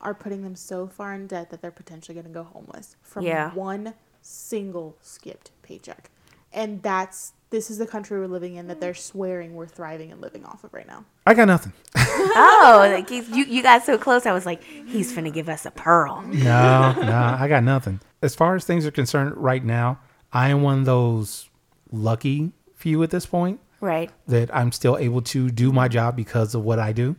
are 0.00 0.14
putting 0.14 0.42
them 0.42 0.54
so 0.56 0.86
far 0.86 1.14
in 1.14 1.26
debt 1.26 1.50
that 1.50 1.60
they're 1.62 1.70
potentially 1.70 2.14
going 2.14 2.26
to 2.26 2.32
go 2.32 2.42
homeless 2.42 2.96
from 3.02 3.24
Yeah. 3.24 3.52
one 3.54 3.94
single 4.22 4.96
skipped 5.00 5.50
paycheck. 5.62 6.10
And 6.52 6.82
that's 6.82 7.32
this 7.50 7.70
is 7.70 7.78
the 7.78 7.86
country 7.86 8.18
we're 8.18 8.26
living 8.26 8.54
in 8.54 8.68
that 8.68 8.78
mm. 8.78 8.80
they're 8.80 8.94
swearing 8.94 9.54
we're 9.54 9.66
thriving 9.66 10.12
and 10.12 10.20
living 10.20 10.44
off 10.44 10.64
of 10.64 10.72
right 10.72 10.86
now. 10.86 11.04
I 11.26 11.34
got 11.34 11.46
nothing. 11.46 11.72
Oh, 12.32 12.76
like 12.78 13.10
you, 13.10 13.22
you 13.22 13.62
got 13.62 13.82
so 13.82 13.96
close. 13.96 14.26
I 14.26 14.32
was 14.32 14.44
like, 14.44 14.62
he's 14.62 15.12
finna 15.12 15.32
give 15.32 15.48
us 15.48 15.64
a 15.64 15.70
pearl. 15.70 16.22
No, 16.22 16.92
no, 16.92 17.36
I 17.38 17.48
got 17.48 17.64
nothing. 17.64 18.00
As 18.20 18.34
far 18.34 18.54
as 18.54 18.64
things 18.64 18.84
are 18.84 18.90
concerned 18.90 19.36
right 19.36 19.64
now, 19.64 19.98
I 20.32 20.50
am 20.50 20.62
one 20.62 20.80
of 20.80 20.84
those 20.84 21.48
lucky 21.90 22.52
few 22.74 23.02
at 23.02 23.10
this 23.10 23.26
point 23.26 23.58
Right. 23.80 24.10
that 24.28 24.54
I'm 24.54 24.70
still 24.70 24.98
able 24.98 25.22
to 25.22 25.50
do 25.50 25.72
my 25.72 25.88
job 25.88 26.14
because 26.14 26.54
of 26.54 26.62
what 26.62 26.78
I 26.78 26.92
do. 26.92 27.16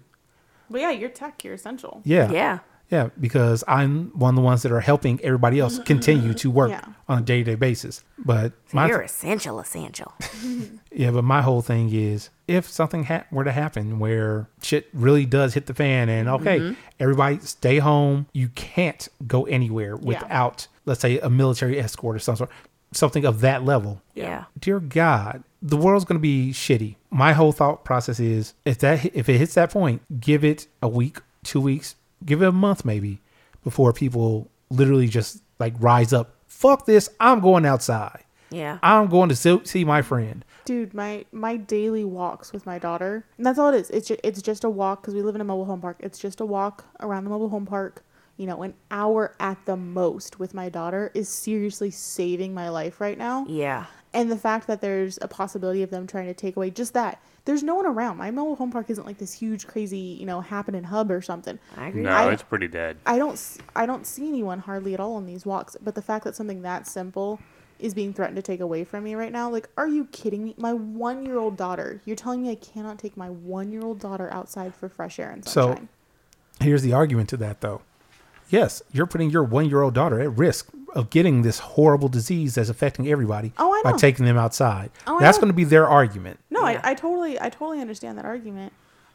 But 0.70 0.82
yeah, 0.82 0.92
you're 0.92 1.10
tech, 1.10 1.44
you're 1.44 1.56
essential. 1.56 2.02
Yeah. 2.06 2.32
Yeah. 2.32 2.60
Yeah, 2.92 3.10
because 3.20 3.64
I'm 3.70 4.12
one 4.20 4.34
of 4.34 4.36
the 4.36 4.42
ones 4.42 4.64
that 4.64 4.72
are 4.72 4.82
helping 4.82 5.20
everybody 5.22 5.60
else 5.60 5.76
mm-hmm. 5.76 5.84
continue 5.84 6.34
to 6.34 6.52
work 6.52 6.72
Yeah. 6.72 6.84
on 7.08 7.20
a 7.20 7.22
day 7.22 7.38
to 7.38 7.44
day 7.52 7.56
basis. 7.56 8.04
But 8.18 8.52
my 8.74 8.88
You're 8.88 9.02
essential, 9.02 9.60
essential. 9.62 10.14
yeah, 10.92 11.12
but 11.12 11.24
my 11.24 11.42
whole 11.42 11.62
thing 11.62 11.90
is 11.94 12.30
if 12.50 12.68
something 12.68 13.06
ha- 13.06 13.24
were 13.32 13.46
to 13.46 13.52
happen 13.54 13.98
where 14.00 14.50
shit 14.62 14.90
really 14.94 15.26
does 15.26 15.54
hit 15.54 15.68
the 15.68 15.74
fan 15.74 16.10
and 16.10 16.28
okay, 16.28 16.60
mm-hmm. 16.60 16.74
everybody 17.00 17.40
stay 17.40 17.80
home, 17.80 18.28
you 18.34 18.50
can't 18.50 19.08
go 19.26 19.46
anywhere 19.46 19.96
without 19.96 20.68
let's 20.86 21.00
say 21.00 21.18
a 21.20 21.30
military 21.30 21.80
escort 21.80 22.18
or 22.18 22.20
some 22.20 22.36
sort, 22.36 22.50
something 22.92 23.24
of 23.24 23.42
that 23.42 23.64
level. 23.64 24.02
Yeah. 24.16 24.46
Dear 24.60 24.82
God, 24.82 25.44
the 25.62 25.78
world's 25.78 26.06
going 26.06 26.18
to 26.18 26.22
be 26.22 26.52
shitty. 26.52 26.96
My 27.10 27.34
whole 27.34 27.52
thought 27.52 27.86
process 27.86 28.20
is 28.20 28.54
if 28.66 28.80
that 28.80 29.06
if 29.16 29.30
it 29.30 29.38
hits 29.38 29.54
that 29.54 29.72
point, 29.72 30.02
give 30.20 30.44
it 30.44 30.68
a 30.82 30.90
week, 30.90 31.20
two 31.44 31.62
weeks, 31.62 31.96
give 32.26 32.42
it 32.42 32.48
a 32.48 32.52
month 32.52 32.86
maybe 32.86 33.22
before 33.64 33.94
people 33.94 34.50
literally 34.70 35.08
just 35.08 35.42
like 35.60 35.74
rise 35.80 36.14
up. 36.14 36.36
Fuck 36.48 36.86
this! 36.86 37.10
I'm 37.20 37.40
going 37.40 37.66
outside. 37.66 38.24
Yeah. 38.52 38.80
I'm 38.84 39.08
going 39.08 39.30
to 39.30 39.36
see, 39.36 39.62
see 39.64 39.86
my 39.86 40.02
friend. 40.02 40.44
Dude, 40.66 40.94
my 40.94 41.26
my 41.32 41.56
daily 41.58 42.04
walks 42.04 42.54
with 42.54 42.66
my 42.66 42.78
daughter, 42.78 43.26
and 43.38 43.46
that's 43.46 43.58
all 43.58 43.74
it 43.74 43.78
is. 43.78 43.90
It's 43.90 44.08
just, 44.08 44.22
it's 44.24 44.42
just 44.42 44.64
a 44.64 44.70
walk 44.70 45.02
because 45.02 45.16
we 45.16 45.22
live 45.22 45.36
in 45.36 45.42
a 45.42 45.46
mobile 45.46 45.66
home 45.66 45.82
park. 45.82 45.98
It's 46.00 46.20
just 46.20 46.40
a 46.40 46.46
walk 46.46 46.86
around 47.00 47.24
the 47.24 47.30
mobile 47.30 47.50
home 47.50 47.66
park. 47.66 48.04
You 48.38 48.48
know, 48.48 48.62
an 48.64 48.74
hour 48.90 49.36
at 49.40 49.66
the 49.66 49.78
most 49.78 50.40
with 50.40 50.54
my 50.54 50.70
daughter 50.70 51.12
is 51.14 51.30
seriously 51.30 51.92
saving 51.92 52.54
my 52.54 52.70
life 52.70 53.00
right 53.00 53.18
now. 53.18 53.46
Yeah. 53.48 53.86
And 54.14 54.30
the 54.30 54.38
fact 54.38 54.68
that 54.68 54.82
there's 54.82 55.18
a 55.22 55.28
possibility 55.28 55.84
of 55.84 55.90
them 55.90 56.06
trying 56.06 56.26
to 56.28 56.34
take 56.34 56.58
away 56.58 56.70
just 56.70 56.94
that. 56.94 57.22
There's 57.46 57.64
no 57.64 57.76
one 57.76 57.86
around. 57.86 58.18
My 58.18 58.30
mobile 58.30 58.56
home 58.58 58.70
park 58.72 58.90
isn't 58.90 59.06
like 59.06 59.18
this 59.18 59.32
huge, 59.34 59.66
crazy, 59.68 59.98
you 59.98 60.26
know, 60.26 60.42
happening 60.42 60.84
hub 60.84 61.10
or 61.10 61.22
something. 61.22 61.58
I 61.78 61.88
agree. 61.88 62.02
No, 62.04 62.10
I- 62.12 62.32
it's 62.34 62.44
pretty 62.44 62.68
dead. 62.68 62.98
I 63.06 63.18
don't 63.18 63.34
s- 63.34 63.58
I 63.76 63.86
don't 63.86 64.06
see 64.06 64.28
anyone 64.28 64.60
hardly 64.60 64.94
at 64.94 65.00
all 65.00 65.16
on 65.16 65.26
these 65.26 65.46
walks. 65.46 65.78
But 65.82 65.96
the 65.96 66.02
fact 66.02 66.26
that 66.26 66.36
something 66.36 66.62
that 66.64 66.88
simple 66.88 67.40
is 67.80 67.94
being 67.94 68.14
threatened 68.14 68.36
to 68.36 68.42
take 68.44 68.60
away 68.60 68.84
from 68.84 69.04
me 69.06 69.16
right 69.16 69.32
now, 69.32 69.50
like, 69.50 69.70
are 69.78 69.88
you 69.88 70.06
kidding 70.12 70.44
me? 70.44 70.54
My 70.58 70.74
one 70.74 71.26
year 71.26 71.38
old 71.40 71.56
daughter. 71.58 72.02
You're 72.06 72.18
telling 72.18 72.44
me 72.44 72.52
I 72.52 72.56
cannot 72.56 73.00
take 73.00 73.16
my 73.18 73.30
one 73.30 73.72
year 73.72 73.82
old 73.82 74.00
daughter 74.00 74.30
outside 74.32 74.76
for 74.76 74.88
fresh 74.90 75.18
air 75.20 75.32
and 75.32 75.44
sunshine. 75.46 75.88
So- 76.60 76.66
Here's 76.66 76.84
the 76.84 76.94
argument 76.94 77.30
to 77.30 77.38
that, 77.38 77.62
though. 77.62 77.82
Yes, 78.50 78.84
you're 78.92 79.08
putting 79.08 79.30
your 79.32 79.44
one 79.44 79.68
year 79.70 79.82
old 79.82 79.94
daughter 79.96 80.20
at 80.20 80.38
risk 80.38 80.68
of 80.94 81.10
getting 81.10 81.42
this 81.42 81.60
horrible 81.60 82.08
disease 82.10 82.56
that's 82.56 82.70
affecting 82.70 83.08
everybody 83.08 83.54
Oh, 83.58 83.72
I 83.72 83.82
by 83.92 83.98
taking 83.98 84.26
them 84.26 84.38
outside. 84.38 84.92
Oh, 85.08 85.20
that's 85.20 85.38
going 85.38 85.48
to 85.50 85.54
be 85.56 85.64
their 85.64 85.88
argument. 85.88 86.40
no, 86.50 86.68
yeah. 86.68 86.82
I, 86.84 86.92
I 86.92 86.94
totally 86.96 87.40
I 87.40 87.50
totally 87.50 87.80
understand 87.82 88.18
that 88.18 88.26
argument. 88.26 88.74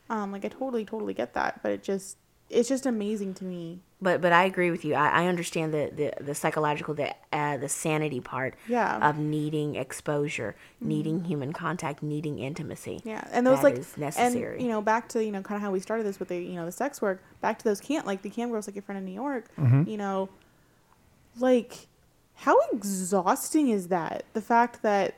Um, 0.08 0.32
like 0.32 0.44
I 0.44 0.48
totally 0.48 0.84
totally 0.84 1.14
get 1.14 1.34
that, 1.34 1.60
but 1.62 1.72
it 1.72 1.82
just 1.82 2.16
it's 2.48 2.68
just 2.68 2.86
amazing 2.86 3.34
to 3.34 3.44
me. 3.44 3.80
But 4.00 4.20
but 4.20 4.32
I 4.32 4.44
agree 4.44 4.70
with 4.70 4.84
you. 4.84 4.94
I, 4.94 5.08
I 5.24 5.26
understand 5.26 5.74
the, 5.74 5.90
the, 5.94 6.24
the 6.24 6.34
psychological, 6.34 6.94
the 6.94 7.12
uh, 7.32 7.56
the 7.56 7.68
sanity 7.68 8.20
part 8.20 8.54
Yeah. 8.68 9.08
of 9.08 9.18
needing 9.18 9.74
exposure, 9.74 10.54
needing 10.80 11.24
human 11.24 11.52
contact, 11.52 12.02
needing 12.02 12.38
intimacy. 12.38 13.00
Yeah, 13.04 13.26
and 13.32 13.44
those 13.46 13.58
That 13.58 13.64
like 13.64 13.78
is 13.78 13.96
necessary. 13.96 14.54
and 14.58 14.62
you 14.62 14.68
know 14.68 14.80
back 14.80 15.08
to 15.10 15.24
you 15.24 15.32
know 15.32 15.42
kind 15.42 15.56
of 15.56 15.62
how 15.62 15.72
we 15.72 15.80
started 15.80 16.06
this 16.06 16.20
with 16.20 16.28
the 16.28 16.36
you 16.38 16.54
know 16.54 16.64
the 16.66 16.72
sex 16.72 17.02
work. 17.02 17.20
Back 17.40 17.58
to 17.58 17.64
those 17.64 17.80
camp 17.80 18.06
like 18.06 18.22
the 18.22 18.30
cam 18.30 18.50
girls 18.50 18.66
like 18.68 18.76
your 18.76 18.82
friend 18.82 18.98
in 18.98 19.04
New 19.04 19.12
York. 19.14 19.46
You 19.58 19.96
know, 19.96 20.28
like 21.38 21.86
how 22.34 22.58
exhausting 22.72 23.68
is 23.68 23.88
that? 23.88 24.24
The 24.34 24.40
fact 24.42 24.82
that 24.82 25.16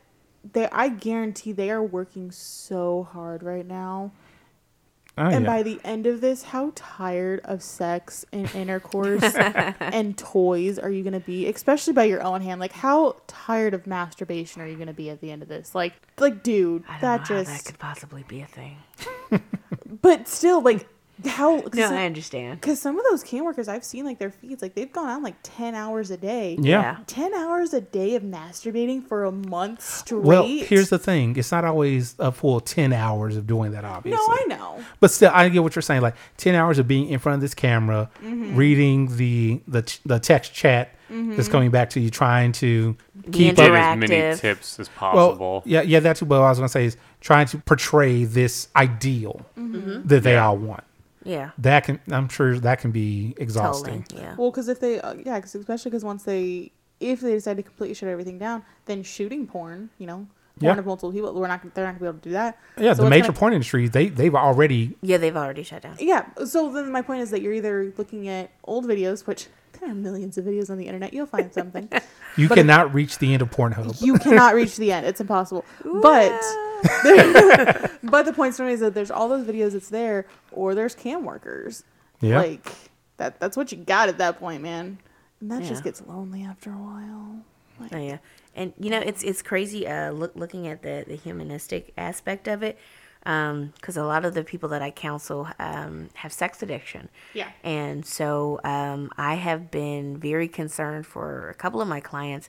they 0.53 0.69
I 0.71 0.89
guarantee 0.89 1.53
they 1.53 1.71
are 1.71 1.83
working 1.83 2.31
so 2.31 3.09
hard 3.13 3.43
right 3.43 3.67
now. 3.67 4.13
Oh, 5.17 5.25
And 5.25 5.45
yeah. 5.45 5.51
by 5.51 5.63
the 5.65 5.81
end 5.83 6.07
of 6.07 6.21
this, 6.21 6.45
how 6.45 6.71
tired 6.77 7.41
of 7.43 7.61
sex 7.61 8.25
and 8.33 8.49
intercourse 8.55 9.25
and 9.81 10.17
toys 10.17 10.79
are 10.79 10.91
you 10.91 11.03
going 11.03 11.13
to 11.13 11.19
be? 11.19 11.49
Especially 11.49 11.93
by 11.93 12.05
your 12.05 12.23
own 12.23 12.41
hand. 12.41 12.61
Like, 12.61 12.71
how 12.71 13.17
tired 13.27 13.75
of 13.75 13.85
masturbation 13.85 14.63
are 14.63 14.69
you 14.69 14.77
going 14.77 14.87
to 14.87 14.93
be 14.93 15.11
at 15.11 15.21
the 15.21 15.33
end 15.33 15.43
of 15.43 15.49
this? 15.49 15.75
Like, 15.75 15.95
like, 16.19 16.45
dude, 16.45 16.85
I 16.89 16.93
don't 16.93 17.01
that 17.01 17.25
just. 17.27 17.51
that 17.51 17.65
could 17.65 17.81
possibly 17.81 18.25
be 18.29 18.43
a 18.43 18.47
thing. 18.47 18.79
But 20.01 20.29
still, 20.29 20.61
like, 20.61 20.87
how? 21.27 21.63
No, 21.75 21.91
I 21.91 22.07
understand. 22.07 22.61
Because 22.61 22.81
some 22.81 22.99
of 22.99 23.05
those 23.11 23.23
cam 23.23 23.45
workers 23.45 23.69
I've 23.69 23.85
seen, 23.85 24.05
like 24.05 24.19
their 24.19 24.31
feeds, 24.31 24.63
like 24.63 24.75
they've 24.75 24.93
gone 24.93 25.09
on 25.09 25.23
like 25.23 25.37
ten 25.43 25.75
hours 25.75 26.11
a 26.11 26.17
day. 26.17 26.57
yeah. 26.61 26.81
Yeah. 26.83 26.97
Ten 27.07 27.35
hours 27.35 27.73
a 27.75 27.81
day 27.81 28.15
of 28.15 28.23
masturbating 28.23 29.07
for 29.07 29.25
a 29.25 29.33
month 29.33 29.83
straight. 29.83 30.23
Well, 30.23 30.45
here's 30.47 30.91
the 30.91 30.99
thing. 30.99 31.37
It's 31.37 31.51
not 31.51 31.65
always 31.65 32.15
a 32.19 32.31
full 32.31 32.61
10 32.61 32.93
hours 32.93 33.37
of 33.37 33.47
doing 33.47 33.73
that, 33.73 33.85
obviously. 33.85 34.17
No, 34.27 34.33
I 34.33 34.45
know. 34.49 34.85
But 35.01 35.11
still, 35.11 35.31
I 35.35 35.49
get 35.49 35.63
what 35.63 35.75
you're 35.75 35.83
saying. 35.83 36.03
Like 36.03 36.15
10 36.37 36.55
hours 36.55 36.79
of 36.79 36.87
being 36.87 37.09
in 37.09 37.19
front 37.19 37.35
of 37.37 37.41
this 37.41 37.55
camera, 37.55 38.11
Mm-hmm. 38.23 38.57
reading 38.57 39.17
the, 39.17 39.61
the, 39.67 39.99
the 40.07 40.19
text 40.21 40.53
chat 40.55 40.91
that's 41.11 41.49
coming 41.49 41.71
back 41.71 41.89
to 41.91 42.01
you, 42.01 42.11
trying 42.11 42.53
to 42.53 42.95
keep 43.33 43.57
Be 43.57 43.63
up. 43.63 43.71
As 43.71 43.99
many 43.99 44.37
tips 44.37 44.79
as 44.79 44.89
Well, 45.01 45.29
possible. 45.31 45.63
yeah, 45.65 45.81
yeah, 45.83 46.01
that's 46.01 46.21
what 46.23 46.37
I 46.37 46.49
was 46.51 46.59
going 46.59 46.69
to 46.69 46.73
say 46.73 46.85
is 46.85 46.97
trying 47.21 47.47
to 47.47 47.59
portray 47.59 48.25
this 48.25 48.69
ideal 48.77 49.45
that 49.57 50.23
they 50.23 50.37
all 50.37 50.57
want. 50.59 50.85
Yeah. 51.29 51.51
That 51.59 51.85
can, 51.85 52.01
I'm 52.11 52.29
sure 52.29 52.59
that 52.59 52.81
can 52.81 52.91
be 52.91 53.35
exhausting. 53.37 54.03
Totally. 54.05 54.23
Yeah. 54.23 54.35
Well, 54.39 54.51
because 54.51 54.69
if 54.69 54.81
they, 54.81 55.01
uh, 55.01 55.15
yeah, 55.25 55.39
'cause 55.41 55.55
especially 55.55 55.91
because 55.91 56.05
once 56.05 56.23
they, 56.25 56.73
if 57.01 57.21
they 57.21 57.33
decide 57.35 57.59
to 57.59 57.63
completely 57.63 57.95
shut 57.95 58.09
everything 58.09 58.39
down, 58.39 58.63
then 58.87 59.03
shooting 59.03 59.47
porn, 59.47 59.91
you 59.99 60.07
know, 60.07 60.27
Yeah. 60.59 60.71
porn 60.71 60.79
of 60.81 60.87
multiple 60.87 61.13
people. 61.13 61.33
We're 61.35 61.47
not. 61.47 61.63
They're 61.75 61.85
not 61.85 61.93
gonna 61.93 62.01
be 62.01 62.07
able 62.07 62.19
to 62.19 62.29
do 62.31 62.33
that. 62.33 62.59
Yeah, 62.77 62.95
So 62.95 63.05
the 63.05 63.11
major 63.11 63.27
gonna- 63.29 63.39
porn 63.39 63.53
industry, 63.53 63.87
they 63.89 64.09
they've 64.09 64.35
already 64.35 64.97
Yeah, 65.03 65.19
they've 65.19 65.37
already 65.37 65.63
shut 65.63 65.83
down. 65.83 65.97
Yeah. 66.01 66.25
So 66.47 66.73
then 66.73 66.91
my 66.91 67.03
point 67.03 67.21
is 67.21 67.31
that 67.31 67.43
you're 67.43 67.53
either 67.53 67.93
looking 67.97 68.27
at 68.29 68.51
old 68.65 68.85
videos, 68.87 69.27
which 69.27 69.47
there 69.73 69.91
are 69.91 69.95
millions 69.95 70.39
of 70.39 70.45
videos 70.45 70.71
on 70.71 70.79
the 70.79 70.87
internet. 70.87 71.13
You'll 71.13 71.27
find 71.27 71.53
something. 71.53 71.89
you 72.37 72.49
But 72.49 72.59
if- 72.59 72.65
cannot 72.67 72.93
reach 72.95 73.19
the 73.19 73.33
end 73.33 73.43
of 73.43 73.51
Pornhub. 73.51 74.01
you 74.03 74.19
cannot 74.19 74.55
reach 74.55 74.77
the 74.77 74.93
end. 74.93 75.07
It's 75.07 75.21
impossible. 75.21 75.65
But 75.85 76.41
but 78.03 78.25
the 78.25 78.33
point 78.35 78.55
for 78.55 78.65
me 78.65 78.73
is 78.73 78.81
that 78.81 78.95
there's 78.95 79.11
all 79.11 79.29
those 79.29 79.47
videos 79.47 79.73
that's 79.73 79.89
there, 79.89 80.27
or 80.53 80.75
there's 80.75 80.95
cam 80.95 81.25
workers. 81.25 81.85
Yeah. 82.21 82.39
Like 82.39 82.73
that. 83.17 83.41
That's 83.41 83.57
what 83.57 83.71
you 83.73 83.79
got 83.79 84.09
at 84.09 84.19
that 84.19 84.39
point, 84.39 84.63
man. 84.63 84.99
And 85.41 85.51
that 85.51 85.63
Yeah. 85.63 85.69
just 85.69 85.85
gets 85.85 86.03
lonely 86.07 86.43
after 86.45 86.71
a 86.71 86.75
while. 86.77 87.37
Like, 87.81 87.93
Oh, 87.95 87.99
yeah, 87.99 88.19
and 88.57 88.73
you 88.81 88.91
know 88.91 88.99
it's 88.99 89.23
it's 89.23 89.41
crazy. 89.41 89.87
Uh, 89.87 90.11
look, 90.11 90.33
looking 90.35 90.67
at 90.67 90.83
the 90.83 91.05
the 91.07 91.15
humanistic 91.15 91.93
aspect 91.97 92.49
of 92.49 92.65
it, 92.65 92.77
because 93.29 93.97
a 93.99 94.05
lot 94.05 94.25
of 94.25 94.33
the 94.33 94.43
people 94.43 94.71
that 94.71 94.81
I 94.81 94.91
counsel 94.91 95.49
um, 95.59 96.09
have 96.15 96.33
sex 96.33 96.63
addiction. 96.63 97.11
Yeah. 97.35 97.51
and 97.63 98.07
so 98.07 98.59
um, 98.65 99.11
I 99.19 99.35
have 99.35 99.71
been 99.71 100.17
very 100.17 100.49
concerned 100.49 101.05
for 101.07 101.51
a 101.51 101.55
couple 101.55 101.83
of 101.83 101.89
my 101.89 102.01
clients 102.01 102.49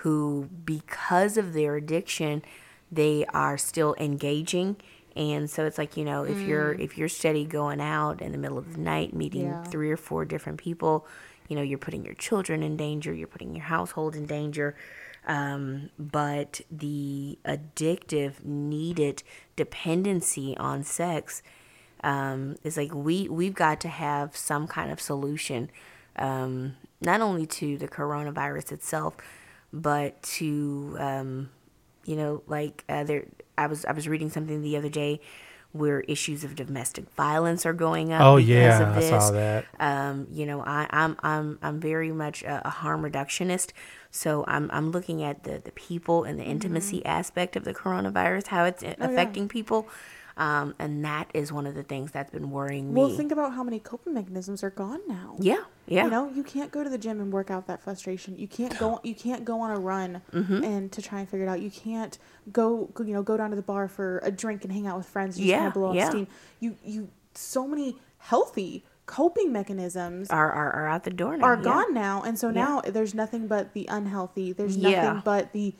who, 0.00 0.48
because 0.64 1.36
of 1.36 1.52
their 1.52 1.76
addiction, 1.76 2.42
they 2.90 3.24
are 3.32 3.56
still 3.56 3.94
engaging. 4.00 4.74
And 5.14 5.48
so 5.48 5.66
it's 5.66 5.78
like 5.78 5.96
you 5.96 6.04
know 6.04 6.24
if 6.24 6.40
you're 6.40 6.72
if 6.72 6.96
you're 6.98 7.08
steady 7.08 7.44
going 7.44 7.80
out 7.80 8.20
in 8.22 8.32
the 8.32 8.38
middle 8.38 8.58
of 8.58 8.72
the 8.72 8.80
night 8.80 9.12
meeting 9.14 9.42
Yeah. 9.50 9.62
three 9.64 9.90
or 9.90 9.96
four 9.98 10.24
different 10.24 10.58
people, 10.58 11.06
you 11.48 11.54
know 11.54 11.62
you're 11.62 11.78
putting 11.78 12.04
your 12.04 12.14
children 12.14 12.62
in 12.62 12.76
danger, 12.76 13.12
you're 13.12 13.28
putting 13.28 13.54
your 13.54 13.66
household 13.66 14.16
in 14.16 14.26
danger. 14.26 14.74
Um, 15.26 15.90
but 15.98 16.62
the 16.70 17.38
addictive, 17.44 18.44
needed 18.44 19.22
dependency 19.54 20.56
on 20.56 20.82
sex 20.82 21.42
um, 22.02 22.56
is 22.64 22.76
like 22.76 22.94
we 22.94 23.28
we've 23.28 23.54
got 23.54 23.80
to 23.82 23.88
have 23.88 24.36
some 24.36 24.66
kind 24.66 24.90
of 24.90 25.00
solution, 25.00 25.70
um, 26.16 26.76
not 27.00 27.20
only 27.20 27.46
to 27.46 27.78
the 27.78 27.88
coronavirus 27.88 28.72
itself, 28.72 29.16
but 29.72 30.20
to 30.22 30.96
um, 30.98 31.50
you 32.04 32.16
know 32.16 32.42
like 32.46 32.84
uh, 32.88 33.04
there. 33.04 33.26
I 33.56 33.66
was 33.66 33.84
I 33.84 33.92
was 33.92 34.08
reading 34.08 34.30
something 34.30 34.62
the 34.62 34.76
other 34.76 34.88
day 34.88 35.20
where 35.72 36.00
issues 36.02 36.44
of 36.44 36.54
domestic 36.54 37.10
violence 37.14 37.64
are 37.64 37.72
going 37.72 38.12
up. 38.12 38.20
Oh, 38.22 38.36
because 38.36 38.48
yeah, 38.48 38.90
of 38.90 38.96
I 38.96 39.00
this. 39.00 39.08
saw 39.08 39.30
that. 39.30 39.64
Um, 39.80 40.26
you 40.30 40.46
know, 40.46 40.62
I, 40.62 40.86
I'm 40.90 41.16
I'm 41.22 41.58
I'm 41.62 41.80
very 41.80 42.12
much 42.12 42.42
a, 42.42 42.66
a 42.66 42.70
harm 42.70 43.02
reductionist. 43.02 43.72
So 44.14 44.44
I'm 44.46 44.70
I'm 44.72 44.90
looking 44.92 45.22
at 45.24 45.42
the 45.44 45.58
the 45.64 45.72
people 45.72 46.22
and 46.24 46.38
the 46.38 46.44
intimacy 46.44 47.04
aspect 47.04 47.56
of 47.56 47.64
the 47.64 47.72
coronavirus, 47.74 48.48
how 48.48 48.64
it's 48.66 48.82
affecting 49.00 49.48
people, 49.48 49.88
um, 50.36 50.74
and 50.78 51.02
that 51.04 51.30
is 51.32 51.50
one 51.50 51.66
of 51.66 51.74
the 51.74 51.82
things 51.82 52.10
that's 52.12 52.30
been 52.30 52.50
worrying 52.50 52.92
me. 52.92 53.00
Well, 53.00 53.10
think 53.10 53.32
about 53.32 53.54
how 53.54 53.64
many 53.64 53.78
coping 53.80 54.12
mechanisms 54.12 54.62
are 54.62 54.68
gone 54.70 55.00
now. 55.08 55.36
yeah, 55.38 55.64
yeah, 55.86 56.04
You 56.04 56.10
know, 56.10 56.30
you 56.30 56.42
can't 56.44 56.70
go 56.70 56.84
to 56.84 56.90
the 56.90 56.98
gym 56.98 57.20
and 57.22 57.32
work 57.32 57.50
out 57.50 57.66
that 57.68 57.82
frustration. 57.82 58.36
You 58.38 58.48
can't 58.48 58.78
go. 58.78 59.00
You 59.02 59.14
can't 59.14 59.46
go 59.46 59.60
on 59.60 59.70
a 59.70 59.80
run 59.80 60.20
Mm-hmm. 60.32 60.62
and 60.62 60.92
to 60.92 61.00
try 61.00 61.20
and 61.20 61.28
figure 61.28 61.46
it 61.46 61.48
out. 61.48 61.62
You 61.62 61.70
can't 61.70 62.18
go. 62.52 62.90
You 62.98 63.14
know, 63.14 63.22
go 63.22 63.38
down 63.38 63.48
to 63.50 63.56
the 63.56 63.62
bar 63.62 63.88
for 63.88 64.20
a 64.22 64.30
drink 64.30 64.62
and 64.64 64.70
hang 64.72 64.86
out 64.86 64.98
with 64.98 65.06
friends. 65.08 65.38
You 65.38 65.44
just 65.46 65.50
Yeah, 65.50 65.56
kind 65.58 65.68
of 65.68 65.74
blow 65.74 65.88
off 65.88 65.94
yeah. 65.96 66.10
steam. 66.10 66.26
You 66.60 66.76
you 66.84 67.08
so 67.34 67.66
many 67.66 67.96
healthy 68.18 68.84
coping 69.12 69.52
mechanisms 69.52 70.30
are, 70.30 70.50
are 70.50 70.72
are 70.72 70.88
out 70.88 71.04
the 71.04 71.10
door 71.10 71.36
now. 71.36 71.44
are 71.44 71.56
yeah. 71.56 71.62
gone 71.62 71.92
now, 71.92 72.22
and 72.22 72.38
so 72.38 72.50
now 72.50 72.80
there's 72.80 73.14
nothing 73.14 73.46
but 73.46 73.74
the 73.74 73.86
unhealthy. 73.90 74.52
There's 74.52 74.76
nothing 74.78 74.92
Yeah. 75.16 75.20
but 75.22 75.52
the 75.52 75.74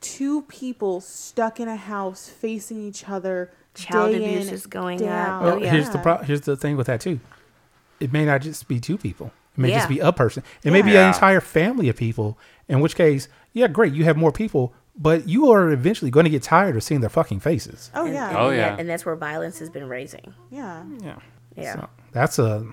two 0.00 0.42
people 0.42 1.00
stuck 1.00 1.58
in 1.58 1.66
a 1.66 1.74
house 1.76 2.28
facing 2.28 2.80
each 2.82 3.08
other. 3.08 3.50
Child 3.74 4.12
day 4.12 4.24
abuse 4.24 4.48
in, 4.48 4.54
is 4.54 4.66
going 4.66 4.98
day 4.98 5.08
up. 5.08 5.28
out. 5.28 5.42
Oh, 5.42 5.58
Well, 5.58 5.68
here's 5.70 5.90
the 5.90 5.98
pro- 5.98 6.18
here's 6.18 6.42
the 6.42 6.56
thing 6.56 6.76
with 6.76 6.86
that 6.86 7.00
too. 7.00 7.18
It 7.98 8.12
may 8.12 8.24
not 8.24 8.40
just 8.40 8.68
be 8.68 8.78
two 8.78 8.96
people. 8.96 9.32
It 9.56 9.60
may 9.60 9.70
just 9.72 9.88
be 9.88 9.98
a 9.98 10.12
person. 10.12 10.42
It 10.62 10.70
may 10.72 10.82
be 10.82 10.92
Yeah. 10.92 11.08
an 11.08 11.14
entire 11.14 11.40
family 11.40 11.88
of 11.88 11.96
people. 11.96 12.38
In 12.68 12.80
which 12.80 12.94
case, 12.94 13.26
yeah, 13.52 13.66
great, 13.68 13.92
you 13.94 14.04
have 14.04 14.16
more 14.16 14.30
people, 14.32 14.72
but 14.96 15.28
you 15.28 15.50
are 15.50 15.70
eventually 15.72 16.10
going 16.10 16.24
to 16.24 16.30
get 16.30 16.42
tired 16.42 16.76
of 16.76 16.82
seeing 16.84 17.00
their 17.00 17.10
fucking 17.10 17.40
faces. 17.40 17.90
Oh 17.94 18.04
yeah. 18.06 18.26
Oh, 18.26 18.28
and 18.28 18.36
Oh, 18.36 18.50
yeah. 18.50 18.76
and 18.78 18.88
that's 18.88 19.04
where 19.04 19.16
violence 19.16 19.58
has 19.58 19.70
been 19.70 19.88
raising. 19.88 20.32
Yeah. 20.50 20.84
Yeah. 21.02 21.16
Yeah, 21.56 21.74
So 21.74 21.88
that's 22.16 22.38
a 22.38 22.66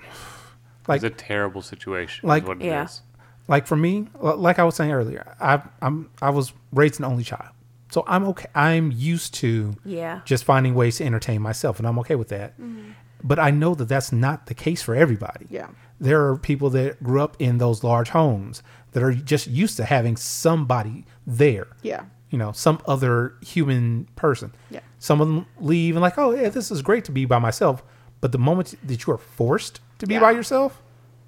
like 0.88 1.02
It's 1.02 1.04
a 1.04 1.16
terrible 1.16 1.62
situation. 1.62 2.28
like- 2.28 2.42
is 2.44 2.48
what 2.48 2.58
it 2.62 2.64
Yeah. 2.66 2.84
is. 2.84 3.02
like 3.48 3.66
for 3.66 3.76
me, 3.76 4.06
like 4.20 4.58
I 4.58 4.64
was 4.64 4.74
saying 4.74 4.90
earlier, 4.92 5.34
I 5.40 5.62
I'm 5.82 6.10
I 6.22 6.30
was 6.30 6.52
raised 6.72 6.98
an 7.00 7.04
only 7.04 7.24
child. 7.24 7.50
So 7.90 8.02
I'm 8.08 8.24
okay. 8.28 8.48
I'm 8.54 8.90
used 8.90 9.34
to 9.34 9.74
yeah, 9.84 10.20
just 10.24 10.44
finding 10.44 10.74
ways 10.74 10.96
to 10.98 11.04
entertain 11.04 11.40
myself 11.42 11.78
and 11.78 11.86
I'm 11.86 11.98
okay 12.00 12.16
with 12.16 12.28
that. 12.28 12.58
Mm-hmm. 12.60 12.90
But 13.22 13.38
I 13.38 13.50
know 13.50 13.74
that 13.76 13.88
that's 13.88 14.12
not 14.12 14.46
the 14.46 14.54
case 14.54 14.82
for 14.82 14.94
everybody. 14.94 15.46
Yeah. 15.48 15.68
There 16.00 16.26
are 16.28 16.36
people 16.36 16.68
that 16.70 17.02
grew 17.02 17.22
up 17.22 17.36
in 17.38 17.58
those 17.58 17.84
large 17.84 18.10
homes 18.10 18.62
that 18.92 19.02
are 19.02 19.12
just 19.12 19.46
used 19.46 19.76
to 19.78 19.84
having 19.84 20.16
somebody 20.16 21.06
there. 21.26 21.68
Yeah. 21.82 22.02
You 22.30 22.38
know, 22.38 22.52
some 22.52 22.80
other 22.86 23.34
human 23.42 24.08
person. 24.16 24.52
Yeah. 24.70 24.80
Some 24.98 25.20
of 25.20 25.28
them 25.28 25.46
leave 25.60 25.94
and 25.94 26.02
like, 26.02 26.18
oh 26.18 26.32
yeah, 26.32 26.48
this 26.48 26.70
is 26.70 26.82
great 26.82 27.04
to 27.06 27.12
be 27.12 27.24
by 27.26 27.38
myself. 27.38 27.82
But 28.24 28.32
the 28.32 28.38
moment 28.38 28.74
that 28.82 29.06
you 29.06 29.12
are 29.12 29.18
forced 29.18 29.80
to 29.98 30.06
be 30.06 30.18
by 30.18 30.30
yourself, 30.30 30.80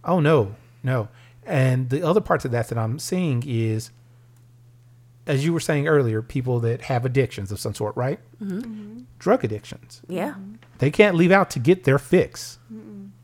oh 0.03 0.19
no, 0.19 0.55
no. 0.83 1.09
And 1.45 1.91
the 1.91 2.01
other 2.01 2.23
parts 2.23 2.47
of 2.47 2.53
that 2.53 2.69
that 2.71 2.79
I'm 2.79 2.99
seeing 2.99 3.43
is, 3.47 3.91
as 5.27 5.45
you 5.45 5.53
were 5.53 5.61
saying 5.61 5.89
earlier, 5.89 6.23
people 6.23 6.59
that 6.61 6.81
have 6.81 7.05
addictions 7.05 7.53
of 7.53 7.61
some 7.61 7.75
sort, 7.75 7.95
right? 7.99 8.19
Mm-hmm. 8.43 9.01
Drug 9.19 9.45
addictions. 9.45 10.01
yeah. 10.09 10.37
They 10.79 10.91
can't 10.91 11.17
leave 11.17 11.33
out 11.33 11.51
to 11.51 11.59
get 11.59 11.85
their 11.85 11.99
fix. 11.99 12.59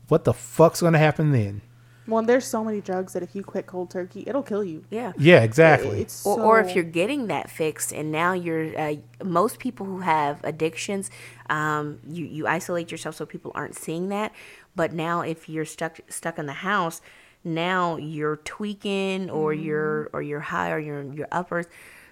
What 0.07 0.23
the 0.25 0.33
fuck's 0.33 0.81
going 0.81 0.93
to 0.93 0.99
happen 0.99 1.31
then? 1.31 1.61
Well, 2.07 2.19
and 2.19 2.27
there's 2.27 2.45
so 2.45 2.63
many 2.63 2.81
drugs 2.81 3.13
that 3.13 3.23
if 3.23 3.33
you 3.35 3.43
quit 3.43 3.65
cold 3.65 3.89
turkey, 3.89 4.23
it'll 4.27 4.43
kill 4.43 4.63
you. 4.63 4.83
Yeah. 4.89 5.13
Yeah, 5.17 5.41
exactly. 5.41 6.01
It's 6.01 6.25
or, 6.25 6.41
or 6.41 6.59
if 6.59 6.75
you're 6.75 6.83
getting 6.83 7.27
that 7.27 7.49
fix 7.49 7.91
and 7.93 8.11
now 8.11 8.33
you're 8.33 8.77
uh, 8.77 8.95
most 9.23 9.59
people 9.59 9.85
who 9.85 9.99
have 9.99 10.43
addictions 10.43 11.09
um, 11.49 11.99
you, 12.07 12.25
you 12.25 12.47
isolate 12.47 12.91
yourself 12.91 13.15
so 13.15 13.25
people 13.25 13.51
aren't 13.55 13.75
seeing 13.75 14.09
that 14.09 14.31
but 14.75 14.91
now 14.93 15.21
if 15.21 15.47
you're 15.47 15.65
stuck 15.65 15.99
stuck 16.09 16.37
in 16.37 16.45
the 16.45 16.53
house 16.53 17.01
now 17.43 17.97
you're 17.97 18.37
tweaking 18.37 19.29
or 19.29 19.53
you're 19.53 20.09
or 20.13 20.21
you're 20.21 20.39
high 20.39 20.71
or 20.71 20.79
you're 20.79 21.03
you're 21.13 21.27
uppers 21.31 21.65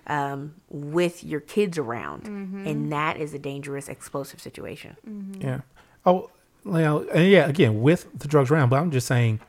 um, 0.08 0.56
with 0.70 1.24
your 1.24 1.40
kids 1.40 1.78
around 1.78 2.28
and 2.68 2.92
that 2.92 3.18
is 3.18 3.34
a 3.34 3.40
dangerous 3.40 3.88
explosive 3.90 4.40
situation 4.42 5.38
Yeah. 5.42 5.62
Oh, 6.06 6.30
well, 6.64 7.06
and 7.14 7.28
yeah. 7.30 7.48
Again, 7.48 7.82
with 7.82 8.08
the 8.18 8.28
drugs 8.28 8.52
around, 8.52 8.70
but 8.70 8.80
I'm 8.80 8.92
just 8.92 9.08
saying, 9.08 9.40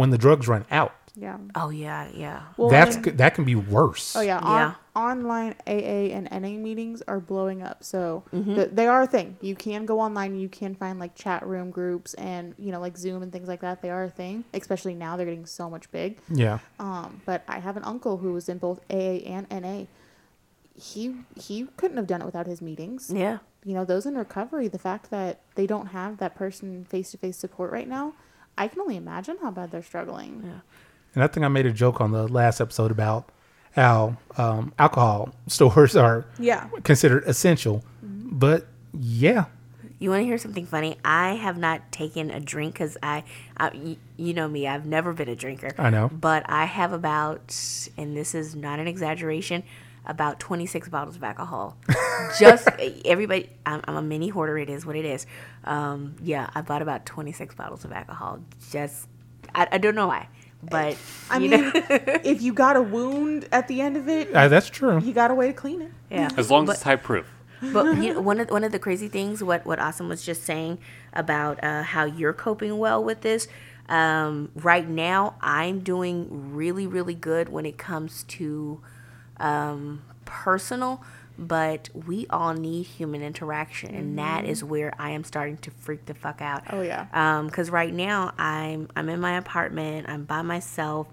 when 0.00 0.10
the 0.10 0.18
drugs 0.18 0.48
run 0.48 0.64
out, 0.70 0.92
yeah. 1.14 1.38
oh 1.54 1.70
yeah 1.70 2.08
yeah 2.14 2.42
Well, 2.56 2.70
that's 2.70 2.96
and- 2.96 3.04
g- 3.04 3.10
that 3.12 3.34
can 3.34 3.44
be 3.44 3.54
worse. 3.54 4.16
Oh 4.16 4.20
yeah, 4.20 4.40
Yeah. 4.42 4.74
On, 4.96 5.18
online 5.26 5.54
AA 5.66 6.10
and 6.16 6.28
NA 6.32 6.58
meetings 6.58 7.02
are 7.06 7.20
blowing 7.20 7.62
up. 7.62 7.84
So 7.84 8.24
Mm-hmm. 8.32 8.54
th- 8.56 8.70
they 8.72 8.86
are 8.86 9.02
a 9.02 9.06
thing. 9.06 9.36
You 9.40 9.54
can 9.54 9.86
go 9.86 10.00
online. 10.00 10.34
You 10.38 10.48
can 10.48 10.74
find 10.74 10.98
like 10.98 11.14
chat 11.14 11.46
room 11.46 11.70
groups 11.70 12.14
and 12.14 12.54
you 12.58 12.70
know 12.72 12.80
like 12.80 12.96
Zoom 12.96 13.22
and 13.22 13.30
things 13.32 13.48
like 13.48 13.60
that. 13.60 13.82
They 13.82 13.90
are 13.90 14.04
a 14.04 14.10
thing. 14.10 14.44
Especially 14.54 14.94
now 14.94 15.16
they're 15.16 15.26
getting 15.26 15.46
so 15.46 15.70
much 15.70 15.90
big. 15.92 16.18
Yeah. 16.28 16.58
Um, 16.78 17.20
but 17.26 17.44
I 17.48 17.58
have 17.60 17.76
an 17.76 17.84
uncle 17.84 18.16
who 18.18 18.32
was 18.32 18.48
in 18.48 18.58
both 18.58 18.80
AA 18.90 19.22
and 19.34 19.46
NA. 19.50 19.84
He 20.74 21.14
he 21.36 21.66
couldn't 21.76 21.96
have 21.98 22.06
done 22.06 22.22
it 22.22 22.24
without 22.24 22.46
his 22.46 22.62
meetings. 22.62 23.10
yeah 23.14 23.38
You 23.64 23.74
know 23.74 23.84
those 23.84 24.06
in 24.06 24.16
recovery. 24.16 24.68
The 24.68 24.78
fact 24.78 25.10
that 25.10 25.40
they 25.54 25.66
don't 25.66 25.88
have 25.88 26.18
that 26.18 26.34
person 26.34 26.84
face 26.84 27.10
to 27.12 27.18
face 27.18 27.36
support 27.36 27.70
right 27.72 27.88
now. 27.88 28.14
I 28.60 28.68
can 28.68 28.80
only 28.80 28.96
imagine 28.96 29.36
how 29.42 29.50
bad 29.50 29.70
they're 29.70 29.82
struggling. 29.82 30.42
Yeah. 30.44 30.60
And 31.14 31.24
I 31.24 31.26
think 31.26 31.44
I 31.44 31.48
made 31.48 31.66
a 31.66 31.72
joke 31.72 32.00
on 32.00 32.12
the 32.12 32.28
last 32.28 32.60
episode 32.60 32.90
about 32.90 33.30
how 33.72 34.16
um, 34.36 34.72
alcohol 34.78 35.34
stores 35.48 35.96
are 35.96 36.26
Yeah. 36.38 36.68
considered 36.84 37.24
essential. 37.26 37.82
But 38.02 38.66
yeah, 38.92 39.46
You 39.98 40.10
want 40.10 40.20
to 40.20 40.24
hear 40.24 40.38
something 40.38 40.66
funny? 40.66 40.96
I 41.04 41.34
have 41.34 41.58
not 41.58 41.90
taken 41.92 42.30
a 42.30 42.40
drink 42.40 42.74
because 42.74 42.96
I, 43.02 43.24
I 43.56 43.70
y- 43.74 43.96
you 44.16 44.32
know 44.34 44.48
me, 44.48 44.66
I've 44.66 44.86
never 44.86 45.12
been 45.12 45.28
a 45.28 45.36
drinker. 45.36 45.70
I 45.78 45.90
know. 45.90 46.08
But 46.12 46.44
I 46.48 46.64
have 46.66 46.92
about, 46.92 47.54
and 47.96 48.16
this 48.16 48.34
is 48.34 48.54
not 48.56 48.78
an 48.78 48.86
exaggeration, 48.88 49.62
about 50.06 50.40
26 50.40 50.88
bottles 50.88 51.16
of 51.16 51.24
alcohol. 51.24 51.76
Just 52.38 52.68
everybody, 53.04 53.50
I'm, 53.66 53.80
I'm 53.84 53.96
a 53.96 54.02
mini 54.02 54.28
hoarder. 54.28 54.58
It 54.58 54.70
is 54.70 54.84
what 54.86 54.96
it 54.96 55.04
is. 55.04 55.26
Um, 55.64 56.16
yeah, 56.22 56.50
I 56.54 56.62
bought 56.62 56.82
about 56.82 57.06
26 57.06 57.54
bottles 57.54 57.84
of 57.84 57.92
alcohol. 57.92 58.40
Just, 58.70 59.08
I, 59.54 59.68
I 59.72 59.78
don't 59.78 59.94
know 59.94 60.08
why, 60.08 60.28
but 60.62 60.96
I 61.30 61.38
you 61.38 61.50
mean, 61.50 61.50
know, 61.50 61.72
if 62.24 62.42
you 62.42 62.52
got 62.52 62.76
a 62.76 62.82
wound 62.82 63.48
at 63.52 63.68
the 63.68 63.80
end 63.80 63.96
of 63.96 64.08
it, 64.08 64.32
uh, 64.34 64.48
that's 64.48 64.68
true. 64.70 65.00
you 65.00 65.12
got 65.12 65.30
a 65.30 65.34
way 65.34 65.46
to 65.48 65.52
clean 65.52 65.82
it. 65.82 65.92
yeah. 66.10 66.28
As 66.36 66.50
long 66.50 66.64
as 66.64 66.70
it's 66.76 66.82
type 66.82 67.02
proof. 67.02 67.26
But 67.62 67.96
you 67.98 68.14
know, 68.14 68.20
one 68.20 68.40
of 68.40 68.50
one 68.50 68.64
of 68.64 68.72
the 68.72 68.78
crazy 68.78 69.08
things, 69.08 69.42
what 69.42 69.66
what 69.66 69.78
Awesome 69.78 70.08
was 70.08 70.24
just 70.24 70.44
saying 70.44 70.78
about 71.12 71.62
uh, 71.62 71.82
how 71.82 72.04
you're 72.04 72.32
coping 72.32 72.78
well 72.78 73.02
with 73.04 73.20
this. 73.20 73.48
Um, 73.88 74.50
right 74.54 74.88
now, 74.88 75.34
I'm 75.40 75.80
doing 75.80 76.52
really 76.54 76.86
really 76.86 77.14
good 77.14 77.48
when 77.50 77.66
it 77.66 77.76
comes 77.76 78.22
to 78.24 78.80
um, 79.40 80.02
personal, 80.24 81.02
but 81.38 81.88
we 81.94 82.26
all 82.28 82.54
need 82.54 82.84
human 82.84 83.22
interaction, 83.22 83.94
and 83.94 84.18
that 84.18 84.44
is 84.44 84.62
where 84.62 84.92
I 84.98 85.10
am 85.10 85.24
starting 85.24 85.56
to 85.58 85.70
freak 85.70 86.06
the 86.06 86.14
fuck 86.14 86.40
out. 86.42 86.62
Oh, 86.70 86.82
yeah. 86.82 87.06
Um, 87.12 87.46
because 87.46 87.70
right 87.70 87.92
now 87.92 88.32
I'm 88.38 88.88
I'm 88.94 89.08
in 89.08 89.20
my 89.20 89.36
apartment. 89.36 90.08
I'm 90.08 90.24
by 90.24 90.42
myself. 90.42 91.08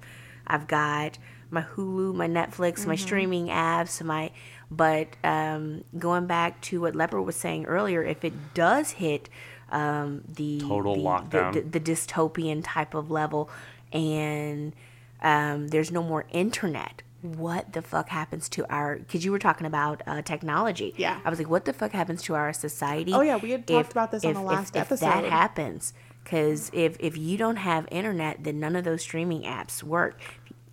I've 0.45 0.67
got 0.67 1.17
my 1.49 1.61
Hulu, 1.61 2.13
my 2.13 2.27
Netflix, 2.27 2.85
my 2.85 2.95
streaming 2.95 3.47
apps, 3.47 4.03
my. 4.03 4.31
But 4.69 5.07
um, 5.23 5.85
going 5.97 6.27
back 6.27 6.59
to 6.63 6.81
what 6.81 6.93
Leopard 6.93 7.25
was 7.25 7.37
saying 7.37 7.65
earlier, 7.65 8.03
if 8.03 8.25
it 8.25 8.33
does 8.53 8.91
hit 8.91 9.29
um, 9.71 10.23
the 10.27 10.59
Total 10.59 10.95
the, 10.95 11.01
lockdown. 11.01 11.53
the, 11.53 11.61
the, 11.61 11.79
the 11.79 11.91
dystopian 11.91 12.61
type 12.63 12.93
of 12.93 13.09
level, 13.09 13.49
and 13.93 14.73
um, 15.21 15.69
there's 15.69 15.91
no 15.91 16.03
more 16.03 16.25
internet. 16.31 17.01
What 17.21 17.73
the 17.73 17.81
fuck 17.81 18.09
happens 18.09 18.47
to 18.49 18.65
our? 18.71 18.97
Because 18.97 19.25
you 19.25 19.31
were 19.31 19.39
talking 19.39 19.65
about 19.65 20.01
uh, 20.05 20.21
technology. 20.21 20.93
Yeah. 20.97 21.19
I 21.25 21.29
was 21.29 21.39
like, 21.39 21.49
what 21.49 21.65
the 21.65 21.73
fuck 21.73 21.91
happens 21.91 22.21
to 22.23 22.35
our 22.35 22.53
society? 22.53 23.11
Oh, 23.13 23.21
yeah, 23.21 23.37
we 23.37 23.51
had 23.51 23.65
talked 23.65 23.91
about 23.91 24.11
this 24.11 24.23
on 24.23 24.33
the 24.35 24.41
last 24.41 24.75
if, 24.75 24.91
If 24.91 24.99
that 24.99 25.23
happens, 25.25 25.93
because 26.23 26.69
if 26.73 26.95
if 26.99 27.17
you 27.17 27.37
don't 27.37 27.55
have 27.55 27.87
internet, 27.91 28.43
then 28.43 28.59
none 28.59 28.75
of 28.75 28.83
those 28.83 29.01
streaming 29.01 29.41
apps 29.43 29.81
work. 29.81 30.21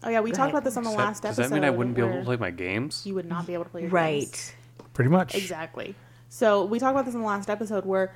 Oh 0.02 0.10
yeah, 0.10 0.20
we 0.20 0.30
Go 0.30 0.36
talked 0.36 0.40
ahead. 0.48 0.54
about 0.56 0.64
this 0.64 0.76
on 0.76 0.82
the 0.84 0.90
Does 0.90 0.96
that- 0.98 1.02
last 1.04 1.22
does 1.22 1.38
episode. 1.38 1.48
that 1.50 1.54
mean 1.54 1.64
I 1.64 1.70
wouldn't 1.70 1.96
be 1.96 2.02
able 2.02 2.18
to 2.18 2.24
play 2.24 2.36
my 2.36 2.50
games? 2.50 3.02
You 3.06 3.14
would 3.14 3.24
not 3.26 3.46
be 3.46 3.54
able 3.54 3.64
to 3.64 3.70
play 3.70 3.80
your 3.80 3.90
games. 3.90 3.92
Right. 3.94 4.54
Pretty 4.92 5.08
much. 5.10 5.34
Exactly. 5.34 5.94
So 6.28 6.64
we 6.66 6.78
talked 6.78 6.92
about 6.92 7.06
this 7.06 7.14
in 7.14 7.20
the 7.20 7.26
last 7.26 7.48
episode 7.48 7.86
where 7.86 8.08
i- 8.10 8.12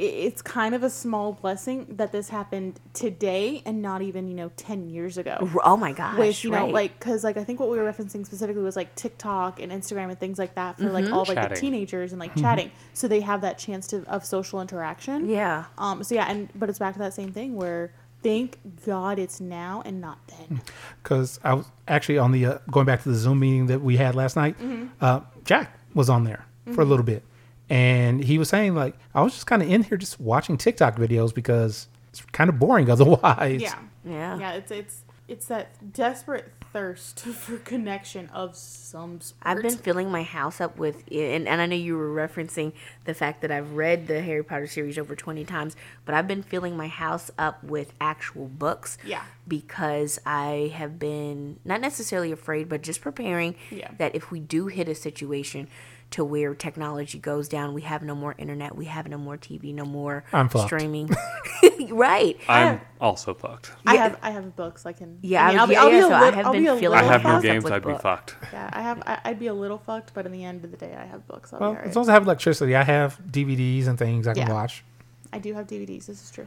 it's 0.00 0.40
kind 0.42 0.76
of 0.76 0.84
a 0.84 0.90
small 0.90 1.32
blessing 1.32 1.84
that 1.90 2.12
this 2.12 2.28
happened 2.28 2.78
today 2.94 3.62
and 3.66 3.82
not 3.82 4.00
even 4.00 4.28
you 4.28 4.34
know 4.34 4.48
10 4.56 4.88
years 4.88 5.18
ago 5.18 5.36
Oh 5.64 5.76
my 5.76 5.92
gosh. 5.92 6.16
which 6.18 6.44
you 6.44 6.50
know 6.50 6.66
right. 6.66 6.72
like 6.72 6.98
because 7.00 7.24
like 7.24 7.36
i 7.36 7.42
think 7.42 7.58
what 7.58 7.68
we 7.68 7.78
were 7.78 7.92
referencing 7.92 8.24
specifically 8.24 8.62
was 8.62 8.76
like 8.76 8.94
tiktok 8.94 9.60
and 9.60 9.72
instagram 9.72 10.08
and 10.08 10.18
things 10.18 10.38
like 10.38 10.54
that 10.54 10.78
for 10.78 10.88
like 10.90 11.10
all 11.10 11.24
like 11.24 11.48
the 11.48 11.56
teenagers 11.56 12.12
and 12.12 12.20
like 12.20 12.34
chatting 12.36 12.70
so 12.94 13.08
they 13.08 13.20
have 13.20 13.40
that 13.40 13.58
chance 13.58 13.88
to 13.88 14.04
of 14.08 14.24
social 14.24 14.60
interaction 14.60 15.28
Yeah. 15.28 15.64
um 15.78 16.04
so 16.04 16.14
yeah 16.14 16.26
and 16.30 16.48
but 16.54 16.70
it's 16.70 16.78
back 16.78 16.92
to 16.94 17.00
that 17.00 17.12
same 17.14 17.32
thing 17.32 17.56
where 17.56 17.92
thank 18.22 18.58
god 18.86 19.18
it's 19.18 19.40
now 19.40 19.82
and 19.84 20.00
not 20.00 20.18
then 20.28 20.60
because 21.02 21.40
I 21.42 21.54
was 21.54 21.66
actually 21.88 22.18
on 22.18 22.30
the 22.32 22.46
uh, 22.46 22.58
going 22.70 22.86
back 22.86 23.02
to 23.02 23.08
the 23.08 23.14
Zoom 23.16 23.40
meeting 23.40 23.66
that 23.66 23.80
we 23.80 23.96
had 23.96 24.14
last 24.14 24.36
night. 24.36 24.56
Mm-hmm. 24.60 24.86
Uh, 25.00 25.20
Jack 25.44 25.76
was 25.94 26.08
on 26.10 26.22
there 26.24 26.44
for 26.74 26.82
a 26.82 26.84
little 26.84 27.04
bit, 27.04 27.22
and 27.70 28.22
he 28.24 28.38
was 28.38 28.48
saying 28.48 28.74
like 28.74 28.94
I 29.14 29.22
was 29.22 29.34
just 29.34 29.46
kind 29.46 29.62
of 29.62 29.70
in 29.70 29.82
here 29.82 29.96
just 29.98 30.20
watching 30.20 30.56
TikTok 30.56 30.96
videos 30.96 31.34
because 31.34 31.88
it's 32.10 32.22
kind 32.32 32.48
of 32.50 32.58
boring 32.58 32.90
otherwise. 32.94 33.60
yeah 33.60 33.78
Yeah. 34.04 34.38
yeah 34.38 34.52
it's 34.52 34.70
it's 34.70 35.02
it's 35.28 35.46
that 35.48 35.92
desperate 35.92 36.52
thirst 36.72 37.20
for 37.20 37.58
connection 37.58 38.28
of 38.30 38.56
some 38.56 39.20
sort 39.20 39.36
I've 39.42 39.60
been 39.60 39.76
filling 39.76 40.10
my 40.10 40.22
house 40.22 40.58
up 40.58 40.78
with, 40.78 41.04
and, 41.12 41.46
and 41.46 41.60
I 41.60 41.66
know 41.66 41.76
you 41.76 41.96
were 41.98 42.08
referencing 42.14 42.72
the 43.04 43.12
fact 43.12 43.42
that 43.42 43.50
I've 43.50 43.72
read 43.72 44.06
the 44.06 44.22
Harry 44.22 44.42
Potter 44.42 44.66
series 44.66 44.96
over 44.98 45.14
20 45.14 45.44
times, 45.44 45.76
but 46.06 46.14
I've 46.14 46.26
been 46.28 46.42
filling 46.42 46.78
my 46.78 46.88
house 46.88 47.30
up 47.38 47.62
with 47.62 47.92
actual 48.00 48.46
books. 48.48 48.96
Yeah. 49.04 49.22
Because 49.46 50.18
I 50.24 50.72
have 50.74 50.98
been 50.98 51.58
not 51.64 51.80
necessarily 51.82 52.32
afraid, 52.32 52.68
but 52.70 52.82
just 52.82 53.00
preparing 53.02 53.54
Yeah. 53.70 53.90
that 53.98 54.14
if 54.14 54.30
we 54.30 54.40
do 54.40 54.66
hit 54.68 54.88
a 54.88 54.94
situation 54.94 55.68
to 56.10 56.24
where 56.24 56.54
technology 56.54 57.18
goes 57.18 57.48
down, 57.48 57.74
we 57.74 57.82
have 57.82 58.02
no 58.02 58.14
more 58.14 58.34
internet, 58.38 58.74
we 58.74 58.86
have 58.86 59.06
no 59.08 59.18
more 59.18 59.36
TV, 59.36 59.74
no 59.74 59.84
more 59.84 60.24
I'm 60.32 60.48
fucked. 60.48 60.66
streaming. 60.68 61.10
right. 61.90 62.36
I'm 62.48 62.76
uh, 62.76 62.78
also 63.04 63.34
fucked. 63.34 63.72
I 63.86 63.94
Yeah. 63.94 64.02
have 64.04 64.18
I 64.22 64.30
have 64.30 64.56
books 64.56 64.86
I 64.86 64.92
can. 64.92 65.18
Yeah, 65.22 65.46
I 65.46 65.48
mean, 65.50 65.58
I- 65.58 65.60
I'll 65.60 65.66
be, 65.68 65.74
yeah, 65.74 65.80
I'll 65.82 65.90
be 65.90 65.96
yeah, 65.96 66.04
a 66.04 66.08
so 66.08 66.14
I 66.14 66.30
have 66.32 66.46
I'll 66.46 66.52
been 66.52 66.62
be 66.62 66.68
a 66.68 66.76
feeling 66.76 66.98
I 66.98 67.02
have 67.02 67.22
no 67.22 67.28
house 67.30 67.42
fucked. 67.42 67.46
up 67.46 67.52
games. 67.62 67.70
I'd 67.70 67.84
be 67.84 67.98
fucked. 67.98 68.36
Yeah, 68.52 68.70
I 68.72 68.82
have. 68.82 69.02
I, 69.06 69.20
I'd 69.26 69.38
be 69.38 69.46
a 69.48 69.54
little 69.54 69.78
fucked, 69.78 70.14
but 70.14 70.24
in 70.26 70.32
the 70.32 70.44
end 70.44 70.64
of 70.64 70.70
the 70.70 70.76
day, 70.76 70.94
I 70.98 71.04
have 71.06 71.26
books. 71.28 71.52
I'll 71.52 71.60
Well, 71.60 71.70
be 71.72 71.76
alright. 71.76 71.90
as 71.90 71.96
long 71.96 72.02
as 72.04 72.08
I 72.08 72.12
have 72.14 72.24
electricity, 72.24 72.74
I 72.74 72.82
have 72.84 73.18
DVDs 73.30 73.86
and 73.86 73.98
things 73.98 74.26
I 74.26 74.34
can 74.34 74.46
Yeah. 74.48 74.52
watch. 74.54 74.84
I 75.32 75.38
do 75.38 75.52
have 75.54 75.66
DVDs. 75.66 76.06
This 76.06 76.22
is 76.24 76.30
true. 76.30 76.46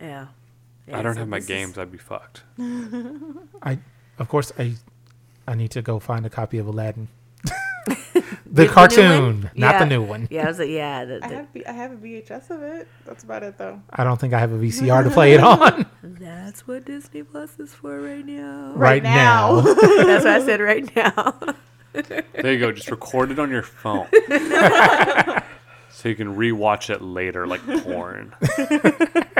Yeah. 0.00 0.26
I 0.92 1.02
don't 1.02 1.14
so 1.14 1.20
have 1.20 1.28
my 1.28 1.38
this 1.38 1.44
is- 1.44 1.48
games. 1.48 1.78
I'd 1.78 1.90
be 1.92 1.98
fucked. 1.98 2.42
I, 3.62 3.78
of 4.18 4.28
course, 4.28 4.52
I, 4.58 4.74
I 5.48 5.54
need 5.54 5.70
to 5.72 5.82
go 5.82 5.98
find 5.98 6.24
a 6.26 6.30
copy 6.30 6.58
of 6.58 6.66
Aladdin. 6.66 7.08
the 8.46 8.66
cartoon, 8.68 9.42
one? 9.42 9.50
not 9.54 9.74
Yeah. 9.74 9.78
the 9.80 9.86
new 9.86 10.02
one. 10.02 10.28
Yeah, 10.30 10.44
I 10.44 10.48
was 10.48 10.58
like, 10.58 10.68
yeah. 10.70 11.04
The, 11.04 11.20
I 11.22 11.28
have. 11.28 11.52
B- 11.52 11.66
I 11.66 11.72
have 11.72 11.92
a 11.92 11.96
VHS 11.96 12.50
of 12.50 12.62
it. 12.62 12.88
That's 13.06 13.22
about 13.24 13.42
it, 13.42 13.58
though. 13.58 13.80
I 13.90 14.04
don't 14.04 14.18
think 14.20 14.32
I 14.34 14.38
have 14.38 14.52
a 14.52 14.58
VCR 14.58 15.04
to 15.04 15.10
play 15.18 15.32
it 15.34 15.40
on 15.40 15.86
that's 16.02 16.66
what 16.66 16.84
Disney 16.84 17.22
Plus 17.22 17.58
is 17.58 17.72
for 17.74 18.00
right 18.00 18.24
now. 18.26 18.72
right, 18.74 19.02
now. 19.02 19.60
That's 19.60 20.24
what 20.24 20.26
I 20.26 20.44
said 20.44 20.60
right 20.60 20.94
now. 20.96 21.38
There 21.92 22.52
you 22.52 22.58
go. 22.58 22.72
Just 22.72 22.90
record 22.90 23.30
it 23.30 23.38
on 23.38 23.50
your 23.50 23.62
phone. 23.62 24.06
so 25.90 26.08
you 26.08 26.14
can 26.14 26.34
rewatch 26.36 26.90
it 26.90 27.02
later 27.02 27.46
like 27.46 27.60
porn. 27.82 28.34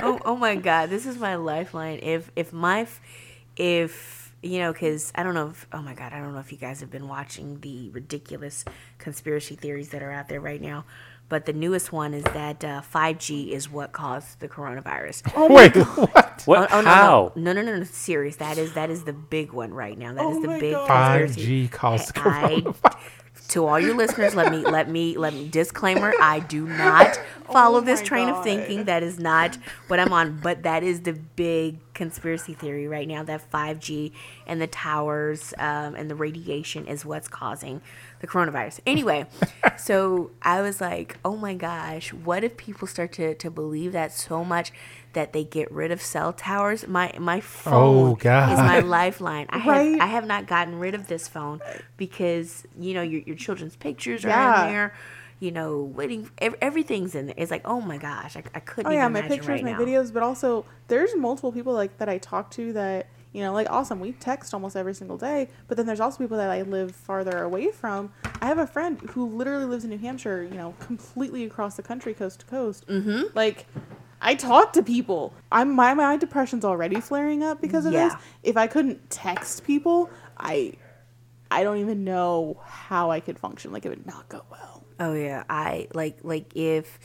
oh, 0.03 0.21
oh 0.25 0.37
my 0.37 0.57
God, 0.57 0.91
this 0.91 1.07
is 1.07 1.19
my 1.19 1.35
lifeline. 1.37 1.99
If 2.03 2.31
if 2.37 2.53
my 2.53 2.81
f- 2.83 3.01
if 3.57 4.20
you 4.43 4.59
know, 4.59 4.73
because 4.73 5.13
I 5.15 5.23
don't 5.23 5.35
know. 5.35 5.49
if 5.51 5.67
Oh 5.73 5.83
my 5.83 5.95
God, 5.95 6.13
I 6.13 6.19
don't 6.21 6.33
know 6.33 6.41
if 6.41 6.51
you 6.53 6.59
guys 6.59 6.81
have 6.81 6.91
been 6.91 7.09
watching 7.09 7.61
the 7.61 7.91
ridiculous 7.91 8.65
conspiracy 8.99 9.55
theories 9.57 9.91
that 9.91 10.03
are 10.03 10.13
out 10.13 10.29
there 10.29 10.41
right 10.41 10.61
now. 10.61 10.85
But 11.29 11.47
the 11.47 11.53
newest 11.53 11.93
one 11.93 12.13
is 12.13 12.25
that 12.25 12.65
uh, 12.65 12.83
5G 12.93 13.51
is 13.53 13.71
what 13.71 13.93
caused 13.93 14.41
the 14.41 14.49
coronavirus. 14.49 15.49
Wait, 15.49 15.77
what? 15.77 16.43
What? 16.47 16.73
Oh, 16.73 16.81
no, 16.81 16.89
How? 16.91 17.33
No, 17.37 17.53
no, 17.53 17.63
no, 17.63 17.71
no, 17.71 17.79
no, 17.79 17.85
serious. 17.85 18.37
That 18.37 18.59
is 18.59 18.73
that 18.73 18.91
is 18.91 19.05
the 19.05 19.13
big 19.13 19.53
one 19.53 19.73
right 19.73 19.97
now. 19.97 20.13
That 20.13 20.25
is 20.27 20.37
Oh 20.39 20.43
the 20.43 20.59
big 20.59 20.73
God. 20.75 21.21
conspiracy. 21.21 21.67
5G 21.69 21.71
caused 21.71 22.15
the 22.15 22.21
I- 22.21 22.23
coronavirus. 22.63 22.97
To 23.51 23.67
all 23.67 23.79
your 23.79 23.95
listeners, 23.95 24.35
let 24.35 24.51
me 24.51 24.65
let 24.65 24.89
me 24.89 25.17
let 25.17 25.35
me 25.35 25.49
disclaimer: 25.49 26.13
I 26.21 26.41
do 26.41 26.67
not 26.67 27.21
follow 27.51 27.79
Oh 27.79 27.83
this 27.83 28.03
train 28.03 28.29
of 28.29 28.43
thinking. 28.43 28.85
That 28.85 29.03
is 29.03 29.19
not 29.19 29.57
what 29.89 30.01
I'm 30.01 30.13
on. 30.13 30.41
But 30.41 30.63
that 30.63 30.83
is 30.83 31.01
the 31.03 31.13
big 31.13 31.79
conspiracy 31.95 32.55
theory 32.55 32.89
right 32.89 33.07
now 33.07 33.23
that 33.23 33.51
5G 33.51 34.13
and 34.47 34.61
the 34.61 34.67
towers 34.67 35.53
um, 35.59 35.95
and 35.95 36.11
the 36.11 36.15
radiation 36.15 36.87
is 36.87 37.05
what's 37.05 37.29
causing 37.29 37.83
the 38.21 38.27
coronavirus. 38.27 38.81
Anyway, 38.87 39.27
so 39.77 40.31
I 40.41 40.63
was 40.63 40.81
like, 40.81 41.19
oh 41.25 41.37
my 41.37 41.55
gosh, 41.55 42.13
what 42.13 42.43
if 42.43 42.57
people 42.57 42.89
start 42.89 43.13
to, 43.13 43.35
to 43.35 43.51
believe 43.51 43.93
that 43.93 44.13
so 44.13 44.45
much 44.45 44.73
that 45.13 45.33
they 45.33 45.45
get 45.45 45.71
rid 45.73 45.91
of 45.91 46.01
cell 46.03 46.33
towers? 46.33 46.87
My 46.87 47.13
my 47.19 47.41
phone 47.41 48.11
Oh, 48.13 48.15
God. 48.17 48.53
is 48.53 48.59
my 48.59 48.79
lifeline. 48.99 49.47
I 49.51 49.59
have 49.59 50.01
I 50.01 50.07
have 50.07 50.27
not 50.27 50.47
gotten 50.47 50.79
rid 50.79 50.95
of 50.95 51.07
this 51.09 51.29
phone 51.29 51.61
because 51.97 52.65
you 52.79 52.95
know 52.95 53.03
your 53.03 53.21
your 53.23 53.37
children's 53.37 53.77
pictures 53.77 54.25
are 54.25 54.29
Yeah. 54.29 54.67
in 54.67 54.73
there. 54.73 54.95
You 55.39 55.53
know, 55.53 55.85
waiting. 55.85 56.29
Everything's 56.61 57.15
in 57.15 57.27
there. 57.27 57.35
It's 57.39 57.51
like, 57.51 57.63
oh 57.65 57.81
my 57.81 57.97
gosh, 57.97 58.37
I, 58.37 58.43
I 58.55 58.61
couldn't. 58.61 58.93
Oh 58.93 58.95
yeah, 58.95 59.05
even 59.09 59.13
my 59.15 59.23
pictures, 59.23 59.49
right 59.49 59.65
my 59.65 59.73
now. 59.73 59.79
videos, 59.79 60.13
but 60.13 60.23
also 60.23 60.67
there's 60.89 61.17
multiple 61.17 61.51
people 61.51 61.73
like 61.73 61.97
that 61.97 62.11
I 62.11 62.19
talk 62.19 62.51
to 62.53 62.73
that 62.75 63.07
you 63.33 63.43
know, 63.43 63.53
like 63.53 63.71
awesome. 63.71 64.01
We 64.01 64.11
text 64.13 64.53
almost 64.53 64.75
every 64.77 64.93
single 64.93 65.17
day, 65.17 65.49
but 65.69 65.77
then 65.77 65.87
there's 65.87 66.01
also 66.01 66.19
people 66.19 66.37
that 66.37 66.51
I 66.51 66.63
live 66.63 66.95
farther 66.95 67.43
away 67.45 67.71
from. 67.71 68.13
I 68.43 68.47
have 68.47 68.59
a 68.59 68.67
friend 68.67 69.01
who 69.13 69.25
literally 69.25 69.67
lives 69.67 69.85
in 69.85 69.91
New 69.91 69.99
Hampshire, 69.99 70.43
you 70.43 70.57
know, 70.57 70.75
completely 70.81 71.45
across 71.45 71.77
the 71.77 71.83
country, 71.83 72.13
coast 72.13 72.41
to 72.41 72.47
coast. 72.47 72.87
Mm-hmm. 72.89 73.27
Like, 73.33 73.67
I 74.21 74.35
talk 74.35 74.73
to 74.75 74.83
people. 74.83 75.33
I'm 75.51 75.75
my 75.75 75.95
my 75.95 76.17
depression's 76.17 76.65
already 76.65 77.01
flaring 77.01 77.43
up 77.43 77.61
because 77.61 77.87
of 77.87 77.93
this. 77.93 78.23
If 78.43 78.57
I 78.57 78.67
couldn't 78.67 79.11
text 79.11 79.65
people, 79.65 80.11
I 80.37 80.75
I 81.51 81.63
don't 81.65 81.79
even 81.79 82.05
know 82.05 82.61
how 82.65 83.11
I 83.11 83.21
could 83.21 83.39
function. 83.39 83.73
Like 83.73 83.87
it 83.87 83.89
would 83.89 84.07
not 84.07 84.29
go 84.29 84.43
well. 84.51 84.85
Oh 84.99 85.15
yeah, 85.15 85.45
I 85.49 85.89
like 85.95 86.19
like 86.23 86.55
if 86.55 86.99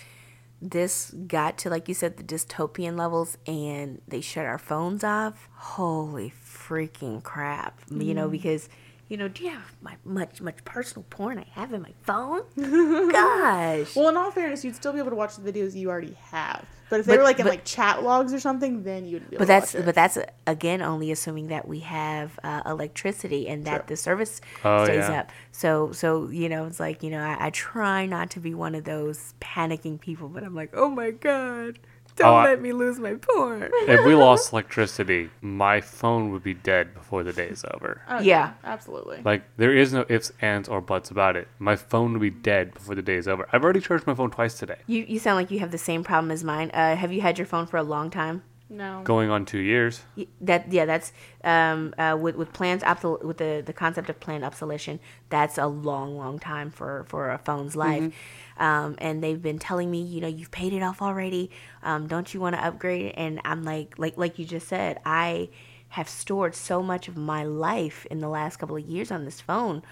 this 0.62 1.12
got 1.28 1.58
to 1.60 1.70
like 1.70 1.88
you 1.88 1.94
said 1.94 2.18
the 2.18 2.24
dystopian 2.24 2.98
levels 2.98 3.38
and 3.48 4.02
they 4.08 4.22
shut 4.22 4.46
our 4.46 4.58
phones 4.58 5.04
off. 5.04 5.48
Holy 5.54 6.32
freaking 6.32 7.24
crap! 7.24 7.80
You 7.90 7.98
Mm. 7.98 8.16
know 8.16 8.28
because 8.30 8.68
you 9.08 9.18
know 9.18 9.28
do 9.28 9.44
you 9.44 9.50
have 9.52 9.76
my 9.82 9.96
much 10.04 10.42
much 10.42 10.64
personal 10.66 11.06
porn 11.10 11.38
I 11.40 11.46
have 11.52 11.74
in 11.74 11.82
my 11.82 11.94
phone? 12.04 12.42
Gosh. 13.12 13.96
Well, 13.96 14.10
in 14.10 14.18
all 14.18 14.32
fairness, 14.32 14.64
you'd 14.64 14.76
still 14.76 14.94
be 14.94 15.00
able 15.00 15.12
to 15.12 15.16
watch 15.16 15.36
the 15.38 15.52
videos 15.52 15.76
you 15.76 15.90
already 15.90 16.18
have. 16.32 16.66
But 16.90 17.00
if 17.00 17.08
they 17.08 17.14
But- 17.14 17.20
were 17.20 17.24
like 17.24 17.40
in 17.40 17.46
but- 17.46 17.50
like 17.52 17.66
chat 17.66 18.04
logs 18.04 18.32
or 18.34 18.40
something, 18.40 18.84
then 18.84 19.06
you'd 19.06 19.28
be 19.30 19.36
able 19.36 19.40
But 19.40 19.46
to 19.46 19.48
that's 19.48 19.74
watch 19.74 19.82
it. 19.82 19.86
but 19.86 19.96
that's 19.96 20.18
again 20.46 20.82
only 20.82 21.12
assuming 21.12 21.48
that 21.48 21.68
we 21.68 21.80
have 21.80 22.40
uh, 22.44 22.62
electricity 22.66 23.48
and 23.48 23.66
that 23.66 23.88
True. 23.88 23.96
the 23.96 23.98
service 23.98 24.40
Oh, 24.64 24.84
stays 24.86 24.98
yeah. 24.98 25.20
up. 25.22 25.32
So 25.52 25.92
so 25.94 26.30
you 26.30 26.48
know 26.50 26.66
it's 26.66 26.80
like 26.80 27.02
you 27.02 27.10
know 27.10 27.22
I, 27.22 27.48
I 27.48 27.50
try 27.50 28.06
not 28.06 28.30
to 28.32 28.40
be 28.40 28.54
one 28.54 28.76
of 28.76 28.84
those 28.84 29.34
panicking 29.42 30.00
people, 30.00 30.30
but 30.30 30.44
I'm 30.44 30.54
like 30.56 30.72
oh 30.74 30.90
my 30.90 31.10
god, 31.12 31.80
don't 32.26 32.28
Oh, 32.28 32.36
I- 32.36 32.46
let 32.46 32.62
me 32.62 32.72
lose 32.74 32.98
my 33.00 33.14
porn. 33.16 33.70
If 33.88 34.06
we 34.06 34.16
lost 34.28 34.52
electricity, 34.54 35.30
my 35.42 35.82
phone 35.82 36.32
would 36.32 36.44
be 36.44 36.54
dead 36.54 36.94
before 36.94 37.24
the 37.24 37.34
day 37.34 37.48
is 37.50 37.66
over. 37.74 38.02
Oh, 38.10 38.20
yeah. 38.22 38.54
absolutely. 38.64 39.22
Like 39.24 39.44
there 39.58 39.76
is 39.76 39.92
no 39.94 40.06
ifs, 40.10 40.32
ands, 40.42 40.68
or 40.70 40.82
buts 40.82 41.12
about 41.12 41.36
it. 41.36 41.48
My 41.60 41.76
phone 41.76 42.14
would 42.14 42.22
be 42.22 42.30
dead 42.30 42.74
before 42.74 42.96
the 42.96 43.02
day 43.02 43.16
is 43.16 43.28
over. 43.28 43.48
I've 43.52 43.64
already 43.64 43.82
charged 43.82 44.08
my 44.08 44.16
phone 44.16 44.32
twice 44.32 44.58
today. 44.58 44.78
You 44.88 45.06
you 45.08 45.20
sound 45.20 45.36
like 45.38 45.52
you 45.52 45.60
have 45.60 45.72
the 45.72 45.78
same 45.78 46.04
problem 46.04 46.32
as 46.32 46.44
mine. 46.44 46.72
Uh, 46.74 46.96
have 46.96 47.12
you 47.12 47.22
had 47.22 47.38
your 47.38 47.48
phone 47.48 47.66
for 47.68 47.78
a 47.78 47.84
long 47.84 48.10
time? 48.10 48.44
No. 48.68 49.02
going 49.04 49.30
on 49.30 49.46
two 49.46 49.60
years. 49.60 50.02
That 50.42 50.72
yeah, 50.72 50.86
that's 50.86 51.14
um, 51.44 51.94
uh, 51.98 52.18
with 52.20 52.36
with 52.36 52.52
plans 52.52 52.82
obsol- 52.82 53.24
with 53.24 53.38
the, 53.38 53.62
the 53.66 53.74
concept 53.74 54.10
of 54.10 54.20
planned 54.20 54.44
obsolescence. 54.44 55.02
That's 55.30 55.58
a 55.58 55.68
long, 55.68 56.18
long 56.18 56.40
time 56.40 56.72
for 56.72 57.06
for 57.08 57.30
a 57.32 57.38
phone's 57.38 57.76
life. 57.76 58.14
Um, 58.58 58.96
and 59.00 59.24
they've 59.24 59.42
been 59.42 59.60
telling 59.60 59.92
me, 59.92 60.02
you 60.02 60.22
know, 60.22 60.28
you've 60.28 60.52
paid 60.52 60.74
it 60.74 60.82
off 60.82 61.02
already. 61.02 61.52
Um, 61.84 62.08
don't 62.08 62.34
you 62.34 62.40
want 62.40 62.56
to 62.56 62.66
upgrade? 62.66 63.14
And 63.16 63.40
I'm 63.46 63.64
like, 63.64 64.00
like 64.00 64.18
like 64.18 64.40
you 64.40 64.46
just 64.46 64.68
said, 64.68 65.00
I 65.06 65.50
have 65.90 66.10
stored 66.10 66.56
so 66.56 66.82
much 66.82 67.08
of 67.08 67.16
my 67.16 67.44
life 67.44 68.06
in 68.10 68.20
the 68.20 68.28
last 68.30 68.58
couple 68.58 68.76
of 68.76 68.84
years 68.84 69.12
on 69.12 69.26
this 69.26 69.42
phone 69.42 69.84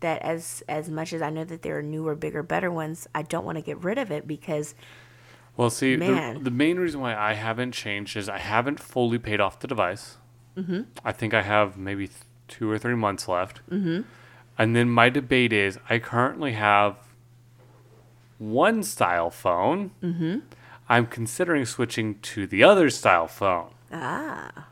that 0.00 0.20
as 0.22 0.62
as 0.68 0.88
much 0.88 1.12
as 1.12 1.22
I 1.22 1.30
know 1.30 1.44
that 1.44 1.62
there 1.62 1.78
are 1.78 1.82
newer, 1.82 2.14
bigger, 2.14 2.42
better 2.42 2.70
ones, 2.70 3.08
I 3.14 3.22
don't 3.22 3.44
want 3.44 3.56
to 3.56 3.62
get 3.62 3.82
rid 3.82 3.98
of 3.98 4.10
it 4.10 4.26
because 4.26 4.74
Well, 5.56 5.70
see, 5.70 5.96
the, 5.96 6.08
Man. 6.10 6.44
the 6.44 6.50
main 6.50 6.78
reason 6.78 7.00
why 7.00 7.14
I 7.14 7.34
haven't 7.34 7.72
changed 7.72 8.16
is 8.16 8.28
I 8.28 8.38
haven't 8.38 8.80
fully 8.80 9.18
paid 9.18 9.40
off 9.40 9.60
the 9.60 9.68
device. 9.68 10.16
Mm-hmm. 10.56 10.82
I 11.04 11.12
think 11.12 11.34
I 11.34 11.42
have 11.42 11.76
maybe 11.76 12.06
th- 12.08 12.20
two 12.48 12.70
or 12.70 12.78
three 12.78 12.94
months 12.94 13.28
left. 13.28 13.60
Mm-hmm. 13.70 14.02
And 14.58 14.76
then 14.76 14.88
my 14.90 15.08
debate 15.10 15.52
is 15.52 15.78
I 15.90 15.98
currently 15.98 16.52
have 16.52 16.96
one 18.38 18.82
style 18.82 19.30
phone. 19.30 19.92
Mm-hmm. 20.02 20.38
I'm 20.88 21.06
considering 21.06 21.64
switching 21.64 22.18
to 22.20 22.46
the 22.46 22.62
other 22.64 22.90
style 22.90 23.28
phone. 23.28 23.70
ah, 23.92 24.68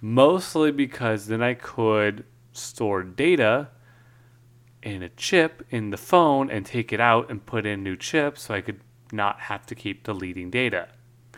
Mostly 0.00 0.70
because 0.70 1.26
then 1.26 1.42
I 1.42 1.54
could 1.54 2.24
store 2.52 3.02
data 3.02 3.68
in 4.82 5.02
a 5.02 5.08
chip 5.08 5.64
in 5.70 5.90
the 5.90 5.96
phone 5.96 6.50
and 6.50 6.64
take 6.64 6.92
it 6.92 7.00
out 7.00 7.30
and 7.30 7.44
put 7.44 7.66
in 7.66 7.82
new 7.82 7.96
chips 7.96 8.42
so 8.42 8.54
I 8.54 8.60
could 8.60 8.80
not 9.12 9.40
have 9.40 9.66
to 9.66 9.74
keep 9.74 10.02
deleting 10.04 10.50
data. 10.50 10.88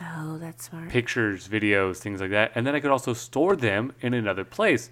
oh, 0.00 0.38
that's 0.38 0.64
smart. 0.64 0.88
Pictures, 0.88 1.48
videos, 1.48 1.98
things 1.98 2.20
like 2.20 2.30
that. 2.30 2.52
And 2.54 2.66
then 2.66 2.74
I 2.74 2.80
could 2.80 2.90
also 2.90 3.12
store 3.12 3.56
them 3.56 3.92
in 4.00 4.14
another 4.14 4.44
place, 4.44 4.90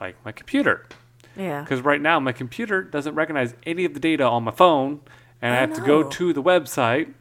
like 0.00 0.16
my 0.24 0.32
computer. 0.32 0.86
Yeah. 1.36 1.62
Because 1.62 1.82
right 1.82 2.00
now 2.00 2.18
my 2.18 2.32
computer 2.32 2.82
doesn't 2.82 3.14
recognize 3.14 3.54
any 3.64 3.84
of 3.84 3.94
the 3.94 4.00
data 4.00 4.24
on 4.24 4.44
my 4.44 4.50
phone, 4.50 5.00
and 5.40 5.52
I 5.54 5.58
I 5.58 5.60
have 5.60 5.72
to 5.74 5.80
go 5.82 6.02
to 6.02 6.32
the 6.32 6.42
website 6.42 7.12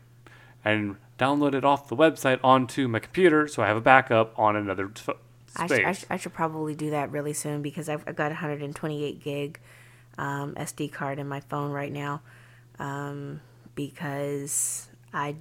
and 0.65 0.95
download 1.19 1.53
it 1.53 1.63
off 1.65 1.87
the 1.87 1.95
website 1.95 2.39
onto 2.43 2.87
my 2.87 2.99
computer 2.99 3.47
so 3.47 3.61
I 3.63 3.67
have 3.67 3.77
a 3.77 3.81
backup 3.81 4.37
on 4.37 4.55
another 4.55 4.87
t- 4.87 5.11
I, 5.55 5.65
space. 5.67 5.79
sh- 5.79 5.85
I, 5.85 5.91
sh- 5.93 6.05
I 6.11 6.17
should 6.17 6.33
probably 6.33 6.75
do 6.75 6.91
that 6.91 7.11
really 7.11 7.33
soon 7.33 7.61
because 7.61 7.89
I've, 7.89 8.03
I've 8.07 8.15
got 8.15 8.29
128 8.31 9.23
gig 9.23 9.59
um, 10.17 10.53
SD 10.55 10.91
card 10.91 11.19
in 11.19 11.27
my 11.27 11.39
phone 11.41 11.71
right 11.71 11.91
now 11.91 12.21
um, 12.79 13.41
because 13.75 14.86
I, 15.13 15.35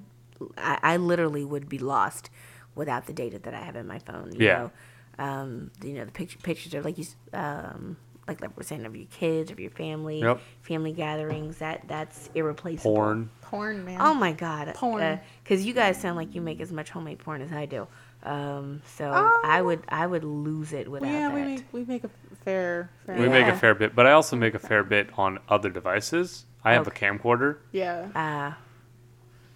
I 0.57 0.79
I 0.83 0.97
literally 0.97 1.45
would 1.45 1.69
be 1.69 1.79
lost 1.79 2.31
without 2.75 3.07
the 3.07 3.13
data 3.13 3.39
that 3.41 3.55
I 3.55 3.61
have 3.61 3.77
in 3.77 3.87
my 3.87 3.99
phone. 3.99 4.33
You 4.33 4.47
Yeah. 4.47 4.59
Know? 4.59 4.71
Um, 5.19 5.71
you 5.83 5.95
know 5.95 6.05
the 6.05 6.13
picture, 6.13 6.39
pictures 6.43 6.75
are 6.75 6.83
like 6.83 6.99
you 6.99 7.05
s- 7.05 7.17
um, 7.33 7.97
like 8.29 8.41
like 8.43 8.55
we're 8.57 8.65
saying 8.65 8.85
of 8.85 8.95
your 8.95 9.07
kids 9.07 9.51
of 9.51 9.59
your 9.59 9.71
family 9.71 10.21
Yep. 10.21 10.41
family 10.63 10.93
gatherings 10.93 11.57
that 11.59 11.83
that's 11.89 12.29
irreplaceable. 12.35 12.95
Porn. 12.95 13.31
Porn, 13.41 13.85
man. 13.87 13.99
Oh 14.01 14.13
my 14.13 14.33
god, 14.33 14.75
Porn. 14.75 15.19
Because 15.43 15.65
you 15.65 15.73
guys 15.73 15.99
sound 15.99 16.17
like 16.17 16.35
you 16.35 16.43
make 16.43 16.61
as 16.61 16.71
much 16.71 16.91
homemade 16.91 17.19
porn 17.21 17.41
as 17.41 17.51
I 17.53 17.65
do. 17.65 17.87
Um, 18.25 18.83
so 18.97 19.11
Oh. 19.15 19.41
I 19.45 19.63
would 19.63 19.81
I 19.89 20.07
would 20.07 20.25
lose 20.25 20.73
it 20.75 20.91
without 20.91 21.09
yeah, 21.11 21.29
that. 21.29 21.35
we 21.35 21.43
make 21.45 21.65
we 21.73 21.85
make 21.87 22.05
a 22.05 22.11
fair. 22.45 22.91
fair 23.07 23.17
We 23.19 23.29
make 23.31 23.47
a 23.47 23.57
fair 23.57 23.75
bit, 23.75 23.95
but 23.95 24.07
I 24.07 24.13
also 24.13 24.37
make 24.37 24.53
a 24.55 24.59
fair 24.59 24.85
bit 24.85 25.09
on 25.17 25.39
other 25.49 25.71
devices. 25.71 26.45
I 26.63 26.73
have 26.75 26.87
Okay. 26.89 27.07
a 27.07 27.11
camcorder. 27.13 27.59
Yeah. 27.73 28.09
uh, 28.15 28.61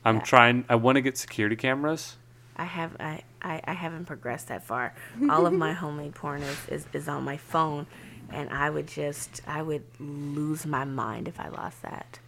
I'm 0.04 0.20
trying. 0.20 0.64
I 0.68 0.76
want 0.76 0.96
to 0.96 1.02
get 1.02 1.16
security 1.18 1.56
cameras. 1.56 2.16
I 2.56 2.64
have 2.64 2.96
I, 3.00 3.22
I, 3.42 3.60
I 3.64 3.72
haven't 3.72 4.06
progressed 4.06 4.48
that 4.48 4.64
far. 4.64 4.94
All 5.28 5.46
of 5.46 5.52
my 5.52 5.72
homemade 5.82 6.14
porn 6.14 6.42
is, 6.42 6.68
is, 6.68 6.86
is 6.92 7.08
on 7.08 7.24
my 7.24 7.36
phone, 7.36 7.86
and 8.30 8.50
I 8.50 8.70
would 8.70 8.86
just 8.86 9.42
I 9.46 9.62
would 9.62 9.84
lose 9.98 10.66
my 10.66 10.84
mind 10.84 11.28
if 11.28 11.40
I 11.40 11.48
lost 11.48 11.82
that. 11.82 12.18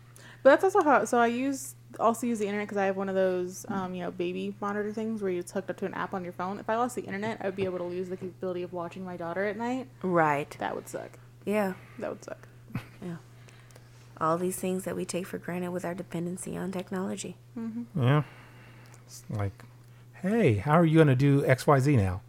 But 0.43 0.51
that's 0.51 0.65
also 0.65 0.83
how. 0.83 1.05
So 1.05 1.19
I 1.19 1.29
use 1.29 1.75
also 2.01 2.27
use 2.27 2.39
the 2.39 2.47
internet 2.47 2.67
because 2.67 2.79
I 2.79 2.87
have 2.87 2.97
one 2.97 3.09
of 3.09 3.15
those, 3.15 3.67
um, 3.69 3.95
you 3.95 4.03
know, 4.03 4.11
baby 4.11 4.55
monitor 4.61 4.93
things 4.93 5.23
where 5.23 5.33
it's 5.33 5.53
hooked 5.53 5.71
up 5.71 5.77
to 5.79 5.87
an 5.87 5.95
app 5.95 6.15
on 6.15 6.25
your 6.25 6.33
phone. 6.33 6.59
If 6.59 6.71
I 6.71 6.77
lost 6.77 6.97
the 6.97 7.03
internet, 7.03 7.39
I 7.41 7.47
would 7.47 7.57
be 7.57 7.65
able 7.65 7.79
to 7.79 7.85
lose 7.85 8.09
the 8.09 8.17
capability 8.17 8.63
of 8.63 8.73
watching 8.73 9.05
my 9.05 9.17
daughter 9.17 9.45
at 9.45 9.57
night. 9.57 9.89
Right. 10.03 10.55
That 10.59 10.75
would 10.75 10.89
suck. 10.89 11.19
Yeah. 11.45 11.75
That 11.99 12.11
would 12.11 12.25
suck. 12.25 12.49
All 14.23 14.39
these 14.39 14.55
things 14.57 14.85
that 14.85 14.95
we 14.95 15.05
take 15.05 15.27
for 15.27 15.37
granted 15.39 15.73
with 15.73 15.85
our 15.85 15.95
dependency 15.95 16.57
on 16.57 16.71
technology. 16.71 17.37
Yeah. 17.99 18.23
It's 19.05 19.25
like, 19.29 19.65
hey, 20.23 20.55
how 20.55 20.75
are 20.79 20.85
you 20.87 20.95
going 20.95 21.09
to 21.09 21.17
do 21.17 21.43
XYZ 21.43 21.97
now? 21.97 22.21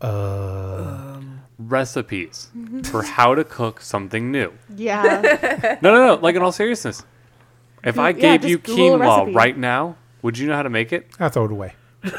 Uh, 0.00 1.20
Recipes 1.58 2.48
for 2.84 3.02
how 3.02 3.34
to 3.34 3.44
cook 3.44 3.82
something 3.82 4.32
new. 4.32 4.52
Yeah. 4.74 5.76
No, 5.82 5.92
no, 5.92 6.06
no. 6.06 6.14
Like 6.22 6.34
in 6.34 6.40
all 6.40 6.50
seriousness, 6.52 7.04
if 7.84 7.98
I 7.98 8.08
Yeah, 8.10 8.12
gave 8.38 8.40
just 8.42 8.50
you 8.50 8.58
Google 8.58 8.98
quinoa 8.98 9.34
right 9.34 9.56
now, 9.58 9.96
would 10.22 10.38
you 10.38 10.46
know 10.48 10.54
how 10.54 10.62
to 10.62 10.70
make 10.70 10.92
it? 10.94 11.08
I'll 11.20 11.28
throw 11.28 11.44
it 11.44 11.52
away. 11.52 11.74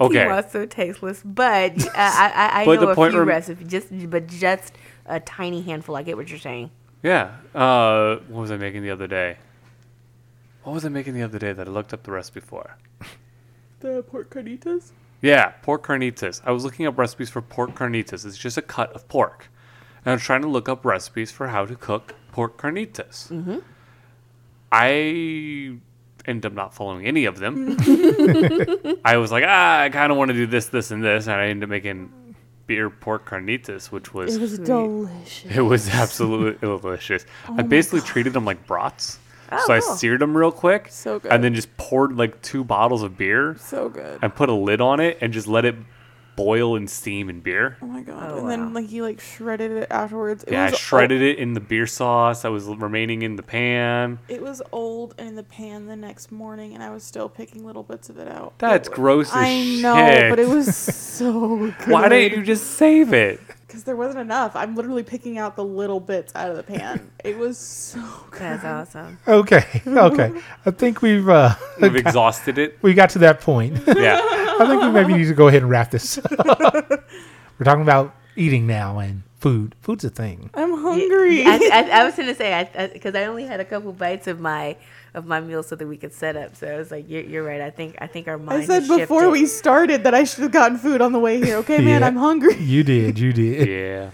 Okay. 0.00 0.18
Quinoa 0.26 0.48
so 0.48 0.64
tasteless, 0.64 1.20
but 1.24 1.72
uh, 1.88 1.90
I 1.96 2.32
I, 2.34 2.62
I 2.62 2.64
But 2.64 2.74
know 2.76 2.86
the 2.86 2.92
a 2.92 2.94
point 2.94 3.10
few 3.10 3.18
rem- 3.18 3.28
recipes, 3.28 3.66
just 3.66 3.88
but 4.08 4.28
just 4.28 4.72
a 5.06 5.18
tiny 5.18 5.60
handful. 5.60 5.96
I 5.96 6.04
get 6.04 6.16
what 6.16 6.28
you're 6.30 6.38
saying. 6.38 6.70
Yeah. 7.02 7.36
Uh, 7.54 8.16
what 8.28 8.42
was 8.42 8.50
I 8.50 8.56
making 8.56 8.82
the 8.82 8.90
other 8.90 9.06
day? 9.06 9.38
What 10.62 10.72
was 10.74 10.84
I 10.84 10.88
making 10.88 11.14
the 11.14 11.22
other 11.22 11.38
day 11.38 11.52
that 11.52 11.66
I 11.66 11.70
looked 11.70 11.94
up 11.94 12.02
the 12.02 12.10
recipe 12.10 12.40
for? 12.40 12.76
the 13.80 14.02
pork 14.02 14.30
carnitas. 14.30 14.92
Yeah, 15.20 15.50
pork 15.62 15.86
carnitas. 15.86 16.40
I 16.44 16.52
was 16.52 16.64
looking 16.64 16.86
up 16.86 16.98
recipes 16.98 17.30
for 17.30 17.42
pork 17.42 17.74
carnitas. 17.74 18.24
It's 18.24 18.38
just 18.38 18.56
a 18.56 18.62
cut 18.62 18.92
of 18.92 19.08
pork. 19.08 19.48
And 20.04 20.12
I 20.12 20.14
was 20.14 20.22
trying 20.22 20.42
to 20.42 20.48
look 20.48 20.68
up 20.68 20.84
recipes 20.84 21.30
for 21.30 21.48
how 21.48 21.66
to 21.66 21.74
cook 21.74 22.14
pork 22.32 22.56
carnitas. 22.56 23.28
Mm-hmm. 23.30 23.58
I 24.70 25.78
end 26.28 26.44
up 26.44 26.52
not 26.52 26.74
following 26.74 27.06
any 27.06 27.24
of 27.24 27.38
them. 27.38 27.76
I 29.04 29.16
was 29.16 29.32
like, 29.32 29.44
ah, 29.46 29.80
I 29.80 29.88
kind 29.88 30.12
of 30.12 30.18
want 30.18 30.28
to 30.28 30.34
do 30.34 30.46
this, 30.46 30.66
this, 30.66 30.90
and 30.90 31.02
this. 31.02 31.26
And 31.26 31.34
I 31.34 31.46
ended 31.46 31.64
up 31.64 31.70
making 31.70 32.12
beer 32.68 32.88
pork 32.90 33.28
carnitas, 33.28 33.86
which 33.90 34.14
was 34.14 34.36
It 34.36 34.40
was 34.40 34.58
delicious. 34.60 35.56
It 35.56 35.62
was 35.62 35.88
absolutely 35.88 36.58
delicious. 36.60 37.26
Oh 37.48 37.56
I 37.58 37.62
basically 37.62 38.02
treated 38.02 38.32
them 38.32 38.44
like 38.44 38.64
brats. 38.68 39.18
Oh, 39.50 39.60
so 39.66 39.72
I 39.72 39.80
cool. 39.80 39.96
seared 39.96 40.20
them 40.20 40.36
real 40.36 40.52
quick. 40.52 40.86
So 40.90 41.18
good. 41.18 41.32
And 41.32 41.42
then 41.42 41.54
just 41.54 41.74
poured 41.78 42.12
like 42.16 42.40
two 42.42 42.62
bottles 42.62 43.02
of 43.02 43.16
beer 43.18 43.56
So 43.58 43.88
good. 43.88 44.20
and 44.22 44.32
put 44.32 44.48
a 44.50 44.54
lid 44.54 44.80
on 44.80 45.00
it 45.00 45.18
and 45.20 45.32
just 45.32 45.48
let 45.48 45.64
it 45.64 45.74
boil 46.38 46.76
and 46.76 46.88
steam 46.88 47.28
in 47.28 47.40
beer. 47.40 47.76
Oh 47.82 47.86
my 47.86 48.02
god! 48.02 48.30
Oh, 48.30 48.34
and 48.36 48.44
wow. 48.44 48.48
then 48.48 48.72
like 48.72 48.92
you 48.92 49.02
like 49.02 49.20
shredded 49.20 49.72
it 49.72 49.88
afterwards. 49.90 50.44
It 50.44 50.52
Yeah, 50.52 50.66
I 50.66 50.70
was 50.70 50.78
shredded 50.78 51.20
it 51.20 51.38
in 51.38 51.54
the 51.54 51.60
beer 51.60 51.86
sauce 51.88 52.42
that 52.42 52.52
was 52.52 52.66
remaining 52.66 53.22
in 53.22 53.34
the 53.34 53.42
pan. 53.42 54.20
It 54.28 54.40
was 54.40 54.62
old 54.70 55.16
and 55.18 55.28
in 55.28 55.34
the 55.34 55.42
pan 55.42 55.86
the 55.86 55.96
next 55.96 56.30
morning, 56.30 56.74
and 56.74 56.82
I 56.82 56.90
was 56.90 57.02
still 57.02 57.28
picking 57.28 57.64
little 57.66 57.82
bits 57.82 58.08
of 58.08 58.18
it 58.18 58.28
out. 58.28 58.54
That's 58.58 58.88
It 58.88 58.94
gross 58.94 59.30
as 59.30 59.34
I 59.34 59.80
know, 59.82 60.28
but 60.30 60.38
it 60.38 60.48
was 60.48 60.76
so 60.76 61.56
good. 61.58 61.74
Why 61.88 62.08
didn't 62.08 62.38
you 62.38 62.44
just 62.44 62.72
save 62.72 63.12
it? 63.12 63.40
Because 63.68 63.84
there 63.84 63.96
wasn't 63.96 64.20
enough. 64.20 64.56
I'm 64.56 64.74
literally 64.74 65.02
picking 65.02 65.36
out 65.36 65.54
the 65.54 65.62
little 65.64 66.00
bits 66.00 66.34
out 66.34 66.50
of 66.50 66.56
the 66.56 66.62
pan. 66.62 67.10
it 67.22 67.36
was 67.38 67.58
so 67.58 68.00
good. 68.30 68.40
That's 68.40 68.64
awesome. 68.64 69.18
Okay. 69.28 69.82
Okay. 69.86 70.32
I 70.66 70.70
think 70.70 71.02
we've 71.02 71.28
uh, 71.28 71.54
We've 71.80 71.94
exhausted 71.96 72.56
it. 72.58 72.78
we 72.82 72.94
got 72.94 73.10
to 73.10 73.18
that 73.20 73.40
point. 73.40 73.78
Yeah. 73.86 74.20
I 74.60 74.66
think 74.66 74.82
we 74.82 74.90
maybe 74.90 75.12
need 75.14 75.26
to 75.26 75.34
go 75.34 75.48
ahead 75.48 75.62
and 75.62 75.70
wrap 75.70 75.90
this 75.90 76.18
up. 76.18 76.28
We're 76.58 77.64
talking 77.64 77.82
about 77.82 78.14
eating 78.36 78.66
now 78.66 78.98
and 79.00 79.22
food. 79.38 79.74
Food's 79.80 80.04
a 80.04 80.10
thing. 80.10 80.50
I'm 80.54 80.72
hungry. 80.78 81.44
I, 81.44 81.56
I, 81.72 82.00
I 82.00 82.04
was 82.06 82.14
gonna 82.16 82.34
say 82.34 82.68
because 82.92 83.14
I, 83.14 83.24
only 83.24 83.44
had 83.44 83.60
a 83.60 83.64
couple 83.64 83.92
bites 83.92 84.26
of 84.26 84.40
my 84.40 84.76
of 85.14 85.26
my 85.26 85.40
meal 85.40 85.62
so 85.62 85.74
that 85.76 85.86
we 85.86 85.96
could 85.96 86.12
set 86.12 86.36
up. 86.36 86.54
So 86.56 86.66
I 86.68 86.76
was 86.76 86.90
like, 86.90 87.08
you're, 87.08 87.22
you're 87.22 87.42
right. 87.44 87.60
I 87.60 87.70
think 87.70 87.96
I 88.00 88.06
think 88.06 88.28
our 88.28 88.38
mind. 88.38 88.62
I 88.62 88.66
said 88.66 88.82
has 88.84 88.88
before 88.88 89.20
shifted. 89.22 89.30
we 89.32 89.46
started 89.46 90.04
that 90.04 90.14
I 90.14 90.24
should 90.24 90.42
have 90.42 90.52
gotten 90.52 90.76
food 90.78 91.00
on 91.00 91.12
the 91.12 91.18
way 91.18 91.42
here. 91.42 91.56
Okay, 91.58 91.78
man, 91.84 92.02
I'm 92.02 92.16
hungry. 92.16 92.56
You 92.68 92.82
did. 92.84 93.18
You 93.18 93.32
did. 93.32 93.68
Yeah. 93.68 94.10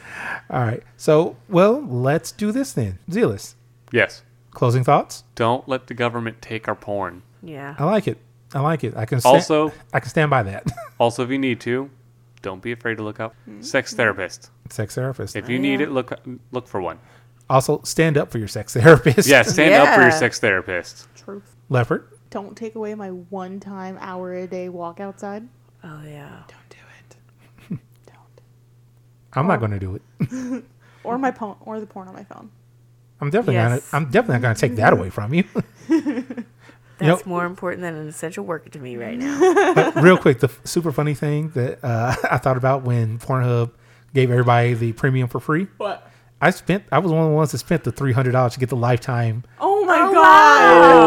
All 0.48 0.60
right. 0.60 0.82
So, 0.96 1.36
well, 1.48 1.84
let's 1.84 2.30
do 2.30 2.52
this 2.52 2.72
then. 2.72 2.98
Zealist. 3.10 3.56
Yes. 3.90 4.22
Closing 4.52 4.84
thoughts? 4.84 5.24
Don't 5.34 5.68
let 5.68 5.88
the 5.88 5.94
government 5.94 6.40
take 6.40 6.68
our 6.68 6.74
porn. 6.76 7.22
Yeah. 7.42 7.74
I 7.78 7.84
like 7.84 8.06
it. 8.06 8.18
I 8.54 8.60
like 8.60 8.84
it. 8.84 8.96
I 8.96 9.04
can 9.06 9.18
sta- 9.20 9.30
Also, 9.30 9.72
I 9.92 9.98
can 10.00 10.08
stand 10.08 10.30
by 10.30 10.44
that. 10.44 10.66
also 11.00 11.24
if 11.24 11.30
you 11.30 11.38
need 11.38 11.60
to, 11.62 11.90
don't 12.44 12.62
be 12.62 12.70
afraid 12.70 12.98
to 12.98 13.02
look 13.02 13.18
up 13.18 13.34
mm-hmm. 13.48 13.62
sex 13.62 13.92
therapist. 13.94 14.50
sex 14.70 14.94
therapist. 14.94 15.34
If 15.34 15.48
you 15.48 15.58
need 15.58 15.80
it, 15.80 15.90
look 15.90 16.12
look 16.52 16.68
for 16.68 16.80
one. 16.80 17.00
Also, 17.50 17.80
stand 17.82 18.16
up 18.16 18.30
for 18.30 18.38
your 18.38 18.46
sex 18.48 18.72
therapist. 18.78 19.26
Yeah, 19.28 19.42
stand 19.42 19.74
up 19.74 19.94
for 19.94 20.02
your 20.02 20.10
Yeah. 20.10 20.18
sex 20.18 20.38
therapist. 20.38 21.08
Truth. 21.16 21.56
Leopard. 21.68 22.06
Don't 22.30 22.56
take 22.56 22.74
away 22.76 22.94
my 22.94 23.08
one 23.10 23.58
time 23.58 23.98
hour 24.00 24.34
a 24.34 24.46
day 24.46 24.68
walk 24.68 25.00
outside. 25.00 25.48
Oh 25.82 26.02
yeah. 26.04 26.42
Don't 26.48 26.68
do 26.70 26.76
it. 27.00 27.78
Don't. 28.06 28.40
I'm 29.32 29.46
not 29.46 29.58
going 29.58 29.72
to 29.72 29.78
do 29.80 29.96
it. 29.96 30.64
Or 31.04 31.18
my 31.18 31.32
phone, 31.32 31.56
or 31.60 31.80
the 31.80 31.86
porn 31.86 32.08
on 32.08 32.14
my 32.14 32.24
phone. 32.24 32.50
I'm 33.20 33.28
definitely 33.28 33.54
Yes. 33.56 33.90
gonna. 33.90 34.04
I'm 34.04 34.10
definitely 34.10 34.36
not 34.36 34.42
going 34.42 34.54
to 34.54 34.60
take 34.60 34.76
that 34.76 34.94
away 34.94 35.10
from 35.10 35.34
you. 35.34 35.44
You 37.00 37.06
know- 37.08 37.14
That's 37.16 37.26
more 37.26 37.44
important 37.44 37.82
than 37.82 37.94
an 37.94 38.08
essential 38.08 38.44
worker 38.44 38.68
to 38.70 38.78
me 38.78 38.96
right 38.96 39.18
now. 39.18 39.38
But 39.74 39.96
real 39.96 40.16
quick, 40.16 40.40
the 40.40 40.48
f- 40.48 40.60
super 40.64 40.92
funny 40.92 41.14
thing 41.14 41.50
that 41.50 41.78
uh, 41.84 42.14
I 42.30 42.38
thought 42.38 42.56
about 42.56 42.82
when 42.82 43.18
Pornhub 43.18 43.70
gave 44.14 44.30
everybody 44.30 44.74
the 44.74 44.92
premium 44.92 45.28
for 45.28 45.40
free. 45.40 45.66
What? 45.78 46.08
I 46.40 46.50
spent. 46.50 46.84
I 46.92 46.98
was 46.98 47.10
one 47.10 47.22
of 47.24 47.30
the 47.30 47.34
ones 47.34 47.52
that 47.52 47.58
spent 47.58 47.84
the 47.84 47.92
three 47.92 48.12
hundred 48.12 48.32
dollars 48.32 48.52
to 48.54 48.60
get 48.60 48.68
the 48.68 48.76
lifetime. 48.76 49.44
Oh 49.60 49.84
my 49.86 49.96
god! 50.12 50.12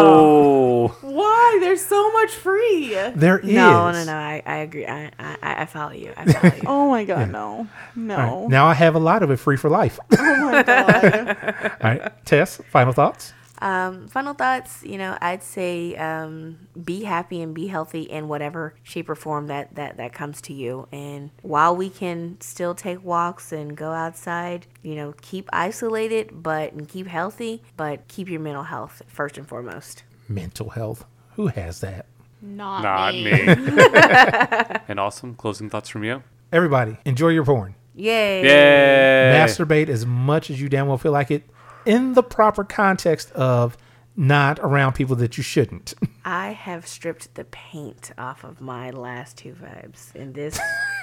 Oh, 0.07 0.88
Why? 1.01 1.57
There's 1.61 1.85
so 1.85 2.11
much 2.14 2.31
free. 2.31 2.93
There 3.15 3.38
is. 3.39 3.45
no, 3.45 3.91
no, 3.91 4.03
no. 4.03 4.14
I, 4.15 4.41
I 4.45 4.55
agree. 4.57 4.85
I, 4.88 5.11
I, 5.19 5.38
I 5.61 5.65
follow 5.65 5.91
you. 5.91 6.11
I 6.18 6.31
follow 6.31 6.55
you. 6.55 6.61
Oh 6.65 6.89
my 6.89 7.05
god, 7.05 7.30
no. 7.31 7.68
No. 7.95 8.15
All 8.18 8.41
right, 8.41 8.49
now 8.49 8.65
I 8.65 8.73
have 8.73 8.95
a 8.95 8.99
lot 8.99 9.22
of 9.22 9.30
it 9.31 9.38
free 9.38 9.57
for 9.57 9.69
life. 9.69 9.99
Oh 10.18 10.49
my 10.51 10.64
god. 10.64 11.77
All 11.81 11.89
right, 11.91 12.26
Tess, 12.26 12.59
final 12.72 12.93
thoughts. 12.93 13.34
Um, 13.60 14.08
final 14.08 14.34
thoughts, 14.34 14.84
you 14.84 14.98
know, 14.98 15.18
I'd 15.22 15.44
say 15.44 15.96
um, 15.96 16.68
be 16.84 17.04
happy 17.04 17.42
and 17.42 17.54
be 17.54 17.68
healthy 17.68 18.04
in 18.04 18.28
whatever 18.28 18.76
shape 18.84 19.10
or 19.10 19.16
form 19.16 19.48
that, 19.48 19.76
that, 19.76 19.98
that 19.98 20.14
comes 20.14 20.42
to 20.42 20.54
you. 20.54 20.88
And 20.92 21.32
while 21.42 21.76
we 21.76 21.90
can 21.90 22.38
still 22.40 22.76
take 22.76 23.04
walks 23.04 23.52
and 23.52 23.76
go 23.76 23.92
outside, 23.92 24.68
you 24.84 24.96
know, 24.96 25.14
keep 25.22 25.50
isolated, 25.52 26.44
but 26.44 26.74
and 26.74 26.88
keep 26.88 27.08
healthy, 27.08 27.64
but 27.76 28.08
keep 28.08 28.30
your 28.30 28.40
mental 28.40 28.64
health 28.64 29.02
first 29.08 29.38
and 29.38 29.48
foremost. 29.48 30.04
Mental 30.28 30.70
health. 30.70 31.06
Who 31.36 31.48
has 31.48 31.82
that? 31.82 32.06
Not, 32.42 32.84
not 32.84 33.14
me. 33.14 33.24
me. 33.24 33.44
and 34.88 35.00
awesome 35.00 35.36
closing 35.36 35.70
thoughts 35.70 35.90
from 35.90 36.04
you. 36.04 36.24
Everybody, 36.52 36.98
enjoy 37.06 37.30
your 37.30 37.44
porn. 37.44 37.76
Yay! 37.96 38.44
Yay! 38.44 39.34
Masturbate 39.34 39.90
as 39.90 40.06
much 40.06 40.52
as 40.52 40.62
you 40.62 40.70
damn 40.70 40.88
well 40.88 41.00
feel 41.00 41.12
like 41.12 41.32
it, 41.32 41.44
in 41.88 42.14
the 42.14 42.23
proper 42.23 42.64
context 42.64 43.31
of 43.31 43.77
not 44.15 44.59
around 44.59 44.93
people 44.93 45.15
that 45.15 45.38
you 45.38 45.43
shouldn't. 45.43 45.93
I 46.26 46.49
have 46.49 46.85
stripped 46.85 47.34
the 47.35 47.45
paint 47.45 48.11
off 48.18 48.43
of 48.43 48.59
my 48.59 48.89
last 48.89 49.38
two 49.38 49.53
vibes, 49.53 50.14
and 50.14 50.34
this, 50.34 50.59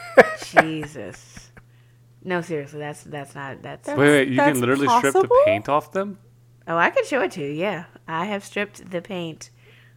Jesus. 0.44 1.50
No, 2.22 2.40
seriously, 2.42 2.80
that's 2.80 3.02
that's 3.04 3.34
not 3.34 3.62
that's. 3.62 3.88
Wait, 3.88 3.96
wait, 3.96 4.28
you 4.28 4.36
can 4.36 4.46
That's 4.46 4.58
literally 4.58 4.88
strip 4.88 5.14
the 5.14 5.42
paint 5.44 5.68
off 5.68 5.92
them? 5.92 6.18
Oh, 6.66 6.76
I 6.76 6.90
could 6.90 7.06
show 7.06 7.20
it 7.22 7.32
to 7.32 7.40
you. 7.42 7.52
Yeah, 7.52 7.84
I 8.08 8.26
have 8.26 8.44
stripped 8.44 8.90
the 8.90 9.02
paint 9.02 9.50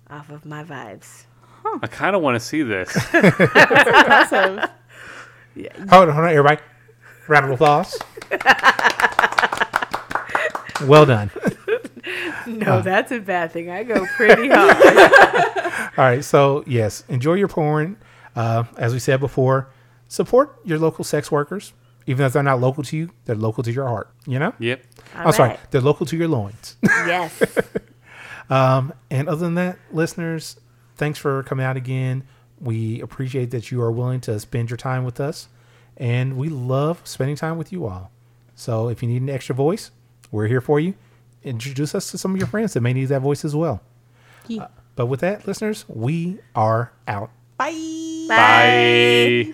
off 0.09 0.29
of 0.29 0.45
my 0.45 0.63
vibes. 0.63 1.25
I 1.81 1.87
kind 1.87 2.15
of 2.15 2.21
want 2.21 2.35
to 2.35 2.39
see 2.39 2.63
this. 2.63 2.95
Impressive. 3.13 4.69
hold 5.89 5.91
on, 5.91 6.09
hold 6.09 6.09
on, 6.09 6.29
everybody. 6.29 6.61
Round 7.27 7.45
of 7.45 7.51
applause. 7.51 7.97
Well 10.81 11.05
done. 11.05 11.31
No, 12.47 12.81
that's 12.81 13.11
a 13.11 13.19
bad 13.19 13.51
thing. 13.51 13.69
I 13.69 13.83
go 13.83 14.05
pretty 14.05 14.47
hard. 14.49 15.91
All 15.97 16.05
right, 16.05 16.23
so 16.23 16.63
yes, 16.65 17.03
enjoy 17.09 17.33
your 17.33 17.47
porn. 17.47 17.97
Uh, 18.35 18.63
as 18.77 18.93
we 18.93 18.99
said 18.99 19.19
before, 19.19 19.69
support 20.07 20.59
your 20.63 20.79
local 20.79 21.03
sex 21.03 21.31
workers. 21.31 21.73
Even 22.05 22.25
if 22.25 22.31
they're 22.33 22.43
not 22.43 22.61
local 22.61 22.83
to 22.83 22.95
you, 22.95 23.09
they're 23.25 23.35
local 23.35 23.63
to 23.63 23.71
your 23.71 23.87
heart. 23.87 24.09
You 24.25 24.39
know? 24.39 24.53
yep. 24.59 24.83
I'm 25.13 25.33
sorry, 25.33 25.49
right. 25.51 25.71
they're 25.71 25.81
local 25.81 26.05
to 26.05 26.15
your 26.15 26.29
loins. 26.29 26.77
yes. 26.83 27.41
and 28.49 28.93
other 29.11 29.35
than 29.35 29.55
that, 29.55 29.77
listeners, 29.91 30.57
thanks 30.95 31.19
for 31.19 31.43
coming 31.43 31.65
out 31.65 31.75
again. 31.75 32.23
We 32.61 33.01
appreciate 33.01 33.51
that 33.51 33.71
you 33.71 33.81
are 33.81 33.91
willing 33.91 34.21
to 34.21 34.39
spend 34.39 34.69
your 34.69 34.77
time 34.77 35.03
with 35.03 35.19
us, 35.19 35.49
and 35.97 36.37
we 36.37 36.47
love 36.47 37.01
spending 37.03 37.35
time 37.35 37.57
with 37.57 37.73
you 37.73 37.85
all. 37.85 38.11
So 38.55 38.87
if 38.87 39.03
you 39.03 39.09
need 39.09 39.21
an 39.21 39.29
extra 39.29 39.53
voice, 39.53 39.91
we're 40.31 40.47
here 40.47 40.61
for 40.61 40.79
you. 40.79 40.93
Introduce 41.43 41.95
us 41.95 42.11
to 42.11 42.17
some 42.17 42.31
of 42.33 42.37
your 42.37 42.47
friends 42.47 42.73
that 42.73 42.81
may 42.81 42.93
need 42.93 43.05
that 43.05 43.21
voice 43.21 43.45
as 43.45 43.55
well. 43.55 43.81
Uh, 44.59 44.67
but 44.95 45.05
with 45.07 45.19
that, 45.21 45.47
listeners, 45.47 45.85
we 45.87 46.39
are 46.55 46.91
out. 47.07 47.29
Bye. 47.57 48.25
Bye. 48.27 49.53